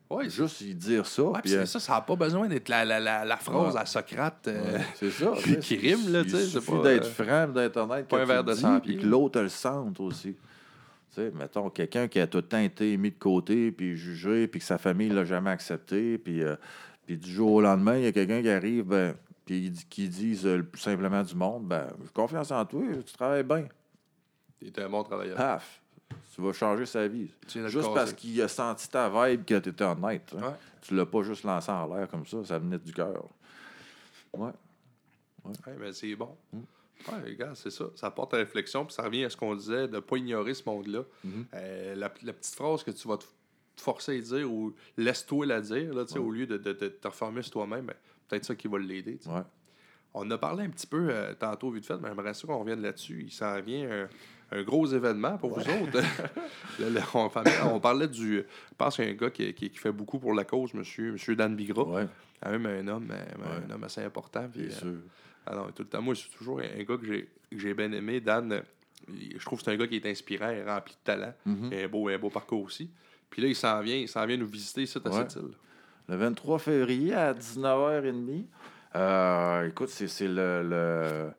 Ouais, 0.09 0.27
Juste 0.27 0.61
y 0.61 0.73
dire 0.73 1.05
ça. 1.05 1.21
Ouais, 1.23 1.39
euh, 1.49 1.65
ça, 1.67 1.79
ça 1.79 1.93
n'a 1.93 2.01
pas 2.01 2.15
besoin 2.15 2.47
d'être 2.47 2.67
la, 2.69 2.83
la, 2.83 2.99
la, 2.99 3.25
la 3.25 3.37
phrase 3.37 3.75
Ouais. 3.75 3.81
à 3.81 3.85
Socrate. 3.85 4.47
euh, 4.47 4.77
ouais, 4.77 4.85
c'est 4.95 5.11
ça. 5.11 5.33
qui- 5.61 5.75
rime, 5.77 6.11
là, 6.11 6.23
tu 6.23 6.31
sais, 6.31 6.37
Il 6.37 6.49
c'est 6.49 6.59
suffit 6.61 6.81
d'être 6.81 7.05
euh, 7.05 7.23
franc, 7.25 7.47
d'être 7.53 7.77
honnête. 7.77 8.07
pas 8.07 8.21
un 8.21 8.25
verre 8.25 8.43
de 8.43 8.53
100 8.53 8.79
Puis 8.79 8.97
que 8.97 9.05
l'autre 9.05 9.39
le 9.41 9.49
sente 9.49 9.99
aussi. 9.99 10.35
Tu 11.09 11.15
sais, 11.15 11.31
mettons, 11.31 11.69
quelqu'un 11.69 12.07
qui 12.07 12.19
a 12.19 12.27
tout 12.27 12.37
le 12.37 12.43
temps 12.43 12.59
été 12.59 12.95
mis 12.97 13.09
de 13.11 13.17
côté, 13.17 13.71
puis 13.71 13.95
jugé, 13.97 14.47
puis 14.47 14.59
que 14.59 14.65
sa 14.65 14.77
famille 14.77 15.09
ne 15.09 15.15
l'a 15.15 15.25
jamais 15.25 15.49
accepté, 15.49 16.17
puis, 16.19 16.43
euh, 16.43 16.55
puis 17.05 17.17
du 17.17 17.31
jour 17.31 17.51
au 17.53 17.61
lendemain, 17.61 17.97
il 17.97 18.03
y 18.03 18.07
a 18.07 18.11
quelqu'un 18.11 18.41
qui 18.41 18.49
arrive, 18.49 18.83
ben, 18.85 19.15
puis 19.45 19.65
il 19.65 19.71
dit- 19.71 19.85
qui 19.89 20.07
disent 20.07 20.45
euh, 20.45 20.57
le 20.57 20.65
plus 20.65 20.79
simplement 20.81 21.23
du 21.23 21.33
monde, 21.33 21.65
ben, 21.67 21.87
j'ai 22.03 22.09
confiance 22.13 22.51
en 22.51 22.63
toi, 22.65 22.81
tu 23.05 23.13
travailles 23.13 23.43
bien. 23.43 23.67
T'es 24.61 24.81
un 24.83 24.89
bon 24.89 25.03
travailleur. 25.03 25.35
Paf, 25.35 25.81
tu 26.35 26.41
vas 26.41 26.53
changer 26.53 26.85
sa 26.85 27.07
vie. 27.07 27.31
Tu 27.47 27.59
le 27.59 27.69
Juste 27.69 27.91
parce 27.93 28.13
qu'il 28.13 28.39
a 28.41 28.47
senti 28.47 28.87
ta 28.89 29.09
vibe 29.09 29.45
que 29.45 29.57
tu 29.57 29.69
étais 29.69 29.83
honnête. 29.85 30.31
hein. 30.37 30.49
Ouais. 30.49 30.53
Tu 30.81 30.95
l'as 30.95 31.05
pas 31.07 31.23
juste 31.23 31.43
lancé 31.43 31.71
en 31.71 31.87
l'air 31.93 32.07
comme 32.07 32.25
ça, 32.27 32.43
ça 32.45 32.59
venait 32.59 32.77
du 32.77 32.93
cœur. 32.93 33.25
Ouais. 34.33 34.51
Ouais, 35.45 35.75
mais 35.79 35.91
c'est 35.93 36.15
bon. 36.15 36.35
Mm. 36.53 36.59
Ouais, 37.07 37.31
regarde, 37.31 37.55
c'est 37.55 37.69
ça. 37.71 37.85
Ça 37.95 38.11
porte 38.11 38.33
à 38.33 38.37
réflexion, 38.37 38.85
puis 38.85 38.93
ça 38.93 39.03
revient 39.03 39.23
à 39.23 39.29
ce 39.29 39.37
qu'on 39.37 39.55
disait 39.55 39.87
de 39.87 39.95
ne 39.95 39.99
pas 40.01 40.17
ignorer 40.17 40.53
ce 40.53 40.63
monde-là. 40.65 41.03
Mhm. 41.23 41.45
Euh, 41.53 41.95
la, 41.95 42.11
la 42.23 42.33
petite 42.33 42.55
phrase 42.55 42.83
que 42.83 42.91
tu 42.91 43.07
vas 43.07 43.17
te, 43.17 43.25
forcer 43.77 44.17
à 44.17 44.21
dire 44.21 44.51
ou 44.51 44.73
laisse-toi 44.97 45.45
la 45.45 45.61
dire, 45.61 45.93
là, 45.93 46.03
Ouais. 46.03 46.17
au 46.17 46.31
lieu 46.31 46.45
de, 46.45 46.57
de- 46.57 46.73
de 46.73 46.87
te 46.89 47.07
reformer 47.07 47.41
sur 47.41 47.53
toi-même, 47.53 47.85
ben, 47.85 47.95
peut-être 48.27 48.43
ça 48.43 48.53
qui 48.55 48.67
va 48.67 48.77
l'aider. 48.77 49.17
Ouais. 49.25 49.41
On 50.13 50.29
a 50.31 50.37
parlé 50.37 50.65
un 50.65 50.69
petit 50.69 50.87
peu 50.87 51.07
euh, 51.09 51.33
tantôt, 51.35 51.69
vite 51.71 51.85
fait, 51.85 51.95
mais 52.01 52.09
j'aimerais 52.09 52.33
ça 52.33 52.45
qu'on 52.47 52.59
revienne 52.59 52.81
là-dessus. 52.81 53.23
Il 53.27 53.31
s'en 53.31 53.61
vient 53.61 53.89
un, 54.51 54.57
un 54.57 54.63
gros 54.63 54.85
événement 54.87 55.37
pour 55.37 55.51
vous 55.51 55.61
autres. 55.61 56.01
On, 57.13 57.29
parlait, 57.29 57.51
on 57.71 57.79
parlait 57.79 58.07
du. 58.07 58.37
Je 58.37 58.75
pense 58.77 58.95
qu'il 58.95 59.05
y 59.05 59.07
a 59.07 59.11
un 59.11 59.15
gars 59.15 59.29
qui, 59.29 59.53
qui- 59.53 59.69
qui 59.69 59.77
fait 59.77 59.91
beaucoup 59.91 60.17
pour 60.19 60.33
la 60.33 60.43
cause, 60.43 60.73
monsieur, 60.73 61.11
monsieur 61.13 61.35
Dan 61.35 61.55
Bigra. 61.55 61.83
Quand 62.41 62.49
même 62.51 62.65
un 62.65 62.87
homme, 62.87 63.11
euh, 63.11 63.65
un, 63.67 63.69
homme 63.69 63.83
assez 63.83 64.01
important. 64.01 64.47
bien 64.47 64.65
euh, 64.65 64.69
sûr. 64.71 64.93
Ah 65.45 65.55
non, 65.55 65.71
tout 65.71 65.83
le 65.83 65.89
temps, 65.89 66.01
moi, 66.01 66.15
c'est 66.15 66.29
toujours 66.37 66.59
un 66.61 66.83
gars 66.83 66.97
que 66.97 67.05
j'ai, 67.05 67.23
que 67.51 67.57
j'ai 67.57 67.73
bien 67.73 67.91
aimé. 67.91 68.19
Dan, 68.21 68.61
je 69.07 69.43
trouve 69.45 69.59
que 69.59 69.65
c'est 69.65 69.71
un 69.71 69.77
gars 69.77 69.87
qui 69.87 69.95
est 69.97 70.05
inspirant 70.05 70.49
et 70.49 70.63
rempli 70.63 70.93
de 70.93 70.99
talent. 71.03 71.33
Mhm. 71.45 71.73
Et 71.73 71.83
un 71.83 71.87
beau, 71.87 72.07
un 72.09 72.17
beau 72.17 72.29
parcours 72.29 72.63
aussi. 72.63 72.89
Puis 73.29 73.41
là, 73.41 73.47
il 73.47 73.55
s'en 73.55 73.79
vient, 73.81 73.95
il 73.95 74.07
s'en 74.07 74.25
vient 74.25 74.37
nous 74.37 74.47
visiter 74.47 74.83
ici 74.83 74.97
à 75.03 75.07
Ouais. 75.09 75.15
cette 75.29 75.35
île. 75.41 75.51
Le 76.07 76.15
23 76.15 76.59
février 76.59 77.13
à 77.13 77.33
19h30. 77.33 78.45
Euh, 78.95 79.67
écoute, 79.67 79.89
c'est 79.89 80.07
c'est 80.07 80.27
le, 80.27 80.63
le- 80.63 81.31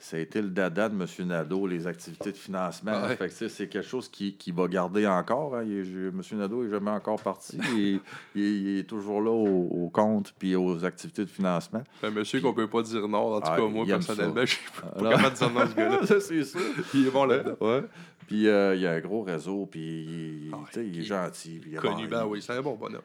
Ça 0.00 0.16
a 0.16 0.20
été 0.20 0.40
le 0.40 0.50
dada 0.50 0.88
de 0.88 0.94
M. 0.94 1.26
Nadeau, 1.26 1.66
les 1.66 1.88
activités 1.88 2.30
de 2.30 2.36
financement. 2.36 2.92
Ah 2.94 3.08
ouais. 3.08 3.16
Fait 3.16 3.26
que, 3.26 3.32
tu 3.32 3.36
sais, 3.38 3.48
c'est 3.48 3.66
quelque 3.68 3.86
chose 3.88 4.08
qui, 4.08 4.34
qui 4.36 4.52
va 4.52 4.68
garder 4.68 5.06
encore. 5.08 5.56
hein. 5.56 5.62
Est- 5.62 5.82
je- 5.84 6.08
M. 6.10 6.22
Nadeau 6.34 6.62
n'est 6.62 6.70
jamais 6.70 6.92
encore 6.92 7.20
parti. 7.20 7.58
il, 7.74 8.00
il- 8.36 8.42
il 8.42 8.78
est 8.78 8.84
toujours 8.88 9.20
là 9.20 9.30
au, 9.32 9.68
au 9.84 9.90
compte 9.90 10.32
puis 10.38 10.54
aux 10.54 10.84
activités 10.84 11.24
de 11.24 11.30
financement. 11.30 11.82
Un 12.04 12.10
monsieur 12.10 12.40
qu'on 12.40 12.54
peut 12.54 12.68
pas 12.68 12.82
dire 12.82 13.08
non. 13.08 13.34
En 13.34 13.40
tout 13.40 13.48
Ah, 13.50 13.56
cas, 13.56 13.66
moi, 13.66 13.84
personnellement, 13.86 14.46
je 14.46 14.52
sais 14.54 14.58
pas 14.80 14.92
comment 14.92 15.30
dire 15.30 15.50
non 15.50 15.66
ce 15.68 15.74
gars-là. 15.74 15.98
Ça, 16.06 16.20
c'est 16.20 16.44
sûr. 16.44 16.60
Il 16.94 17.08
est 17.08 17.10
bon 17.10 17.24
là-dedans. 17.24 17.56
Ouais. 17.60 17.82
Puis 18.28 18.46
euh, 18.46 18.76
il 18.76 18.86
a 18.86 18.92
un 18.92 19.00
gros 19.00 19.22
réseau, 19.22 19.64
puis 19.66 19.80
il, 19.80 20.50
Ah, 20.52 20.58
il 20.76 20.80
est 20.80 20.86
il- 20.86 21.02
gentil. 21.02 21.58
puis 21.60 21.72
Connu, 21.76 22.06
ben 22.06 22.24
oui, 22.26 22.40
c'est 22.42 22.52
un 22.52 22.60
bon 22.62 22.76
bonhomme. 22.76 23.00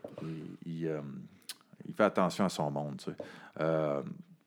il, 0.65 0.85
euh, 0.87 0.99
il 1.87 1.93
fait 1.95 2.03
attention 2.03 2.43
à 2.45 2.49
son 2.49 2.69
monde, 2.69 2.97
tu 2.97 3.05
sais. 3.05 3.17
Euh, 3.61 4.01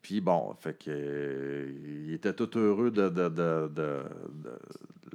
puis 0.07 0.20
bon, 0.20 0.54
fait 0.61 0.78
que 0.78 0.84
euh, 0.88 1.68
il 2.07 2.14
était 2.14 2.32
tout 2.32 2.57
heureux 2.57 2.92
de, 2.92 3.09
de, 3.09 3.28
de- 3.28 3.68
de- 3.68 3.70
de 3.74 4.52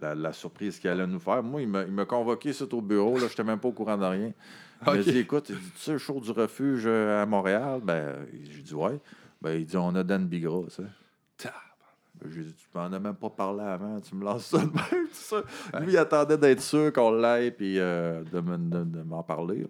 la, 0.02 0.16
la 0.16 0.34
surprise 0.34 0.80
qu'il 0.80 0.90
allait 0.90 1.08
nous 1.08 1.20
faire. 1.22 1.42
Moi, 1.42 1.62
il 1.62 1.70
m'a 1.70 1.86
m'a 1.86 2.04
convoqué 2.04 2.50
ici 2.50 2.68
au 2.70 2.82
bureau, 2.82 3.14
là, 3.14 3.20
je 3.22 3.26
n'étais 3.28 3.46
même 3.46 3.58
pas 3.60 3.70
au 3.70 3.72
courant 3.72 3.98
de 3.98 4.04
rien. 4.04 4.34
Il 4.82 4.86
m'a 4.86 4.94
Ok. 5.00 5.00
dit 5.06 5.18
Écoute, 5.20 5.46
tu 5.46 5.54
sais, 5.78 5.94
le 5.94 5.98
show 5.98 6.20
du 6.20 6.32
refuge 6.32 6.84
euh, 6.86 7.24
à 7.24 7.26
Montréal? 7.26 7.80
Ben, 7.82 8.16
j'ai 8.44 8.62
dit 8.64 8.74
Ouais. 8.76 9.00
Ben, 9.42 9.52
il 9.58 9.66
dit 9.66 9.78
On 9.78 9.96
a 9.96 10.04
Dan 10.04 10.28
Bigra. 10.28 10.60
Ben, 10.60 12.30
J'ai 12.30 12.44
dit, 12.44 12.54
tu 12.54 12.68
m'en 12.76 12.84
as 12.92 13.00
même 13.00 13.16
pas 13.16 13.30
parlé 13.30 13.64
avant, 13.64 14.00
tu 14.02 14.14
me 14.16 14.26
lances 14.26 14.48
ça 14.48 14.58
de 14.58 14.66
même, 14.66 15.08
tout 15.08 15.14
ça. 15.14 15.42
Lui, 15.80 15.94
il 15.94 15.98
attendait 15.98 16.38
d'être 16.38 16.62
sûr 16.62 16.92
qu'on 16.92 17.12
l'aille 17.12 17.52
puis 17.52 17.80
euh, 17.80 18.24
de, 18.26 18.42
me- 18.42 18.58
de- 18.58 18.84
de 18.84 19.02
m'en 19.04 19.24
parler. 19.24 19.66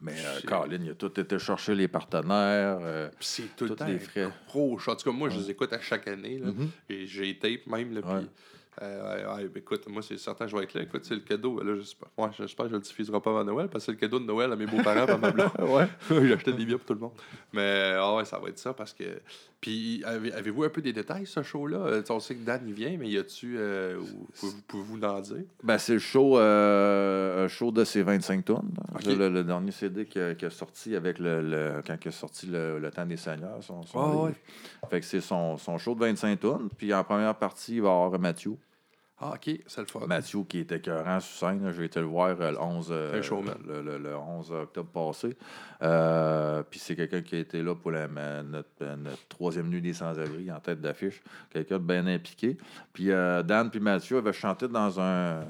Mais 0.00 0.14
euh, 0.24 0.40
Colin, 0.46 0.78
il 0.84 0.90
a 0.90 0.94
tout 0.94 1.18
été 1.18 1.38
chercher 1.38 1.74
les 1.74 1.88
partenaires. 1.88 2.78
euh, 2.80 3.08
c'est 3.20 3.56
tout 3.56 3.64
le 3.64 3.74
temps 3.74 3.86
les 3.86 3.98
frais. 3.98 4.28
gros 4.46 4.78
show. 4.78 4.92
En 4.92 4.96
tout 4.96 5.10
cas, 5.10 5.16
moi, 5.16 5.28
je 5.28 5.38
les 5.38 5.50
écoute 5.50 5.72
à 5.72 5.80
chaque 5.80 6.06
année. 6.06 6.38
là. 6.38 6.46
Mhm. 6.48 6.70
Et 6.88 7.06
j'ai 7.06 7.36
tape 7.38 7.66
même. 7.66 7.94
Là, 7.94 8.00
Ouais. 8.00 8.22
Euh, 8.80 9.34
ouais, 9.36 9.42
ouais, 9.42 9.48
ben, 9.48 9.58
écoute, 9.60 9.88
moi, 9.88 10.02
c'est 10.02 10.16
certain 10.18 10.44
que 10.44 10.50
je 10.52 10.56
vais 10.56 10.62
être 10.62 10.74
là. 10.74 10.82
Écoute, 10.82 11.04
c'est 11.04 11.14
le 11.14 11.20
cadeau. 11.20 11.60
Là, 11.62 11.74
j'espère, 11.76 12.08
ouais, 12.16 12.28
j'espère 12.38 12.66
que 12.66 12.70
je 12.70 12.76
le 12.76 12.80
diffuserai 12.82 13.20
pas 13.20 13.30
avant 13.30 13.44
Noël 13.44 13.68
parce 13.68 13.84
que 13.84 13.86
c'est 13.86 13.92
le 13.92 13.98
cadeau 13.98 14.20
de 14.20 14.24
Noël 14.24 14.52
à 14.52 14.56
mes 14.56 14.66
beaux-parents 14.66 15.06
à 15.12 15.16
ma 15.16 15.30
blonde. 15.32 15.50
Ouais. 15.60 15.88
J'ai 16.10 16.32
acheté 16.32 16.52
des 16.52 16.64
billets 16.64 16.76
pour 16.78 16.86
tout 16.86 16.94
le 16.94 17.00
monde. 17.00 17.12
Mais 17.52 17.94
ah 17.96 18.14
ouais, 18.14 18.24
ça 18.24 18.38
va 18.38 18.48
être 18.48 18.58
ça 18.58 18.72
parce 18.74 18.92
que. 18.92 19.04
Puis, 19.60 20.04
avez- 20.04 20.32
avez-vous 20.32 20.62
un 20.62 20.68
peu 20.68 20.80
des 20.80 20.92
détails, 20.92 21.26
ce 21.26 21.42
show-là? 21.42 21.78
Euh, 21.78 22.02
On 22.10 22.20
sait 22.20 22.36
que 22.36 22.44
Dan, 22.44 22.62
il 22.64 22.72
vient, 22.74 22.96
mais 22.96 23.08
y 23.08 23.18
a-tu. 23.18 23.56
Euh, 23.58 23.98
ou- 23.98 24.28
pouvez- 24.38 24.52
Pouvez-vous 24.68 25.00
en 25.04 25.20
dire? 25.20 25.42
Ben, 25.64 25.78
c'est 25.78 25.94
le 25.94 25.98
show, 25.98 26.38
euh, 26.38 27.48
show 27.48 27.72
de 27.72 27.82
ses 27.84 28.02
25 28.02 28.44
tonnes. 28.44 28.72
Le, 29.04 29.28
le 29.28 29.42
dernier 29.42 29.72
CD 29.72 30.04
qui 30.06 30.20
a, 30.20 30.50
sorti 30.50 30.94
avec 30.94 31.18
le, 31.18 31.42
le- 31.42 31.82
quand 31.84 31.96
il 32.04 32.08
a 32.08 32.12
sorti 32.12 32.46
le, 32.46 32.78
le 32.78 32.90
Temps 32.92 33.06
des 33.06 33.16
Seigneurs. 33.16 33.58
Son, 33.62 33.82
son 33.82 33.98
Ah, 33.98 34.16
ouais. 34.26 34.32
Fait 34.88 35.00
que 35.00 35.06
c'est 35.06 35.20
son, 35.20 35.56
son 35.56 35.76
show 35.78 35.94
de 35.96 36.00
25 36.00 36.38
tonnes. 36.38 36.68
Puis 36.78 36.94
en 36.94 37.02
première 37.02 37.34
partie, 37.34 37.76
il 37.76 37.82
va 37.82 37.88
y 37.88 37.90
avoir 37.90 38.18
Mathieu. 38.20 38.56
Ah, 39.20 39.32
ok, 39.34 39.50
c'est 39.66 39.80
le 39.80 39.86
fun. 39.88 40.06
Mathieu 40.06 40.44
qui 40.48 40.58
était 40.60 40.76
écœurant 40.76 41.18
sur 41.18 41.48
scène. 41.48 41.72
J'ai 41.72 41.84
été 41.86 41.98
le 41.98 42.06
voir 42.06 42.36
euh, 42.40 42.52
le 42.52 42.60
11, 42.60 42.88
euh, 42.92 43.20
le, 43.66 43.82
le- 43.82 43.98
le 43.98 44.16
11 44.16 44.52
octobre 44.52 44.88
passé. 44.90 45.36
Euh, 45.82 46.62
puis 46.62 46.78
c'est 46.78 46.94
quelqu'un 46.94 47.22
qui 47.22 47.34
a 47.34 47.38
été 47.40 47.60
là 47.62 47.74
pour 47.74 47.90
la- 47.90 48.06
ma- 48.06 48.44
notre, 48.44 48.84
notre 48.96 49.26
troisième 49.28 49.68
nuit 49.68 49.82
des 49.82 49.92
sans-abri 49.92 50.52
en 50.52 50.60
tête 50.60 50.80
d'affiche. 50.80 51.20
Quelqu'un 51.50 51.78
de 51.78 51.84
bien 51.84 52.06
impliqué. 52.06 52.56
Puis 52.92 53.10
euh, 53.10 53.42
Dan 53.42 53.70
puis 53.70 53.80
Mathieu 53.80 54.18
avaient 54.18 54.32
chanté 54.32 54.68
dans 54.68 55.00
un, 55.00 55.40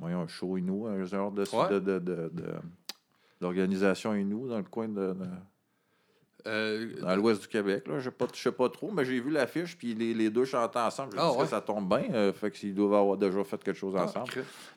voyons, 0.00 0.22
un 0.22 0.28
show 0.28 0.56
Inou, 0.56 0.86
un 0.86 1.04
genre 1.04 1.30
de, 1.32 1.42
Ouais. 1.54 1.68
de, 1.70 1.78
de, 1.78 1.98
de- 1.98 2.30
de- 2.32 2.54
d'organisation 3.40 4.14
Inou 4.14 4.48
dans 4.48 4.56
le 4.58 4.64
coin 4.64 4.88
de, 4.88 5.12
de- 5.12 5.26
Euh, 6.46 7.00
dans 7.00 7.16
l'ouest 7.16 7.42
du 7.42 7.48
Québec. 7.48 7.86
Là. 7.88 7.98
Je 7.98 8.08
ne 8.08 8.26
sais 8.34 8.52
pas 8.52 8.68
trop, 8.68 8.90
mais 8.92 9.04
j'ai 9.04 9.20
vu 9.20 9.30
l'affiche, 9.30 9.76
puis 9.76 9.94
les, 9.94 10.14
les 10.14 10.30
deux 10.30 10.44
chantaient 10.44 10.78
ensemble. 10.78 11.16
Ah, 11.18 11.30
dit 11.30 11.36
ouais. 11.36 11.42
que 11.44 11.50
ça 11.50 11.60
tombe 11.60 11.88
bien, 11.88 12.04
euh, 12.14 12.32
fait 12.32 12.50
qu'ils 12.50 12.74
doivent 12.74 12.94
avoir 12.94 13.16
déjà 13.16 13.42
fait 13.44 13.62
quelque 13.62 13.76
chose 13.76 13.94
ah, 13.98 14.04
ensemble. 14.04 14.30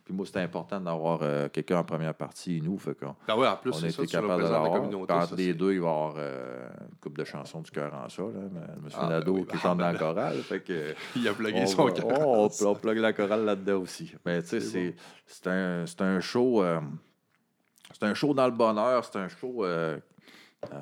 Puis 0.03 0.13
moi, 0.13 0.25
c'était 0.25 0.39
important 0.39 0.81
d'avoir 0.81 1.19
euh, 1.21 1.47
quelqu'un 1.49 1.77
en 1.77 1.83
première 1.83 2.13
partie, 2.15 2.61
nous. 2.61 2.77
Fait 2.77 2.95
qu'on 2.95 3.15
Ben 3.27 3.35
ouais, 3.37 3.47
en 3.47 3.55
plus, 3.55 3.71
on 3.71 3.87
tu 3.87 4.07
capable. 4.07 4.43
Puis 4.43 5.13
Entre 5.15 5.35
les 5.35 5.53
deux, 5.53 5.73
il 5.73 5.79
va 5.81 5.87
y 5.87 5.89
avoir 5.89 6.13
euh, 6.17 6.67
une 6.89 6.95
couple 6.99 7.19
de 7.19 7.25
chansons 7.25 7.61
du 7.61 7.71
cœur 7.71 7.93
en 7.93 8.09
ça. 8.09 8.23
Là. 8.23 8.29
Monsieur 8.83 8.99
Ah, 9.01 9.05
ben 9.07 9.09
Nadeau 9.09 9.33
oui, 9.35 9.45
qui 9.45 9.53
ben, 9.53 9.59
chante 9.59 9.77
dans 9.77 9.85
ben, 9.85 9.91
la 9.93 9.99
chorale. 9.99 10.37
Fait 10.41 10.61
que, 10.61 10.93
Il 11.15 11.27
a 11.27 11.33
plugué 11.33 11.65
son 11.67 11.85
cœur. 11.87 12.05
oh, 12.25 12.49
on, 12.61 12.65
on 12.67 12.75
plug 12.75 12.97
la 12.97 13.13
chorale 13.13 13.45
là-dedans 13.45 13.81
aussi. 13.81 14.11
Mais 14.25 14.41
tu 14.41 14.59
sais, 14.59 14.95
C'est 15.27 15.47
un, 15.47 15.85
c'est 15.85 16.01
un 16.01 16.19
show. 16.19 16.63
euh, 16.63 16.79
c'est 17.93 18.05
un 18.05 18.13
show 18.13 18.33
dans 18.33 18.45
le 18.45 18.51
bonheur. 18.53 19.05
C'est 19.05 19.17
un 19.19 19.27
show. 19.27 19.63
euh, 19.65 19.97
euh, 20.73 20.77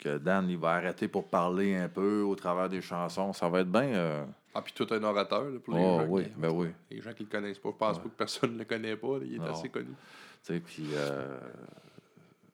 que 0.00 0.18
Dan 0.18 0.48
il 0.48 0.56
va 0.58 0.70
arrêter 0.72 1.06
pour 1.08 1.28
parler 1.28 1.76
un 1.76 1.88
peu 1.88 2.22
au 2.22 2.34
travers 2.34 2.68
des 2.68 2.80
chansons. 2.80 3.32
Ça 3.32 3.48
va 3.48 3.60
être 3.60 3.70
bien. 3.70 3.82
euh, 3.94 4.24
Ah, 4.54 4.62
puis 4.62 4.72
tout 4.74 4.86
un 4.90 5.02
orateur, 5.02 5.44
là, 5.44 5.58
pour 5.64 5.74
les 5.74 5.80
Oh, 5.80 6.00
gens. 6.00 6.06
oui, 6.08 6.24
qui, 6.24 6.30
ben 6.36 6.50
oui. 6.50 6.68
Les 6.90 7.00
gens 7.00 7.12
qui 7.12 7.22
le 7.24 7.28
connaissent 7.30 7.58
pas. 7.58 7.68
Je 7.70 7.76
pense 7.76 7.98
pas 7.98 8.04
que 8.04 8.08
personne 8.16 8.54
ne 8.54 8.58
le 8.58 8.64
connaît 8.64 8.96
pas. 8.96 9.18
Il 9.22 9.34
est 9.34 9.38
Non. 9.38 9.52
assez 9.52 9.68
connu. 9.68 9.86
Tu 10.42 10.54
sais, 10.54 10.60
puis 10.60 10.88
euh, 10.94 11.38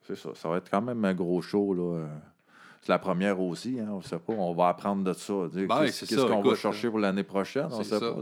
c'est 0.06 0.16
ça. 0.16 0.30
Ça 0.34 0.48
va 0.48 0.56
être 0.58 0.70
quand 0.70 0.82
même 0.82 1.04
un 1.04 1.14
gros 1.14 1.40
show, 1.40 1.72
là. 1.74 2.06
C'est 2.86 2.92
la 2.92 3.00
première 3.00 3.40
aussi, 3.40 3.80
hein, 3.80 3.88
on 3.90 3.96
ne 3.96 4.02
sait 4.02 4.16
pas. 4.20 4.32
On 4.34 4.54
va 4.54 4.68
apprendre 4.68 5.02
de 5.02 5.12
ça. 5.12 5.32
Ben, 5.52 5.66
Qu'est-ce 5.86 6.24
qu'on 6.24 6.40
va 6.40 6.54
chercher 6.54 6.88
pour 6.88 7.00
l'année 7.00 7.24
prochaine? 7.24 7.66
On 7.72 7.78
ne 7.78 7.82
sait 7.82 7.98
ça. 7.98 8.12
pas. 8.12 8.20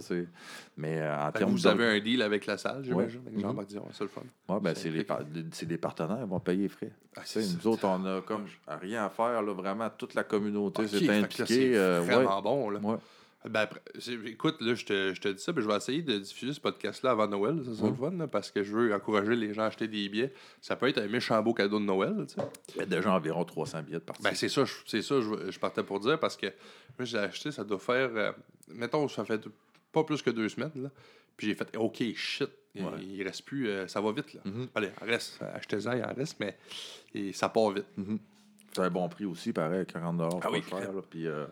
Mais 0.79 1.03
euh, 1.03 1.27
en 1.27 1.33
termes 1.33 1.51
vous 1.51 1.59
de. 1.65 1.69
avez 1.69 1.85
un 1.85 2.01
deal 2.01 2.23
avec 2.23 2.47
la 2.47 2.57
salle, 2.57 2.83
j'imagine, 2.83 3.21
avec 3.27 3.37
Ouais. 3.37 3.43
Jean-Marc 3.43 3.67
Dion. 3.67 3.85
C'est 3.93 4.05
le 4.05 4.09
fun. 4.09 4.23
Ouais, 4.49 4.61
ben, 4.63 4.75
C'est 4.75 4.89
les 4.89 5.05
par- 5.05 5.21
partenaires, 5.83 6.21
ils 6.23 6.27
vont 6.31 6.41
payer 6.41 6.63
les 6.63 6.69
frais. 6.71 6.93
Ah, 7.15 7.21
nous 7.37 7.67
autres, 7.67 7.85
on 7.87 8.07
a 8.07 8.23
comme 8.23 8.47
rien 8.81 9.05
à 9.05 9.11
faire. 9.11 9.43
Là, 9.43 9.53
vraiment, 9.53 9.91
toute 9.99 10.15
la 10.15 10.25
communauté 10.25 10.89
s'est 10.89 11.11
impliquée. 11.11 11.45
c'est 11.47 11.77
euh, 11.77 12.01
vraiment 12.01 12.41
bon. 12.41 12.71
Là. 12.71 12.81
Ben, 13.49 13.69
écoute, 14.27 14.57
là, 14.63 14.75
je 14.75 14.85
te, 14.87 15.13
je 15.15 15.21
te 15.21 15.29
dis 15.29 15.43
ça, 15.43 15.53
puis 15.53 15.63
je 15.63 15.69
vais 15.69 15.77
essayer 15.77 16.01
de 16.03 16.19
diffuser 16.19 16.55
ce 16.55 16.61
podcast-là 16.61 17.11
avant 17.11 17.27
Noël. 17.29 17.61
Ça 17.65 17.75
sera 17.75 17.89
le 17.91 17.95
fun, 17.95 18.11
là, 18.13 18.27
parce 18.27 18.51
que 18.51 18.63
je 18.63 18.73
veux 18.73 18.95
encourager 18.95 19.37
les 19.37 19.53
gens 19.53 19.63
à 19.63 19.67
acheter 19.67 19.87
des 19.87 20.09
billets. 20.09 20.33
Ça 20.63 20.77
peut 20.77 20.89
être 20.89 20.99
un 20.99 21.09
méchant 21.09 21.43
beau 21.43 21.53
cadeau 21.53 21.79
de 21.79 21.85
Noël. 21.85 22.15
tu 22.27 22.35
sais. 22.37 22.41
Il 22.75 22.79
y 22.79 22.83
a 22.83 22.87
déjà 22.87 23.13
environ 23.13 23.45
300 23.45 23.83
billets 23.83 23.99
de 23.99 24.05
partie. 24.05 24.23
Ben, 24.23 24.35
c'est 24.35 24.49
ça, 24.49 24.65
je- 24.65 24.73
c'est 24.87 25.03
ça, 25.03 25.21
je, 25.21 25.51
je 25.51 25.59
partais 25.59 25.83
pour 25.83 26.01
dire, 26.01 26.19
parce 26.19 26.37
que 26.39 26.47
moi, 26.99 27.05
j'ai 27.05 27.19
acheté, 27.19 27.53
ça 27.53 27.65
doit 27.65 27.79
faire, 27.79 28.11
euh, 28.15 28.33
mettons, 28.69 29.07
ça 29.09 29.25
fait 29.27 29.43
pas 29.93 30.05
plus 30.05 30.23
que 30.23 30.31
deux 30.31 30.49
semaines, 30.49 30.73
là. 30.75 30.89
Puis 31.37 31.49
j'ai 31.49 31.55
fait, 31.55 31.77
OK, 31.77 32.03
shit, 32.15 32.49
il, 32.75 32.83
Ouais. 32.85 32.91
il 33.03 33.23
reste 33.25 33.45
plus, 33.45 33.69
euh, 33.69 33.87
ça 33.89 34.01
va 34.01 34.11
vite, 34.13 34.33
là. 34.35 34.41
Mhm. 34.45 34.69
Allez, 34.75 34.91
en 35.03 35.05
reste, 35.07 35.43
achetez-en, 35.55 35.93
il 35.93 36.05
en 36.05 36.15
reste, 36.15 36.37
mais 36.41 36.57
et 37.15 37.33
ça 37.35 37.49
part 37.51 37.71
vite. 37.73 37.87
C'est 38.73 38.81
un 38.83 38.91
bon 38.91 39.09
prix 39.09 39.27
aussi, 39.27 39.53
pareil, 39.53 39.85
40 39.87 40.21
Ah 40.43 40.49
oui, 40.51 40.63
là, 40.73 40.89
puis, 41.11 41.27
euh, 41.27 41.45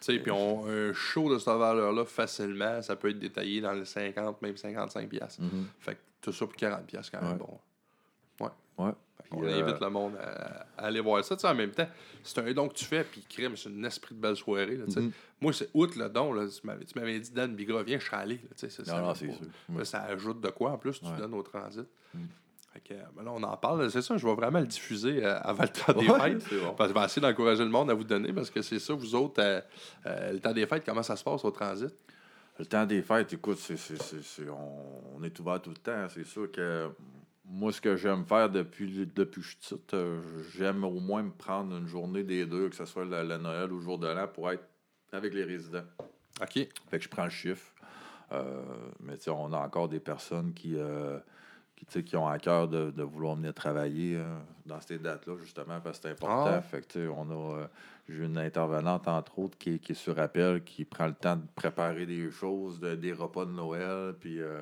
puis 0.00 0.30
on, 0.30 0.66
un 0.66 0.92
show 0.92 1.32
de 1.32 1.38
cette 1.38 1.48
valeur-là, 1.54 2.04
facilement, 2.04 2.80
ça 2.82 2.96
peut 2.96 3.10
être 3.10 3.18
détaillé 3.18 3.60
dans 3.60 3.72
les 3.72 3.84
50, 3.84 4.40
même 4.42 4.56
55 4.56 5.08
piastres. 5.08 5.42
mhm. 5.42 5.66
Fait 5.80 5.94
que 5.94 6.00
tout 6.20 6.32
ça 6.32 6.46
pour 6.46 6.56
40 6.56 6.86
piastres, 6.86 7.12
quand 7.12 7.22
même, 7.22 7.32
Ouais. 7.32 7.38
bon. 8.38 8.44
Ouais. 8.44 8.50
Ouais. 8.86 8.92
Qu'on 9.30 9.40
Puis, 9.42 9.48
euh, 9.52 9.62
invite 9.62 9.80
le 9.80 9.90
monde 9.90 10.16
à, 10.16 10.66
à 10.78 10.86
aller 10.86 11.00
voir 11.00 11.22
ça. 11.22 11.36
En 11.50 11.54
même 11.54 11.70
temps, 11.72 11.86
c'est 12.22 12.38
un 12.38 12.50
don 12.52 12.66
que 12.68 12.72
tu 12.74 12.84
fais, 12.86 13.04
puis 13.04 13.22
crème, 13.28 13.56
c'est 13.58 13.68
un 13.68 13.84
esprit 13.84 14.14
de 14.14 14.20
belle 14.20 14.36
soirée. 14.36 14.76
là. 14.76 14.84
Mhm. 14.86 15.12
Moi, 15.40 15.52
c'est 15.52 15.68
outre 15.74 15.98
le 15.98 16.08
don, 16.08 16.32
là, 16.32 16.46
tu 16.48 16.66
m'avais 16.66 16.84
tu 16.86 16.98
m'avais 16.98 17.20
dit, 17.20 17.30
Dan 17.30 17.54
Bigra, 17.54 17.82
viens, 17.82 17.98
je 17.98 18.06
suis 18.06 18.16
allé. 18.16 18.36
là, 18.36 18.68
Non, 18.78 18.84
ça, 18.84 19.00
non, 19.02 19.14
c'est 19.14 19.26
sûr. 19.30 19.46
là, 19.76 19.84
ça 19.84 20.02
ajoute 20.04 20.40
de 20.40 20.48
quoi 20.48 20.70
en 20.72 20.78
plus, 20.78 20.98
tu 20.98 21.06
Ouais. 21.06 21.18
donnes 21.18 21.34
au 21.34 21.42
transit. 21.42 21.86
Mhm. 22.14 22.26
Fait 22.86 22.94
que, 22.94 23.00
ben 23.16 23.24
là, 23.24 23.32
on 23.34 23.42
en 23.42 23.56
parle. 23.56 23.90
C'est 23.90 24.02
ça, 24.02 24.16
je 24.16 24.26
vais 24.26 24.34
vraiment 24.34 24.60
le 24.60 24.66
diffuser 24.66 25.24
euh, 25.24 25.38
avant 25.42 25.64
le 25.64 25.68
temps 25.68 25.92
des 25.98 26.08
Ouais, 26.08 26.20
fêtes. 26.38 26.54
bon. 26.62 26.74
Parce 26.74 26.90
que 26.92 26.94
je 26.94 27.00
vais 27.00 27.06
essayer 27.06 27.22
d'encourager 27.22 27.64
le 27.64 27.70
monde 27.70 27.90
à 27.90 27.94
vous 27.94 28.04
donner 28.04 28.32
parce 28.32 28.50
que 28.50 28.62
c'est 28.62 28.78
ça, 28.78 28.94
vous 28.94 29.14
autres, 29.14 29.40
euh, 29.42 29.60
euh, 30.06 30.32
le 30.32 30.40
temps 30.40 30.52
des 30.52 30.66
fêtes, 30.66 30.84
comment 30.84 31.02
ça 31.02 31.16
se 31.16 31.24
passe 31.24 31.44
au 31.44 31.50
transit? 31.50 31.90
Le 32.58 32.66
temps 32.66 32.86
des 32.86 33.02
fêtes, 33.02 33.32
écoute, 33.32 33.58
c'est, 33.58 33.76
c'est- 33.76 34.00
c'est- 34.22 34.48
on, 34.48 35.16
on 35.16 35.22
est 35.24 35.38
ouvert 35.40 35.60
tout 35.60 35.70
le 35.70 35.76
temps. 35.76 36.06
C'est 36.08 36.24
sûr 36.26 36.50
que 36.52 36.88
moi, 37.44 37.72
ce 37.72 37.80
que 37.80 37.96
j'aime 37.96 38.24
faire 38.24 38.50
depuis, 38.50 39.06
depuis 39.14 39.40
que 39.40 39.46
je 39.46 39.56
suis 39.60 39.76
petite, 39.76 39.96
j'aime 40.56 40.84
au 40.84 41.00
moins 41.00 41.22
me 41.22 41.30
prendre 41.30 41.76
une 41.76 41.86
journée 41.86 42.22
des 42.22 42.46
deux, 42.46 42.68
que 42.68 42.76
ce 42.76 42.84
soit 42.84 43.04
le, 43.04 43.22
le 43.26 43.38
Noël 43.38 43.72
ou 43.72 43.76
le 43.78 43.82
jour 43.82 43.98
de 43.98 44.06
l'an, 44.08 44.26
pour 44.28 44.50
être 44.50 44.64
avec 45.12 45.32
les 45.34 45.44
résidents. 45.44 45.84
OK. 46.42 46.52
Fait 46.52 46.98
que 46.98 47.00
je 47.00 47.08
prends 47.08 47.24
le 47.24 47.30
chiffre. 47.30 47.72
Mais 49.00 49.16
tu 49.16 49.30
on 49.30 49.52
a 49.52 49.58
encore 49.58 49.88
des 49.88 50.00
personnes 50.00 50.52
qui, 50.52 50.76
qui, 51.86 52.04
qui 52.04 52.16
ont 52.16 52.26
à 52.26 52.38
cœur 52.38 52.68
de, 52.68 52.90
de 52.90 53.02
vouloir 53.02 53.36
venir 53.36 53.54
travailler 53.54 54.16
euh, 54.16 54.24
dans 54.66 54.80
ces 54.80 54.98
dates-là, 54.98 55.34
justement, 55.40 55.80
parce 55.80 55.98
que 55.98 56.08
c'est 56.08 56.12
important. 56.12 56.54
Ah. 56.56 56.60
Fait 56.62 56.86
que, 56.86 57.08
on 57.08 57.30
a, 57.30 57.58
euh, 57.60 57.66
j'ai 58.08 58.24
une 58.24 58.38
intervenante, 58.38 59.06
entre 59.08 59.38
autres, 59.38 59.56
qui, 59.58 59.78
qui 59.78 59.92
est 59.92 59.94
sur 59.94 60.18
appel, 60.18 60.62
qui 60.64 60.84
prend 60.84 61.06
le 61.06 61.14
temps 61.14 61.36
de 61.36 61.42
préparer 61.54 62.06
des 62.06 62.30
choses, 62.30 62.80
de- 62.80 62.94
des 62.94 63.12
repas 63.12 63.44
de 63.44 63.52
Noël, 63.52 64.14
puis 64.18 64.40
euh, 64.40 64.60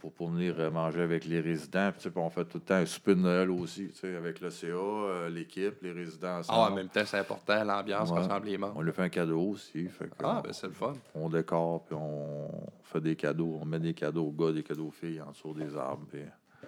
pour, 0.00 0.12
pour 0.12 0.30
venir 0.30 0.54
euh, 0.58 0.70
manger 0.70 1.02
avec 1.02 1.24
les 1.26 1.40
résidents. 1.40 1.90
Puis, 1.96 2.10
on 2.16 2.30
fait 2.30 2.44
tout 2.46 2.58
le 2.58 2.64
temps 2.64 2.74
un 2.74 2.86
souper 2.86 3.14
de 3.14 3.20
Noël 3.20 3.50
aussi, 3.50 3.90
avec 4.02 4.40
le 4.40 4.50
CA, 4.50 4.66
euh, 4.68 5.28
l'équipe, 5.28 5.74
les 5.82 5.92
résidents 5.92 6.38
ensemble. 6.38 6.58
Ah, 6.62 6.70
en 6.72 6.74
même 6.74 6.88
temps, 6.88 7.02
c'est 7.04 7.18
important, 7.18 7.62
l'ambiance, 7.64 8.10
Ouais. 8.10 8.58
On 8.74 8.80
lui 8.82 8.92
fait 8.92 9.02
un 9.02 9.08
cadeau 9.08 9.40
aussi. 9.40 9.86
Fait 9.88 10.06
que, 10.06 10.14
Ah, 10.24 10.40
ben 10.42 10.52
c'est 10.52 10.66
le 10.66 10.72
fun. 10.72 10.94
on 11.14 11.28
décore, 11.28 11.84
puis 11.84 11.94
on 11.94 12.48
fait 12.82 13.00
des 13.00 13.14
cadeaux. 13.16 13.58
On 13.60 13.64
met 13.64 13.78
des 13.78 13.94
cadeaux 13.94 14.24
aux 14.26 14.32
gars, 14.32 14.52
des 14.52 14.62
cadeaux 14.62 14.86
aux 14.88 14.90
filles 14.90 15.20
en 15.20 15.30
dessous 15.30 15.54
des 15.54 15.76
arbres. 15.76 16.06
puis 16.10 16.22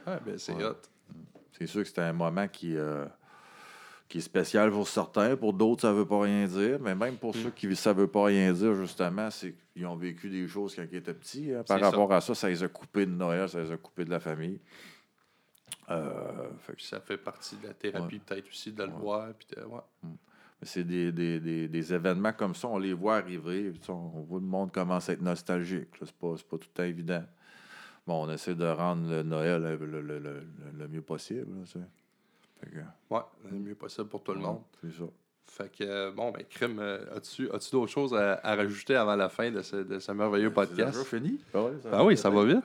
Ah, 0.06 0.18
ben 0.24 0.38
c'est 0.38 0.54
Ouais. 0.54 0.64
hot. 0.64 0.76
c'est 1.52 1.66
sûr 1.66 1.82
que 1.82 1.88
c'est 1.88 1.98
un 2.00 2.12
moment 2.12 2.46
qui, 2.48 2.76
euh, 2.76 3.04
qui 4.12 4.18
est 4.18 4.20
spécial 4.20 4.70
pour 4.70 4.86
certains. 4.86 5.36
Pour 5.38 5.54
d'autres, 5.54 5.80
ça 5.80 5.92
veut 5.94 6.04
pas 6.04 6.20
rien 6.20 6.46
dire. 6.46 6.78
Mais 6.80 6.94
même 6.94 7.16
pour 7.16 7.34
ceux 7.34 7.48
qui 7.50 7.74
ça 7.74 7.94
veut 7.94 8.06
pas 8.06 8.24
rien 8.26 8.52
dire, 8.52 8.74
justement, 8.74 9.30
c'est 9.30 9.54
qu'ils 9.72 9.86
ont 9.86 9.96
vécu 9.96 10.28
des 10.28 10.46
choses 10.46 10.74
quand 10.76 10.84
ils 10.92 10.96
étaient 10.98 11.14
petits. 11.14 11.50
hein. 11.54 11.62
Par 11.66 11.80
rapport 11.80 12.12
à 12.12 12.20
ça, 12.20 12.34
ça 12.34 12.48
les 12.50 12.62
a 12.62 12.68
coupés 12.68 13.06
de 13.06 13.10
Noël, 13.10 13.48
ça 13.48 13.62
les 13.62 13.72
a 13.72 13.76
coupés 13.78 14.04
de 14.04 14.10
la 14.10 14.20
famille. 14.20 14.60
Euh, 15.90 16.50
fait 16.58 16.72
que 16.72 16.76
Puis 16.76 16.86
ça 16.86 17.00
fait 17.00 17.16
partie 17.16 17.56
de 17.56 17.66
la 17.68 17.72
thérapie, 17.74 18.16
Ouais. 18.16 18.20
peut-être 18.24 18.48
aussi, 18.48 18.70
de 18.72 18.82
le 18.82 18.90
Ouais. 18.90 18.94
voir. 19.00 19.28
Puis 19.34 19.48
de, 19.56 19.64
ouais. 19.64 19.80
Mais 20.04 20.10
c'est 20.66 20.84
des, 20.84 21.10
des, 21.10 21.40
des, 21.40 21.66
des 21.68 21.94
événements 21.94 22.32
comme 22.34 22.54
ça, 22.54 22.68
on 22.68 22.78
les 22.78 22.92
voit 22.92 23.16
arriver. 23.16 23.72
on, 23.88 23.94
voit 24.28 24.40
le 24.40 24.46
monde 24.46 24.70
commence 24.72 25.08
à 25.08 25.14
être 25.14 25.22
nostalgique. 25.22 25.88
C'est 25.98 26.12
pas, 26.12 26.34
pas 26.34 26.58
tout 26.58 26.68
le 26.68 26.74
temps 26.74 26.82
évident. 26.84 27.24
Bon, 28.06 28.26
on 28.26 28.30
essaie 28.30 28.54
de 28.54 28.66
rendre 28.66 29.08
le 29.08 29.22
Noël 29.22 29.62
le, 29.80 30.02
le- 30.02 30.18
le- 30.18 30.44
le 30.78 30.88
mieux 30.88 31.02
possible. 31.02 31.46
là, 31.74 31.80
que, 32.70 33.14
Ouais, 33.14 33.20
le 33.50 33.58
mieux 33.58 33.74
possible 33.74 34.08
pour 34.08 34.22
tout 34.22 34.32
le 34.32 34.38
ouais, 34.38 34.44
monde. 34.46 34.62
C'est 34.80 34.92
ça. 34.92 35.04
Fait 35.46 35.68
que, 35.70 35.84
euh, 35.84 36.10
bon, 36.12 36.30
ben, 36.30 36.44
Crime, 36.48 36.78
euh, 36.78 37.04
as-tu 37.16 37.50
as 37.50 37.70
d'autres 37.70 37.90
choses 37.92 38.14
à, 38.14 38.40
à 38.42 38.54
rajouter 38.56 38.94
avant 38.96 39.16
la 39.16 39.28
fin 39.28 39.50
de 39.50 39.60
ce, 39.60 39.76
de 39.76 39.98
ce 39.98 40.12
merveilleux 40.12 40.52
C'est 40.56 40.70
déjà 40.70 40.84
podcast? 40.86 41.04
fini? 41.08 41.40
Ah 41.52 41.62
ouais, 41.62 41.72
ça 41.82 41.90
Ben 41.90 42.04
oui, 42.04 42.16
ça 42.16 42.30
va 42.30 42.44
vite. 42.44 42.64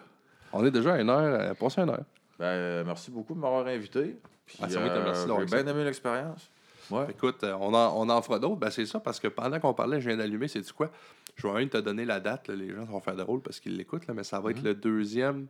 On 0.54 0.66
est 0.66 0.72
déjà 0.72 0.94
à 0.94 1.02
une 1.02 1.10
heure, 1.10 1.42
euh, 1.42 1.54
passé 1.54 1.82
une 1.82 1.90
heure. 1.90 2.04
Ben, 2.40 2.46
euh, 2.46 2.84
merci 2.86 3.12
beaucoup 3.12 3.34
de 3.34 3.40
m'avoir 3.40 3.66
invité. 3.68 4.18
Puis, 4.46 4.58
Ah, 4.62 4.66
euh, 4.70 5.24
d'avoir 5.26 5.40
J'ai 5.42 5.46
bien 5.64 5.68
aimé 5.68 5.84
l'expérience. 5.84 6.50
Ouais. 6.90 7.08
Écoute, 7.10 7.44
euh, 7.44 7.54
on 7.60 7.74
en, 7.74 7.94
on 8.02 8.10
en 8.10 8.22
fera 8.22 8.40
d'autres. 8.40 8.56
Ben, 8.56 8.70
c'est 8.70 8.86
ça, 8.86 9.02
parce 9.02 9.20
que 9.20 9.28
pendant 9.28 9.60
qu'on 9.60 9.74
parlait, 9.74 10.00
je 10.00 10.08
viens 10.08 10.16
d'allumer, 10.18 10.48
c'est 10.48 10.62
du 10.62 10.72
quoi? 10.72 10.90
Je 11.36 11.46
vais 11.46 11.54
même 11.54 11.68
te 11.70 11.78
donner 11.78 12.06
la 12.06 12.22
date, 12.22 12.48
là, 12.48 12.56
les 12.56 12.74
gens 12.74 12.86
vont 12.86 13.02
faire 13.02 13.16
drôle 13.18 13.42
parce 13.42 13.60
qu'ils 13.60 13.76
l'écoutent, 13.76 14.08
là, 14.08 14.14
mais 14.14 14.24
ça 14.24 14.40
va 14.40 14.52
être 14.52 14.60
Mhm. 14.60 14.64
le 14.66 14.74
deuxième 14.76 15.48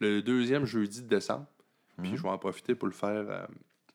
le 0.00 0.22
deuxième 0.22 0.64
jeudi 0.64 1.02
de 1.02 1.08
décembre. 1.08 1.44
Puis 2.00 2.12
Mhm. 2.12 2.16
je 2.16 2.22
vais 2.22 2.28
en 2.28 2.38
profiter 2.38 2.74
pour 2.76 2.86
le 2.88 2.94
faire 2.94 3.26
euh, 3.28 3.44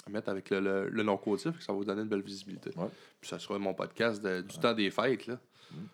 mettre 0.10 0.30
avec 0.30 0.49
le, 0.49 0.60
le, 0.60 0.89
le 0.89 1.04
ça 1.34 1.51
va 1.70 1.74
vous 1.74 1.86
donner 1.86 2.01
une 2.01 2.08
belle 2.08 2.22
visibilité. 2.22 2.72
Ouais. 2.76 2.88
Puis 3.22 3.30
ça 3.30 3.39
sera 3.39 3.58
mon 3.60 3.74
podcast 3.74 4.22
de- 4.24 4.41
du 4.41 4.58
temps 4.58 4.74
des 4.74 4.89
fêtes. 4.91 5.28
Là. 5.28 5.39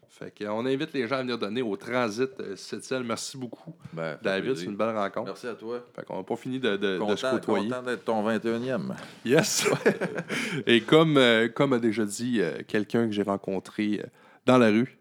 Fait 0.09 0.31
que, 0.31 0.43
on 0.45 0.65
invite 0.65 0.91
les 0.93 1.07
gens 1.07 1.17
à 1.17 1.21
venir 1.21 1.37
donner 1.37 1.61
au 1.61 1.77
Transit 1.77 2.29
euh, 2.41 2.55
Sept-Îles. 2.57 3.03
Merci 3.05 3.37
beaucoup, 3.37 3.73
Ben, 3.93 4.17
David. 4.21 4.55
C'est 4.57 4.65
une 4.65 4.75
belle 4.75 4.93
rencontre. 4.95 5.27
Merci 5.27 5.47
à 5.47 5.53
toi. 5.53 5.85
Fait 5.95 6.03
qu'on 6.03 6.17
n'a 6.17 6.23
pas 6.23 6.35
fini 6.35 6.59
de, 6.59 6.71
de- 6.75 6.97
de 6.97 7.15
se 7.15 7.21
Content, 7.21 7.31
côtoyer. 7.31 7.69
content 7.69 7.83
d'être 7.83 8.03
ton 8.03 8.27
21e. 8.27 8.93
Yes. 9.23 9.69
Et 10.67 10.81
comme, 10.81 11.17
euh, 11.17 11.47
comme 11.47 11.71
a 11.73 11.79
déjà 11.79 12.03
dit 12.03 12.41
euh, 12.41 12.57
quelqu'un 12.67 13.05
que 13.05 13.13
j'ai 13.13 13.23
rencontré 13.23 14.01
euh, 14.03 14.07
dans 14.45 14.57
la 14.57 14.67
rue, 14.67 14.97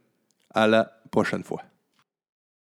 à 0.54 0.68
la 0.68 0.84
prochaine 1.10 1.42
fois. 1.42 1.62